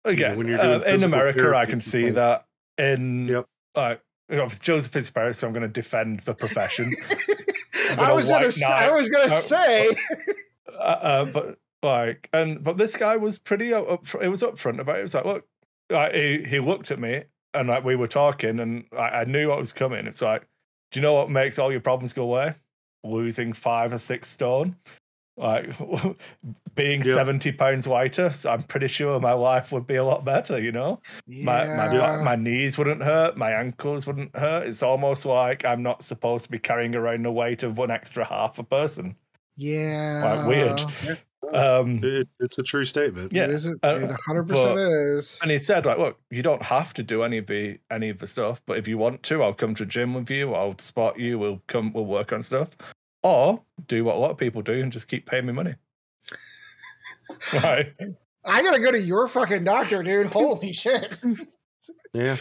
again, 0.04 0.36
when 0.36 0.48
you're 0.48 0.60
uh, 0.60 0.76
in 0.76 0.82
physical 0.82 1.04
America, 1.14 1.56
I 1.56 1.66
can 1.66 1.80
see 1.80 2.04
can- 2.06 2.14
that. 2.14 2.46
In 2.78 3.28
Yep. 3.28 3.46
like, 3.76 4.02
you 4.30 4.46
Joseph 4.60 4.96
is 4.96 5.10
Paris, 5.10 5.38
so 5.38 5.46
I'm 5.46 5.52
going 5.52 5.62
to 5.62 5.68
defend 5.68 6.20
the 6.20 6.34
profession. 6.34 6.90
I 7.98 8.12
was 8.12 8.28
gonna, 8.30 8.50
say, 8.50 8.66
I 8.66 8.90
was 8.90 9.08
gonna 9.10 9.34
uh, 9.34 9.40
say, 9.40 9.88
uh, 10.68 10.72
uh, 10.80 11.24
but 11.26 11.58
like, 11.82 12.30
and 12.32 12.64
but 12.64 12.78
this 12.78 12.96
guy 12.96 13.18
was 13.18 13.38
pretty 13.38 13.72
up. 13.74 13.88
up 13.90 14.06
it 14.22 14.28
was 14.28 14.42
upfront 14.42 14.80
about 14.80 14.96
it. 14.96 15.00
It 15.00 15.02
was 15.02 15.14
like, 15.14 15.24
look, 15.26 15.46
like, 15.92 16.14
he 16.14 16.42
he 16.44 16.58
looked 16.60 16.90
at 16.90 16.98
me 16.98 17.24
and 17.54 17.68
like 17.68 17.84
we 17.84 17.96
were 17.96 18.08
talking, 18.08 18.58
and 18.60 18.84
I, 18.92 19.20
I 19.20 19.24
knew 19.24 19.48
what 19.48 19.58
was 19.58 19.72
coming. 19.72 20.06
It's 20.06 20.22
like, 20.22 20.46
do 20.90 20.98
you 21.00 21.02
know 21.02 21.14
what 21.14 21.30
makes 21.30 21.58
all 21.58 21.70
your 21.70 21.80
problems 21.80 22.12
go 22.12 22.24
away? 22.24 22.54
Losing 23.04 23.52
five 23.52 23.92
or 23.92 23.98
six 23.98 24.28
stone. 24.28 24.76
Like 25.36 25.70
being 26.74 27.02
Yep. 27.02 27.14
seventy 27.14 27.52
pounds 27.52 27.86
lighter, 27.86 28.28
so 28.30 28.50
I'm 28.50 28.62
pretty 28.64 28.88
sure 28.88 29.18
my 29.18 29.32
life 29.32 29.72
would 29.72 29.86
be 29.86 29.96
a 29.96 30.04
lot 30.04 30.24
better. 30.26 30.58
You 30.60 30.72
know, 30.72 31.00
my 31.26 31.66
my 31.74 31.92
Yeah. 31.92 32.20
my 32.22 32.36
knees 32.36 32.76
wouldn't 32.76 33.02
hurt, 33.02 33.36
my 33.36 33.50
ankles 33.52 34.06
wouldn't 34.06 34.36
hurt. 34.36 34.66
It's 34.66 34.82
almost 34.82 35.24
like 35.24 35.64
I'm 35.64 35.82
not 35.82 36.02
supposed 36.02 36.44
to 36.44 36.50
be 36.50 36.58
carrying 36.58 36.94
around 36.94 37.24
the 37.24 37.32
weight 37.32 37.62
of 37.62 37.78
one 37.78 37.90
extra 37.90 38.24
half 38.26 38.58
a 38.58 38.62
person. 38.62 39.16
yeah, 39.56 40.36
Like, 40.36 40.46
weird. 40.46 40.82
Um, 41.52 42.00
It, 42.02 42.28
it's 42.40 42.56
a 42.58 42.62
true 42.62 42.84
statement. 42.84 43.32
Yeah, 43.32 43.44
it 43.44 43.50
is. 43.50 43.66
It 43.66 43.76
uh, 43.82 44.16
hundred 44.26 44.48
percent 44.48 44.78
is. 44.80 45.38
and 45.42 45.50
he 45.50 45.58
said, 45.58 45.84
like, 45.86 45.98
look, 45.98 46.18
you 46.30 46.42
don't 46.42 46.62
have 46.62 46.94
to 46.94 47.02
do 47.02 47.22
any 47.22 47.38
of 47.38 47.46
the 47.46 47.78
any 47.90 48.08
of 48.08 48.18
the 48.20 48.26
stuff, 48.26 48.62
but 48.66 48.78
if 48.78 48.88
you 48.88 48.96
want 48.98 49.22
to, 49.24 49.42
I'll 49.42 49.52
come 49.54 49.74
to 49.76 49.84
gym 49.86 50.14
with 50.14 50.30
you. 50.30 50.54
I'll 50.54 50.78
spot 50.78 51.18
you. 51.18 51.38
We'll 51.38 51.62
come. 51.66 51.92
We'll 51.92 52.06
work 52.06 52.32
on 52.32 52.42
stuff, 52.42 52.70
or 53.22 53.62
do 53.86 54.04
what 54.04 54.16
a 54.16 54.18
lot 54.18 54.30
of 54.30 54.38
people 54.38 54.62
do 54.62 54.80
and 54.80 54.90
just 54.90 55.08
keep 55.08 55.26
paying 55.26 55.46
me 55.46 55.52
money. 55.52 55.74
right. 57.62 57.92
I 58.44 58.62
gotta 58.62 58.80
go 58.80 58.90
to 58.90 59.00
your 59.00 59.28
fucking 59.28 59.64
doctor, 59.64 60.02
dude. 60.02 60.26
Holy 60.26 60.72
shit! 60.72 61.18
Yeah. 62.12 62.36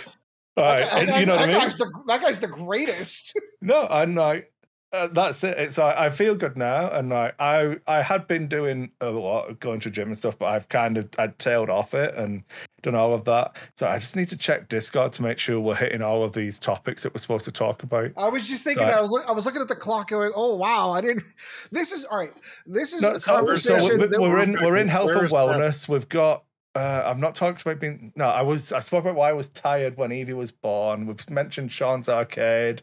Right. 0.58 0.80
That, 0.82 0.94
and 1.00 1.08
guy- 1.08 1.20
you 1.22 1.26
know 1.26 1.36
what 1.36 1.40
that 1.42 1.50
I 1.50 1.54
mean? 1.54 1.62
guy's 1.62 1.78
the 1.78 2.04
that 2.08 2.22
guy's 2.22 2.40
the 2.40 2.48
greatest. 2.48 3.38
No, 3.64 3.86
I'm 3.88 4.16
like, 4.16 4.51
uh, 4.94 5.08
that's 5.08 5.44
it. 5.44 5.58
It's 5.58 5.78
like 5.78 5.96
I 5.98 6.10
feel 6.10 6.36
good 6.36 6.58
now, 6.58 6.90
and 6.92 7.10
like 7.10 7.36
I 7.40 7.78
I 7.88 8.02
had 8.02 8.28
been 8.28 8.48
doing 8.48 8.92
a 9.00 9.10
lot 9.10 9.50
of 9.50 9.60
going 9.60 9.80
to 9.82 9.90
gym 9.90 10.08
and 10.10 10.18
stuff, 10.18 10.38
but 10.38 10.48
I've 10.48 10.68
kind 10.70 10.98
of 10.98 11.10
I'd 11.18 11.40
tailed 11.40 11.70
off 11.70 11.94
it 11.94 12.14
and 12.16 12.44
done 12.82 12.96
all 12.96 13.14
of 13.14 13.24
that. 13.26 13.56
So 13.78 13.88
I 13.88 14.00
just 14.00 14.16
need 14.16 14.28
to 14.30 14.38
check 14.38 14.68
Discord 14.68 15.14
to 15.14 15.24
make 15.24 15.38
sure 15.40 15.60
we're 15.60 15.76
hitting 15.76 16.02
all 16.02 16.24
of 16.24 16.34
these 16.34 16.60
topics 16.60 17.04
that 17.04 17.14
we're 17.14 17.20
supposed 17.20 17.46
to 17.46 17.52
talk 17.52 17.84
about. 17.84 18.12
I 18.18 18.28
was 18.28 18.50
just 18.50 18.64
thinking. 18.66 18.84
Sorry. 18.84 18.94
I 18.96 19.02
was 19.02 19.12
look, 19.12 19.30
I 19.30 19.32
was 19.32 19.46
looking 19.46 19.62
at 19.62 19.68
the 19.70 19.76
clock, 19.76 20.10
going, 20.10 20.32
"Oh 20.36 20.56
wow, 20.56 20.92
I 20.92 21.02
didn't." 21.02 21.24
This 21.72 21.92
is 21.94 22.04
all 22.06 22.18
right. 22.20 22.34
This 22.66 22.92
is 22.94 23.02
No, 23.02 23.12
a 23.14 23.20
so, 23.20 23.32
so 23.32 23.36
conversation 23.38 24.00
we're, 24.00 24.10
we're 24.20 24.30
we're- 24.30 24.44
in 24.44 24.54
we're 24.62 24.78
in 24.78 24.88
health 24.90 25.12
and 25.12 25.24
is 25.26 25.32
that? 25.32 25.38
wellness. 25.38 25.88
We've 25.88 26.10
got. 26.10 26.44
Uh, 26.76 27.04
I've 27.06 27.20
not 27.20 27.34
talked 27.36 27.62
about 27.62 27.80
being. 27.80 28.12
No, 28.18 28.26
I 28.26 28.42
was. 28.42 28.74
I 28.74 28.80
spoke 28.80 29.06
about 29.06 29.16
why 29.16 29.30
I 29.30 29.34
was 29.34 29.48
tired 29.50 29.96
when 29.96 30.12
Evie 30.12 30.34
was 30.34 30.52
born. 30.52 31.06
We've 31.06 31.30
mentioned 31.30 31.72
Sean's 31.72 32.10
arcade. 32.10 32.82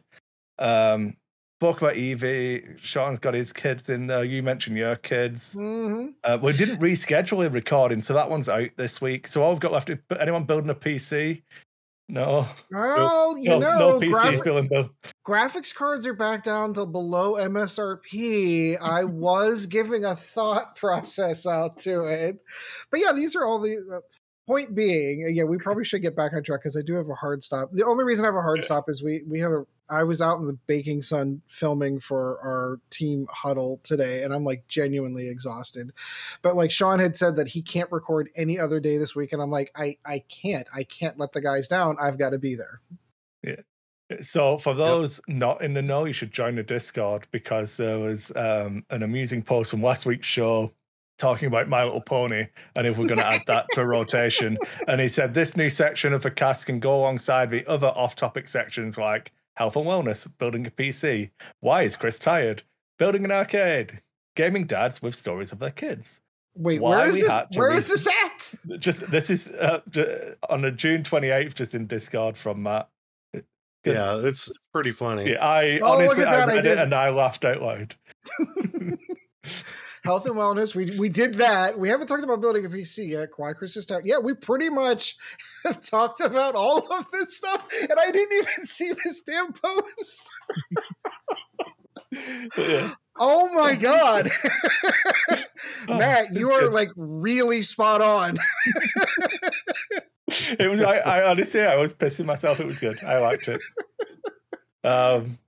Um, 0.59 1.17
spoke 1.59 1.83
about 1.83 1.97
Evie. 1.97 2.65
Sean's 2.81 3.19
got 3.19 3.35
his 3.35 3.53
kids 3.53 3.89
in 3.89 4.07
there. 4.07 4.23
You 4.23 4.45
mentioned 4.45 4.77
your 4.77 4.95
kids. 4.95 5.57
Mhm. 5.57 6.15
Uh, 6.23 6.39
we 6.41 6.53
didn't 6.53 6.79
reschedule 6.81 7.45
a 7.45 7.51
recording, 7.51 8.01
so 8.01 8.15
that 8.15 8.31
one's 8.31 8.49
out 8.49 8.69
this 8.77 9.01
week. 9.01 9.27
So 9.27 9.43
all 9.43 9.51
we've 9.51 9.61
got 9.61 9.73
left 9.73 9.91
is 9.91 9.99
anyone 10.21 10.45
building 10.45 10.71
a 10.71 10.75
PC. 10.77 11.43
No, 12.11 12.47
Well, 12.71 13.37
you 13.37 13.51
no, 13.51 13.59
know, 13.59 13.79
no 13.79 14.01
PC 14.01 14.13
graphic- 14.13 14.45
feeling 14.45 14.71
graphics 15.27 15.75
cards 15.75 16.07
are 16.07 16.15
back 16.15 16.43
down 16.45 16.73
to 16.75 16.87
below 16.87 17.35
MSRP. 17.35 18.79
I 18.81 19.03
was 19.05 19.67
giving 19.67 20.05
a 20.05 20.15
thought 20.15 20.77
process 20.77 21.45
out 21.45 21.77
to 21.79 22.05
it, 22.07 22.39
but 22.93 23.01
yeah, 23.01 23.13
these 23.13 23.35
are 23.35 23.45
all 23.45 23.59
the. 23.59 23.79
Uh, 23.93 24.01
point 24.47 24.75
being, 24.75 25.31
yeah, 25.37 25.45
we 25.45 25.59
probably 25.59 25.85
should 25.85 26.01
get 26.01 26.17
back 26.17 26.33
on 26.33 26.43
track 26.43 26.61
because 26.63 26.75
I 26.75 26.81
do 26.81 26.95
have 26.95 27.11
a 27.11 27.15
hard 27.15 27.43
stop. 27.45 27.69
The 27.71 27.85
only 27.85 28.03
reason 28.05 28.25
I 28.25 28.29
have 28.29 28.35
a 28.35 28.41
hard 28.41 28.61
Yeah. 28.61 28.65
stop 28.65 28.89
is 28.89 29.03
we 29.03 29.23
we 29.29 29.41
have 29.41 29.53
a. 29.53 29.67
I 29.91 30.05
was 30.05 30.21
out 30.21 30.39
in 30.39 30.47
the 30.47 30.59
baking 30.67 31.03
sun 31.03 31.43
filming 31.47 32.01
for 32.01 32.39
our 32.41 32.81
team 32.91 33.27
huddle 33.31 33.81
today, 33.83 34.23
and 34.23 34.33
I'm 34.33 34.45
like 34.45 34.67
genuinely 34.69 35.29
exhausted. 35.29 35.93
But 36.43 36.57
like 36.57 36.71
Sean 36.71 36.99
had 36.99 37.17
said 37.17 37.37
that 37.37 37.49
he 37.49 37.63
can't 37.63 37.91
record 37.91 38.29
any 38.37 38.59
other 38.59 38.81
day 38.81 38.99
this 38.99 39.15
week, 39.15 39.33
and 39.33 39.43
I'm 39.43 39.51
like, 39.51 39.71
I 39.77 39.97
I 40.05 40.25
can't, 40.29 40.69
I 40.75 40.85
can't 40.85 41.19
let 41.19 41.33
the 41.33 41.41
guys 41.41 41.69
down. 41.69 41.97
I've 42.01 42.19
got 42.19 42.31
to 42.31 42.39
be 42.39 42.55
there. 42.55 42.81
Yeah. 43.43 43.63
So 44.23 44.57
for 44.57 44.75
those 44.75 45.21
not 45.29 45.63
in 45.63 45.75
the 45.75 45.83
know, 45.83 46.07
you 46.07 46.13
should 46.13 46.33
join 46.33 46.55
the 46.55 46.63
Discord 46.63 47.27
because 47.31 47.77
there 47.77 47.99
was 47.99 48.35
um, 48.37 48.85
an 48.91 49.03
amusing 49.03 49.43
post 49.43 49.71
from 49.71 49.83
last 49.83 50.07
week's 50.07 50.27
show 50.27 50.73
talking 51.19 51.49
about 51.49 51.69
My 51.69 51.85
Little 51.85 52.01
Pony 52.01 52.47
and 52.75 52.87
if 52.87 52.97
we're 52.97 53.07
going 53.07 53.19
to 53.19 53.27
add 53.27 53.43
that 53.49 53.67
to 53.73 53.83
a 53.83 53.87
rotation. 53.87 54.57
And 54.87 55.01
he 55.01 55.09
said 55.09 55.35
this 55.35 55.57
new 55.57 55.69
section 55.69 56.13
of 56.13 56.23
the 56.23 56.31
cast 56.31 56.67
can 56.67 56.81
go 56.81 56.95
alongside 56.95 57.51
the 57.51 57.67
other 57.67 57.89
off-topic 57.89 58.49
sections 58.49 58.97
like 58.97 59.33
health 59.59 59.77
and 59.77 59.85
wellness, 59.87 60.27
building 60.39 60.67
a 60.67 60.71
PC, 60.71 61.31
why 61.61 61.83
is 61.83 61.97
Chris 61.97 62.19
tired, 62.19 62.63
building 62.99 63.25
an 63.25 63.33
arcade, 63.33 64.01
gaming 64.37 64.65
dads 64.67 65.03
with 65.03 65.15
stories 65.17 65.51
of 65.53 65.59
their 65.59 65.71
kids. 65.73 66.21
Wait, 66.57 66.81
Why 66.81 66.91
where 66.91 67.07
is 67.09 67.21
this? 67.21 67.31
had 67.31 67.51
to 67.53 67.59
Where 67.59 67.71
re- 67.71 67.77
is 67.77 67.89
this 67.89 68.07
at? 68.07 68.81
Just 68.81 69.11
this 69.11 69.31
is 69.31 69.49
uh, 69.49 69.81
on 70.49 70.63
the 70.63 70.71
June 70.73 71.03
28th, 71.03 71.55
just 71.55 71.75
in 71.75 71.87
Discord 71.87 72.37
from 72.37 72.63
Matt. 72.63 72.89
Good. 73.33 73.45
Yeah, 73.95 74.21
it's 74.25 74.51
pretty 74.73 74.91
funny. 74.93 75.31
Yeah, 75.33 75.45
I 75.45 75.79
Oh, 75.81 75.93
honestly 75.93 76.25
I 76.25 76.31
that, 76.37 76.49
I 76.49 76.55
read 76.55 76.67
it 76.67 76.79
and 76.79 76.93
I 76.95 77.11
laughed 77.11 77.45
out 77.45 77.63
loud. 77.63 77.95
Health 80.05 80.27
and 80.27 80.35
wellness. 80.37 80.75
We 80.75 80.97
we 80.99 81.09
did 81.09 81.35
that. 81.35 81.79
We 81.79 81.89
haven't 81.89 82.07
talked 82.07 82.25
about 82.25 82.41
building 82.41 82.65
a 82.65 82.69
PC 82.69 83.09
yet. 83.09 83.31
Why 83.37 83.53
Chris 83.53 83.77
is 83.77 83.87
tired. 83.87 84.07
Yeah, 84.07 84.19
we 84.19 84.35
pretty 84.35 84.69
much 84.71 85.17
have 85.65 85.85
talked 85.85 86.21
about 86.21 86.55
all 86.55 86.87
of 86.93 87.11
this 87.13 87.37
stuff, 87.37 87.67
and 87.83 87.99
I 87.99 88.11
didn't 88.11 88.37
even 88.37 88.49
see 88.65 88.93
this 89.05 89.23
damn 89.23 89.53
post. 89.53 90.29
Yeah. 92.57 92.91
Oh 93.21 93.53
my 93.53 93.75
god, 93.77 94.31
Matt, 95.89 96.33
you 96.33 96.53
are 96.53 96.63
good. 96.63 96.73
like 96.73 96.91
really 96.97 97.63
spot 97.63 98.01
on. 98.01 98.39
It 100.59 100.69
was 100.71 100.81
I, 100.83 100.99
I 100.99 101.31
honestly 101.31 101.63
I 101.63 101.77
was 101.77 101.95
pissing 101.95 102.27
myself. 102.27 102.61
It 102.61 102.67
was 102.67 102.79
good. 102.79 103.03
I 103.03 103.19
liked 103.19 103.49
it. 103.49 103.61
Um 104.85 105.39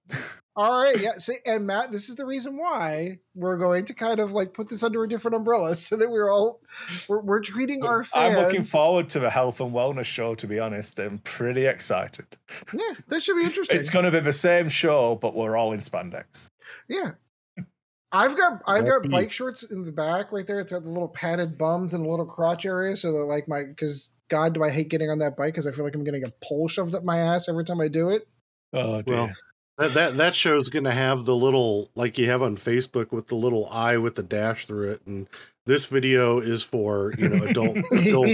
All 0.57 0.83
right, 0.83 1.01
yeah. 1.01 1.17
See, 1.17 1.37
and 1.47 1.67
Matt, 1.67 1.93
this 1.93 2.09
is 2.09 2.17
the 2.17 2.27
reason 2.27 2.57
why 2.57 3.19
we're 3.35 3.57
going 3.57 3.85
to 3.85 3.95
kind 3.95 4.19
of 4.19 4.33
like 4.33 4.53
put 4.53 4.69
this 4.69 4.83
under 4.83 5.03
a 5.05 5.09
different 5.09 5.37
umbrella, 5.37 5.75
so 5.77 5.97
that 5.97 6.11
we're 6.11 6.31
all 6.31 6.61
we're, 7.09 7.21
we're 7.21 7.41
treating 7.41 7.85
our 7.85 8.03
fans. 8.03 8.37
I'm 8.37 8.45
looking 8.45 8.65
forward 8.65 9.09
to 9.11 9.21
the 9.21 9.31
health 9.31 9.61
and 9.61 9.73
wellness 9.73 10.07
show. 10.07 10.35
To 10.35 10.47
be 10.47 10.59
honest, 10.59 10.99
I'm 10.99 11.19
pretty 11.19 11.67
excited. 11.67 12.27
Yeah, 12.73 12.95
that 13.09 13.23
should 13.23 13.37
be 13.37 13.45
interesting. 13.45 13.79
It's 13.79 13.91
going 13.91 14.05
to 14.05 14.11
be 14.11 14.21
the 14.21 14.33
same 14.33 14.69
show, 14.69 15.15
but 15.15 15.35
we're 15.35 15.57
all 15.57 15.73
in 15.73 15.81
spandex. 15.81 16.49
Yeah, 16.89 17.13
I've 18.13 18.37
got 18.37 18.61
I've 18.67 18.87
got 18.87 19.09
bike 19.09 19.31
shorts 19.31 19.63
in 19.63 19.85
the 19.85 19.93
back 19.93 20.33
right 20.33 20.47
there. 20.47 20.59
It's 20.59 20.73
got 20.73 20.83
the 20.83 20.91
little 20.91 21.09
padded 21.09 21.57
bums 21.57 21.95
and 21.95 22.05
a 22.05 22.09
little 22.09 22.27
crotch 22.27 22.67
area, 22.67 22.97
so 22.97 23.13
that 23.13 23.25
like 23.25 23.47
my 23.47 23.63
because 23.65 24.11
God, 24.29 24.55
do 24.55 24.65
I 24.65 24.71
hate 24.71 24.89
getting 24.89 25.11
on 25.11 25.19
that 25.19 25.37
bike 25.37 25.55
because 25.55 25.67
I 25.67 25.73
feel 25.73 25.85
like 25.85 25.95
I'm 25.95 26.05
getting 26.05 26.25
a 26.25 26.33
pole 26.43 26.67
shoved 26.67 26.95
up 26.95 27.05
my 27.05 27.19
ass 27.19 27.49
every 27.49 27.65
time 27.65 27.81
I 27.81 27.87
do 27.87 28.11
it. 28.11 28.27
Oh 28.73 29.03
dear. 29.03 29.17
Well, 29.17 29.31
that 29.81 29.95
that 29.95 30.17
that 30.19 30.35
show's 30.35 30.69
going 30.69 30.85
to 30.85 30.93
have 30.93 31.25
the 31.25 31.35
little 31.35 31.91
like 31.95 32.19
you 32.19 32.29
have 32.29 32.43
on 32.43 32.57
Facebook 32.57 33.13
with 33.13 33.29
the 33.29 33.35
little 33.35 33.69
eye 33.71 33.97
with 33.97 34.15
the 34.15 34.23
dash 34.23 34.67
through 34.67 34.91
it, 34.91 35.01
and 35.07 35.27
this 35.67 35.87
video 35.87 36.41
is 36.41 36.63
for 36.63 37.15
you 37.19 37.29
know 37.29 37.45
adult. 37.45 37.77
adult. 37.93 38.27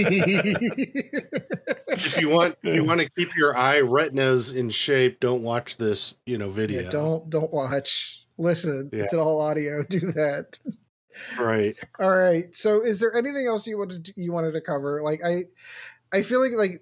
if 1.87 2.21
you 2.21 2.29
want 2.29 2.57
you 2.63 2.83
want 2.83 2.99
to 2.99 3.09
keep 3.09 3.35
your 3.35 3.57
eye 3.57 3.79
retinas 3.79 4.53
in 4.53 4.69
shape, 4.69 5.19
don't 5.19 5.41
watch 5.41 5.77
this 5.77 6.15
you 6.25 6.37
know 6.37 6.49
video. 6.49 6.83
Yeah, 6.83 6.89
don't 6.89 7.29
don't 7.29 7.53
watch. 7.53 8.23
Listen, 8.37 8.89
yeah. 8.93 9.03
it's 9.03 9.13
an 9.13 9.19
all 9.19 9.41
audio. 9.41 9.83
Do 9.89 9.99
that. 9.99 10.59
Right. 11.39 11.75
All 11.99 12.15
right. 12.15 12.53
So, 12.53 12.81
is 12.81 12.99
there 12.99 13.15
anything 13.15 13.47
else 13.47 13.65
you 13.65 13.77
wanted 13.77 14.05
to, 14.05 14.13
you 14.15 14.31
wanted 14.31 14.51
to 14.51 14.61
cover? 14.61 15.01
Like, 15.01 15.21
I 15.25 15.45
I 16.11 16.21
feel 16.21 16.39
like 16.41 16.53
like 16.53 16.81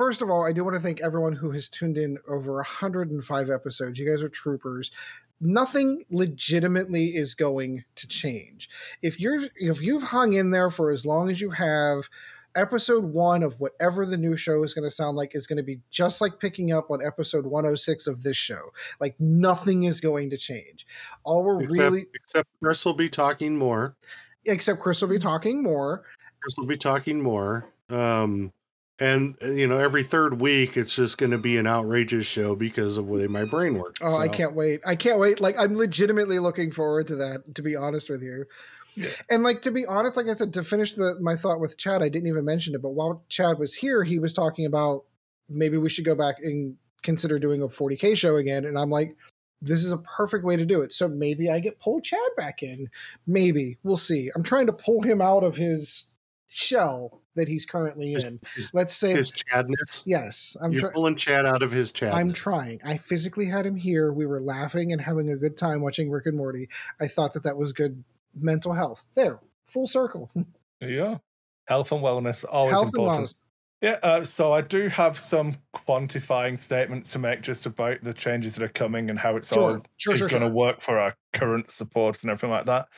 first 0.00 0.22
of 0.22 0.30
all, 0.30 0.46
I 0.46 0.52
do 0.52 0.64
want 0.64 0.76
to 0.76 0.80
thank 0.80 1.02
everyone 1.02 1.34
who 1.34 1.50
has 1.50 1.68
tuned 1.68 1.98
in 1.98 2.16
over 2.26 2.54
105 2.54 3.50
episodes. 3.50 3.98
You 3.98 4.08
guys 4.08 4.22
are 4.22 4.30
troopers. 4.30 4.90
Nothing 5.42 6.04
legitimately 6.10 7.08
is 7.08 7.34
going 7.34 7.84
to 7.96 8.08
change. 8.08 8.70
If 9.02 9.20
you're 9.20 9.42
if 9.56 9.82
you've 9.82 10.04
hung 10.04 10.32
in 10.32 10.52
there 10.52 10.70
for 10.70 10.90
as 10.90 11.04
long 11.04 11.28
as 11.28 11.42
you 11.42 11.50
have, 11.50 12.08
episode 12.56 13.04
1 13.04 13.42
of 13.42 13.60
whatever 13.60 14.06
the 14.06 14.16
new 14.16 14.36
show 14.36 14.62
is 14.62 14.72
going 14.72 14.86
to 14.86 14.90
sound 14.90 15.18
like 15.18 15.34
is 15.34 15.46
going 15.46 15.58
to 15.58 15.62
be 15.62 15.80
just 15.90 16.22
like 16.22 16.40
picking 16.40 16.72
up 16.72 16.90
on 16.90 17.04
episode 17.04 17.44
106 17.44 18.06
of 18.06 18.22
this 18.22 18.38
show. 18.38 18.70
Like 19.00 19.16
nothing 19.20 19.84
is 19.84 20.00
going 20.00 20.30
to 20.30 20.38
change. 20.38 20.86
All 21.24 21.44
we're 21.44 21.62
except, 21.62 21.78
really 21.78 22.06
except 22.14 22.48
Chris 22.62 22.82
will 22.86 22.94
be 22.94 23.10
talking 23.10 23.58
more. 23.58 23.96
Except 24.46 24.80
Chris 24.80 25.02
will 25.02 25.08
be 25.08 25.18
talking 25.18 25.62
more. 25.62 26.04
Chris 26.40 26.54
will 26.56 26.66
be 26.66 26.78
talking 26.78 27.20
more. 27.20 27.68
Um 27.90 28.54
and 29.00 29.36
you 29.42 29.66
know 29.66 29.78
every 29.78 30.02
third 30.02 30.40
week 30.40 30.76
it's 30.76 30.94
just 30.94 31.18
going 31.18 31.30
to 31.30 31.38
be 31.38 31.56
an 31.56 31.66
outrageous 31.66 32.26
show 32.26 32.54
because 32.54 32.96
of 32.96 33.06
the 33.06 33.12
way 33.12 33.26
my 33.26 33.44
brain 33.44 33.74
works 33.74 34.00
oh 34.02 34.12
so. 34.12 34.18
i 34.18 34.28
can't 34.28 34.54
wait. 34.54 34.80
I 34.86 34.94
can't 34.94 35.18
wait. 35.18 35.40
Like 35.40 35.56
i'm 35.58 35.76
legitimately 35.76 36.38
looking 36.38 36.70
forward 36.70 37.06
to 37.08 37.16
that 37.16 37.54
to 37.54 37.62
be 37.62 37.74
honest 37.74 38.10
with 38.10 38.22
you. 38.22 38.44
Yeah. 38.96 39.08
and 39.30 39.42
like 39.42 39.62
to 39.62 39.70
be 39.70 39.86
honest 39.86 40.16
like 40.16 40.26
i 40.26 40.32
said 40.32 40.52
to 40.54 40.64
finish 40.64 40.94
the 40.94 41.16
my 41.20 41.36
thought 41.36 41.60
with 41.60 41.78
chad 41.78 42.02
i 42.02 42.08
didn't 42.08 42.28
even 42.28 42.44
mention 42.44 42.74
it 42.74 42.82
but 42.82 42.90
while 42.90 43.24
chad 43.28 43.58
was 43.58 43.76
here 43.76 44.02
he 44.02 44.18
was 44.18 44.34
talking 44.34 44.66
about 44.66 45.04
maybe 45.48 45.76
we 45.76 45.88
should 45.88 46.04
go 46.04 46.16
back 46.16 46.36
and 46.42 46.76
consider 47.02 47.38
doing 47.38 47.62
a 47.62 47.68
40k 47.68 48.16
show 48.16 48.34
again 48.34 48.64
and 48.64 48.76
i'm 48.76 48.90
like 48.90 49.16
this 49.62 49.84
is 49.84 49.92
a 49.92 49.98
perfect 49.98 50.44
way 50.44 50.56
to 50.56 50.64
do 50.64 50.80
it. 50.80 50.92
So 50.92 51.08
maybe 51.08 51.50
i 51.50 51.60
get 51.60 51.80
pull 51.80 52.00
chad 52.00 52.18
back 52.36 52.62
in. 52.62 52.88
Maybe. 53.26 53.78
We'll 53.82 53.96
see. 53.96 54.30
I'm 54.34 54.42
trying 54.42 54.66
to 54.66 54.72
pull 54.72 55.02
him 55.02 55.20
out 55.20 55.44
of 55.44 55.56
his 55.56 56.06
shell 56.48 57.19
that 57.34 57.48
he's 57.48 57.64
currently 57.66 58.14
in. 58.14 58.40
His, 58.54 58.70
Let's 58.72 58.94
say 58.94 59.12
his 59.12 59.30
Chadness. 59.30 60.02
Yes, 60.04 60.56
I'm 60.60 60.72
You're 60.72 60.90
pulling 60.92 61.16
Chad 61.16 61.46
out 61.46 61.62
of 61.62 61.72
his 61.72 61.92
Chad. 61.92 62.12
I'm 62.12 62.32
trying. 62.32 62.80
I 62.84 62.96
physically 62.96 63.46
had 63.46 63.66
him 63.66 63.76
here. 63.76 64.12
We 64.12 64.26
were 64.26 64.40
laughing 64.40 64.92
and 64.92 65.00
having 65.00 65.30
a 65.30 65.36
good 65.36 65.56
time 65.56 65.80
watching 65.80 66.10
Rick 66.10 66.26
and 66.26 66.36
Morty. 66.36 66.68
I 67.00 67.06
thought 67.06 67.32
that 67.34 67.44
that 67.44 67.56
was 67.56 67.72
good 67.72 68.02
mental 68.34 68.72
health. 68.72 69.04
There, 69.14 69.40
full 69.66 69.86
circle. 69.86 70.30
Yeah, 70.82 71.18
health 71.66 71.92
and 71.92 72.02
wellness 72.02 72.42
always 72.50 72.72
health 72.72 72.86
important. 72.86 73.34
Yeah, 73.82 73.98
uh, 74.02 74.24
so 74.24 74.52
I 74.52 74.60
do 74.60 74.88
have 74.88 75.18
some 75.18 75.56
quantifying 75.74 76.58
statements 76.58 77.10
to 77.10 77.18
make 77.18 77.40
just 77.40 77.64
about 77.64 78.02
the 78.02 78.12
changes 78.12 78.54
that 78.54 78.64
are 78.64 78.68
coming 78.68 79.08
and 79.08 79.18
how 79.18 79.36
it's 79.36 79.48
sure. 79.48 79.76
all 79.76 79.82
sure, 79.96 80.12
is 80.12 80.20
sure, 80.20 80.28
going 80.28 80.42
to 80.42 80.48
work 80.48 80.80
for 80.80 80.98
our 80.98 81.14
current 81.32 81.70
supports 81.70 82.22
and 82.22 82.30
everything 82.30 82.50
like 82.50 82.66
that. 82.66 82.88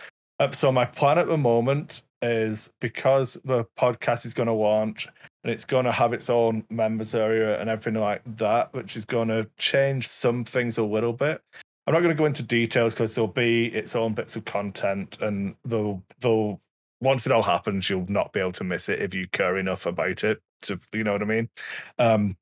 Uh, 0.42 0.50
so 0.50 0.72
my 0.72 0.84
plan 0.84 1.18
at 1.18 1.28
the 1.28 1.38
moment 1.38 2.02
is 2.20 2.72
because 2.80 3.34
the 3.44 3.64
podcast 3.78 4.26
is 4.26 4.34
going 4.34 4.48
to 4.48 4.52
launch 4.52 5.06
and 5.44 5.52
it's 5.52 5.64
going 5.64 5.84
to 5.84 5.92
have 5.92 6.12
its 6.12 6.28
own 6.28 6.64
members 6.68 7.14
area 7.14 7.60
and 7.60 7.70
everything 7.70 8.00
like 8.00 8.22
that, 8.26 8.74
which 8.74 8.96
is 8.96 9.04
going 9.04 9.28
to 9.28 9.48
change 9.56 10.08
some 10.08 10.44
things 10.44 10.78
a 10.78 10.82
little 10.82 11.12
bit. 11.12 11.40
I'm 11.86 11.94
not 11.94 12.00
going 12.00 12.14
to 12.14 12.18
go 12.18 12.24
into 12.24 12.42
details 12.42 12.92
because 12.92 13.14
there'll 13.14 13.28
be 13.28 13.66
its 13.66 13.94
own 13.94 14.14
bits 14.14 14.34
of 14.34 14.44
content, 14.44 15.16
and 15.20 15.54
they'll 15.64 16.02
they'll 16.18 16.60
once 17.00 17.24
it 17.24 17.30
all 17.30 17.42
happens, 17.42 17.88
you'll 17.88 18.06
not 18.08 18.32
be 18.32 18.40
able 18.40 18.52
to 18.52 18.64
miss 18.64 18.88
it 18.88 19.00
if 19.00 19.14
you 19.14 19.28
care 19.28 19.56
enough 19.58 19.86
about 19.86 20.24
it. 20.24 20.40
To 20.62 20.80
you 20.92 21.04
know 21.04 21.12
what 21.12 21.22
I 21.22 21.26
mean. 21.26 21.48
Um, 22.00 22.36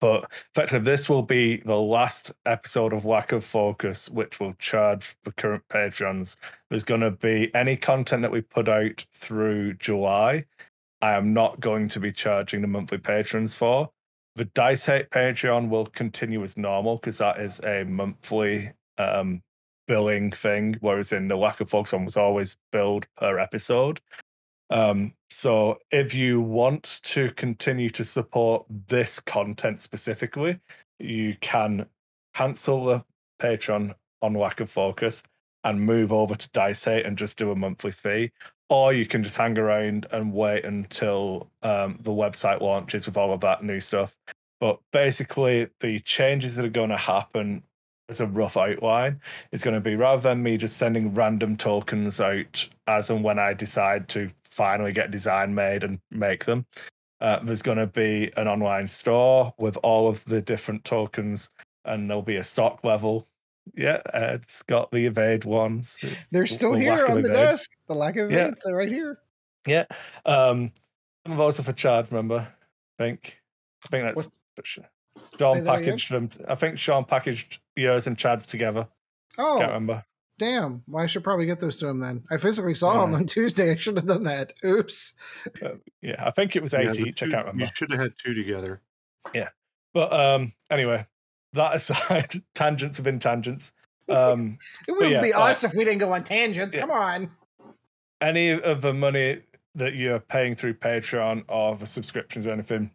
but 0.00 0.30
effectively, 0.50 0.84
this 0.84 1.08
will 1.08 1.22
be 1.22 1.58
the 1.58 1.80
last 1.80 2.32
episode 2.46 2.92
of 2.92 3.04
Lack 3.04 3.32
of 3.32 3.44
Focus, 3.44 4.08
which 4.08 4.38
will 4.38 4.54
charge 4.54 5.16
the 5.24 5.32
current 5.32 5.64
patrons. 5.68 6.36
There's 6.70 6.84
going 6.84 7.00
to 7.00 7.10
be 7.10 7.52
any 7.54 7.76
content 7.76 8.22
that 8.22 8.30
we 8.30 8.42
put 8.42 8.68
out 8.68 9.04
through 9.14 9.74
July. 9.74 10.44
I 11.00 11.12
am 11.12 11.32
not 11.32 11.60
going 11.60 11.88
to 11.88 12.00
be 12.00 12.12
charging 12.12 12.62
the 12.62 12.68
monthly 12.68 12.98
patrons 12.98 13.54
for. 13.54 13.90
The 14.36 14.44
Dice 14.46 14.88
8 14.88 15.10
Patreon 15.10 15.68
will 15.68 15.86
continue 15.86 16.42
as 16.42 16.56
normal 16.56 16.96
because 16.96 17.18
that 17.18 17.40
is 17.40 17.60
a 17.64 17.84
monthly 17.84 18.70
um, 18.98 19.42
billing 19.88 20.30
thing, 20.30 20.76
whereas 20.80 21.12
in 21.12 21.28
the 21.28 21.36
Lack 21.36 21.60
of 21.60 21.68
Focus 21.68 21.92
one 21.92 22.04
was 22.04 22.16
always 22.16 22.56
billed 22.70 23.08
per 23.16 23.38
episode. 23.38 24.00
Um, 24.72 25.12
so 25.28 25.78
if 25.90 26.14
you 26.14 26.40
want 26.40 27.00
to 27.02 27.30
continue 27.32 27.90
to 27.90 28.04
support 28.04 28.64
this 28.88 29.20
content 29.20 29.78
specifically, 29.78 30.60
you 30.98 31.36
can 31.42 31.86
cancel 32.34 32.86
the 32.86 33.04
Patreon 33.38 33.94
on 34.22 34.32
lack 34.32 34.60
of 34.60 34.70
focus 34.70 35.22
and 35.62 35.82
move 35.82 36.10
over 36.10 36.34
to 36.34 36.48
Dice 36.50 36.86
8 36.86 37.04
and 37.04 37.18
just 37.18 37.36
do 37.36 37.50
a 37.50 37.56
monthly 37.56 37.92
fee. 37.92 38.32
Or 38.70 38.94
you 38.94 39.04
can 39.04 39.22
just 39.22 39.36
hang 39.36 39.58
around 39.58 40.06
and 40.10 40.32
wait 40.32 40.64
until 40.64 41.50
um, 41.62 41.98
the 42.00 42.10
website 42.10 42.62
launches 42.62 43.04
with 43.04 43.18
all 43.18 43.34
of 43.34 43.40
that 43.40 43.62
new 43.62 43.78
stuff. 43.78 44.16
But 44.58 44.80
basically, 44.90 45.68
the 45.80 46.00
changes 46.00 46.56
that 46.56 46.64
are 46.64 46.70
going 46.70 46.90
to 46.90 46.96
happen 46.96 47.64
as 48.12 48.20
a 48.20 48.26
rough 48.26 48.58
outline 48.58 49.20
is 49.52 49.62
going 49.62 49.74
to 49.74 49.80
be 49.80 49.96
rather 49.96 50.20
than 50.20 50.42
me 50.42 50.58
just 50.58 50.76
sending 50.76 51.14
random 51.14 51.56
tokens 51.56 52.20
out 52.20 52.68
as 52.86 53.08
and 53.08 53.24
when 53.24 53.38
I 53.38 53.54
decide 53.54 54.08
to 54.10 54.30
finally 54.44 54.92
get 54.92 55.10
design 55.10 55.54
made 55.54 55.82
and 55.82 55.98
make 56.10 56.44
them. 56.44 56.66
Uh, 57.22 57.38
there's 57.42 57.62
going 57.62 57.78
to 57.78 57.86
be 57.86 58.30
an 58.36 58.48
online 58.48 58.86
store 58.86 59.54
with 59.58 59.78
all 59.82 60.08
of 60.08 60.24
the 60.26 60.42
different 60.42 60.84
tokens, 60.84 61.48
and 61.84 62.10
there'll 62.10 62.22
be 62.22 62.36
a 62.36 62.44
stock 62.44 62.84
level. 62.84 63.26
Yeah, 63.74 64.02
uh, 64.12 64.32
it's 64.34 64.62
got 64.62 64.90
the 64.90 65.06
evade 65.06 65.44
ones. 65.44 65.98
They're 66.32 66.46
still 66.46 66.72
the 66.72 66.80
here 66.80 67.06
on 67.06 67.22
the 67.22 67.30
evade. 67.30 67.32
desk. 67.32 67.70
The 67.88 67.94
lack 67.94 68.16
of 68.16 68.30
evade, 68.30 68.36
yeah. 68.36 68.50
they're 68.64 68.76
right 68.76 68.88
here. 68.88 69.20
Yeah. 69.66 69.84
Um, 70.26 70.72
I'm 71.24 71.40
also 71.40 71.62
for 71.62 71.72
Chad, 71.72 72.10
remember? 72.10 72.48
I 72.98 73.02
think. 73.02 73.40
I 73.84 73.88
think 73.88 74.04
that's. 74.04 74.26
What? 74.26 74.91
Sean 75.38 75.64
packaged 75.64 76.10
them. 76.10 76.28
I 76.46 76.54
think 76.54 76.78
Sean 76.78 77.04
packaged 77.04 77.60
yours 77.76 78.06
and 78.06 78.16
Chad's 78.16 78.46
together. 78.46 78.88
Oh, 79.38 79.56
can't 79.58 79.72
remember. 79.72 80.04
Damn. 80.38 80.82
Well, 80.88 81.02
I 81.02 81.06
should 81.06 81.24
probably 81.24 81.46
get 81.46 81.60
those 81.60 81.78
to 81.78 81.88
him 81.88 82.00
then. 82.00 82.24
I 82.30 82.36
physically 82.36 82.74
saw 82.74 82.94
yeah. 82.94 83.04
him 83.04 83.14
on 83.14 83.26
Tuesday. 83.26 83.70
I 83.70 83.76
should 83.76 83.96
have 83.96 84.06
done 84.06 84.24
that. 84.24 84.52
Oops. 84.64 85.12
Uh, 85.62 85.76
yeah, 86.00 86.26
I 86.26 86.30
think 86.30 86.56
it 86.56 86.62
was 86.62 86.74
eight 86.74 86.98
yeah, 86.98 87.06
each. 87.06 87.20
Two, 87.20 87.26
I 87.26 87.30
can't 87.30 87.46
remember. 87.46 87.64
You 87.64 87.70
should 87.74 87.90
have 87.92 88.00
had 88.00 88.14
two 88.22 88.34
together. 88.34 88.80
Yeah. 89.34 89.48
But 89.94 90.12
um 90.12 90.52
anyway, 90.70 91.06
that 91.52 91.74
aside, 91.76 92.42
tangents 92.54 92.98
within 92.98 93.18
tangents. 93.18 93.72
Um, 94.08 94.58
it 94.88 94.92
wouldn't 94.92 95.12
yeah, 95.12 95.22
be 95.22 95.32
us 95.32 95.64
uh, 95.64 95.68
if 95.68 95.74
we 95.74 95.84
didn't 95.84 96.00
go 96.00 96.12
on 96.12 96.24
tangents. 96.24 96.76
Come 96.76 96.90
on. 96.90 97.30
Any 98.20 98.50
of 98.50 98.80
the 98.80 98.92
money 98.92 99.42
that 99.74 99.94
you're 99.94 100.20
paying 100.20 100.54
through 100.54 100.74
Patreon 100.74 101.44
or 101.48 101.76
the 101.76 101.86
subscriptions 101.86 102.46
or 102.46 102.52
anything 102.52 102.90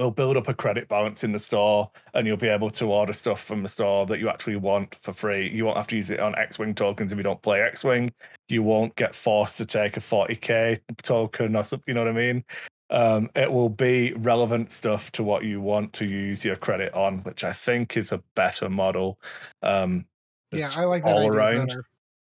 will 0.00 0.10
build 0.10 0.36
up 0.36 0.48
a 0.48 0.54
credit 0.54 0.88
balance 0.88 1.24
in 1.24 1.32
the 1.32 1.38
store 1.38 1.90
and 2.14 2.26
you'll 2.26 2.36
be 2.36 2.48
able 2.48 2.70
to 2.70 2.86
order 2.86 3.12
stuff 3.12 3.42
from 3.42 3.62
the 3.62 3.68
store 3.68 4.06
that 4.06 4.18
you 4.18 4.28
actually 4.28 4.56
want 4.56 4.96
for 5.02 5.12
free. 5.12 5.50
You 5.50 5.64
won't 5.64 5.76
have 5.76 5.86
to 5.88 5.96
use 5.96 6.10
it 6.10 6.20
on 6.20 6.34
X 6.36 6.58
Wing 6.58 6.74
tokens 6.74 7.12
if 7.12 7.18
you 7.18 7.24
don't 7.24 7.42
play 7.42 7.60
X 7.60 7.84
Wing. 7.84 8.12
You 8.48 8.62
won't 8.62 8.96
get 8.96 9.14
forced 9.14 9.58
to 9.58 9.66
take 9.66 9.96
a 9.96 10.00
40k 10.00 10.80
token 11.02 11.56
or 11.56 11.64
something, 11.64 11.84
you 11.86 11.94
know 11.94 12.04
what 12.04 12.10
I 12.10 12.26
mean? 12.26 12.44
Um, 12.90 13.30
it 13.36 13.52
will 13.52 13.68
be 13.68 14.12
relevant 14.14 14.72
stuff 14.72 15.12
to 15.12 15.22
what 15.22 15.44
you 15.44 15.60
want 15.60 15.92
to 15.94 16.06
use 16.06 16.44
your 16.44 16.56
credit 16.56 16.92
on, 16.92 17.18
which 17.18 17.44
I 17.44 17.52
think 17.52 17.96
is 17.96 18.10
a 18.10 18.22
better 18.34 18.68
model. 18.68 19.20
Um, 19.62 20.06
yeah, 20.50 20.70
I 20.76 20.84
like 20.84 21.04
that 21.04 21.16
all 21.16 21.28
around. 21.28 21.72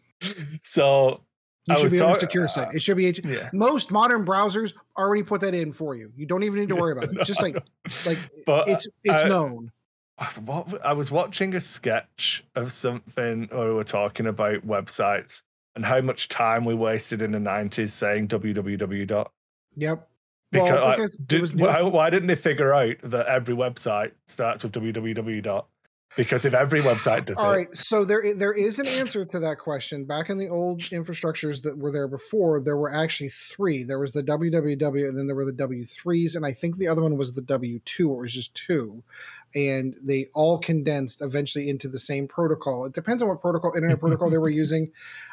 so 0.63 1.21
you 1.69 1.77
should 1.77 1.91
be 1.91 2.01
on 2.01 2.15
a 2.15 2.19
secure 2.19 2.47
site. 2.47 2.73
It 2.73 2.81
should 2.81 2.97
be 2.97 3.13
yeah. 3.23 3.49
most 3.53 3.91
modern 3.91 4.25
browsers 4.25 4.73
already 4.97 5.23
put 5.23 5.41
that 5.41 5.53
in 5.53 5.71
for 5.71 5.95
you. 5.95 6.11
You 6.15 6.25
don't 6.25 6.43
even 6.43 6.59
need 6.59 6.69
to 6.69 6.75
worry 6.75 6.93
about 6.93 7.15
it. 7.15 7.23
Just 7.25 7.41
like 7.41 7.55
like 8.05 8.17
but 8.45 8.67
it's 8.67 8.87
it's 9.03 9.23
I, 9.23 9.29
known. 9.29 9.71
What 10.43 10.83
I 10.83 10.93
was 10.93 11.11
watching 11.11 11.53
a 11.55 11.61
sketch 11.61 12.43
of 12.55 12.71
something 12.71 13.49
or 13.51 13.67
we 13.67 13.73
were 13.73 13.83
talking 13.83 14.27
about 14.27 14.65
websites 14.65 15.43
and 15.75 15.85
how 15.85 16.01
much 16.01 16.27
time 16.27 16.65
we 16.65 16.73
wasted 16.73 17.21
in 17.21 17.31
the 17.31 17.39
nineties 17.39 17.93
saying 17.93 18.27
www. 18.27 19.07
dot 19.07 19.31
Yep. 19.75 20.08
Because, 20.51 20.71
well, 20.71 20.91
because 20.91 21.17
did, 21.17 21.51
why, 21.59 21.81
why, 21.81 22.09
didn't 22.09 22.27
they 22.27 22.35
figure 22.35 22.73
out 22.73 22.97
that 23.03 23.27
every 23.27 23.55
website 23.55 24.11
starts 24.25 24.63
with 24.63 24.71
www 24.73 25.43
dot? 25.43 25.67
because 26.17 26.45
if 26.45 26.53
every 26.53 26.81
website 26.81 27.25
does 27.25 27.37
All 27.39 27.51
it. 27.51 27.55
right, 27.55 27.75
so 27.75 28.03
there 28.03 28.33
there 28.35 28.53
is 28.53 28.79
an 28.79 28.87
answer 28.87 29.25
to 29.25 29.39
that 29.39 29.59
question. 29.59 30.05
Back 30.05 30.29
in 30.29 30.37
the 30.37 30.49
old 30.49 30.81
infrastructures 30.81 31.61
that 31.63 31.77
were 31.77 31.91
there 31.91 32.07
before, 32.07 32.61
there 32.61 32.77
were 32.77 32.93
actually 32.93 33.29
three. 33.29 33.83
There 33.83 33.99
was 33.99 34.13
the 34.13 34.23
www, 34.23 35.07
and 35.07 35.17
then 35.17 35.27
there 35.27 35.35
were 35.35 35.45
the 35.45 35.53
W3s, 35.53 36.35
and 36.35 36.45
I 36.45 36.51
think 36.51 36.77
the 36.77 36.87
other 36.87 37.01
one 37.01 37.17
was 37.17 37.33
the 37.33 37.41
W2, 37.41 38.09
or 38.09 38.19
it 38.19 38.21
was 38.21 38.33
just 38.33 38.55
two 38.55 39.03
and 39.55 39.95
they 40.03 40.27
all 40.33 40.57
condensed 40.59 41.21
eventually 41.21 41.69
into 41.69 41.87
the 41.87 41.99
same 41.99 42.27
protocol. 42.27 42.85
It 42.85 42.93
depends 42.93 43.23
on 43.23 43.29
what 43.29 43.41
protocol, 43.41 43.73
internet 43.75 43.99
protocol 44.01 44.29
they 44.29 44.37
were 44.37 44.49
using. 44.49 44.91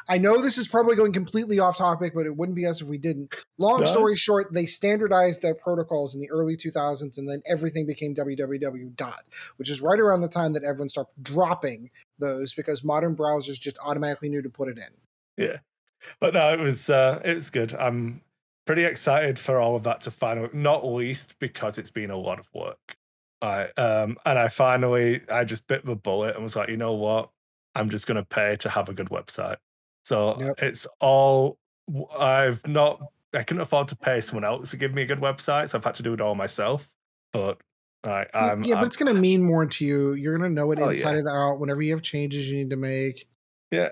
I 0.09 0.17
know 0.17 0.41
this 0.41 0.57
is 0.57 0.67
probably 0.67 0.95
going 0.95 1.13
completely 1.13 1.59
off 1.59 1.77
topic, 1.77 2.13
but 2.13 2.25
it 2.25 2.35
wouldn't 2.35 2.55
be 2.55 2.65
us 2.65 2.81
if 2.81 2.87
we 2.87 2.97
didn't. 2.97 3.33
Long 3.57 3.81
nice. 3.81 3.91
story 3.91 4.15
short, 4.15 4.53
they 4.53 4.65
standardized 4.65 5.41
their 5.41 5.55
protocols 5.55 6.15
in 6.15 6.21
the 6.21 6.29
early 6.29 6.55
2000s, 6.55 7.17
and 7.17 7.29
then 7.29 7.41
everything 7.49 7.85
became 7.85 8.15
www 8.15 8.95
dot, 8.95 9.23
which 9.57 9.69
is 9.69 9.81
right 9.81 9.99
around 9.99 10.21
the 10.21 10.27
time 10.27 10.53
that 10.53 10.63
everyone 10.63 10.89
started 10.89 11.11
dropping 11.21 11.89
those 12.19 12.53
because 12.53 12.83
modern 12.83 13.15
browsers 13.15 13.59
just 13.59 13.77
automatically 13.85 14.29
knew 14.29 14.41
to 14.41 14.49
put 14.49 14.69
it 14.69 14.77
in. 14.77 15.43
Yeah, 15.43 15.57
but 16.19 16.33
no, 16.33 16.53
it 16.53 16.59
was 16.59 16.89
uh, 16.89 17.21
it 17.23 17.33
was 17.33 17.49
good. 17.49 17.73
I'm 17.73 18.21
pretty 18.65 18.83
excited 18.83 19.39
for 19.39 19.59
all 19.59 19.75
of 19.75 19.83
that 19.83 20.01
to 20.01 20.11
finally, 20.11 20.49
not 20.53 20.85
least 20.85 21.39
because 21.39 21.77
it's 21.77 21.89
been 21.89 22.11
a 22.11 22.17
lot 22.17 22.39
of 22.39 22.49
work. 22.53 22.97
I 23.41 23.67
um 23.77 24.17
and 24.25 24.39
I 24.39 24.47
finally 24.47 25.21
I 25.31 25.43
just 25.43 25.67
bit 25.67 25.85
the 25.85 25.95
bullet 25.95 26.35
and 26.35 26.43
was 26.43 26.55
like, 26.55 26.69
you 26.69 26.77
know 26.77 26.93
what? 26.93 27.29
I'm 27.75 27.89
just 27.89 28.07
gonna 28.07 28.25
pay 28.25 28.55
to 28.57 28.69
have 28.69 28.89
a 28.89 28.93
good 28.93 29.09
website. 29.09 29.57
So 30.05 30.39
yep. 30.39 30.55
it's 30.59 30.87
all 30.99 31.57
I've 32.17 32.65
not 32.67 33.01
I 33.33 33.43
couldn't 33.43 33.61
afford 33.61 33.89
to 33.89 33.95
pay 33.95 34.21
someone 34.21 34.45
else 34.45 34.71
to 34.71 34.77
give 34.77 34.93
me 34.93 35.03
a 35.03 35.05
good 35.05 35.19
website, 35.19 35.69
so 35.69 35.77
I've 35.77 35.83
had 35.83 35.95
to 35.95 36.03
do 36.03 36.13
it 36.13 36.21
all 36.21 36.35
myself. 36.35 36.89
But 37.33 37.59
I, 38.03 38.25
I'm, 38.33 38.63
yeah, 38.63 38.75
I'm, 38.75 38.81
but 38.81 38.87
it's 38.87 38.97
gonna 38.97 39.13
mean 39.13 39.43
more 39.43 39.65
to 39.65 39.85
you. 39.85 40.13
You're 40.13 40.37
gonna 40.37 40.49
know 40.49 40.71
it 40.71 40.79
oh, 40.79 40.89
inside 40.89 41.13
yeah. 41.13 41.19
and 41.19 41.27
out 41.27 41.59
whenever 41.59 41.81
you 41.81 41.91
have 41.91 42.01
changes 42.01 42.49
you 42.49 42.57
need 42.57 42.69
to 42.69 42.77
make. 42.77 43.27
Yeah, 43.71 43.89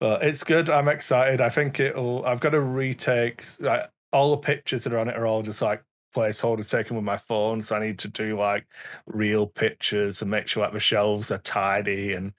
but 0.00 0.22
it's 0.22 0.44
good. 0.44 0.70
I'm 0.70 0.88
excited. 0.88 1.40
I 1.40 1.48
think 1.48 1.80
it'll. 1.80 2.24
I've 2.24 2.40
got 2.40 2.50
to 2.50 2.60
retake. 2.60 3.44
Like, 3.60 3.90
all 4.12 4.30
the 4.30 4.38
pictures 4.38 4.84
that 4.84 4.92
are 4.92 4.98
on 4.98 5.08
it 5.08 5.16
are 5.16 5.26
all 5.26 5.42
just 5.42 5.60
like 5.60 5.82
placeholders 6.16 6.70
taken 6.70 6.96
with 6.96 7.04
my 7.04 7.18
phone, 7.18 7.60
so 7.60 7.76
I 7.76 7.86
need 7.86 7.98
to 8.00 8.08
do 8.08 8.38
like 8.38 8.66
real 9.06 9.46
pictures 9.46 10.22
and 10.22 10.30
make 10.30 10.48
sure 10.48 10.62
like 10.62 10.72
the 10.72 10.80
shelves 10.80 11.30
are 11.30 11.38
tidy 11.38 12.14
and 12.14 12.32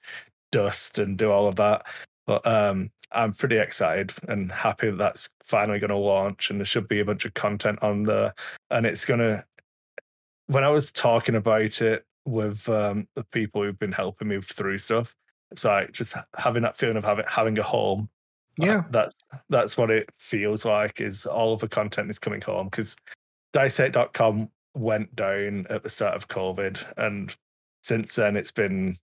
dust 0.50 0.98
and 0.98 1.16
do 1.16 1.30
all 1.30 1.46
of 1.46 1.56
that. 1.56 1.86
But 2.26 2.44
um, 2.46 2.90
I'm 3.12 3.32
pretty 3.32 3.56
excited 3.56 4.12
and 4.26 4.50
happy 4.50 4.90
that 4.90 4.96
that's 4.96 5.30
finally 5.42 5.78
going 5.78 5.90
to 5.90 5.96
launch, 5.96 6.50
and 6.50 6.58
there 6.58 6.66
should 6.66 6.88
be 6.88 6.98
a 6.98 7.04
bunch 7.04 7.24
of 7.24 7.34
content 7.34 7.78
on 7.80 8.02
there, 8.02 8.34
and 8.70 8.84
it's 8.84 9.04
going 9.04 9.20
to. 9.20 9.44
When 10.48 10.64
I 10.64 10.70
was 10.70 10.90
talking 10.90 11.36
about 11.36 11.80
it 11.80 12.04
with 12.24 12.68
um, 12.68 13.06
the 13.14 13.24
people 13.24 13.62
who've 13.62 13.78
been 13.78 13.92
helping 13.92 14.28
me 14.28 14.40
through 14.40 14.78
stuff, 14.78 15.14
it's 15.52 15.64
like 15.64 15.92
just 15.92 16.14
having 16.36 16.62
that 16.62 16.76
feeling 16.76 16.96
of 16.96 17.04
having 17.04 17.26
having 17.28 17.58
a 17.58 17.62
home. 17.62 18.08
Yeah, 18.58 18.82
that's 18.90 19.14
that's 19.48 19.78
what 19.78 19.90
it 19.90 20.10
feels 20.18 20.64
like. 20.64 21.00
Is 21.00 21.26
all 21.26 21.54
of 21.54 21.60
the 21.60 21.68
content 21.68 22.10
is 22.10 22.18
coming 22.18 22.40
home 22.40 22.66
because 22.66 22.96
dice8.com 23.58 24.50
went 24.76 25.16
down 25.16 25.66
at 25.68 25.82
the 25.82 25.90
start 25.90 26.14
of 26.14 26.28
COVID, 26.28 26.84
and 26.96 27.34
since 27.82 28.14
then 28.14 28.36
it's 28.36 28.52
been 28.52 28.96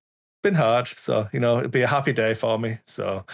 been 0.44 0.56
hard. 0.56 0.88
So 0.88 1.28
you 1.34 1.40
know, 1.40 1.60
it'd 1.60 1.72
be 1.72 1.82
a 1.82 1.88
happy 1.88 2.14
day 2.14 2.34
for 2.34 2.58
me. 2.58 2.80
So 2.86 3.26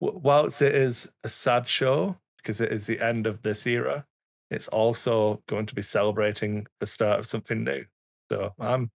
whilst 0.00 0.62
it 0.62 0.74
is 0.74 1.08
a 1.22 1.28
sad 1.28 1.68
show 1.68 2.16
because 2.38 2.60
it 2.60 2.72
is 2.72 2.86
the 2.86 3.00
end 3.00 3.26
of 3.26 3.42
this 3.42 3.66
era, 3.66 4.06
it's 4.50 4.68
also 4.68 5.42
going 5.46 5.66
to 5.66 5.74
be 5.74 5.82
celebrating 5.82 6.66
the 6.80 6.86
start 6.86 7.18
of 7.18 7.26
something 7.26 7.64
new. 7.64 7.84
So 8.30 8.52
I'm, 8.58 8.90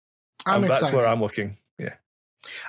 I'm, 0.44 0.64
I'm 0.64 0.68
that's 0.68 0.92
where 0.92 1.06
I'm 1.06 1.20
looking. 1.20 1.56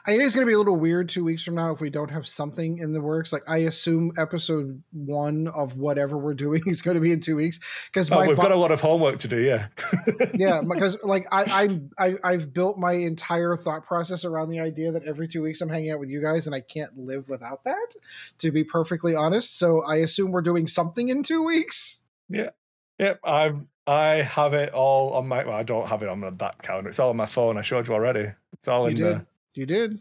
I 0.05 0.11
think 0.11 0.23
it's 0.23 0.35
going 0.35 0.45
to 0.45 0.49
be 0.49 0.53
a 0.53 0.57
little 0.57 0.75
weird 0.75 1.09
two 1.09 1.23
weeks 1.23 1.43
from 1.43 1.55
now 1.55 1.71
if 1.71 1.81
we 1.81 1.89
don't 1.89 2.11
have 2.11 2.27
something 2.27 2.79
in 2.79 2.93
the 2.93 3.01
works. 3.01 3.31
Like 3.31 3.47
I 3.47 3.57
assume 3.59 4.11
episode 4.17 4.81
one 4.91 5.47
of 5.47 5.77
whatever 5.77 6.17
we're 6.17 6.33
doing 6.33 6.63
is 6.67 6.81
going 6.81 6.95
to 6.95 7.01
be 7.01 7.11
in 7.11 7.19
two 7.19 7.35
weeks 7.35 7.59
because 7.87 8.11
oh, 8.11 8.25
we've 8.25 8.35
bo- 8.35 8.43
got 8.43 8.51
a 8.51 8.55
lot 8.55 8.71
of 8.71 8.81
homework 8.81 9.19
to 9.19 9.27
do. 9.27 9.39
Yeah, 9.41 9.67
yeah, 10.33 10.61
because 10.67 10.97
like 11.03 11.27
I, 11.31 11.79
I 11.97 12.07
I 12.07 12.15
I've 12.23 12.53
built 12.53 12.77
my 12.77 12.93
entire 12.93 13.55
thought 13.55 13.85
process 13.85 14.25
around 14.25 14.49
the 14.49 14.59
idea 14.59 14.91
that 14.91 15.03
every 15.03 15.27
two 15.27 15.41
weeks 15.41 15.61
I'm 15.61 15.69
hanging 15.69 15.91
out 15.91 15.99
with 15.99 16.09
you 16.09 16.21
guys 16.21 16.47
and 16.47 16.55
I 16.55 16.61
can't 16.61 16.97
live 16.97 17.29
without 17.29 17.63
that. 17.65 17.95
To 18.39 18.51
be 18.51 18.63
perfectly 18.63 19.15
honest, 19.15 19.57
so 19.57 19.83
I 19.83 19.97
assume 19.97 20.31
we're 20.31 20.41
doing 20.41 20.67
something 20.67 21.09
in 21.09 21.23
two 21.23 21.43
weeks. 21.43 21.99
Yeah, 22.29 22.49
yep. 22.97 23.19
I'm 23.23 23.67
I 23.87 24.15
have 24.15 24.53
it 24.53 24.73
all 24.73 25.13
on 25.13 25.27
my. 25.27 25.45
Well, 25.45 25.55
I 25.55 25.63
don't 25.63 25.87
have 25.87 26.03
it 26.03 26.09
on 26.09 26.19
that 26.19 26.61
calendar. 26.61 26.89
It's 26.89 26.99
all 26.99 27.09
on 27.09 27.17
my 27.17 27.25
phone. 27.25 27.57
I 27.57 27.61
showed 27.61 27.87
you 27.87 27.93
already. 27.93 28.33
It's 28.53 28.67
all 28.67 28.83
you 28.83 28.89
in 28.89 28.95
did. 28.97 29.05
there. 29.05 29.25
You 29.57 29.65
did. 29.65 29.99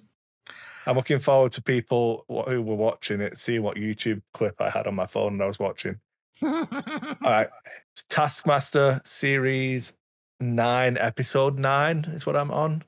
I'm 0.87 0.97
looking 0.97 1.19
forward 1.19 1.53
to 1.53 1.63
people 1.63 2.25
who 2.29 2.63
were 2.63 2.77
watching 2.77 3.21
it, 3.21 3.39
seeing 3.39 3.63
what 3.63 3.77
YouTube 3.77 4.23
clip 4.35 4.61
I 4.61 4.71
had 4.71 4.87
on 4.87 4.95
my 4.95 5.07
phone 5.07 5.33
and 5.33 5.43
I 5.43 5.47
was 5.47 5.59
watching. 5.59 5.99
All 6.43 6.69
right. 7.23 7.49
Taskmaster 8.09 9.01
series 9.05 9.95
nine, 10.39 10.99
episode 10.99 11.59
nine 11.59 12.05
is 12.13 12.27
what 12.27 12.37
I'm 12.37 12.51
on. 12.51 12.85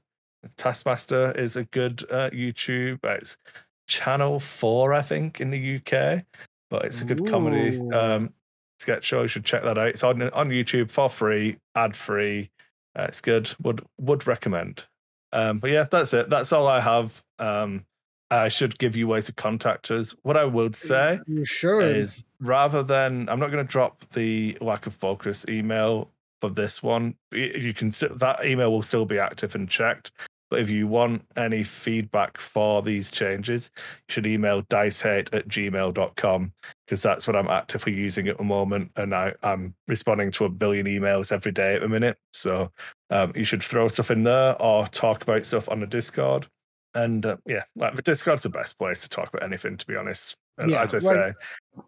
Taskmaster 0.56 1.32
is 1.32 1.56
a 1.56 1.64
good 1.64 2.04
uh, 2.10 2.30
YouTube. 2.30 2.98
It's 3.02 3.38
channel 3.86 4.38
four, 4.38 4.92
I 4.92 5.02
think, 5.02 5.40
in 5.40 5.50
the 5.50 5.76
UK, 5.76 6.24
but 6.70 6.84
it's 6.84 7.00
a 7.00 7.06
good 7.06 7.20
Ooh. 7.20 7.30
comedy 7.30 7.80
um, 7.92 8.34
sketch 8.78 9.04
show. 9.04 9.22
You 9.22 9.28
should 9.28 9.46
check 9.46 9.62
that 9.62 9.78
out. 9.78 9.88
It's 9.88 10.04
on 10.04 10.22
on 10.30 10.50
YouTube 10.50 10.90
for 10.90 11.08
free, 11.08 11.56
ad 11.74 11.96
free. 11.96 12.50
Uh, 12.94 13.06
it's 13.08 13.20
good. 13.20 13.50
Would 13.62 13.84
would 13.98 14.26
recommend. 14.26 14.84
Um, 15.32 15.58
but 15.58 15.70
yeah, 15.70 15.84
that's 15.84 16.14
it. 16.14 16.30
That's 16.30 16.52
all 16.52 16.66
I 16.66 16.80
have. 16.80 17.22
Um, 17.38 17.84
I 18.30 18.48
should 18.48 18.78
give 18.78 18.94
you 18.94 19.08
ways 19.08 19.26
to 19.26 19.32
contact 19.32 19.90
us. 19.90 20.14
What 20.22 20.36
I 20.36 20.44
would 20.44 20.76
say 20.76 21.20
should 21.44 21.82
is 21.82 22.24
rather 22.40 22.82
than 22.82 23.28
I'm 23.28 23.40
not 23.40 23.50
going 23.50 23.64
to 23.64 23.70
drop 23.70 24.04
the 24.12 24.58
lack 24.60 24.86
of 24.86 24.94
focus 24.94 25.46
email 25.48 26.10
for 26.40 26.50
this 26.50 26.82
one. 26.82 27.14
You 27.32 27.72
can 27.72 27.90
st- 27.90 28.18
that 28.18 28.44
email 28.44 28.70
will 28.70 28.82
still 28.82 29.06
be 29.06 29.18
active 29.18 29.54
and 29.54 29.68
checked. 29.68 30.12
But 30.50 30.60
if 30.60 30.70
you 30.70 30.86
want 30.86 31.24
any 31.36 31.62
feedback 31.62 32.38
for 32.38 32.82
these 32.82 33.10
changes, 33.10 33.70
you 33.76 34.12
should 34.14 34.26
email 34.26 34.62
dice8 34.62 35.34
at 35.34 35.48
gmail.com 35.48 36.52
because 36.86 37.02
that's 37.02 37.26
what 37.26 37.36
I'm 37.36 37.48
actively 37.48 37.92
using 37.94 38.28
at 38.28 38.38
the 38.38 38.44
moment. 38.44 38.92
And 38.96 39.14
I, 39.14 39.34
am 39.42 39.74
responding 39.86 40.30
to 40.32 40.46
a 40.46 40.48
billion 40.48 40.86
emails 40.86 41.32
every 41.32 41.52
day 41.52 41.74
at 41.74 41.82
the 41.82 41.88
minute. 41.88 42.18
So 42.32 42.72
um, 43.10 43.32
you 43.34 43.44
should 43.44 43.62
throw 43.62 43.88
stuff 43.88 44.10
in 44.10 44.22
there 44.22 44.60
or 44.60 44.86
talk 44.86 45.22
about 45.22 45.44
stuff 45.44 45.68
on 45.68 45.80
the 45.80 45.86
Discord. 45.86 46.46
And 46.94 47.26
uh, 47.26 47.36
yeah, 47.46 47.64
like 47.76 47.94
the 47.94 48.02
Discord's 48.02 48.42
the 48.42 48.48
best 48.48 48.78
place 48.78 49.02
to 49.02 49.08
talk 49.08 49.28
about 49.28 49.42
anything, 49.42 49.76
to 49.76 49.86
be 49.86 49.96
honest. 49.96 50.36
yeah, 50.66 50.82
as 50.82 50.94
I 50.94 50.98
like, 50.98 51.16
say. 51.16 51.82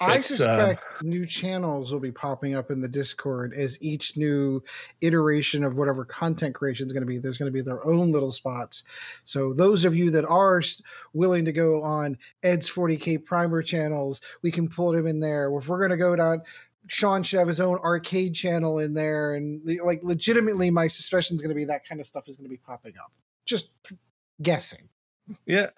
I 0.00 0.16
um, 0.16 0.22
suspect 0.22 0.84
new 1.02 1.26
channels 1.26 1.92
will 1.92 2.00
be 2.00 2.10
popping 2.10 2.54
up 2.54 2.70
in 2.70 2.80
the 2.80 2.88
Discord 2.88 3.52
as 3.54 3.80
each 3.82 4.16
new 4.16 4.62
iteration 5.02 5.62
of 5.62 5.76
whatever 5.76 6.04
content 6.04 6.54
creation 6.54 6.86
is 6.86 6.92
going 6.92 7.02
to 7.02 7.06
be. 7.06 7.18
There's 7.18 7.36
going 7.36 7.52
to 7.52 7.56
be 7.56 7.60
their 7.60 7.84
own 7.86 8.10
little 8.10 8.32
spots. 8.32 8.82
So 9.24 9.52
those 9.52 9.84
of 9.84 9.94
you 9.94 10.10
that 10.12 10.24
are 10.24 10.62
willing 11.12 11.44
to 11.44 11.52
go 11.52 11.82
on 11.82 12.16
Ed's 12.42 12.68
40k 12.70 13.24
primer 13.24 13.62
channels, 13.62 14.20
we 14.42 14.50
can 14.50 14.68
pull 14.68 14.92
them 14.92 15.06
in 15.06 15.20
there. 15.20 15.54
If 15.54 15.68
we're 15.68 15.78
going 15.78 15.90
to 15.90 15.96
go 15.96 16.16
down, 16.16 16.42
Sean 16.86 17.22
should 17.22 17.38
have 17.38 17.48
his 17.48 17.60
own 17.60 17.78
arcade 17.78 18.34
channel 18.34 18.78
in 18.78 18.94
there, 18.94 19.34
and 19.34 19.60
like 19.84 20.00
legitimately, 20.02 20.70
my 20.70 20.88
suspicion 20.88 21.36
is 21.36 21.42
going 21.42 21.50
to 21.50 21.54
be 21.54 21.66
that 21.66 21.86
kind 21.86 22.00
of 22.00 22.06
stuff 22.06 22.26
is 22.26 22.36
going 22.36 22.46
to 22.46 22.50
be 22.50 22.56
popping 22.56 22.94
up. 22.98 23.12
Just 23.44 23.70
guessing. 24.42 24.88
Yeah, 25.46 25.70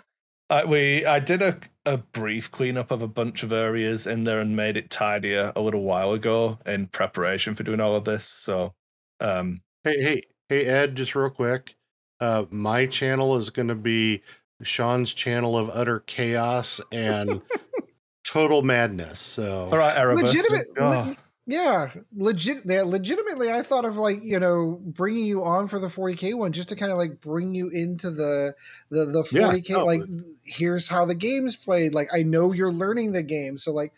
I, 0.53 0.65
we 0.67 1.07
I 1.07 1.19
did 1.19 1.41
a, 1.41 1.59
a 1.87 1.97
brief 1.97 2.51
cleanup 2.51 2.91
of 2.91 3.01
a 3.01 3.09
bunch 3.09 3.43
of 3.43 3.53
areas 3.53 4.07
in 4.07 4.25
there 4.25 4.39
and 4.39 4.55
made 4.55 4.77
it 4.77 4.91
tidier 4.91 5.51
a 5.57 5.63
little 5.63 5.83
while 5.83 6.13
ago 6.13 6.59
in 6.67 6.89
preparation 6.89 7.55
for 7.55 7.63
doing 7.63 7.81
all 7.81 7.97
of 7.97 8.05
this. 8.05 8.27
So, 8.27 8.75
um, 9.19 9.63
hey, 9.83 10.03
hey, 10.03 10.23
hey, 10.51 10.67
Ed, 10.67 10.95
just 10.95 11.15
real 11.15 11.31
quick. 11.31 11.75
Uh, 12.21 12.45
my 12.51 12.85
channel 12.85 13.37
is 13.37 13.49
going 13.49 13.69
to 13.69 13.75
be 13.75 14.23
Sean's 14.63 15.15
channel 15.15 15.57
of 15.57 15.71
utter 15.71 16.01
chaos 16.01 16.83
and 16.93 17.41
total 18.25 18.61
madness. 18.61 19.21
So, 19.21 19.71
all 19.73 19.79
right, 19.79 19.97
Erebus. 19.97 20.35
legitimate. 20.35 20.67
Oh. 20.79 21.15
Yeah, 21.45 21.91
legit. 22.17 22.63
Yeah, 22.65 22.83
legitimately, 22.83 23.51
I 23.51 23.63
thought 23.63 23.85
of 23.85 23.97
like 23.97 24.21
you 24.23 24.39
know 24.39 24.81
bringing 24.81 25.27
you 25.27 25.43
on 25.43 25.67
for 25.67 25.81
the 25.81 25.89
40k 25.89 26.35
one 26.35 26.53
just 26.53 26.69
to 26.69 26.77
kind 26.77 26.93
of 26.93 26.99
like 26.99 27.21
bring 27.21 27.55
you 27.55 27.69
into 27.69 28.11
the 28.11 28.55
the 28.91 29.07
the 29.07 29.25
40k. 29.25 29.69
Yeah, 29.69 29.79
like, 29.79 30.03
here's 30.45 30.89
how 30.89 31.05
the 31.05 31.17
game's 31.17 31.57
played. 31.57 31.95
Like, 31.95 32.11
I 32.15 32.23
know 32.23 32.53
you're 32.53 32.73
learning 32.73 33.13
the 33.13 33.25
game, 33.25 33.59
so 33.59 33.73
like, 33.73 33.93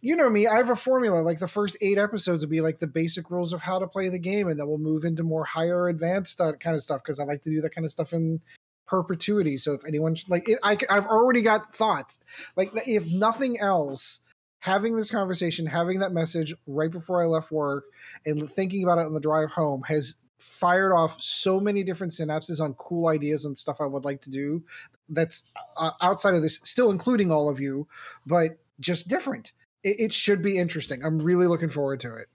you 0.00 0.16
know 0.16 0.30
me, 0.30 0.46
I 0.46 0.56
have 0.56 0.70
a 0.70 0.76
formula. 0.76 1.20
Like 1.20 1.38
the 1.38 1.48
first 1.48 1.76
eight 1.82 1.98
episodes 1.98 2.42
will 2.42 2.50
be 2.50 2.62
like 2.62 2.78
the 2.78 2.86
basic 2.86 3.30
rules 3.30 3.52
of 3.52 3.60
how 3.60 3.78
to 3.78 3.86
play 3.86 4.08
the 4.08 4.18
game, 4.18 4.48
and 4.48 4.58
then 4.58 4.66
we'll 4.66 4.78
move 4.78 5.04
into 5.04 5.22
more 5.22 5.44
higher 5.44 5.88
advanced 5.88 6.38
kind 6.38 6.76
of 6.76 6.82
stuff 6.82 7.02
because 7.02 7.20
I 7.20 7.24
like 7.24 7.42
to 7.42 7.50
do 7.50 7.60
that 7.60 7.74
kind 7.74 7.84
of 7.84 7.90
stuff 7.90 8.14
in 8.14 8.40
perpetuity. 8.86 9.58
So 9.58 9.74
if 9.74 9.82
anyone 9.86 10.16
like, 10.28 10.48
it, 10.48 10.60
I 10.62 10.78
I've 10.88 11.06
already 11.06 11.42
got 11.42 11.74
thoughts. 11.74 12.18
Like 12.56 12.70
if 12.86 13.12
nothing 13.12 13.60
else 13.60 14.20
having 14.60 14.96
this 14.96 15.10
conversation, 15.10 15.66
having 15.66 16.00
that 16.00 16.12
message 16.12 16.54
right 16.66 16.90
before 16.90 17.22
I 17.22 17.26
left 17.26 17.50
work, 17.50 17.84
and 18.24 18.50
thinking 18.50 18.82
about 18.82 18.98
it 18.98 19.06
on 19.06 19.14
the 19.14 19.20
drive 19.20 19.50
home 19.50 19.82
has 19.86 20.16
fired 20.38 20.92
off 20.92 21.20
so 21.20 21.60
many 21.60 21.82
different 21.82 22.12
synapses 22.12 22.60
on 22.60 22.74
cool 22.74 23.08
ideas 23.08 23.44
and 23.44 23.56
stuff 23.56 23.80
I 23.80 23.86
would 23.86 24.04
like 24.04 24.20
to 24.22 24.30
do. 24.30 24.64
That's 25.08 25.44
uh, 25.76 25.92
outside 26.02 26.34
of 26.34 26.42
this, 26.42 26.60
still 26.64 26.90
including 26.90 27.30
all 27.30 27.48
of 27.48 27.60
you, 27.60 27.86
but 28.26 28.58
just 28.80 29.08
different. 29.08 29.52
It, 29.82 30.00
it 30.00 30.12
should 30.12 30.42
be 30.42 30.58
interesting. 30.58 31.04
I'm 31.04 31.20
really 31.20 31.46
looking 31.46 31.70
forward 31.70 32.00
to 32.00 32.16
it. 32.16 32.26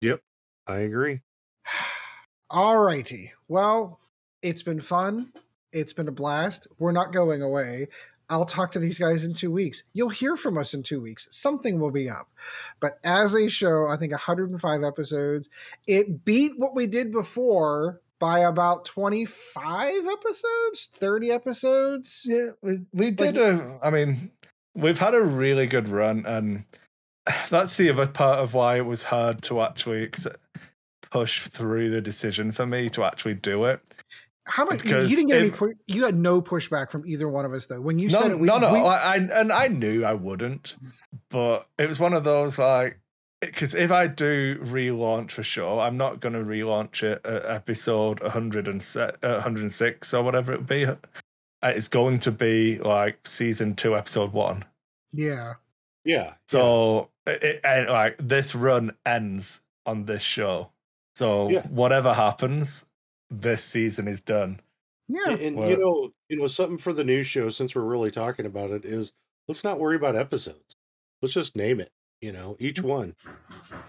Yep, 0.00 0.20
I 0.66 0.78
agree. 0.78 1.20
all 2.50 2.78
righty. 2.78 3.32
Well, 3.48 4.00
it's 4.42 4.62
been 4.62 4.80
fun. 4.80 5.32
It's 5.72 5.92
been 5.92 6.08
a 6.08 6.12
blast. 6.12 6.66
We're 6.78 6.92
not 6.92 7.12
going 7.12 7.42
away. 7.42 7.88
I'll 8.34 8.44
talk 8.44 8.72
to 8.72 8.80
these 8.80 8.98
guys 8.98 9.24
in 9.24 9.32
two 9.32 9.52
weeks. 9.52 9.84
You'll 9.92 10.08
hear 10.08 10.36
from 10.36 10.58
us 10.58 10.74
in 10.74 10.82
two 10.82 11.00
weeks. 11.00 11.28
Something 11.30 11.78
will 11.78 11.92
be 11.92 12.10
up. 12.10 12.28
But 12.80 12.98
as 13.04 13.32
a 13.34 13.48
show, 13.48 13.86
I 13.86 13.96
think 13.96 14.10
105 14.10 14.82
episodes. 14.82 15.48
It 15.86 16.24
beat 16.24 16.58
what 16.58 16.74
we 16.74 16.88
did 16.88 17.12
before 17.12 18.00
by 18.18 18.40
about 18.40 18.84
25 18.86 20.06
episodes, 20.06 20.90
30 20.94 21.30
episodes. 21.30 22.26
Yeah, 22.28 22.50
we, 22.60 22.80
we 22.92 23.12
did 23.12 23.36
like, 23.36 23.60
a, 23.60 23.78
I 23.80 23.90
mean, 23.90 24.32
we've 24.74 24.98
had 24.98 25.14
a 25.14 25.22
really 25.22 25.68
good 25.68 25.88
run. 25.88 26.26
And 26.26 26.64
that's 27.50 27.76
the 27.76 27.88
other 27.88 28.08
part 28.08 28.40
of 28.40 28.52
why 28.52 28.78
it 28.78 28.86
was 28.86 29.04
hard 29.04 29.42
to 29.42 29.60
actually 29.60 30.10
push 31.12 31.46
through 31.46 31.90
the 31.90 32.00
decision 32.00 32.50
for 32.50 32.66
me 32.66 32.88
to 32.90 33.04
actually 33.04 33.34
do 33.34 33.64
it 33.64 33.80
how 34.46 34.64
much 34.64 34.82
because 34.82 35.10
you 35.10 35.16
didn't 35.16 35.30
get 35.30 35.42
if, 35.42 35.62
any? 35.62 35.72
you 35.86 36.04
had 36.04 36.14
no 36.14 36.42
pushback 36.42 36.90
from 36.90 37.06
either 37.06 37.28
one 37.28 37.44
of 37.44 37.52
us 37.52 37.66
though. 37.66 37.80
When 37.80 37.98
you 37.98 38.08
no, 38.08 38.18
said 38.18 38.30
it, 38.32 38.38
we, 38.38 38.46
no, 38.46 38.58
no, 38.58 38.72
we, 38.72 38.80
I, 38.80 39.16
and 39.16 39.52
I 39.52 39.68
knew 39.68 40.04
I 40.04 40.14
wouldn't, 40.14 40.76
but 41.30 41.66
it 41.78 41.88
was 41.88 41.98
one 41.98 42.12
of 42.12 42.24
those 42.24 42.58
like 42.58 43.00
because 43.40 43.74
if 43.74 43.90
I 43.90 44.06
do 44.06 44.58
relaunch 44.58 45.32
for 45.32 45.42
sure, 45.42 45.80
I'm 45.80 45.96
not 45.96 46.20
going 46.20 46.34
to 46.34 46.40
relaunch 46.40 47.02
it 47.02 47.24
at 47.24 47.44
episode 47.46 48.20
106 48.20 50.14
or 50.14 50.22
whatever 50.22 50.52
it 50.52 50.58
would 50.58 50.66
be. 50.66 50.84
Uh, 50.86 50.96
it's 51.64 51.88
going 51.88 52.18
to 52.20 52.30
be 52.30 52.78
like 52.78 53.26
season 53.26 53.74
two, 53.74 53.96
episode 53.96 54.32
one. 54.32 54.64
Yeah. 55.12 55.54
Yeah. 56.04 56.34
So 56.48 57.10
yeah. 57.26 57.32
It, 57.34 57.60
it, 57.64 57.88
like 57.88 58.16
this 58.18 58.54
run 58.54 58.92
ends 59.06 59.60
on 59.86 60.04
this 60.04 60.22
show. 60.22 60.70
So 61.16 61.48
yeah. 61.48 61.62
whatever 61.68 62.12
happens, 62.12 62.84
this 63.40 63.64
season 63.64 64.08
is 64.08 64.20
done. 64.20 64.60
Yeah, 65.08 65.30
and, 65.30 65.40
and 65.40 65.70
you 65.70 65.76
know, 65.76 66.10
you 66.28 66.38
know, 66.38 66.46
something 66.46 66.78
for 66.78 66.92
the 66.92 67.04
news 67.04 67.26
show 67.26 67.50
since 67.50 67.74
we're 67.74 67.82
really 67.82 68.10
talking 68.10 68.46
about 68.46 68.70
it 68.70 68.84
is 68.84 69.12
let's 69.48 69.64
not 69.64 69.78
worry 69.78 69.96
about 69.96 70.16
episodes. 70.16 70.76
Let's 71.20 71.34
just 71.34 71.56
name 71.56 71.80
it. 71.80 71.90
You 72.20 72.32
know, 72.32 72.56
each 72.58 72.80
mm. 72.82 72.86
one, 72.86 73.14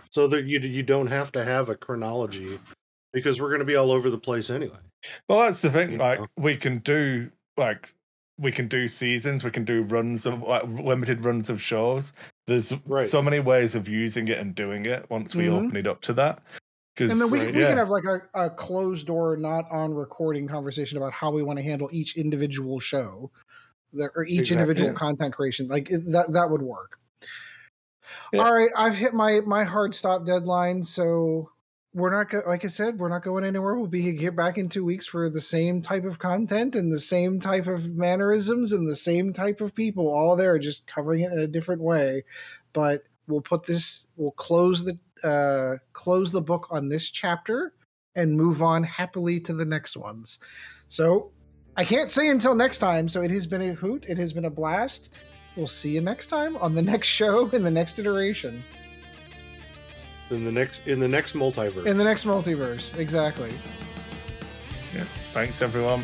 so 0.09 0.27
that 0.27 0.43
you 0.43 0.59
you 0.59 0.83
don't 0.83 1.07
have 1.07 1.31
to 1.33 1.45
have 1.45 1.69
a 1.69 1.75
chronology 1.75 2.59
because 3.13 3.39
we're 3.39 3.49
going 3.49 3.59
to 3.59 3.65
be 3.65 3.77
all 3.77 3.91
over 3.91 4.09
the 4.09 4.17
place 4.17 4.49
anyway. 4.49 4.77
Well, 5.29 5.39
that's 5.39 5.61
the 5.61 5.69
thing. 5.69 5.93
You 5.93 5.97
like 5.97 6.19
know? 6.19 6.27
we 6.37 6.55
can 6.55 6.79
do 6.79 7.31
like 7.55 7.93
we 8.37 8.51
can 8.51 8.67
do 8.67 8.87
seasons, 8.87 9.43
we 9.43 9.51
can 9.51 9.63
do 9.63 9.83
runs 9.83 10.25
of 10.25 10.41
like 10.41 10.67
limited 10.67 11.23
runs 11.23 11.49
of 11.49 11.61
shows. 11.61 12.11
There's 12.47 12.73
right. 12.85 13.05
so 13.05 13.21
many 13.21 13.39
ways 13.39 13.75
of 13.75 13.87
using 13.87 14.27
it 14.27 14.37
and 14.39 14.53
doing 14.53 14.85
it 14.85 15.09
once 15.09 15.33
we 15.33 15.45
mm-hmm. 15.45 15.67
open 15.67 15.75
it 15.77 15.87
up 15.87 16.01
to 16.01 16.13
that. 16.13 16.43
And 16.97 17.09
then 17.09 17.29
we, 17.29 17.39
we 17.51 17.61
yeah. 17.61 17.67
can 17.67 17.77
have 17.77 17.89
like 17.89 18.05
a, 18.05 18.45
a 18.45 18.49
closed 18.49 19.07
door, 19.07 19.35
not 19.35 19.65
on 19.71 19.93
recording 19.93 20.47
conversation 20.47 20.97
about 20.97 21.11
how 21.11 21.29
we 21.29 21.43
want 21.43 21.59
to 21.59 21.63
handle 21.63 21.89
each 21.91 22.15
individual 22.15 22.79
show 22.79 23.31
or 23.93 24.25
each 24.25 24.39
exactly. 24.39 24.61
individual 24.61 24.91
yeah. 24.91 24.97
content 24.97 25.33
creation. 25.33 25.67
Like 25.67 25.89
that, 25.89 26.31
that 26.31 26.49
would 26.49 26.61
work. 26.61 26.99
Yeah. 28.31 28.43
All 28.43 28.53
right. 28.53 28.69
I've 28.77 28.95
hit 28.95 29.13
my, 29.13 29.41
my 29.45 29.65
hard 29.65 29.93
stop 29.93 30.25
deadline. 30.25 30.83
So 30.83 31.51
we're 31.93 32.15
not, 32.15 32.29
go- 32.29 32.43
like 32.47 32.63
I 32.63 32.69
said, 32.69 32.97
we're 32.97 33.09
not 33.09 33.23
going 33.23 33.43
anywhere. 33.43 33.75
We'll 33.75 33.87
be 33.87 34.15
here 34.15 34.31
back 34.31 34.57
in 34.57 34.69
two 34.69 34.85
weeks 34.85 35.05
for 35.05 35.29
the 35.29 35.41
same 35.41 35.81
type 35.81 36.05
of 36.05 36.19
content 36.19 36.75
and 36.75 36.93
the 36.93 36.99
same 36.99 37.39
type 37.39 37.67
of 37.67 37.89
mannerisms 37.89 38.71
and 38.71 38.87
the 38.87 38.95
same 38.95 39.33
type 39.33 39.59
of 39.59 39.75
people 39.75 40.07
all 40.07 40.35
there, 40.35 40.57
just 40.59 40.87
covering 40.87 41.21
it 41.21 41.31
in 41.31 41.39
a 41.39 41.47
different 41.47 41.81
way. 41.81 42.23
But 42.73 43.03
we'll 43.27 43.41
put 43.41 43.65
this, 43.65 44.07
we'll 44.15 44.31
close 44.31 44.83
the 44.83 44.97
uh, 45.23 45.75
close 45.93 46.31
the 46.31 46.41
book 46.41 46.67
on 46.71 46.89
this 46.89 47.09
chapter 47.09 47.73
and 48.15 48.35
move 48.35 48.61
on 48.61 48.83
happily 48.83 49.39
to 49.41 49.53
the 49.53 49.65
next 49.65 49.97
ones. 49.97 50.39
So 50.87 51.31
I 51.77 51.83
can't 51.83 52.11
say 52.11 52.29
until 52.29 52.55
next 52.55 52.79
time. 52.79 53.09
So 53.09 53.21
it 53.21 53.31
has 53.31 53.45
been 53.45 53.61
a 53.61 53.73
hoot. 53.73 54.05
It 54.07 54.17
has 54.17 54.33
been 54.33 54.45
a 54.45 54.49
blast. 54.49 55.11
We'll 55.55 55.67
see 55.67 55.91
you 55.91 56.01
next 56.01 56.27
time 56.27 56.57
on 56.57 56.75
the 56.75 56.81
next 56.93 57.07
show 57.07 57.49
in 57.49 57.63
the 57.63 57.71
next 57.71 57.99
iteration. 57.99 58.63
In 60.31 60.43
the 60.43 60.51
next 60.51 60.87
in 60.87 60.99
the 60.99 61.07
next 61.07 61.33
multiverse. 61.33 61.85
In 61.85 61.97
the 61.97 62.03
next 62.03 62.25
multiverse, 62.25 62.97
exactly. 62.97 63.53
Yeah. 64.93 65.03
Thanks 65.33 65.61
everyone. 65.61 66.03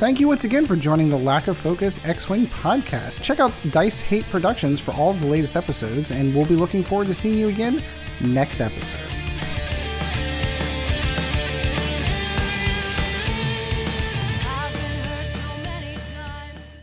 Thank 0.00 0.18
you 0.18 0.28
once 0.28 0.44
again 0.44 0.64
for 0.64 0.76
joining 0.76 1.10
the 1.10 1.18
Lack 1.18 1.46
of 1.46 1.58
Focus 1.58 2.00
X 2.06 2.26
Wing 2.26 2.46
podcast. 2.46 3.20
Check 3.20 3.38
out 3.38 3.52
Dice 3.68 4.02
8 4.10 4.24
Productions 4.30 4.80
for 4.80 4.92
all 4.92 5.12
the 5.12 5.26
latest 5.26 5.56
episodes, 5.56 6.10
and 6.10 6.34
we'll 6.34 6.46
be 6.46 6.56
looking 6.56 6.82
forward 6.82 7.06
to 7.08 7.12
seeing 7.12 7.36
you 7.36 7.48
again 7.48 7.82
next 8.22 8.62
episode. 8.62 9.19